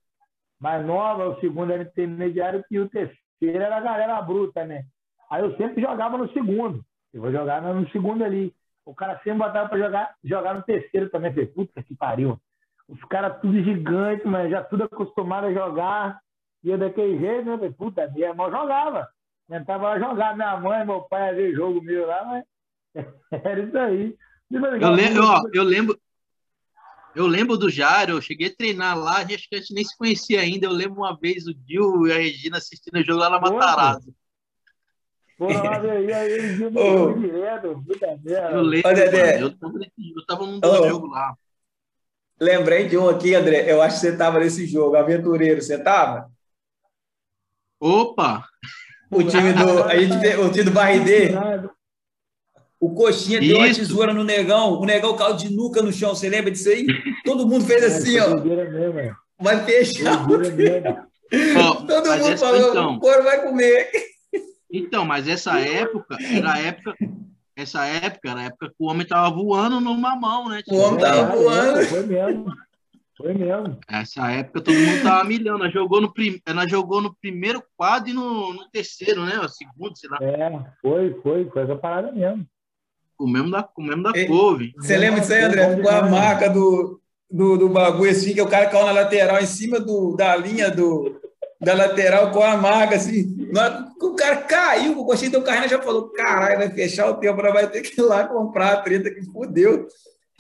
mais 0.61 0.85
nova, 0.85 1.31
o 1.31 1.41
segundo 1.41 1.73
era 1.73 1.85
intermediário 1.85 2.63
e 2.71 2.79
o 2.79 2.87
terceiro 2.91 3.17
era 3.41 3.79
a 3.79 3.81
galera 3.81 4.21
bruta, 4.21 4.67
né? 4.67 4.83
Aí 5.31 5.43
eu 5.43 5.57
sempre 5.57 5.81
jogava 5.81 6.19
no 6.19 6.31
segundo. 6.35 6.85
Eu 7.15 7.23
vou 7.23 7.33
jogar 7.33 7.63
no 7.63 7.89
segundo 7.89 8.23
ali. 8.23 8.53
O 8.85 8.95
cara 8.95 9.17
sempre 9.19 9.39
botava 9.39 9.69
para 9.69 9.79
jogar, 9.79 10.15
jogar 10.25 10.55
no 10.55 10.63
terceiro 10.63 11.11
também. 11.11 11.33
Falei, 11.33 11.47
puta 11.47 11.83
que 11.83 11.95
pariu. 11.95 12.41
Os 12.89 13.01
caras 13.05 13.41
tudo 13.41 13.63
gigante, 13.63 14.27
mas 14.27 14.51
já 14.51 14.65
tudo 14.65 14.85
acostumado 14.85 15.47
a 15.47 15.53
jogar. 15.53 16.21
E 16.63 16.71
eu 16.71 16.79
daquele 16.79 17.19
jeito, 17.19 17.45
né? 17.45 17.57
Falei, 17.57 17.73
puta, 17.73 18.09
minha 18.09 18.29
irmã 18.29 18.51
jogava. 18.51 19.09
Tentava 19.49 19.91
lá 19.91 19.99
jogar. 19.99 20.37
Minha 20.37 20.57
mãe, 20.57 20.85
meu 20.85 21.03
pai 21.03 21.35
ver 21.35 21.55
jogo 21.55 21.81
meu 21.81 22.07
lá, 22.07 22.25
mas 22.25 22.45
era 23.31 23.61
isso 23.61 23.79
aí. 23.79 24.17
Eu 24.51 24.91
lembro, 24.91 25.25
ó, 25.25 25.43
eu 25.55 25.63
lembro, 25.63 26.01
eu 27.15 27.27
lembro 27.27 27.57
do 27.57 27.71
Jário, 27.71 28.17
eu 28.17 28.21
cheguei 28.21 28.49
a 28.49 28.57
treinar 28.57 28.99
lá, 28.99 29.19
acho 29.19 29.49
que 29.49 29.57
a 29.57 29.59
gente 29.59 29.75
nem 29.75 29.85
se 29.85 29.97
conhecia 29.97 30.41
ainda. 30.41 30.67
Eu 30.67 30.73
lembro 30.73 30.99
uma 30.99 31.17
vez 31.17 31.47
o 31.47 31.55
Dil 31.55 32.07
e 32.07 32.13
a 32.13 32.17
Regina 32.17 32.59
assistindo 32.59 32.97
o 32.97 33.05
jogo 33.05 33.21
lá 33.21 33.31
na 33.31 33.41
Matarazzo. 33.41 34.13
Porra, 35.41 35.63
lá, 35.63 35.81
aí, 36.21 37.17
direto, 37.19 37.83
puta 37.87 38.07
merda. 38.23 38.51
Eu 38.51 38.61
lembro, 38.61 38.91
Ô, 38.91 38.93
Dedé. 38.95 39.43
eu 39.43 39.57
tava, 39.57 39.79
nesse- 39.79 40.13
eu 40.15 40.27
tava 40.27 40.47
num 40.47 40.57
Ô. 40.59 40.61
dos 40.61 40.77
jogos 40.91 41.11
lá. 41.11 41.35
Lembrei 42.39 42.87
de 42.89 42.99
um 42.99 43.09
aqui, 43.09 43.35
André. 43.35 43.65
Eu 43.73 43.81
acho 43.81 43.95
que 43.97 44.01
você 44.03 44.13
estava 44.13 44.39
nesse 44.39 44.67
jogo, 44.67 44.97
aventureiro. 44.97 45.63
Você 45.63 45.77
estava? 45.77 46.31
Opa! 47.81 48.45
O 49.11 49.23
time 49.25 49.53
do. 49.55 49.83
A 49.85 49.97
gente, 49.97 50.19
vê- 50.19 50.37
o 50.37 50.51
time 50.53 50.65
do 50.65 50.71
Barridê. 50.73 51.31
O 52.79 52.95
Coxinha 52.95 53.41
deu 53.41 53.57
uma 53.57 53.67
Isso. 53.69 53.81
tesoura 53.81 54.13
no 54.13 54.23
negão. 54.25 54.75
O 54.81 54.85
negão 54.85 55.17
caiu 55.17 55.37
de 55.37 55.51
nuca 55.55 55.81
no 55.83 55.91
chão. 55.93 56.15
Você 56.15 56.29
lembra 56.29 56.51
disso 56.51 56.69
aí? 56.69 56.87
Todo 57.25 57.47
mundo 57.47 57.65
fez 57.65 57.83
assim, 57.85 58.19
ó. 58.21 58.37
Mesmo. 58.37 59.17
Vai 59.39 59.65
fechar. 59.65 60.27
Ó, 60.27 61.75
Todo 61.87 62.09
mundo 62.19 62.39
falou: 62.39 62.71
então, 62.71 62.95
o 62.97 63.01
couro 63.01 63.23
vai 63.23 63.43
comer. 63.43 63.91
Então, 64.73 65.05
mas 65.05 65.29
essa 65.29 65.59
época 65.59 66.17
era 66.21 66.53
a 66.55 66.59
época. 66.59 66.95
Essa 67.57 67.85
época 67.85 68.31
era 68.31 68.41
a 68.41 68.45
época 68.45 68.69
que 68.69 68.75
o 68.79 68.87
homem 68.87 69.07
tava 69.07 69.29
voando 69.35 69.81
numa 69.81 70.17
mão, 70.17 70.49
né? 70.49 70.63
O 70.69 70.77
homem 70.77 71.01
tava 71.01 71.33
É, 71.33 71.37
voando. 71.37 71.79
é, 71.81 71.85
Foi 71.87 72.07
mesmo. 72.07 72.47
Foi 73.17 73.35
mesmo. 73.35 73.79
Essa 73.87 74.31
época 74.31 74.63
todo 74.63 74.75
mundo 74.79 75.03
tava 75.03 75.25
milhão. 75.25 75.57
Ela 75.57 75.69
jogou 75.71 76.01
no, 76.01 76.11
prim... 76.13 76.41
ela 76.47 76.67
jogou 76.67 77.03
no 77.03 77.15
primeiro 77.21 77.63
quadro 77.77 78.09
e 78.09 78.15
no, 78.15 78.55
no 78.55 78.67
terceiro, 78.71 79.27
né? 79.27 79.39
O 79.41 79.49
segundo, 79.49 79.95
sei 79.99 80.09
lá. 80.09 80.19
É, 80.23 80.65
foi, 80.81 81.21
foi, 81.23 81.51
foi 81.51 81.63
essa 81.63 81.77
parada 81.77 82.11
mesmo. 82.13 82.47
O 83.19 83.29
mesmo 83.29 83.51
da, 83.51 83.69
o 83.77 83.83
mesmo 83.83 84.03
da 84.05 84.13
Ei. 84.15 84.27
couve. 84.27 84.73
Você 84.79 84.97
lembra 84.97 85.21
disso 85.21 85.35
aí, 85.35 85.43
André? 85.43 85.77
Ficou 85.77 85.91
a 85.91 86.09
marca 86.09 86.49
do, 86.49 86.99
do, 87.31 87.59
do 87.59 87.69
bagulho 87.69 88.11
assim, 88.11 88.33
que 88.33 88.41
o 88.41 88.49
cara 88.49 88.71
caiu 88.71 88.87
na 88.87 88.93
lateral, 88.93 89.39
em 89.39 89.47
cima 89.47 89.79
do, 89.79 90.17
da 90.17 90.35
linha 90.35 90.71
do, 90.71 91.20
da 91.61 91.75
lateral, 91.75 92.31
com 92.31 92.43
a 92.43 92.57
marca 92.57 92.97
assim. 92.97 93.37
Na 93.53 93.93
O 94.01 94.15
cara 94.15 94.37
caiu, 94.39 94.99
o 94.99 95.05
Coxinha 95.05 95.31
deu 95.31 95.43
carreira 95.43 95.69
já 95.69 95.83
falou: 95.83 96.09
caralho, 96.11 96.59
vai 96.59 96.71
fechar 96.71 97.11
o 97.11 97.15
tempo, 97.15 97.43
nós 97.43 97.53
vai 97.53 97.69
ter 97.69 97.83
que 97.83 98.01
ir 98.01 98.05
lá 98.05 98.27
comprar 98.27 98.73
a 98.73 98.77
treta 98.81 99.11
que 99.11 99.23
fudeu. 99.27 99.87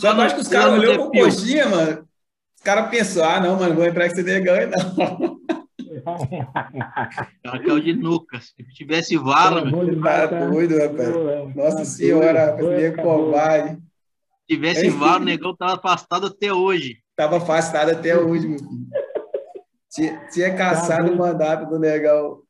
Só 0.00 0.12
acho 0.12 0.36
que 0.36 0.40
os 0.40 0.48
caras 0.48 0.72
olhou 0.72 1.10
pro. 1.10 1.20
Coxinha, 1.20 1.68
mano. 1.68 2.08
Os 2.56 2.62
caras 2.62 2.88
pensaram: 2.88 3.30
ah, 3.30 3.40
não, 3.40 3.56
mano, 3.58 3.74
vou 3.74 3.84
entrar 3.84 4.06
com 4.06 4.12
esse 4.12 4.22
negão 4.22 4.54
aí, 4.54 4.66
não. 4.66 5.40
Cara 7.44 7.58
caiu 7.58 7.80
de 7.80 7.92
nuca. 7.92 8.40
Se 8.40 8.54
tivesse 8.74 9.16
vala, 9.16 9.64
meu. 9.64 10.00
Tá 10.00 10.26
doido, 10.26 10.78
rapaz. 10.78 11.54
Nossa 11.54 11.84
senhora, 11.84 12.46
rapaz, 12.46 12.66
meio 12.66 12.96
covarde. 12.96 13.74
Se 13.74 14.56
tivesse 14.56 14.88
vala, 14.88 15.20
o 15.20 15.24
negão 15.24 15.54
tava 15.54 15.74
afastado 15.74 16.26
até 16.26 16.52
hoje. 16.52 16.98
Tava 17.14 17.36
afastado 17.36 17.90
até 17.90 18.16
hoje, 18.16 18.48
meu 18.48 18.58
filho. 18.58 18.86
Tinha, 19.90 20.26
tinha 20.32 20.56
caçado 20.56 21.12
o 21.12 21.16
mandato 21.16 21.68
do 21.68 21.78
negão. 21.78 22.42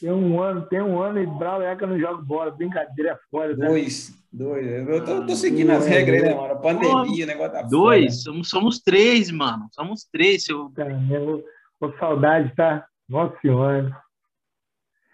Tem 0.00 0.10
um 0.10 0.40
ano, 0.40 0.62
tem 0.66 0.80
um 0.80 1.00
ano 1.00 1.20
e 1.20 1.26
Brau 1.26 1.62
é 1.62 1.74
que 1.76 1.84
eu 1.84 1.88
não 1.88 1.98
jogo 1.98 2.22
bola. 2.22 2.50
Brincadeira 2.50 3.12
é 3.12 3.18
fora. 3.30 3.56
Né? 3.56 3.68
Dois. 3.68 4.14
Dois. 4.32 4.66
Eu 4.66 5.04
tô, 5.04 5.26
tô 5.26 5.34
seguindo 5.34 5.70
as 5.70 5.86
regras 5.86 6.22
aí, 6.22 6.28
né, 6.28 6.34
mano? 6.34 6.60
Pandemia, 6.60 7.24
o 7.24 7.26
negócio 7.26 7.52
tá 7.52 7.62
Dois. 7.62 8.22
Somos, 8.22 8.48
somos 8.48 8.78
três, 8.80 9.30
mano. 9.30 9.68
Somos 9.72 10.06
três. 10.10 10.44
Seu... 10.44 10.70
Caramba, 10.70 11.42
com 11.80 11.92
saudade, 11.98 12.54
tá? 12.54 12.86
Nossa 13.08 13.38
senhora. 13.40 13.96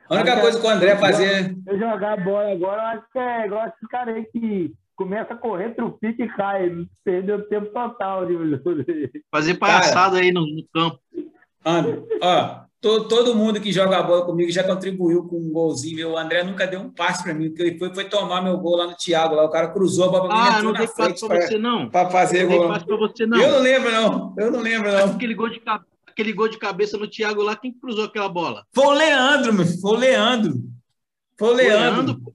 A 0.09 0.15
única 0.15 0.41
coisa 0.41 0.61
que 0.61 0.67
o 0.67 0.71
André 0.71 0.97
fazia. 0.97 1.55
Eu 1.67 1.79
jogar 1.79 2.23
bola 2.23 2.53
agora, 2.53 2.83
eu 2.83 2.87
acho 2.87 3.07
que 3.13 3.19
é 3.19 3.47
igual 3.47 3.67
esse 3.67 3.89
cara 3.89 4.13
aí 4.13 4.25
que 4.27 4.75
começa 4.97 5.35
a 5.35 5.37
correr, 5.37 5.75
trupica 5.75 6.25
e 6.25 6.29
cai. 6.29 6.87
Perdeu 7.05 7.49
tempo 7.49 7.67
total. 7.73 8.27
Fazer 9.31 9.55
palhaçada 9.55 10.19
aí 10.19 10.33
no, 10.33 10.43
no 10.43 10.65
campo. 10.73 10.99
André, 11.65 12.03
ó, 12.21 12.63
todo, 12.81 13.09
todo 13.09 13.35
mundo 13.35 13.61
que 13.61 13.73
joga 13.73 14.03
bola 14.03 14.25
comigo 14.25 14.51
já 14.51 14.65
contribuiu 14.65 15.25
com 15.25 15.37
um 15.37 15.51
golzinho. 15.51 16.11
O 16.11 16.19
André 16.19 16.43
nunca 16.43 16.67
deu 16.67 16.81
um 16.81 16.91
passe 16.91 17.23
para 17.23 17.35
mim, 17.35 17.49
porque 17.49 17.63
ele 17.63 17.79
foi, 17.79 17.95
foi 17.95 18.05
tomar 18.05 18.43
meu 18.43 18.59
gol 18.59 18.77
lá 18.77 18.87
no 18.87 18.97
Thiago. 18.97 19.35
Lá, 19.35 19.45
o 19.45 19.51
cara 19.51 19.69
cruzou 19.69 20.07
a 20.07 20.09
bola 20.09 20.29
para 20.29 20.37
mim 20.37 20.43
ah, 20.43 20.59
entrou 20.59 20.73
não 20.73 20.81
na 20.81 20.87
frente 20.89 21.27
para 21.27 21.47
você 21.47 21.59
não. 21.59 21.91
Para 21.91 22.11
fazer 22.11 22.49
não 22.49 22.57
gol. 22.57 22.69
Pra 22.69 22.97
você, 22.97 23.27
não. 23.27 23.41
Eu 23.41 23.51
não 23.53 23.59
lembro 23.61 23.91
não. 23.91 24.35
Eu 24.37 24.51
não 24.51 24.61
lembro 24.61 24.91
não. 24.91 25.05
Aquele 25.15 25.35
gol 25.35 25.49
de 25.49 25.63
aquele 26.07 26.33
gol 26.33 26.49
de 26.49 26.59
cabeça 26.59 26.99
no 26.99 27.09
Thiago 27.09 27.43
lá, 27.43 27.57
quem 27.57 27.73
cruzou 27.73 28.05
aquela 28.05 28.29
bola? 28.29 28.65
Foi 28.75 28.87
o 28.87 28.93
Leandro, 28.93 29.53
meu. 29.55 29.67
Foi 29.67 29.93
o 29.93 29.99
Leandro. 29.99 30.55
Foi 31.39 31.49
o 31.49 31.55
Leandro. 31.55 32.05
Leandro 32.05 32.35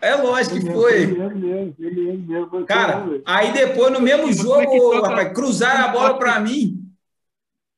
é 0.00 0.14
lógico 0.14 0.60
que 0.60 0.72
foi. 0.72 1.16
Cara, 2.66 3.20
aí 3.24 3.52
depois 3.52 3.92
no 3.92 4.00
mesmo 4.00 4.32
jogo, 4.32 5.00
rapaz, 5.00 5.32
cruzaram 5.32 5.84
a 5.86 5.88
bola 5.88 6.18
para 6.18 6.38
mim. 6.40 6.75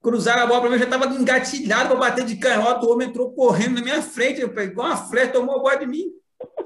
Cruzaram 0.03 0.43
a 0.43 0.47
bola 0.47 0.61
para 0.61 0.71
mim, 0.71 0.77
eu 0.77 0.81
já 0.81 0.85
estava 0.85 1.07
engatilhado 1.15 1.89
para 1.89 1.99
bater 1.99 2.25
de 2.25 2.37
canhota. 2.37 2.87
O 2.87 2.93
homem 2.93 3.09
entrou 3.09 3.33
correndo 3.33 3.77
na 3.77 3.83
minha 3.83 4.01
frente, 4.01 4.41
igual 4.41 4.89
uma 4.89 4.97
flecha, 4.97 5.33
tomou 5.33 5.57
a 5.57 5.59
bola 5.59 5.77
de 5.77 5.87
mim. 5.87 6.05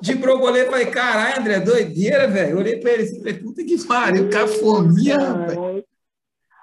De 0.01 0.15
pro 0.17 0.39
goleiro, 0.39 0.71
falei, 0.71 0.87
caralho, 0.87 1.41
André, 1.41 1.61
doideira, 1.61 2.29
velho. 2.29 2.59
Olhei 2.59 2.79
para 2.79 2.93
ele 2.93 3.05
assim, 3.05 3.19
falei, 3.19 3.35
puta 3.35 3.65
que 3.65 3.87
pariu, 3.87 4.29
cafonia, 4.29 5.19
rapaz. 5.19 5.83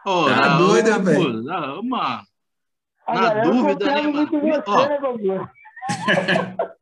Oh, 0.06 0.26
tá 0.26 0.50
não, 0.50 0.68
doido, 0.68 1.04
velho? 1.04 1.44
Mano. 1.84 2.24
Na 3.08 3.41
dúvida, 3.41 3.86
né, 3.86 4.02
mano? 4.04 4.30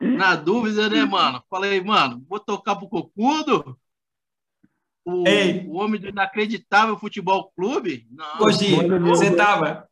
Na 0.00 0.34
dúvida, 0.36 0.88
né, 0.88 1.04
mano? 1.04 1.42
Falei, 1.50 1.82
mano, 1.82 2.24
vou 2.28 2.40
tocar 2.40 2.76
pro 2.76 2.88
Cocudo? 2.88 3.78
O, 5.04 5.24
o 5.68 5.76
homem 5.76 6.00
do 6.00 6.08
inacreditável 6.08 6.96
futebol 6.96 7.52
clube? 7.54 8.06
Não. 8.10 8.38
Coxinha, 8.38 8.98
você 9.00 9.30
tava, 9.30 9.86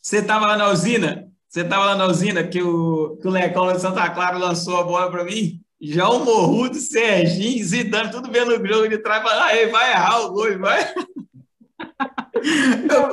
você 0.00 0.22
tava 0.22 0.46
lá 0.46 0.56
na 0.56 0.68
usina? 0.68 1.28
Você 1.48 1.64
tava 1.64 1.86
lá 1.86 1.96
na 1.96 2.06
usina 2.06 2.44
que 2.44 2.62
o, 2.62 3.16
que 3.20 3.26
o 3.26 3.30
Lecão 3.30 3.72
de 3.72 3.80
Santa 3.80 4.08
Clara 4.10 4.36
lançou 4.36 4.76
a 4.76 4.84
bola 4.84 5.10
para 5.10 5.24
mim? 5.24 5.60
Já 5.80 6.08
o 6.08 6.24
Morrudo, 6.24 6.76
Serginho, 6.76 7.64
Zidane, 7.64 8.10
tudo 8.10 8.30
vendo 8.30 8.50
o 8.50 8.66
jogo 8.66 8.88
de 8.88 8.98
trás, 8.98 9.22
falando, 9.22 9.42
aí 9.42 9.66
vai 9.66 9.90
errar 9.90 10.20
o 10.20 10.32
gol, 10.32 10.58
vai. 10.58 10.80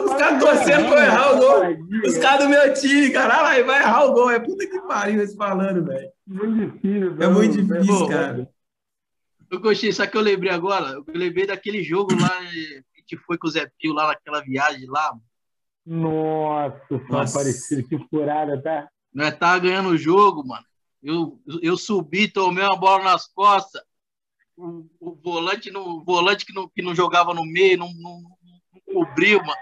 Os 0.05 0.13
caras 0.13 0.43
torcendo 0.43 0.89
pra 0.89 1.05
errar 1.05 1.33
o 1.33 1.37
gol. 1.37 1.61
Os 2.05 2.17
caras 2.17 2.45
do 2.45 2.49
meu 2.49 2.73
time, 2.73 3.09
caralho, 3.09 3.47
aí 3.47 3.63
vai 3.63 3.81
errar 3.81 4.05
o 4.05 4.13
gol. 4.13 4.29
É 4.29 4.39
puta 4.39 4.65
que 4.67 4.79
pariu 4.81 5.21
eles 5.21 5.35
falando, 5.35 5.83
velho. 5.85 6.09
Muito 6.27 6.71
difícil, 6.71 7.15
É 7.19 7.27
muito 7.27 7.61
difícil, 7.61 8.07
cara. 8.07 8.49
Eu 9.53 9.59
gostei, 9.59 9.91
só 9.93 10.07
que 10.07 10.17
eu 10.17 10.21
lembrei 10.21 10.51
agora, 10.51 10.93
eu 10.93 11.05
lembrei 11.09 11.45
daquele 11.45 11.83
jogo 11.83 12.19
lá 12.19 12.39
que 13.05 13.15
foi 13.15 13.37
com 13.37 13.47
o 13.47 13.51
Zé 13.51 13.69
Pio 13.77 13.93
lá 13.93 14.07
naquela 14.07 14.41
viagem 14.41 14.87
lá. 14.87 15.15
Nossa, 15.85 16.81
Nossa. 17.07 17.37
parecido, 17.37 17.87
que 17.87 17.99
furada, 18.09 18.59
tá? 18.59 18.89
Nós 19.13 19.37
tava 19.37 19.59
ganhando 19.59 19.89
o 19.89 19.97
jogo, 19.97 20.43
mano. 20.43 20.65
Eu, 21.03 21.39
eu 21.61 21.77
subi, 21.77 22.27
tomei 22.27 22.63
uma 22.63 22.75
bola 22.75 23.03
nas 23.03 23.27
costas. 23.27 23.79
O, 24.57 24.87
o 24.99 25.13
volante, 25.23 25.69
no, 25.69 25.99
o 25.99 26.03
volante 26.03 26.47
que, 26.47 26.53
não, 26.53 26.67
que 26.67 26.81
não 26.81 26.95
jogava 26.95 27.31
no 27.31 27.45
meio, 27.45 27.77
não, 27.77 27.93
não, 27.93 28.23
não 28.73 28.81
cobriu, 28.91 29.37
mano. 29.37 29.61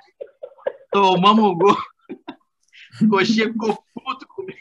Tomamos 0.90 1.44
um 1.44 1.54
gol. 1.54 1.78
Coxinha 3.10 3.52
ficou 3.52 3.78
puto 3.94 4.26
comigo. 4.26 4.58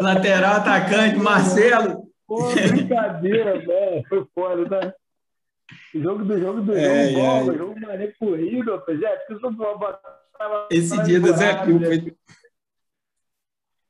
Lateral, 0.00 0.58
atacante, 0.58 1.16
Marcelo. 1.16 2.13
Pô, 2.26 2.50
brincadeira, 2.52 3.58
velho. 3.58 4.04
Foi 4.08 4.26
foda, 4.34 4.68
tá? 4.68 4.94
Jogo 5.94 6.24
do 6.24 6.38
jogo 6.38 6.60
do 6.60 6.76
é, 6.76 7.08
jogo, 7.08 7.18
é, 7.18 7.22
bola, 7.22 7.54
é. 7.54 7.58
jogo 7.58 7.80
mané 7.80 8.06
corrido, 8.18 8.72
rapaz. 8.72 8.98
Porque 9.00 9.32
eu 9.32 9.40
sou 9.40 10.68
Esse 10.70 11.02
dia 11.04 11.20
do 11.20 11.32
Zé 11.32 11.64
Pio 11.64 11.80
foi, 11.80 12.16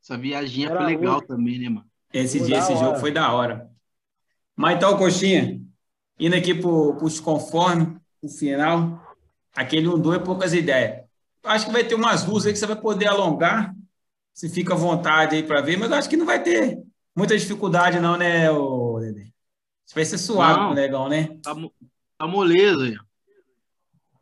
essa 0.03 0.19
viaginha 0.19 0.69
Era 0.69 0.83
foi 0.83 0.87
legal 0.87 1.23
também, 1.23 1.59
né, 1.59 1.69
mano? 1.69 1.87
Esse 2.13 2.39
foi 2.39 2.47
dia, 2.47 2.59
esse 2.59 2.73
hora. 2.73 2.85
jogo 2.85 2.99
foi 2.99 3.11
da 3.11 3.33
hora. 3.33 3.71
Mas 4.55 4.77
então, 4.77 4.97
Coxinha, 4.97 5.61
indo 6.19 6.37
aqui 6.37 6.55
para 6.55 6.69
os 6.69 7.19
conformes, 7.19 7.99
o 8.23 8.29
final, 8.29 9.17
aquele 9.55 9.89
1-2 9.89 10.17
é 10.17 10.19
poucas 10.19 10.55
ideias. 10.55 11.05
Acho 11.43 11.67
que 11.67 11.73
vai 11.73 11.85
ter 11.85 11.95
umas 11.95 12.23
ruas 12.23 12.47
aí 12.47 12.53
que 12.53 12.59
você 12.59 12.67
vai 12.67 12.81
poder 12.81 13.07
alongar, 13.07 13.75
se 14.33 14.49
fica 14.49 14.75
à 14.75 14.77
vontade 14.77 15.37
aí 15.37 15.43
para 15.43 15.61
ver, 15.61 15.77
mas 15.77 15.91
acho 15.91 16.09
que 16.09 16.17
não 16.17 16.27
vai 16.27 16.43
ter 16.43 16.83
muita 17.15 17.37
dificuldade 17.37 18.01
não, 18.01 18.17
né, 18.17 18.51
o 18.51 18.99
Dedê? 19.01 19.33
Vai 19.95 20.05
ser 20.05 20.19
suave 20.19 20.61
não, 20.61 20.71
o 20.73 20.75
negão, 20.75 21.09
né? 21.09 21.39
Tá, 21.43 21.55
tá 22.19 22.27
moleza. 22.27 22.99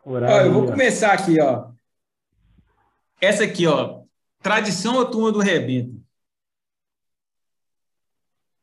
Ó, 0.04 0.18
eu 0.18 0.52
vou 0.52 0.66
começar 0.66 1.12
aqui, 1.12 1.40
ó. 1.40 1.70
Essa 3.20 3.44
aqui, 3.44 3.66
ó. 3.66 4.02
Tradição 4.42 4.96
ou 4.96 5.08
turma 5.08 5.30
do 5.30 5.38
rebento? 5.38 6.02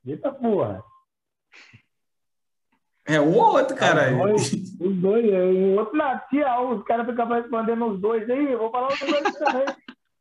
Eita 0.06 0.31
porra. 0.31 0.84
É 3.06 3.19
um 3.19 3.35
ou 3.38 3.53
outro, 3.53 3.76
cara. 3.76 4.11
Os 4.34 4.51
dois, 4.51 5.26
o 5.26 5.34
é, 5.34 5.80
outro 5.80 5.97
na 5.97 6.19
tia, 6.19 6.61
os 6.61 6.84
caras 6.84 7.07
ficam 7.07 7.27
respondendo 7.27 7.85
os 7.88 7.99
dois 7.99 8.30
aí, 8.30 8.51
eu 8.51 8.60
vou 8.60 8.69
falar 8.69 8.93
os 8.93 8.99
dois 8.99 9.35
também. 9.35 9.65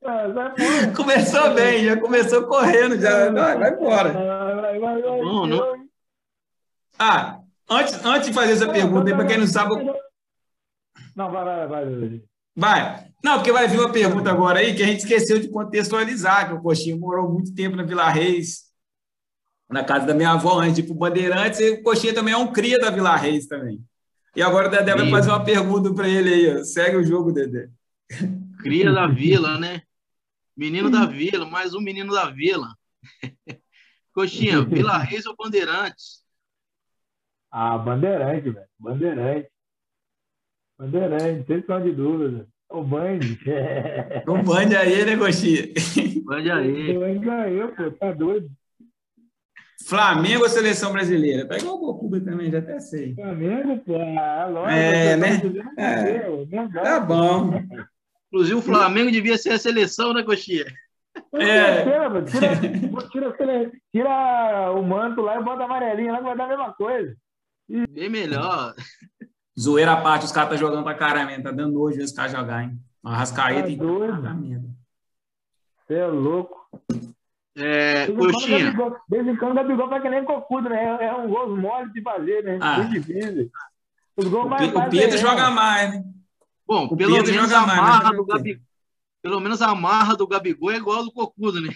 Ah, 0.05 0.55
começou 0.97 1.55
bem, 1.55 1.85
já 1.85 2.01
começou 2.01 2.47
correndo, 2.47 3.01
já 3.01 3.31
vai, 3.31 3.59
vai 3.59 3.73
embora. 3.73 4.13
Vai, 4.13 4.79
vai, 4.79 5.01
vai, 5.01 5.03
não, 5.03 5.47
não. 5.47 5.89
Ah, 6.99 7.41
antes, 7.69 8.05
antes 8.05 8.29
de 8.29 8.35
fazer 8.35 8.53
essa 8.53 8.71
pergunta, 8.71 9.15
para 9.15 9.27
quem 9.27 9.39
não 9.39 9.47
sabe. 9.47 9.75
Não, 11.17 11.31
vai, 11.31 11.45
vai, 11.45 11.67
vai. 11.67 12.23
Vai. 12.57 13.09
Não, 13.23 13.37
porque 13.37 13.53
vai 13.53 13.67
vir 13.67 13.79
uma 13.79 13.93
pergunta 13.93 14.31
agora 14.31 14.61
aí 14.61 14.75
que 14.75 14.83
a 14.83 14.87
gente 14.87 15.01
esqueceu 15.01 15.39
de 15.41 15.49
contextualizar, 15.49 16.49
que 16.49 16.55
o 16.55 16.63
Coxinha 16.63 16.97
morou 16.97 17.29
muito 17.29 17.55
tempo 17.55 17.77
na 17.77 17.83
Vila 17.83 18.09
Reis, 18.09 18.69
na 19.69 19.85
casa 19.85 20.07
da 20.07 20.15
minha 20.15 20.33
avó, 20.33 20.61
antes 20.61 20.77
de 20.77 20.81
ir 20.83 20.87
para 20.87 20.97
Bandeirantes, 20.97 21.61
e 21.61 21.71
o 21.71 21.83
Coxinha 21.83 22.15
também 22.15 22.35
é 22.35 22.37
um 22.37 22.53
cria 22.53 22.79
da 22.79 22.91
Vila 22.91 23.17
Reis 23.17 23.47
também. 23.47 23.81
E 24.35 24.43
agora 24.43 24.69
o 24.69 24.71
Dedé 24.71 24.95
vai 24.95 25.11
fazer 25.11 25.31
uma 25.31 25.45
pergunta 25.45 25.93
para 25.93 26.09
ele 26.09 26.33
aí, 26.33 26.59
ó. 26.61 26.65
segue 26.65 26.97
o 26.97 27.05
jogo, 27.05 27.33
Dedé. 27.33 27.69
Cria 28.63 28.93
da 28.93 29.07
Vila, 29.09 29.59
né? 29.59 29.83
Menino 30.59 30.91
da 30.91 31.07
Vila, 31.07 31.47
mais 31.47 31.73
um 31.73 31.81
menino 31.81 32.13
da 32.13 32.31
Vila. 32.31 32.75
Coxinha, 34.13 34.61
Vila 34.63 34.99
Reis 35.07 35.25
ou 35.25 35.37
Bandeirantes? 35.37 36.25
Ah, 37.49 37.79
Bandeirante, 37.79 38.51
velho. 38.51 38.67
Bandeirante. 38.77 39.49
Bandeirante, 40.77 41.47
sem 41.47 41.61
sombra 41.61 41.83
de 41.83 41.93
dúvida. 41.93 42.49
O 42.69 42.83
Band. 42.83 43.21
O 44.27 44.43
Band 44.43 44.77
aí, 44.77 45.05
né, 45.05 45.17
Coxinha? 45.17 45.63
Band 46.27 46.53
aí. 46.53 46.97
O 46.97 47.01
Band 47.01 47.19
ganhou, 47.21 47.69
pô, 47.69 47.91
tá 47.93 48.11
doido. 48.11 48.51
Flamengo 49.87 50.43
ou 50.43 50.49
seleção 50.49 50.91
brasileira? 50.91 51.47
Pega 51.47 51.71
o 51.71 51.79
Bocuba 51.79 52.21
também, 52.21 52.51
já 52.51 52.59
até 52.59 52.81
sei. 52.81 53.15
Flamengo, 53.15 53.79
pô, 53.85 53.95
ah, 53.95 54.47
lógico. 54.47 54.77
É, 54.77 55.17
né? 55.17 55.41
É. 55.77 56.83
Tá 56.83 56.99
bom. 56.99 57.53
Inclusive, 58.29 58.57
o 58.57 58.63
Flamengo 58.63 59.11
devia 59.11 59.39
ser 59.39 59.51
a 59.51 59.59
seleção, 59.59 60.13
né, 60.13 60.23
Coxinha? 60.23 60.67
É. 61.33 61.83
Tira, 62.25 63.33
tira, 63.33 63.73
tira, 63.93 64.73
o 64.73 64.83
manto 64.83 65.21
lá 65.23 65.41
e 65.41 65.43
bota 65.43 65.65
amarelinho 65.65 66.13
lá 66.13 66.19
que 66.19 66.25
vai 66.25 66.37
dar 66.37 66.45
a 66.45 66.49
mesma 66.49 66.73
coisa. 66.73 67.17
Bem 67.69 68.09
melhor. 68.09 68.75
Zoeira 69.59 69.93
à 69.93 70.01
parte, 70.01 70.27
os 70.27 70.33
caras 70.33 70.53
estão 70.53 70.59
tá 70.59 70.71
jogando 70.71 70.85
pra 70.85 70.95
caramba, 70.95 71.43
tá 71.43 71.51
dando 71.51 71.73
nojo 71.73 72.01
os 72.01 72.13
caras 72.13 72.33
jogar, 72.33 72.65
hein? 72.65 72.79
Arrascaeta 73.05 73.63
tá 73.63 73.69
e 73.69 73.77
doido. 73.77 74.23
Você 75.87 75.95
é 75.95 76.07
louco. 76.07 76.69
É, 77.57 78.07
coxinha. 78.07 78.73
Desde 79.09 79.37
quando 79.37 79.53
o 79.53 79.55
Gabigol 79.55 79.89
vai 79.89 80.01
que 80.01 80.09
nem 80.09 80.25
cocudo, 80.25 80.69
né? 80.69 81.05
É 81.05 81.13
um 81.15 81.29
gol 81.29 81.57
mole 81.57 81.93
de 81.93 82.01
fazer, 82.03 82.45
né? 82.45 82.59
Ah. 82.61 82.79
Muito 82.79 82.93
difícil. 82.93 83.51
Os 84.17 84.29
gols 84.29 84.49
mais 84.49 84.69
o 84.73 84.91
Pedro 84.91 85.19
joga 85.19 85.51
mais, 85.51 85.93
né? 85.93 86.05
Bom, 86.69 86.85
o 86.85 86.97
pelo 86.97 87.17
Pedro 87.17 87.33
menos 87.33 87.51
a 87.51 87.67
marra 87.67 88.03
mais, 88.03 88.17
do 88.19 88.27
Gabigol. 88.27 88.63
pelo 89.23 89.41
menos 89.41 89.63
a 89.63 89.75
marra 89.75 90.15
do 90.15 90.27
Gabigol 90.27 90.71
é 90.71 90.77
igual 90.77 91.01
a 91.01 91.03
do 91.03 91.11
Cocudo, 91.11 91.63
né? 91.63 91.71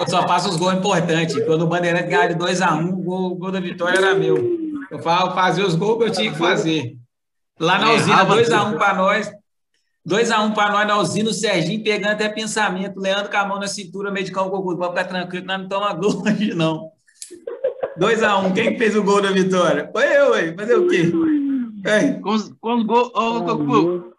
Eu 0.00 0.08
só 0.08 0.26
faço 0.26 0.48
os 0.48 0.56
gols 0.56 0.74
importantes. 0.74 1.40
Quando 1.44 1.62
o 1.62 1.66
Bandeirante 1.68 2.08
ganhava 2.08 2.34
de 2.34 2.34
2x1, 2.34 2.84
um, 2.84 2.88
o 2.88 3.02
gol, 3.02 3.34
gol, 3.36 3.52
da 3.52 3.60
vitória 3.60 3.96
era 3.96 4.14
meu. 4.16 4.36
Eu 4.90 4.98
falo, 5.00 5.32
fazer 5.32 5.62
os 5.62 5.76
gols 5.76 5.98
que 5.98 6.04
eu 6.04 6.10
tinha 6.10 6.32
que 6.32 6.38
fazer. 6.38 6.96
Lá 7.58 7.78
na 7.78 7.92
usina, 7.92 8.26
2x1 8.26 8.74
um 8.74 8.76
para 8.76 8.94
nós. 8.94 9.30
2x1 10.08 10.46
um 10.46 10.52
para 10.52 10.72
nós 10.72 10.88
na 10.88 10.98
usina, 10.98 11.30
o 11.30 11.34
Serginho 11.34 11.84
pegando 11.84 12.12
até 12.12 12.28
pensamento, 12.28 12.98
Leandro 12.98 13.30
com 13.30 13.36
a 13.36 13.46
mão 13.46 13.60
na 13.60 13.68
cintura, 13.68 14.10
meio 14.10 14.26
de 14.26 14.32
campo 14.32 14.50
com 14.50 14.76
pode 14.76 14.90
ficar 14.90 15.04
tranquilo, 15.04 15.46
nós 15.46 15.60
não 15.60 15.68
toma 15.68 15.92
gol 15.94 16.22
hoje, 16.26 16.54
não. 16.54 16.90
2x1, 17.98 18.44
um. 18.44 18.52
quem 18.52 18.76
fez 18.76 18.96
o 18.96 19.02
gol 19.04 19.22
da 19.22 19.30
vitória? 19.30 19.88
Foi 19.92 20.04
eu, 20.04 20.34
aí. 20.34 20.54
Fazer 20.54 20.74
o 20.74 20.86
quê? 20.88 21.12
Quantos, 22.20 22.52
quantos 22.60 22.86
gols? 22.86 23.12
Oh, 23.14 24.16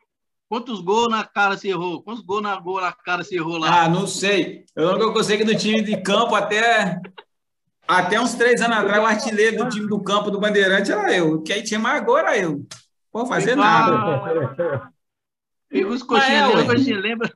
Quantos 0.49 0.80
gols 0.80 1.10
na 1.10 1.26
cara 1.26 1.57
você 1.57 1.69
errou? 1.69 2.02
Quantos 2.02 2.23
gols 2.23 2.41
na, 2.41 2.57
gol 2.57 2.80
na 2.80 2.94
cara 2.94 3.22
você 3.23 3.35
errou 3.35 3.57
lá? 3.57 3.84
Ah, 3.84 3.89
não 3.89 4.07
sei. 4.07 4.65
Eu 4.76 4.98
não 4.98 5.11
consegui 5.11 5.44
do 5.44 5.57
time 5.57 5.81
de 5.81 6.02
campo 6.02 6.35
até, 6.35 7.02
até 7.85 8.19
uns 8.19 8.34
três 8.34 8.61
anos 8.61 8.77
atrás, 8.77 9.03
o 9.03 9.06
artilheiro 9.06 9.57
do 9.57 9.69
time 9.69 9.88
do 9.88 10.02
campo 10.02 10.31
do 10.31 10.39
Bandeirante 10.39 10.91
era 10.91 11.14
eu. 11.14 11.41
Quem 11.41 11.61
tinha 11.64 11.80
mais 11.80 12.02
gol 12.06 12.18
era 12.18 12.38
eu. 12.38 12.65
Pô, 13.11 13.26
fazer 13.26 13.56
nada. 13.56 14.91
E 15.69 15.84
os 15.84 16.02
coxinhas, 16.02 16.49
é, 16.49 16.56
lembra, 16.56 16.77
lembra, 16.77 17.34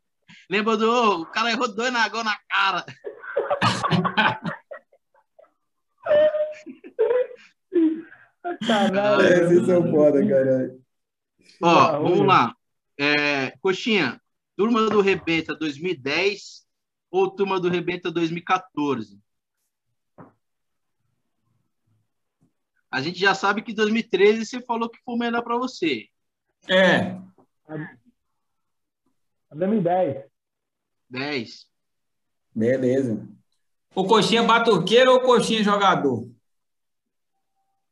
lembra 0.49 0.77
do. 0.77 1.21
O 1.23 1.25
cara 1.25 1.51
errou 1.51 1.67
dois 1.67 1.91
na 1.91 2.07
gol 2.07 2.23
na 2.23 2.37
cara. 2.49 2.85
Caralho. 8.59 9.21
É, 9.21 9.47
vocês 9.47 9.65
são 9.65 9.91
foda, 9.91 10.27
caralho. 10.27 10.81
Ó, 11.61 12.01
vamos 12.01 12.25
lá. 12.25 12.55
É, 12.99 13.51
Coxinha, 13.61 14.21
Turma 14.55 14.89
do 14.89 15.01
Rebenta 15.01 15.55
2010 15.55 16.65
ou 17.09 17.29
Turma 17.31 17.59
do 17.59 17.69
Rebenta 17.69 18.11
2014? 18.11 19.19
A 22.91 23.01
gente 23.01 23.19
já 23.19 23.33
sabe 23.33 23.61
que 23.61 23.73
2013 23.73 24.45
você 24.45 24.61
falou 24.61 24.89
que 24.89 24.99
foi 25.03 25.17
melhor 25.17 25.41
para 25.43 25.57
você. 25.57 26.07
É. 26.67 27.17
2010. 29.49 30.25
10. 31.09 31.67
Beleza. 32.53 33.27
O 33.95 34.05
coxinha 34.05 34.43
batuqueiro 34.43 35.11
ou 35.13 35.21
coxinha 35.21 35.63
jogador? 35.63 36.29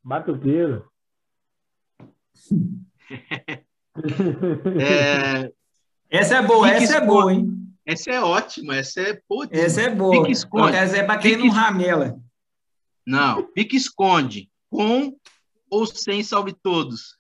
Batuqueiro. 0.09 0.89
É... 4.79 5.51
Essa 6.09 6.37
é 6.37 6.41
boa, 6.41 6.67
essa 6.67 6.97
é 6.97 7.05
boa, 7.05 7.31
hein? 7.31 7.47
Essa 7.85 8.09
é 8.09 8.19
ótima, 8.19 8.75
essa 8.75 9.01
é 9.01 9.21
puta. 9.29 9.55
Essa 9.55 9.81
é 9.81 9.89
boa. 9.91 10.19
Pique 10.19 10.31
esconde. 10.31 10.75
Essa 10.75 10.97
é 10.97 11.17
quem 11.19 11.37
não 11.37 11.49
ramela. 11.49 12.17
Não, 13.05 13.43
pique 13.51 13.77
esconde. 13.77 14.49
Com 14.71 15.15
ou 15.69 15.85
sem 15.85 16.23
salve 16.23 16.53
todos? 16.53 17.15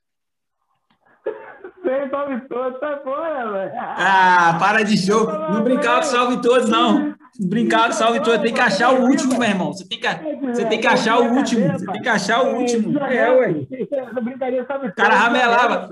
Sem 1.83 2.09
salve 2.09 2.41
todos, 2.47 2.79
tá 2.79 3.01
fora, 3.03 3.51
velho. 3.51 3.71
Ah, 3.75 4.57
para 4.59 4.81
de 4.81 4.97
show. 4.97 5.27
Não 5.27 5.63
brincar 5.63 5.97
com 5.97 6.03
salve 6.07 6.41
todos, 6.41 6.67
não. 6.67 7.15
Brincar 7.37 7.91
salve 7.93 8.21
todos. 8.21 8.41
Tem 8.41 8.53
que 8.53 8.59
achar 8.59 8.93
o 8.93 9.03
último, 9.03 9.37
meu 9.37 9.49
irmão. 9.49 9.73
Você 9.73 9.87
tem 9.87 9.99
que, 9.99 10.07
você 10.45 10.65
tem 10.65 10.79
que 10.79 10.87
achar 10.87 11.19
o 11.19 11.33
último. 11.35 11.71
Você 11.71 11.85
tem 11.85 12.01
que 12.01 12.09
achar 12.09 12.43
o 12.43 12.55
último. 12.57 12.99
É, 12.99 13.31
ué. 13.31 13.51
O 13.51 14.95
cara 14.95 15.15
ramelava. 15.15 15.89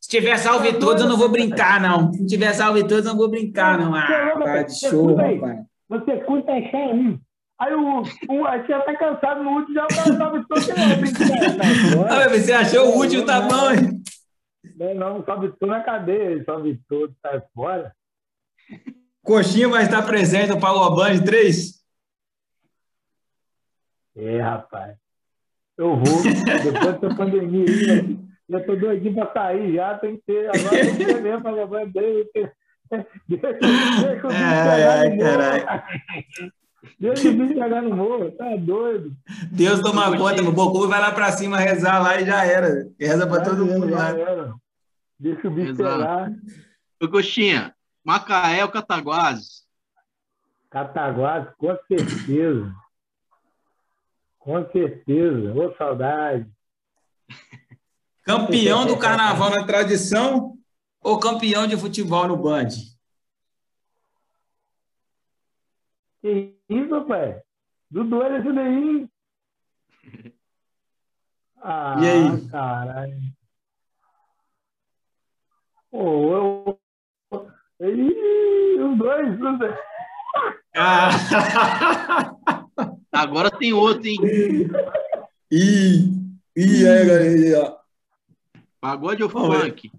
Se 0.00 0.08
tiver 0.08 0.36
salve 0.36 0.74
todos, 0.74 1.02
eu 1.02 1.08
não 1.08 1.16
vou 1.16 1.28
brincar, 1.28 1.80
não. 1.80 2.12
Se 2.12 2.26
tiver 2.26 2.52
salve 2.52 2.82
todos, 2.82 3.04
eu 3.04 3.12
não 3.12 3.16
vou 3.16 3.28
brincar, 3.28 3.78
não. 3.78 3.94
Ah, 3.94 4.32
tá 4.42 4.62
de 4.62 4.78
show, 4.78 5.14
rapaz. 5.14 5.60
Você 5.88 6.16
curta 6.18 6.52
achar 6.52 6.88
um. 6.94 7.18
Aí 7.58 7.72
o, 7.72 8.02
o, 8.28 8.46
aí 8.46 8.60
você 8.60 8.68
já 8.68 8.80
tá 8.80 8.94
cansado 8.96 9.42
no 9.42 9.50
último, 9.50 9.74
já 9.74 9.86
salve 9.90 10.44
todos, 10.46 10.66
você 10.66 10.74
não 10.74 11.00
brincar. 11.00 11.26
Ah, 12.26 12.28
você 12.28 12.52
achou 12.52 12.88
o 12.88 12.98
último, 12.98 13.24
tá 13.24 13.40
bom, 13.40 13.70
hein? 13.70 14.02
Não, 14.76 14.94
não, 14.94 15.24
salve 15.24 15.48
tudo 15.58 15.68
na 15.68 15.80
cadeia, 15.80 16.44
salve 16.44 16.78
tudo, 16.86 17.14
sai 17.22 17.40
fora. 17.54 17.92
Coxinha 19.26 19.68
vai 19.68 19.82
estar 19.82 20.02
presente 20.02 20.50
no 20.50 20.60
Paulo 20.60 20.94
Band 20.94 21.18
3? 21.18 21.84
É, 24.14 24.40
rapaz. 24.40 24.96
Eu 25.76 25.96
vou. 25.96 26.22
Depois 26.22 27.00
da 27.00 27.14
pandemia, 27.14 27.66
já 28.48 28.60
tô 28.64 28.76
doidinho 28.76 29.14
para 29.14 29.32
sair, 29.32 29.74
já 29.74 29.98
tem 29.98 30.16
que 30.16 30.22
ter. 30.22 30.48
Agora 30.48 30.70
tem 30.70 30.96
que 30.96 31.04
ter 31.04 31.20
mesmo 31.20 31.42
Paulo 31.42 31.66
Band 31.66 31.90
3. 31.90 32.26
Deixa, 33.28 33.52
deixa 33.52 34.26
o 34.28 34.30
é, 34.30 35.06
é, 35.06 35.18
caralho. 35.18 35.92
O 36.84 37.32
bicho 37.32 37.48
chegar 37.48 37.82
no 37.82 37.96
morro, 37.96 38.30
tá 38.30 38.54
doido. 38.54 39.12
Deus 39.50 39.80
toma 39.80 40.16
conta, 40.16 40.40
o 40.40 40.52
Bocu 40.52 40.86
vai 40.86 41.00
lá 41.00 41.10
pra 41.10 41.32
cima 41.32 41.58
rezar 41.58 42.00
lá 42.00 42.20
e 42.20 42.24
já 42.24 42.44
era. 42.44 42.88
Reza 42.98 43.26
pra 43.26 43.42
todo 43.42 43.66
mundo 43.66 43.90
lá. 43.90 44.14
Deixa 45.18 45.48
o 45.48 45.50
bicho 45.50 45.74
chegar. 45.74 46.30
Ô, 47.02 47.08
Coxinha, 47.08 47.74
Macaé 48.06 48.62
ou 48.62 48.70
Cataguases? 48.70 49.66
Cataguases, 50.70 51.52
com 51.56 51.76
certeza. 51.88 52.72
com 54.38 54.70
certeza. 54.70 55.52
Ô, 55.52 55.74
saudade. 55.74 56.48
Campeão 58.22 58.86
do 58.86 58.96
carnaval 58.96 59.50
na 59.50 59.66
tradição 59.66 60.56
ou 61.00 61.18
campeão 61.18 61.66
de 61.66 61.76
futebol 61.76 62.28
no 62.28 62.36
Band? 62.36 62.68
Que 66.20 66.56
isso, 66.68 67.04
pai? 67.06 67.42
Dudu 67.90 68.22
era 68.22 68.38
esse 68.38 68.52
daí. 68.52 69.08
Ah, 71.68 71.96
e 71.98 72.08
aí? 72.08 72.48
caralho. 72.48 73.18
Pô, 75.90 76.32
eu, 76.32 76.80
Ih, 77.80 78.80
os 78.80 78.98
dois, 78.98 79.40
os 79.40 79.58
dois. 79.58 79.74
Ah. 80.74 81.10
Agora 83.12 83.50
tem 83.50 83.72
outro, 83.72 84.06
hein? 84.06 84.18
Ih, 85.50 86.10
ih, 86.56 86.86
é, 86.86 87.04
galera. 87.04 87.76
Pagode 88.80 89.22
ou 89.22 89.28
funk? 89.28 89.90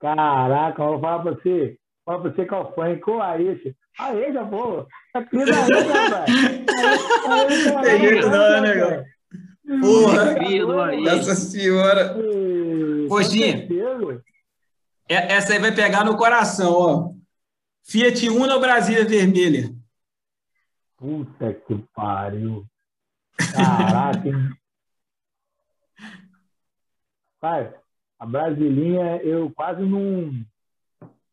Caraca, 0.00 0.82
eu 0.82 0.88
vou 0.88 1.00
falar 1.00 1.22
pra 1.22 1.32
você. 1.32 1.78
Fala 2.04 2.20
pra 2.22 2.30
você 2.30 2.44
que 2.44 2.54
é 2.54 2.56
o 2.56 2.72
funk. 2.72 3.00
Qual 3.00 3.22
a 3.22 3.40
esse? 3.40 3.76
A 3.98 4.14
Eja, 4.14 4.44
pô. 4.44 4.86
É 5.14 5.20
da 5.20 5.28
Eja, 5.42 5.66
velho. 6.10 7.82
Tem 7.82 8.00
jeito 8.00 8.28
não, 8.28 8.50
né, 8.50 8.60
negão? 8.60 9.04
Porra, 9.80 10.96
Nossa 11.00 11.34
senhora. 11.34 12.14
Coxinha, 13.14 13.68
é, 15.08 15.32
essa 15.34 15.52
aí 15.52 15.58
vai 15.60 15.72
pegar 15.72 16.04
no 16.04 16.16
coração, 16.16 16.72
ó. 16.72 17.14
Fiat 17.84 18.28
Uno 18.28 18.54
ou 18.54 18.60
Brasília 18.60 19.04
Vermelha? 19.04 19.72
Puta 20.96 21.52
que 21.52 21.76
pariu. 21.94 22.66
Caraca. 23.36 24.30
Pai, 27.40 27.74
a 28.18 28.26
Brasilinha 28.26 29.18
eu 29.18 29.50
quase 29.54 29.82
não, 29.82 30.32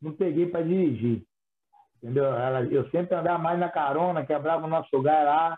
não 0.02 0.12
peguei 0.14 0.46
para 0.46 0.62
dirigir. 0.62 1.24
Entendeu? 1.98 2.26
Ela, 2.26 2.64
eu 2.66 2.90
sempre 2.92 3.16
andava 3.16 3.40
mais 3.40 3.60
na 3.60 3.70
carona, 3.70 4.26
quebrava 4.26 4.68
o 4.68 4.70
nosso 4.70 4.90
lugar 4.94 5.24
lá, 5.24 5.58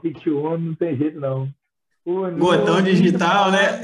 Fiat 0.00 0.30
Uno 0.30 0.58
não 0.58 0.74
tem 0.74 0.96
jeito 0.96 1.20
não. 1.20 1.52
Botão 2.04 2.82
digital, 2.82 3.50
né? 3.50 3.82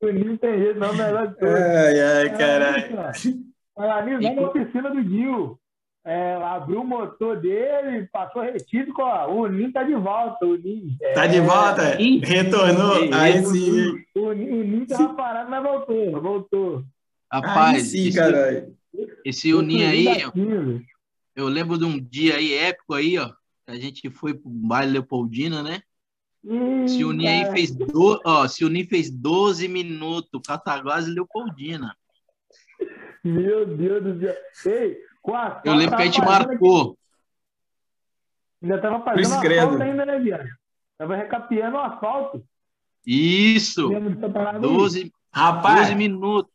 O 0.00 0.12
Ninho 0.12 0.38
tem 0.38 0.58
jeito, 0.58 0.78
não, 0.78 0.94
melhor 0.94 1.26
de 1.28 1.34
tudo. 1.34 1.50
Ai, 1.50 2.00
ai, 2.00 2.38
caralho. 2.38 2.98
Ali, 3.76 4.24
lá 4.24 4.32
na 4.34 4.42
oficina 4.42 4.90
do 4.90 5.02
Gil. 5.02 5.58
É, 6.04 6.34
abriu 6.36 6.80
o 6.80 6.86
motor 6.86 7.38
dele, 7.38 8.08
passou 8.10 8.42
retido 8.42 8.94
com 8.94 9.02
o 9.02 9.46
Ninho 9.48 9.72
tá 9.72 9.82
de 9.82 9.94
volta. 9.94 10.46
O 10.46 10.56
Ninho. 10.56 10.96
Tá 11.14 11.26
de 11.26 11.40
volta? 11.40 11.82
É. 11.82 11.96
Retornou? 11.96 13.12
aí 13.12 13.44
sim. 13.44 14.04
O, 14.14 14.28
o 14.28 14.34
Ninho 14.34 14.86
tava 14.86 15.14
parado, 15.14 15.50
mas 15.50 15.62
voltou, 15.62 16.22
voltou. 16.22 16.84
Rapaz, 17.30 17.74
aí 17.76 17.80
sim, 17.82 18.08
esse, 18.08 18.18
caralho. 18.18 18.74
Esse 19.24 19.52
Uninho 19.52 19.88
aí, 19.88 20.06
eu, 20.22 20.80
eu 21.36 21.48
lembro 21.48 21.76
de 21.76 21.84
um 21.84 22.00
dia 22.00 22.36
aí 22.36 22.54
épico 22.54 22.94
aí, 22.94 23.18
ó. 23.18 23.30
A 23.68 23.76
gente 23.76 24.08
foi 24.08 24.32
pro 24.32 24.48
baile 24.48 24.92
Leopoldina, 24.92 25.62
né? 25.62 25.82
Hum, 26.42 26.88
se 26.88 27.04
o 27.04 27.12
Ninho 27.12 27.52
fez, 27.52 27.74
do, 27.74 28.18
ó, 28.24 28.48
se 28.48 28.64
Ninho 28.70 28.88
fez 28.88 29.10
12 29.10 29.68
minutos, 29.68 30.40
Cataguases 30.46 31.10
e 31.10 31.14
Leopoldina. 31.14 31.94
Meu 33.22 33.66
Deus 33.66 34.02
do 34.02 34.18
céu. 34.54 34.72
Ei, 34.74 34.98
a, 35.34 35.60
eu 35.66 35.74
lembro 35.74 35.96
que 35.96 36.02
a 36.02 36.06
gente 36.06 36.20
marcou. 36.20 36.98
Ainda 38.62 38.80
tava 38.80 39.04
fazendo 39.04 39.34
asfalto 39.34 39.82
ainda, 39.82 40.06
né, 40.06 40.18
viado? 40.18 40.48
Tava 40.96 41.16
recapeando 41.16 41.76
o 41.76 41.80
asfalto. 41.80 42.42
Isso! 43.06 43.90
12, 44.60 45.12
Rapaz, 45.30 45.88
12 45.88 45.94
minutos. 45.94 46.52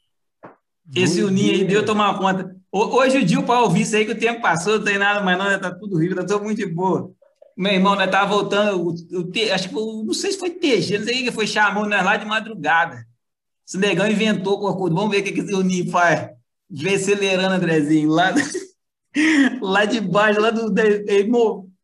Esse 0.96 1.24
Uninho 1.24 1.54
aí 1.54 1.66
deu 1.66 1.86
tomar 1.86 2.18
conta. 2.18 2.56
Hoje 2.76 3.20
o 3.20 3.26
dia 3.26 3.40
para 3.44 3.62
ouvir 3.62 3.82
isso 3.82 3.96
aí 3.96 4.04
que 4.04 4.14
o 4.14 4.20
tempo 4.20 4.42
passou, 4.42 4.80
não 4.80 4.84
tem 4.84 4.98
nada 4.98 5.22
mais 5.22 5.38
não, 5.38 5.60
tá 5.60 5.72
tudo 5.72 5.96
rico, 5.96 6.16
tá 6.16 6.26
tudo 6.26 6.44
muito 6.44 6.58
de 6.58 6.66
boa. 6.66 7.12
Meu 7.56 7.72
irmão, 7.72 7.96
nós 7.96 8.10
tava 8.10 8.34
voltando, 8.34 8.82
o, 8.82 8.90
o, 8.90 9.54
acho 9.54 9.70
que 9.70 9.76
não 9.76 10.14
sei 10.14 10.32
se 10.32 10.40
foi 10.40 10.50
TG, 10.50 10.98
não 10.98 11.06
sei 11.06 11.22
quem 11.22 11.32
foi, 11.32 11.46
chamou 11.46 11.88
nós 11.88 12.04
lá 12.04 12.18
de 12.18 12.26
madrugada. 12.26 13.06
Esse 13.68 13.78
negão 13.78 14.08
inventou 14.08 14.60
corcudo. 14.60 14.96
Vamos 14.96 15.12
ver 15.12 15.22
o 15.22 15.24
que, 15.24 15.32
que 15.32 15.42
esse 15.42 15.54
Uninho 15.54 15.92
faz. 15.92 16.32
Vem 16.68 16.96
acelerando, 16.96 17.54
Andrezinho, 17.54 18.10
lá, 18.10 18.34
lá 19.62 19.86
de 19.86 20.02
baixo, 20.02 20.42
lá 20.42 20.50
do. 20.50 20.74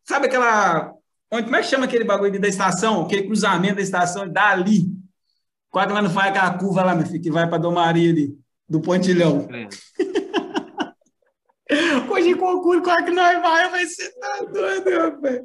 sabe 0.03 0.25
aquela. 0.25 0.91
Onde, 1.31 1.43
como 1.43 1.55
é 1.55 1.61
que 1.61 1.67
chama 1.67 1.85
aquele 1.85 2.03
bagulho 2.03 2.41
da 2.41 2.47
estação? 2.47 3.03
Aquele 3.03 3.27
cruzamento 3.27 3.75
da 3.75 3.81
estação, 3.83 4.27
dali. 4.27 4.87
Quase 5.69 5.93
lá 5.93 6.01
não 6.01 6.09
faz 6.09 6.29
aquela 6.29 6.57
curva 6.57 6.83
lá, 6.83 6.95
meu 6.95 7.05
filho, 7.05 7.21
que 7.21 7.29
vai 7.29 7.47
para 7.47 7.59
Dom 7.59 7.73
Maria 7.73 8.09
ali, 8.09 8.35
do 8.67 8.81
Pontilhão. 8.81 9.47
É. 9.51 9.69
Hoje 12.09 12.33
concurso, 12.35 12.81
qual 12.81 13.03
que 13.03 13.11
nós 13.11 13.41
vai? 13.41 13.69
Vai 13.69 13.85
ser 13.85 14.11
tá 14.19 14.43
doido, 14.51 14.89
rapaz. 14.89 15.41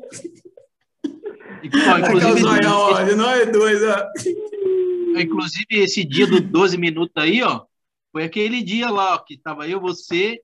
Inclusive, 1.63 2.41
esse... 2.41 3.17
nós 3.17 3.53
dois, 3.53 3.83
ó. 3.83 5.21
Inclusive, 5.21 5.67
esse 5.71 6.05
dia 6.05 6.27
do 6.27 6.41
12 6.41 6.79
minutos 6.79 7.13
aí, 7.17 7.43
ó, 7.43 7.65
foi 8.11 8.25
aquele 8.25 8.63
dia 8.63 8.91
lá, 8.91 9.15
ó, 9.15 9.19
que 9.19 9.37
tava 9.37 9.69
eu, 9.69 9.81
você, 9.81 10.41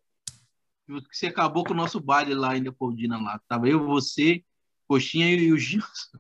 que 0.86 1.16
você 1.16 1.26
acabou 1.26 1.64
com 1.64 1.72
o 1.72 1.76
nosso 1.76 1.98
baile 1.98 2.34
lá 2.34 2.56
em 2.56 2.60
Leopoldina 2.60 3.20
lá. 3.20 3.40
Tava 3.48 3.68
eu, 3.68 3.84
você, 3.86 4.44
Coxinha 4.86 5.30
e 5.30 5.50
o 5.52 5.58
Gilson. 5.58 6.18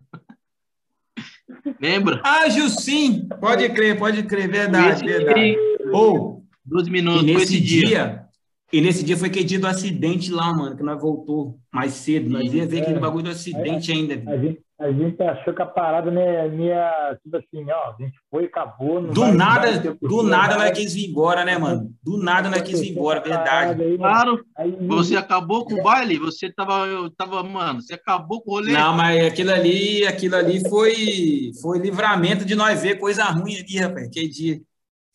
Lembra? 1.78 2.20
Ah, 2.24 2.48
Gilsim! 2.48 3.28
Pode 3.40 3.68
crer, 3.70 3.98
pode 3.98 4.22
crer, 4.22 4.50
verdade, 4.50 5.04
verdade. 5.04 5.56
Ou, 5.92 6.16
oh, 6.16 6.44
12 6.64 6.90
minutos, 6.90 7.22
e 7.22 7.34
nesse 7.34 7.60
dia, 7.60 7.86
dia 7.86 8.29
e 8.72 8.80
nesse 8.80 9.04
dia 9.04 9.16
foi 9.16 9.28
aquele 9.28 9.44
dia 9.44 9.58
do 9.58 9.66
acidente 9.66 10.30
lá, 10.30 10.52
mano, 10.52 10.76
que 10.76 10.82
nós 10.82 11.00
voltou 11.00 11.58
mais 11.72 11.92
cedo. 11.92 12.30
Nós 12.30 12.52
ia 12.52 12.66
ver 12.66 12.78
é, 12.78 12.82
aquele 12.82 13.00
bagulho 13.00 13.24
do 13.24 13.30
acidente 13.30 13.90
a, 13.90 13.94
ainda. 13.94 14.14
A 14.30 14.36
gente, 14.36 14.60
a 14.80 14.92
gente 14.92 15.20
achou 15.22 15.52
que 15.52 15.60
a 15.60 15.66
parada 15.66 16.08
né, 16.08 16.48
ia, 16.56 17.18
tipo 17.20 17.36
assim, 17.36 17.68
ó, 17.68 17.90
a 17.90 17.96
gente 18.00 18.16
foi, 18.30 18.44
acabou. 18.44 19.02
do 19.02 19.20
vai, 19.22 19.32
nada, 19.32 19.72
vai 19.72 19.96
do 20.00 20.22
nada 20.22 20.56
nós 20.56 20.70
quis 20.70 20.94
vir 20.94 21.10
embora, 21.10 21.44
né, 21.44 21.58
mano? 21.58 21.90
Do 22.02 22.16
nada 22.16 22.48
nós 22.48 22.62
quis 22.62 22.80
vir 22.80 22.92
embora, 22.92 23.20
verdade. 23.20 23.82
Aí, 23.82 23.98
claro, 23.98 24.44
aí, 24.56 24.76
você 24.86 25.16
acabou 25.16 25.64
com 25.64 25.74
o 25.74 25.82
baile, 25.82 26.16
você 26.16 26.48
tava, 26.50 26.86
eu 26.86 27.10
tava, 27.10 27.42
mano, 27.42 27.82
você 27.82 27.94
acabou 27.94 28.40
com 28.40 28.52
o 28.52 28.54
rolê. 28.54 28.72
Não, 28.72 28.96
mas 28.96 29.26
aquilo 29.26 29.50
ali, 29.50 30.06
aquilo 30.06 30.36
ali 30.36 30.66
foi, 30.68 31.50
foi 31.60 31.78
livramento 31.80 32.44
de 32.44 32.54
nós 32.54 32.80
ver 32.82 33.00
coisa 33.00 33.24
ruim 33.24 33.56
ali, 33.56 33.78
rapaz, 33.78 34.06
aquele 34.06 34.28
dia. 34.28 34.60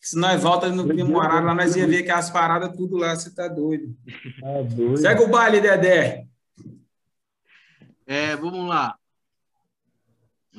Se 0.06 0.16
nós 0.16 0.40
volta 0.40 0.68
no 0.68 0.84
memorário 0.84 1.48
lá, 1.48 1.52
nós 1.52 1.74
ia 1.74 1.84
ver 1.84 2.04
que 2.04 2.12
as 2.12 2.30
paradas 2.30 2.76
tudo 2.76 2.96
lá, 2.96 3.16
você 3.16 3.34
tá 3.34 3.48
doido. 3.48 3.92
Tá 4.40 4.62
doido. 4.62 4.98
Segue 4.98 5.24
o 5.24 5.28
baile, 5.28 5.60
Dedé. 5.60 6.28
É, 8.06 8.36
vamos 8.36 8.68
lá. 8.68 8.96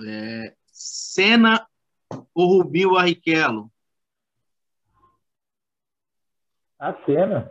É, 0.05 0.53
Senna 0.65 1.65
ou 2.35 2.57
Rubinho 2.57 2.91
Barrichello? 2.91 3.71
A 6.77 6.93
Senna. 7.05 7.49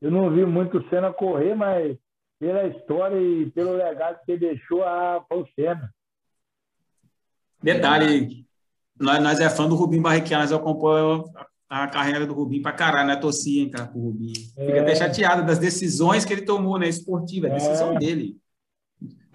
Eu 0.00 0.10
não 0.10 0.34
vi 0.34 0.44
muito 0.44 0.78
o 0.78 0.88
Senna 0.88 1.12
correr, 1.12 1.54
mas 1.54 1.96
pela 2.40 2.66
história 2.66 3.16
e 3.16 3.48
pelo 3.52 3.76
legado 3.76 4.18
que 4.24 4.32
ele 4.32 4.48
deixou, 4.48 4.82
a 4.82 5.24
foi 5.28 5.42
o 5.42 5.48
Senna. 5.54 5.94
Detalhe, 7.62 8.49
nós, 9.00 9.22
nós 9.22 9.40
é 9.40 9.48
fã 9.48 9.66
do 9.66 9.74
Rubinho 9.74 10.02
Barrichello, 10.02 10.42
nós 10.42 10.52
acompanhamos 10.52 11.30
a 11.68 11.86
carreira 11.86 12.26
do 12.26 12.34
Rubinho 12.34 12.62
para 12.62 12.72
caralho, 12.72 13.08
né? 13.08 13.16
Torcia, 13.16 13.62
hein, 13.62 13.70
cara, 13.70 13.86
pro 13.86 14.00
Rubinho. 14.00 14.34
Fica 14.34 14.62
é. 14.62 14.80
até 14.80 14.94
chateado 14.94 15.46
das 15.46 15.58
decisões 15.58 16.24
que 16.24 16.32
ele 16.32 16.42
tomou, 16.42 16.78
né? 16.78 16.88
Esportiva, 16.88 17.46
a 17.46 17.50
decisão 17.50 17.94
é. 17.94 17.98
dele. 17.98 18.36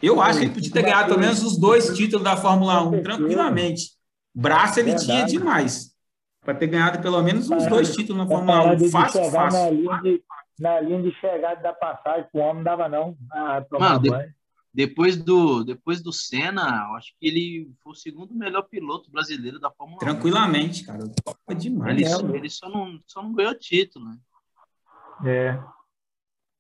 Eu 0.02 0.22
acho 0.22 0.40
que 0.40 0.46
ele 0.46 0.54
podia 0.54 0.72
ter 0.72 0.84
ganhado 0.84 1.08
pelo 1.08 1.20
menos 1.20 1.42
os 1.42 1.58
dois 1.58 1.96
títulos 1.96 2.24
da 2.24 2.38
Fórmula 2.38 2.84
1, 2.84 3.02
tranquilamente. 3.02 3.92
Braço 4.34 4.80
ele 4.80 4.92
Verdade. 4.92 5.06
tinha 5.06 5.26
demais. 5.26 5.96
Para 6.44 6.54
ter 6.54 6.68
ganhado 6.68 7.02
pelo 7.02 7.24
menos 7.24 7.50
uns 7.50 7.66
dois 7.66 7.96
títulos 7.96 8.22
na 8.22 8.28
Fórmula 8.28 8.76
1. 8.76 8.90
Fácil, 8.90 9.24
fácil. 9.32 9.60
Na 9.60 9.70
linha, 9.70 10.02
de, 10.04 10.24
na 10.60 10.80
linha 10.82 11.02
de 11.02 11.12
chegada 11.20 11.62
da 11.62 11.74
passagem, 11.74 12.28
o 12.34 12.40
homem 12.40 12.56
não 12.58 12.64
dava, 12.64 12.90
não. 12.90 13.16
Ah, 13.32 13.66
Mano, 13.72 14.26
depois 14.76 15.16
do, 15.16 15.64
depois 15.64 16.02
do 16.02 16.12
Senna, 16.12 16.88
eu 16.90 16.98
acho 16.98 17.14
que 17.18 17.26
ele 17.26 17.72
foi 17.82 17.94
o 17.94 17.96
segundo 17.96 18.36
melhor 18.36 18.64
piloto 18.64 19.10
brasileiro 19.10 19.58
da 19.58 19.72
Fórmula 19.72 19.96
1. 19.96 20.00
Tranquilamente, 20.00 20.84
cara. 20.84 21.00
Foi 21.46 21.56
demais. 21.56 21.98
Ele, 21.98 22.10
só, 22.10 22.36
ele 22.36 22.50
só, 22.50 22.70
não, 22.70 23.00
só 23.08 23.24
não 23.24 23.34
ganhou 23.34 23.58
título, 23.58 24.04
né? 24.04 24.18
É. 25.24 25.64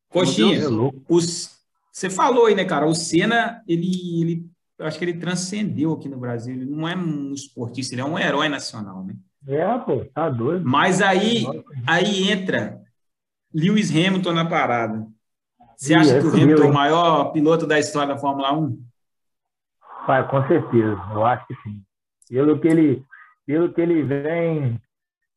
Coxinha, 0.07 0.61
os, 1.09 1.59
você 1.91 2.09
falou 2.09 2.45
aí, 2.45 2.55
né, 2.55 2.63
cara? 2.63 2.87
O 2.87 2.95
Senna, 2.95 3.61
ele, 3.67 4.21
ele, 4.21 4.49
eu 4.79 4.85
acho 4.85 4.97
que 4.97 5.03
ele 5.03 5.19
transcendeu 5.19 5.91
aqui 5.91 6.07
no 6.07 6.17
Brasil. 6.17 6.55
Ele 6.55 6.65
não 6.65 6.87
é 6.87 6.95
um 6.95 7.33
esportista, 7.33 7.95
ele 7.95 8.01
é 8.01 8.05
um 8.05 8.17
herói 8.17 8.47
nacional, 8.47 9.03
né? 9.03 9.13
É, 9.45 9.77
pô, 9.79 10.05
tá 10.05 10.29
doido. 10.29 10.63
Mas 10.65 11.01
aí, 11.01 11.45
aí 11.85 12.31
entra 12.31 12.81
Lewis 13.53 13.91
Hamilton 13.91 14.31
na 14.31 14.45
parada. 14.45 15.05
Você 15.77 15.93
acha 15.93 16.19
que 16.19 16.26
o 16.26 16.30
Hamilton 16.30 16.64
é 16.64 16.68
o 16.68 16.73
maior 16.73 17.31
piloto 17.31 17.68
da 17.68 17.80
história 17.80 18.14
da 18.14 18.19
Fórmula 18.19 18.53
1? 18.53 18.80
Vai, 20.07 20.27
com 20.27 20.47
certeza, 20.47 21.02
eu 21.14 21.26
acho 21.26 21.47
que 21.47 21.56
sim. 21.64 21.81
Pelo 22.30 22.60
que 22.60 22.68
ele, 22.68 23.03
pelo 23.45 23.73
que 23.73 23.81
ele 23.81 24.03
vem 24.03 24.80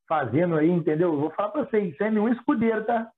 fazendo 0.08 0.56
aí, 0.56 0.70
entendeu? 0.70 1.16
vou 1.16 1.30
falar 1.30 1.50
para 1.50 1.64
você, 1.64 1.94
sem 1.98 2.10
nenhum 2.10 2.28
escudeiro, 2.28 2.84
tá? 2.84 3.08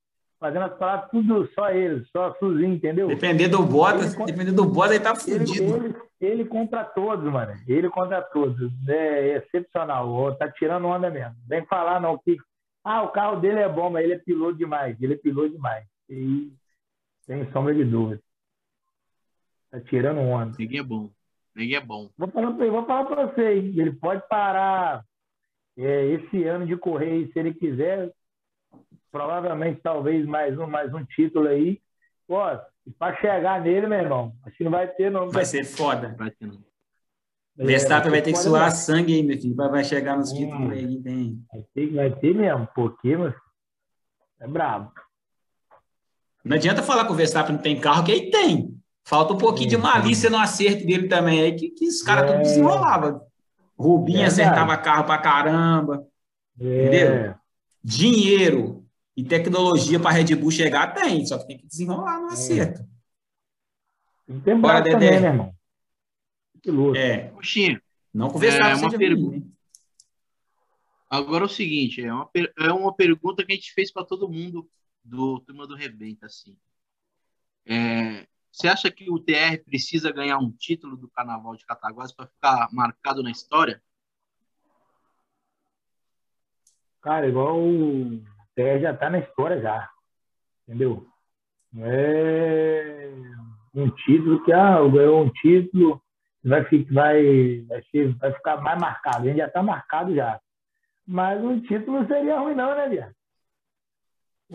Fazendo 0.40 0.64
as 0.64 0.78
palavras 0.78 1.10
tudo 1.10 1.48
só 1.55 1.70
ele, 1.70 2.05
só 2.10 2.34
sozinho, 2.38 2.74
entendeu? 2.74 3.09
Depender 3.09 3.48
do 3.48 3.62
Bottas, 3.62 4.14
ele, 4.14 4.24
depender 4.24 4.52
do 4.52 4.64
Bottas, 4.64 4.92
ele 4.92 5.05
tá 5.05 5.14
fudido. 5.14 5.76
Ele, 5.76 5.86
ele, 5.86 5.94
ele, 6.20 6.44
contra 6.47 6.82
todos, 6.82 7.30
mano. 7.30 7.52
Ele 7.68 7.90
contra 7.90 8.22
todos. 8.22 8.72
É 8.88 9.36
excepcional. 9.36 10.34
Tá 10.36 10.51
tirando 10.51 10.86
onda 10.86 11.10
mesmo. 11.10 11.34
Vem 11.47 11.64
falar 11.66 12.01
não 12.01 12.16
que 12.16 12.38
ah, 12.82 13.02
o 13.02 13.09
carro 13.09 13.36
dele 13.36 13.60
é 13.60 13.68
bom, 13.68 13.90
mas 13.90 14.05
ele 14.05 14.14
é 14.14 14.18
piloto 14.18 14.56
demais. 14.56 14.97
Ele 15.01 15.12
é 15.12 15.18
piloto 15.18 15.51
demais. 15.51 15.84
E 16.09 16.51
sem 17.31 17.48
sombra 17.52 17.73
de 17.73 17.85
dúvida. 17.85 18.20
Tá 19.70 19.81
tirando 19.81 20.19
onda. 20.19 20.57
Ninguém 20.59 20.81
é 20.81 20.82
bom. 20.82 21.11
Ninguém 21.55 21.77
é 21.77 21.81
bom. 21.81 22.11
Vou 22.19 22.28
falar 22.28 22.52
para 22.52 22.70
vou 22.70 22.86
falar 22.86 23.05
para 23.05 23.27
você, 23.27 23.52
ele 23.52 23.93
pode 23.93 24.27
parar 24.28 25.05
é, 25.78 26.07
esse 26.07 26.43
ano 26.44 26.66
de 26.66 26.77
correr, 26.77 27.31
se 27.32 27.39
ele 27.39 27.55
quiser, 27.55 28.12
provavelmente 29.12 29.81
talvez 29.81 30.27
mais 30.27 30.59
um, 30.59 30.66
mais 30.66 30.93
um 30.93 31.05
título 31.05 31.47
aí. 31.47 31.81
Pô, 32.27 32.40
para 32.98 33.16
chegar 33.20 33.61
nele, 33.62 33.86
meu 33.86 34.01
irmão, 34.01 34.35
acho 34.44 34.57
que 34.57 34.65
não 34.65 34.73
vai 34.73 34.89
ter, 34.89 35.09
não. 35.09 35.31
Vai 35.31 35.44
ser 35.44 35.65
foda. 35.65 36.16
Vai 36.19 36.32
ter, 36.32 36.47
não. 36.47 36.65
É, 37.59 37.65
Verstappen 37.65 38.11
vai 38.11 38.23
ter 38.23 38.32
que 38.32 38.39
suar 38.39 38.73
sangue 38.73 39.15
aí, 39.15 39.23
meu 39.23 39.39
filho, 39.39 39.55
vai 39.55 39.85
chegar 39.85 40.16
nos 40.16 40.32
títulos 40.32 40.66
hum, 40.66 40.70
aí. 40.70 41.01
Tem... 41.01 41.44
Vai, 41.52 41.65
ter, 41.74 41.94
vai 41.94 42.11
ter 42.11 42.35
mesmo, 42.35 42.69
porque, 42.74 43.16
mas 43.16 43.35
é 44.40 44.48
brabo. 44.48 44.93
Não 46.44 46.56
adianta 46.56 46.82
falar 46.82 47.04
que 47.04 47.12
o 47.12 47.14
Verstappen 47.14 47.54
não 47.54 47.62
tem 47.62 47.78
carro, 47.78 48.04
que 48.04 48.12
aí 48.12 48.30
tem. 48.30 48.74
Falta 49.04 49.34
um 49.34 49.38
pouquinho 49.38 49.70
de 49.70 49.76
malícia 49.76 50.30
no 50.30 50.38
acerto 50.38 50.86
dele 50.86 51.08
também, 51.08 51.40
aí 51.40 51.54
que, 51.54 51.70
que 51.70 51.86
os 51.86 52.02
caras 52.02 52.24
é. 52.24 52.32
tudo 52.32 52.42
desenrolavam. 52.42 53.20
Rubinho 53.78 54.20
é 54.20 54.26
acertava 54.26 54.76
carro 54.76 55.04
pra 55.04 55.18
caramba. 55.18 56.06
É. 56.60 56.86
Entendeu? 56.86 57.34
Dinheiro 57.82 58.86
e 59.16 59.24
tecnologia 59.24 59.98
para 59.98 60.12
Red 60.12 60.34
Bull 60.36 60.50
chegar 60.50 60.94
tem, 60.94 61.24
só 61.26 61.38
que 61.38 61.46
tem 61.46 61.58
que 61.58 61.66
desenrolar 61.66 62.20
no 62.20 62.30
é. 62.30 62.32
acerto. 62.32 62.84
Tem 64.26 64.40
que 64.40 64.54
Bora, 64.54 64.80
Dedé. 64.80 64.92
Também, 64.92 65.20
né, 65.20 65.28
irmão? 65.28 65.54
Piloto. 66.62 66.98
É. 66.98 67.18
Puxinha. 67.30 67.80
Não 68.12 68.28
conversar 68.28 68.70
é, 68.70 68.74
uma 68.74 68.90
pergunta. 68.90 69.46
Agora 71.08 71.44
é 71.44 71.46
o 71.46 71.48
seguinte, 71.48 72.04
é 72.04 72.12
uma, 72.12 72.30
é 72.58 72.72
uma 72.72 72.94
pergunta 72.94 73.44
que 73.44 73.52
a 73.52 73.54
gente 73.54 73.72
fez 73.72 73.92
para 73.92 74.04
todo 74.04 74.28
mundo 74.28 74.68
do 75.10 75.40
Turma 75.40 75.66
do 75.66 75.74
Rebenta, 75.74 76.26
assim. 76.26 76.56
É, 77.66 78.26
você 78.50 78.68
acha 78.68 78.90
que 78.90 79.10
o 79.10 79.18
TR 79.18 79.62
precisa 79.64 80.12
ganhar 80.12 80.38
um 80.38 80.50
título 80.50 80.96
do 80.96 81.08
Carnaval 81.08 81.56
de 81.56 81.66
Cataguases 81.66 82.14
para 82.14 82.26
ficar 82.26 82.68
marcado 82.72 83.22
na 83.22 83.30
história? 83.30 83.82
Cara, 87.02 87.28
igual 87.28 87.58
o 87.58 88.22
TR 88.54 88.80
já 88.80 88.92
está 88.92 89.10
na 89.10 89.18
história 89.18 89.60
já, 89.60 89.90
entendeu? 90.66 91.06
Não 91.72 91.86
é 91.86 93.10
um 93.74 93.90
título 93.90 94.44
que, 94.44 94.52
ah, 94.52 94.76
ganhou 94.88 95.24
um 95.24 95.30
título, 95.30 96.02
vai, 96.44 96.62
vai, 96.62 97.60
vai, 97.62 97.82
vai 98.18 98.32
ficar 98.32 98.60
mais 98.60 98.80
marcado. 98.80 99.18
A 99.18 99.24
gente 99.28 99.38
já 99.38 99.46
está 99.46 99.62
marcado 99.62 100.14
já. 100.14 100.40
Mas 101.06 101.42
um 101.42 101.60
título 101.60 102.06
seria 102.06 102.38
ruim 102.38 102.54
não, 102.54 102.74
né, 102.74 102.88
Bia? 102.88 103.14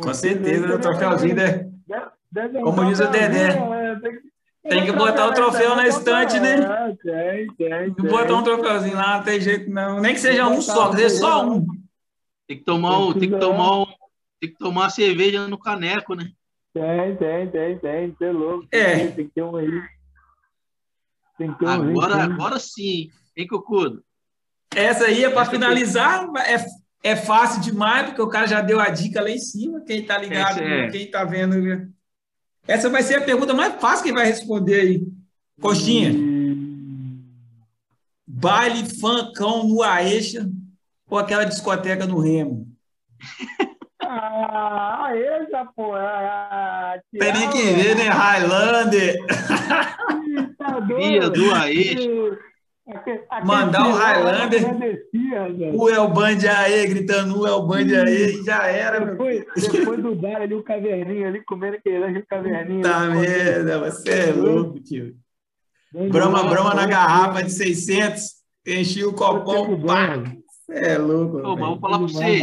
Com 0.01 0.13
certeza, 0.13 0.75
o 0.75 0.79
troféuzinho, 0.79 1.35
né? 1.35 1.71
Como 2.63 2.85
diz 2.85 2.99
o 2.99 3.07
Dedé. 3.07 3.55
Tem 4.67 4.83
que 4.83 4.91
botar 4.91 5.27
o 5.27 5.33
troféu 5.33 5.75
na 5.75 5.87
estante, 5.87 6.39
né? 6.39 6.57
Tem, 7.03 7.47
tem, 7.55 7.93
tem. 7.93 8.05
Botar 8.05 8.35
um 8.35 8.43
troféuzinho 8.43 8.95
lá, 8.95 9.17
não 9.17 9.23
tem 9.23 9.39
jeito 9.39 9.69
não. 9.69 10.01
Nem 10.01 10.13
que 10.13 10.19
seja 10.19 10.47
um 10.47 10.59
só, 10.59 10.89
quer 10.89 10.95
dizer, 10.95 11.09
só 11.11 11.47
um. 11.47 11.65
Tem 12.47 12.57
que 12.57 12.63
tomar, 12.63 12.97
um, 12.99 13.13
tem 13.13 13.29
que 13.29 13.37
tomar, 13.37 13.81
um, 13.81 13.85
tem 14.39 14.49
que 14.49 14.57
tomar 14.57 14.89
cerveja 14.89 15.47
no 15.47 15.57
caneco, 15.57 16.15
né? 16.15 16.31
Tem, 16.73 17.15
tem, 17.15 17.49
tem, 17.49 17.77
tem. 17.79 18.11
Você 18.11 18.25
é 18.25 18.31
louco. 18.31 18.67
É. 18.71 19.07
Tem 19.07 19.27
que 19.27 19.33
ter 19.33 19.43
um 19.43 19.55
aí. 19.55 19.81
Tem 21.37 21.53
que 21.53 21.59
ter 21.59 21.65
um 21.65 21.69
agora, 21.69 22.23
agora 22.23 22.59
sim, 22.59 23.09
hein, 23.37 23.47
Cocudo? 23.47 24.03
Essa 24.75 25.05
aí 25.05 25.23
é 25.23 25.29
para 25.29 25.45
finalizar, 25.45 26.27
é, 26.39 26.57
é 27.05 27.15
fácil 27.15 27.61
demais, 27.61 28.07
porque 28.07 28.21
o 28.21 28.27
cara 28.27 28.47
já 28.47 28.61
deu 28.61 28.79
a 28.79 28.89
dica 28.89 29.21
lá 29.21 29.29
em 29.29 29.37
cima. 29.37 29.79
Quem 29.81 30.03
tá 30.03 30.17
ligado, 30.17 30.59
é. 30.59 30.89
quem 30.89 31.05
tá 31.05 31.23
vendo. 31.23 31.87
Essa 32.67 32.89
vai 32.89 33.03
ser 33.03 33.17
a 33.17 33.21
pergunta 33.21 33.53
mais 33.53 33.75
fácil 33.79 34.05
que 34.05 34.11
vai 34.11 34.25
responder 34.25 34.79
aí. 34.79 35.07
Coxinha. 35.61 36.09
Hum. 36.11 37.23
Baile 38.25 38.89
funkão 38.99 39.67
no 39.67 39.83
Aeixa 39.83 40.49
ou 41.07 41.19
aquela 41.19 41.43
discoteca 41.43 42.07
no 42.07 42.19
Remo? 42.19 42.67
Ah, 44.07 45.07
Aeixa, 45.07 45.65
pô. 45.75 45.93
Ah, 45.95 46.93
Tem 47.11 47.33
nem 47.33 47.49
que 47.49 47.61
ver, 47.73 47.95
né? 47.95 48.07
Highlander. 48.07 49.17
Tá 50.57 50.79
Via 50.79 51.29
do 51.29 51.51
Mandar 53.43 53.87
o 53.87 53.93
Highlander, 53.93 55.07
o 55.73 55.89
El 55.89 56.07
Band 56.09 56.37
aí, 56.55 56.85
gritando 56.85 57.39
o 57.39 57.47
El 57.47 57.65
Band 57.65 58.03
aí, 58.05 58.39
e 58.39 58.43
já 58.43 58.67
era. 58.67 59.03
Depois, 59.03 59.43
depois 59.71 60.03
do 60.03 60.15
dar 60.15 60.41
ali 60.41 60.53
o 60.53 60.61
caverninho 60.61 61.27
ali, 61.27 61.43
comendo 61.45 61.77
aquele 61.77 62.21
caverninho. 62.21 62.83
Tá 62.83 63.07
merda, 63.07 63.79
você 63.79 64.29
é 64.29 64.31
louco, 64.33 64.79
tio. 64.79 65.15
Brama, 66.11 66.43
brama 66.43 66.75
na 66.75 66.85
garrafa 66.85 67.43
de 67.43 67.51
600, 67.51 68.23
enchi 68.67 69.03
o 69.03 69.13
copão, 69.13 69.81
pá. 69.81 70.23
Você 70.47 70.73
é 70.73 70.97
louco. 70.99 71.37
Ô, 71.39 71.55
vou 71.55 71.79
falar 71.79 71.97
pra 71.97 72.07
você, 72.07 72.39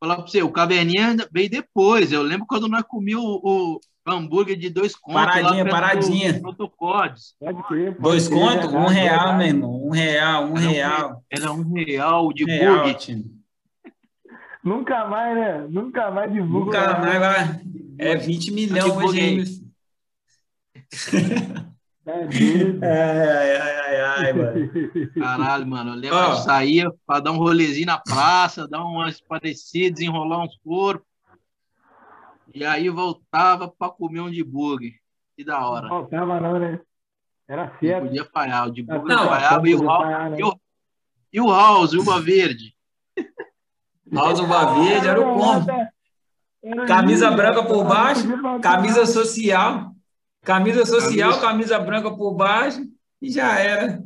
falar 0.00 0.16
pra 0.16 0.26
você, 0.26 0.42
o 0.42 0.50
caverninha 0.50 1.16
veio 1.32 1.48
depois. 1.48 2.10
Eu 2.10 2.22
lembro 2.22 2.46
quando 2.48 2.66
nós 2.66 2.82
comíamos 2.82 3.24
o, 3.24 3.78
hambúrguer 4.06 4.56
de 4.56 4.70
dois 4.70 4.94
contos. 4.94 5.24
Paradinha, 5.24 5.66
paradinha. 5.66 6.40
Protocodes. 6.40 7.34
Dois 7.98 8.28
contos? 8.28 8.72
Um 8.72 8.86
real, 8.86 9.36
meu 9.36 9.46
irmão. 9.46 9.86
Um 9.86 9.90
real, 9.90 10.44
um 10.44 10.56
era 10.56 10.68
real. 10.68 11.10
Um, 11.10 11.22
era 11.30 11.52
um 11.52 11.72
real 11.72 12.32
de 12.32 12.44
real, 12.44 12.84
burger. 12.84 13.24
Nunca 14.62 15.06
mais, 15.06 15.36
né? 15.36 15.66
Nunca 15.68 16.10
mais 16.10 16.32
de 16.32 16.40
burger. 16.40 16.80
Nunca 16.80 16.98
mais 16.98 17.18
vai. 17.18 17.60
É 17.98 18.16
20 18.16 18.50
milhões 18.52 18.96
hoje. 18.96 19.66
É 22.08 22.12
ai, 22.86 23.56
ai, 23.56 23.76
ai, 23.80 24.00
ai, 24.00 24.32
mano. 24.32 24.70
Caralho, 25.18 25.66
mano. 25.66 25.90
Eu 25.90 25.96
lembro 25.96 26.18
oh. 26.18 26.36
que 26.36 26.42
saía 26.42 26.88
para 27.04 27.18
dar 27.18 27.32
um 27.32 27.38
rolezinho 27.38 27.86
na 27.86 27.98
praça, 27.98 28.68
dar 28.68 28.84
umas 28.84 29.20
parecidas, 29.20 30.00
enrolar 30.00 30.44
uns 30.44 30.56
corpos. 30.64 31.15
E 32.56 32.64
aí 32.64 32.88
voltava 32.88 33.68
para 33.68 33.92
comer 33.92 34.22
um 34.22 34.30
de 34.30 34.42
burger. 34.42 34.94
Que 35.36 35.44
da 35.44 35.68
hora. 35.68 35.82
Não 35.82 35.90
faltava 35.90 36.40
não, 36.40 36.58
né? 36.58 36.80
Era 37.46 37.78
certo. 37.78 38.00
Não 38.00 38.06
podia 38.06 38.24
falhar. 38.24 38.66
O 38.66 38.70
de 38.70 38.82
burger 38.82 39.14
não, 39.14 39.28
falhava 39.28 39.68
e 39.68 39.74
o, 39.74 39.84
falhar, 39.84 40.30
né? 40.30 40.38
e, 40.40 40.42
o, 40.42 40.60
e 41.34 41.40
o 41.42 41.50
House, 41.50 41.92
Uva 41.92 42.18
Verde. 42.18 42.74
House 44.10 44.40
Uva 44.40 44.74
Verde 44.74 45.06
era 45.06 45.20
o 45.20 45.34
combo. 45.34 45.66
Camisa 46.88 47.30
branca 47.30 47.62
por 47.62 47.84
baixo, 47.84 48.26
camisa 48.62 49.04
social. 49.04 49.94
Camisa 50.42 50.86
social, 50.86 51.38
camisa 51.38 51.78
branca 51.78 52.10
por 52.10 52.32
baixo 52.34 52.80
e 53.20 53.30
já 53.30 53.58
era. 53.58 54.02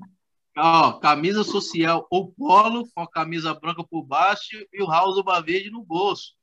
Ó, 0.58 0.94
camisa 0.94 1.44
social 1.44 2.04
ou 2.10 2.32
polo 2.32 2.84
com 2.92 3.00
a 3.00 3.08
camisa 3.08 3.54
branca 3.54 3.84
por 3.84 4.02
baixo 4.02 4.56
e 4.72 4.82
o 4.82 4.90
House 4.90 5.16
Uva 5.18 5.40
Verde 5.40 5.70
no 5.70 5.84
bolso. 5.84 6.39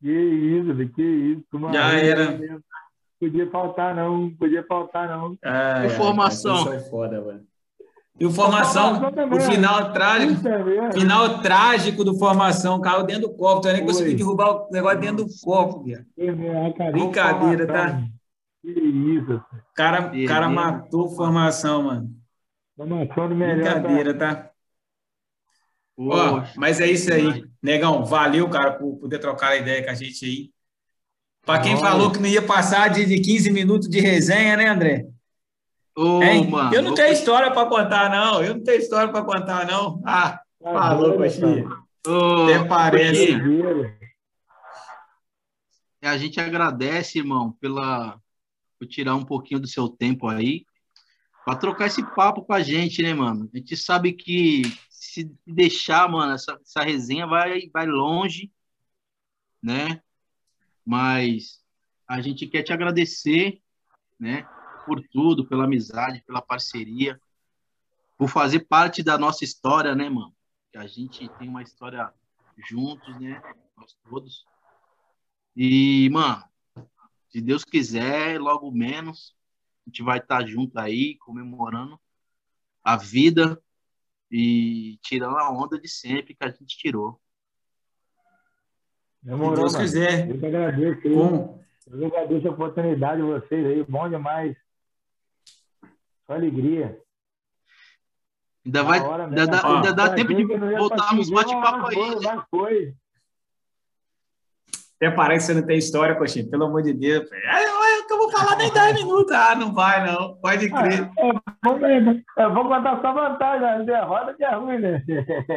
Que 0.00 0.10
isso, 0.10 0.92
que 0.94 1.02
isso. 1.02 1.72
Já 1.72 1.92
era. 1.92 2.38
Podia 3.18 3.50
faltar, 3.50 3.94
não. 3.94 4.30
Podia 4.30 4.64
faltar, 4.66 5.08
não. 5.08 5.36
Ah, 5.44 5.84
Informação. 5.84 6.72
É, 6.72 6.80
foda, 6.80 7.20
mano. 7.20 7.50
E 8.18 8.26
o 8.26 8.30
formação, 8.30 9.00
o 9.32 9.40
final 9.40 9.92
trágico, 9.92 10.46
é 10.46 10.92
final 10.92 11.40
trágico 11.40 12.04
do 12.04 12.18
formação, 12.18 12.78
caiu 12.78 13.02
dentro 13.02 13.28
do 13.28 13.34
copo. 13.34 13.62
Tu 13.62 13.72
nem 13.72 13.84
conseguiu 13.84 14.14
derrubar 14.14 14.50
o 14.50 14.70
negócio 14.70 15.00
dentro 15.00 15.24
do 15.24 15.30
copo, 15.42 15.84
cara. 15.86 16.92
Brincadeira, 16.92 17.66
tá? 17.66 18.02
Que 18.60 18.70
isso. 18.70 19.36
O 19.36 19.74
cara, 19.74 20.12
cara 20.28 20.50
matou 20.50 21.08
formação, 21.08 21.84
mano. 21.84 22.10
Formação 22.76 23.28
do 23.28 23.34
melhor. 23.34 23.80
Brincadeira, 23.80 24.12
tá? 24.12 24.50
Ó, 25.96 26.42
mas 26.56 26.78
é 26.78 26.90
isso 26.90 27.10
aí. 27.10 27.49
Negão, 27.62 28.04
valeu, 28.04 28.48
cara, 28.48 28.72
por 28.72 28.96
poder 28.96 29.18
trocar 29.18 29.50
a 29.50 29.56
ideia 29.56 29.84
com 29.84 29.90
a 29.90 29.94
gente 29.94 30.24
aí. 30.24 30.50
Para 31.44 31.60
quem 31.62 31.78
falou 31.78 32.10
que 32.10 32.18
não 32.18 32.28
ia 32.28 32.42
passar 32.42 32.88
de, 32.88 33.04
de 33.04 33.20
15 33.20 33.50
minutos 33.50 33.88
de 33.88 34.00
resenha, 34.00 34.56
né, 34.56 34.68
André? 34.68 35.06
Ô, 35.96 36.20
mano, 36.44 36.74
eu 36.74 36.82
não 36.82 36.94
tenho 36.94 37.12
história 37.12 37.50
para 37.50 37.68
contar, 37.68 38.10
não. 38.10 38.42
Eu 38.42 38.54
não 38.54 38.62
tenho 38.62 38.78
história 38.78 39.10
para 39.10 39.24
contar, 39.24 39.66
não. 39.66 40.02
Ah, 40.04 40.40
tá 40.62 40.72
falou, 40.72 41.16
Coxinha. 41.16 41.68
Até 42.06 42.64
parece. 42.66 43.36
A 46.02 46.16
gente 46.16 46.40
agradece, 46.40 47.18
irmão, 47.18 47.52
pela, 47.60 48.18
por 48.78 48.86
tirar 48.86 49.14
um 49.14 49.24
pouquinho 49.24 49.60
do 49.60 49.68
seu 49.68 49.88
tempo 49.88 50.26
aí 50.28 50.64
para 51.44 51.56
trocar 51.56 51.86
esse 51.86 52.02
papo 52.14 52.42
com 52.42 52.52
a 52.54 52.62
gente, 52.62 53.02
né, 53.02 53.12
mano? 53.12 53.50
A 53.52 53.58
gente 53.58 53.76
sabe 53.76 54.12
que 54.12 54.62
se 55.10 55.36
deixar, 55.46 56.08
mano, 56.08 56.34
essa, 56.34 56.58
essa 56.62 56.82
resenha 56.82 57.26
vai, 57.26 57.68
vai 57.72 57.86
longe, 57.86 58.52
né? 59.60 60.00
Mas 60.84 61.64
a 62.06 62.20
gente 62.20 62.46
quer 62.46 62.62
te 62.62 62.72
agradecer, 62.72 63.60
né? 64.18 64.44
Por 64.86 65.02
tudo, 65.08 65.46
pela 65.46 65.64
amizade, 65.64 66.22
pela 66.22 66.40
parceria, 66.40 67.20
por 68.16 68.28
fazer 68.28 68.60
parte 68.60 69.02
da 69.02 69.18
nossa 69.18 69.42
história, 69.42 69.94
né, 69.94 70.08
mano? 70.08 70.34
Que 70.70 70.78
a 70.78 70.86
gente 70.86 71.28
tem 71.38 71.48
uma 71.48 71.62
história 71.62 72.12
juntos, 72.68 73.18
né? 73.18 73.42
Nós 73.76 73.96
todos. 74.08 74.46
E, 75.56 76.08
mano, 76.10 76.44
se 77.30 77.40
Deus 77.40 77.64
quiser, 77.64 78.40
logo 78.40 78.70
menos, 78.70 79.34
a 79.84 79.90
gente 79.90 80.02
vai 80.04 80.18
estar 80.18 80.46
junto 80.46 80.78
aí, 80.78 81.16
comemorando 81.18 82.00
a 82.82 82.96
vida, 82.96 83.60
e 84.30 84.98
tirando 85.02 85.36
a 85.36 85.50
onda 85.50 85.78
de 85.80 85.88
sempre 85.88 86.34
que 86.34 86.44
a 86.44 86.50
gente 86.50 86.78
tirou. 86.78 87.20
Demorou, 89.22 89.56
Se 89.56 89.60
Deus 89.60 89.72
mano. 89.72 89.84
quiser. 89.84 90.30
Eu 90.30 90.38
que 90.38 90.46
agradeço. 90.46 91.08
Eu 91.08 92.06
agradeço 92.06 92.48
a 92.48 92.50
oportunidade 92.52 93.20
de 93.20 93.26
vocês 93.26 93.66
aí. 93.66 93.84
Bom 93.84 94.08
demais. 94.08 94.56
Só 96.26 96.34
alegria. 96.34 96.98
Ainda, 98.64 98.82
vai, 98.82 99.00
ainda, 99.00 99.46
dá, 99.46 99.76
ainda 99.76 99.92
dá 99.92 100.14
tempo 100.14 100.34
de 100.34 100.44
voltar 100.44 101.14
nos 101.14 101.30
bate-papo 101.30 101.86
aí. 101.88 102.20
Né? 102.20 102.44
Foi. 102.50 102.94
Até 104.96 105.10
parece 105.10 105.46
que 105.46 105.52
você 105.52 105.60
não 105.60 105.66
tem 105.66 105.78
história, 105.78 106.14
Coxinha. 106.14 106.48
Pelo 106.48 106.64
amor 106.64 106.82
de 106.82 106.92
Deus. 106.92 107.30
É, 107.32 107.64
que 107.64 107.64
eu 107.64 107.80
vou 108.30 108.40
falar 108.40 108.56
nem 108.56 108.72
10 108.72 108.94
minutos. 108.94 109.32
Ah, 109.32 109.54
não 109.54 109.72
vai, 109.72 110.06
não. 110.06 110.36
Pode 110.36 110.70
crer. 110.70 111.10
Ah, 111.18 111.26
eu, 111.26 112.44
eu 112.44 112.54
vou 112.54 112.64
contar 112.64 113.00
só 113.00 113.12
vantagem. 113.12 113.68
A 113.68 113.78
derrota 113.78 114.34
que 114.34 114.44
é 114.44 114.54
ruim, 114.54 114.78
né? 114.78 115.04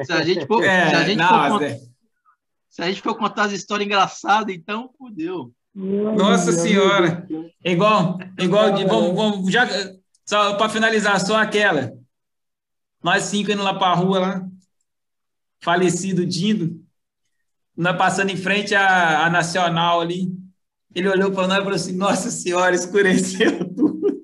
Se 0.04 0.14
a 0.14 0.24
gente 0.24 0.46
for, 0.46 0.64
é, 0.64 0.90
se 0.90 0.96
a 0.96 1.04
gente 1.04 1.18
não, 1.18 1.28
for, 1.28 1.60
contar, 1.60 1.76
se 2.70 2.82
a 2.82 2.86
gente 2.86 3.02
for 3.02 3.18
contar 3.18 3.44
as 3.44 3.52
histórias 3.52 3.88
engraçadas, 3.88 4.54
então, 4.54 4.90
fodeu. 4.98 5.52
Nossa 5.76 6.52
Senhora. 6.52 7.28
Igual, 7.64 8.20
igual 8.40 8.72
de, 8.72 8.86
vamos, 8.86 9.16
vamos, 9.16 9.52
já, 9.52 9.68
só 10.26 10.56
para 10.56 10.70
finalizar, 10.70 11.20
só 11.20 11.38
aquela. 11.38 11.94
Nós 13.04 13.24
cinco 13.24 13.52
indo 13.52 13.64
lá 13.64 13.74
para 13.74 13.88
a 13.88 13.96
rua, 13.96 14.20
lá. 14.20 14.46
Falecido 15.62 16.26
Dindo 16.26 16.84
nós 17.76 17.98
passando 17.98 18.30
em 18.30 18.38
frente 18.38 18.76
à, 18.76 19.26
à 19.26 19.30
Nacional 19.30 20.02
ali. 20.02 20.32
Ele 20.96 21.10
olhou 21.10 21.32
para 21.32 21.48
nós 21.48 21.58
e 21.58 21.62
falou 21.62 21.76
assim: 21.76 21.96
Nossa 21.96 22.30
Senhora, 22.30 22.76
escureceu 22.76 23.64
tudo. 23.74 24.24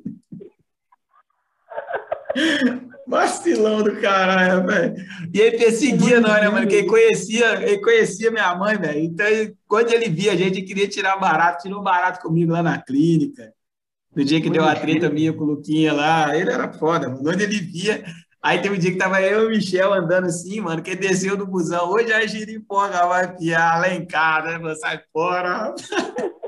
Vacilão 3.08 3.82
do 3.82 4.00
caralho, 4.00 4.68
velho. 4.68 4.96
E 5.34 5.40
ele 5.40 5.58
perseguia 5.58 6.22
nós, 6.22 6.40
né, 6.42 6.48
mano? 6.48 6.68
Que 6.68 6.76
ele 6.76 6.88
conhecia, 6.88 7.54
ele 7.68 7.82
conhecia 7.82 8.30
minha 8.30 8.56
mãe, 8.56 8.78
velho. 8.78 9.00
Então, 9.00 9.26
quando 9.68 9.92
ele 9.92 10.10
via 10.10 10.34
a 10.34 10.36
gente, 10.36 10.60
ele 10.60 10.68
queria 10.68 10.88
tirar 10.88 11.18
barato, 11.18 11.64
tirou 11.64 11.82
barato 11.82 12.22
comigo 12.22 12.52
lá 12.52 12.62
na 12.62 12.80
clínica. 12.80 13.52
No 14.16 14.24
dia 14.24 14.40
que 14.40 14.50
deu 14.50 14.64
a 14.64 14.76
treta 14.76 15.10
minha 15.10 15.34
com 15.34 15.44
o 15.44 15.48
Luquinha 15.48 15.92
lá, 15.92 16.38
ele 16.38 16.52
era 16.52 16.72
foda, 16.72 17.10
mano. 17.10 17.28
Onde 17.28 17.44
ele 17.44 17.60
via, 17.60 18.04
Aí 18.42 18.62
teve 18.62 18.76
um 18.76 18.80
dia 18.80 18.92
que 18.92 18.98
tava 18.98 19.22
eu 19.22 19.44
e 19.44 19.48
o 19.48 19.50
Michel 19.50 19.94
andando 19.94 20.28
assim, 20.28 20.62
mano, 20.62 20.82
que 20.82 20.96
desceu 20.96 21.36
do 21.36 21.46
busão. 21.46 21.90
Hoje 21.90 22.14
a 22.14 22.26
giripoca 22.26 23.06
vai 23.06 23.36
piar 23.36 23.82
lá 23.82 23.94
em 23.94 24.06
casa, 24.06 24.58
né? 24.58 24.76
Sai 24.76 25.02
fora. 25.12 25.76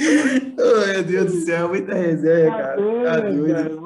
oh, 0.00 0.86
meu 0.86 1.04
Deus 1.04 1.32
do 1.32 1.40
céu, 1.40 1.68
muita 1.68 1.94
resenha, 1.94 2.50
cara. 2.50 2.76
Tá 3.04 3.20
doido. 3.20 3.80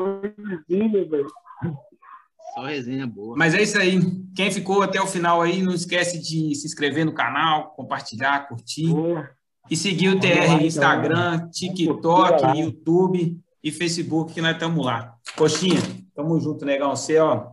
Só 2.54 2.64
resenha 2.64 3.06
boa. 3.06 3.34
Mas 3.36 3.54
é 3.54 3.62
isso 3.62 3.78
aí. 3.78 3.98
Quem 4.34 4.50
ficou 4.50 4.82
até 4.82 5.00
o 5.00 5.06
final 5.06 5.40
aí, 5.40 5.62
não 5.62 5.72
esquece 5.72 6.18
de 6.18 6.54
se 6.54 6.66
inscrever 6.66 7.04
no 7.04 7.14
canal, 7.14 7.70
compartilhar, 7.70 8.46
curtir. 8.46 8.88
Boa. 8.88 9.30
E 9.70 9.76
seguir 9.76 10.08
o 10.08 10.20
TR 10.20 10.56
no 10.58 10.66
Instagram, 10.66 11.48
TikTok, 11.48 12.58
YouTube 12.58 13.40
e 13.62 13.70
Facebook, 13.70 14.34
que 14.34 14.42
nós 14.42 14.52
estamos 14.52 14.84
lá. 14.84 15.14
Coxinha, 15.36 15.80
tamo 16.14 16.38
junto, 16.40 16.64
negão. 16.64 16.94
Você, 16.94 17.18
ó, 17.18 17.52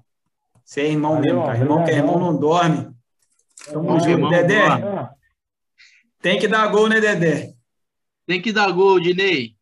você 0.66 0.82
é 0.82 0.92
irmão 0.92 1.16
Valeu, 1.16 1.36
mesmo, 1.36 1.46
cara. 1.46 1.58
Irmão 1.60 1.84
que 1.84 1.92
é 1.92 1.96
irmão 1.96 2.20
não 2.20 2.38
dorme. 2.38 2.90
Tamo 3.72 4.00
junto, 4.00 4.30
Dedé. 4.30 4.58
Tem 6.22 6.40
que 6.40 6.48
dar 6.48 6.68
gol, 6.68 6.90
né, 6.90 7.00
Dedé? 7.00 7.54
Tem 8.30 8.40
que 8.40 8.54
dar 8.54 8.72
gol, 8.72 9.00
Dinei. 9.00 9.56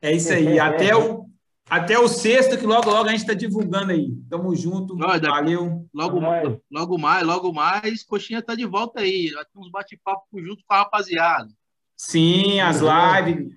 É 0.00 0.10
isso 0.10 0.32
aí. 0.32 0.58
Até 0.58 0.96
o, 0.96 1.26
até 1.68 1.98
o 1.98 2.08
sexto, 2.08 2.56
que 2.56 2.64
logo, 2.64 2.88
logo 2.88 3.06
a 3.06 3.12
gente 3.12 3.20
está 3.20 3.34
divulgando 3.34 3.92
aí. 3.92 4.10
Tamo 4.30 4.56
junto. 4.56 4.96
Olha, 4.98 5.20
valeu. 5.20 5.86
Logo, 5.92 6.18
mais, 6.18 6.48
logo 6.70 6.96
mais, 6.96 7.26
logo 7.26 7.52
mais, 7.52 8.02
Coxinha 8.04 8.40
tá 8.40 8.54
de 8.54 8.64
volta 8.64 9.02
aí. 9.02 9.26
Já 9.28 9.44
tem 9.44 9.60
uns 9.62 9.70
bate-papo 9.70 10.24
junto 10.40 10.64
com 10.66 10.72
a 10.72 10.78
rapaziada. 10.78 11.50
Sim, 11.94 12.58
as 12.60 12.80
lives. 12.80 13.52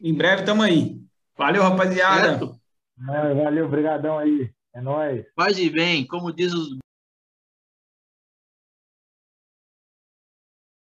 Em 0.00 0.14
breve 0.14 0.44
tamo 0.44 0.62
aí. 0.62 0.98
Valeu, 1.36 1.62
rapaziada. 1.64 2.38
Certo? 2.38 2.58
Valeu, 3.44 3.66
obrigadão 3.66 4.18
aí. 4.18 4.50
É 4.74 4.80
nóis. 4.80 5.26
Faz 5.36 5.58
e 5.58 5.68
vem, 5.68 6.06
como 6.06 6.32
diz 6.32 6.54
os 6.54 6.78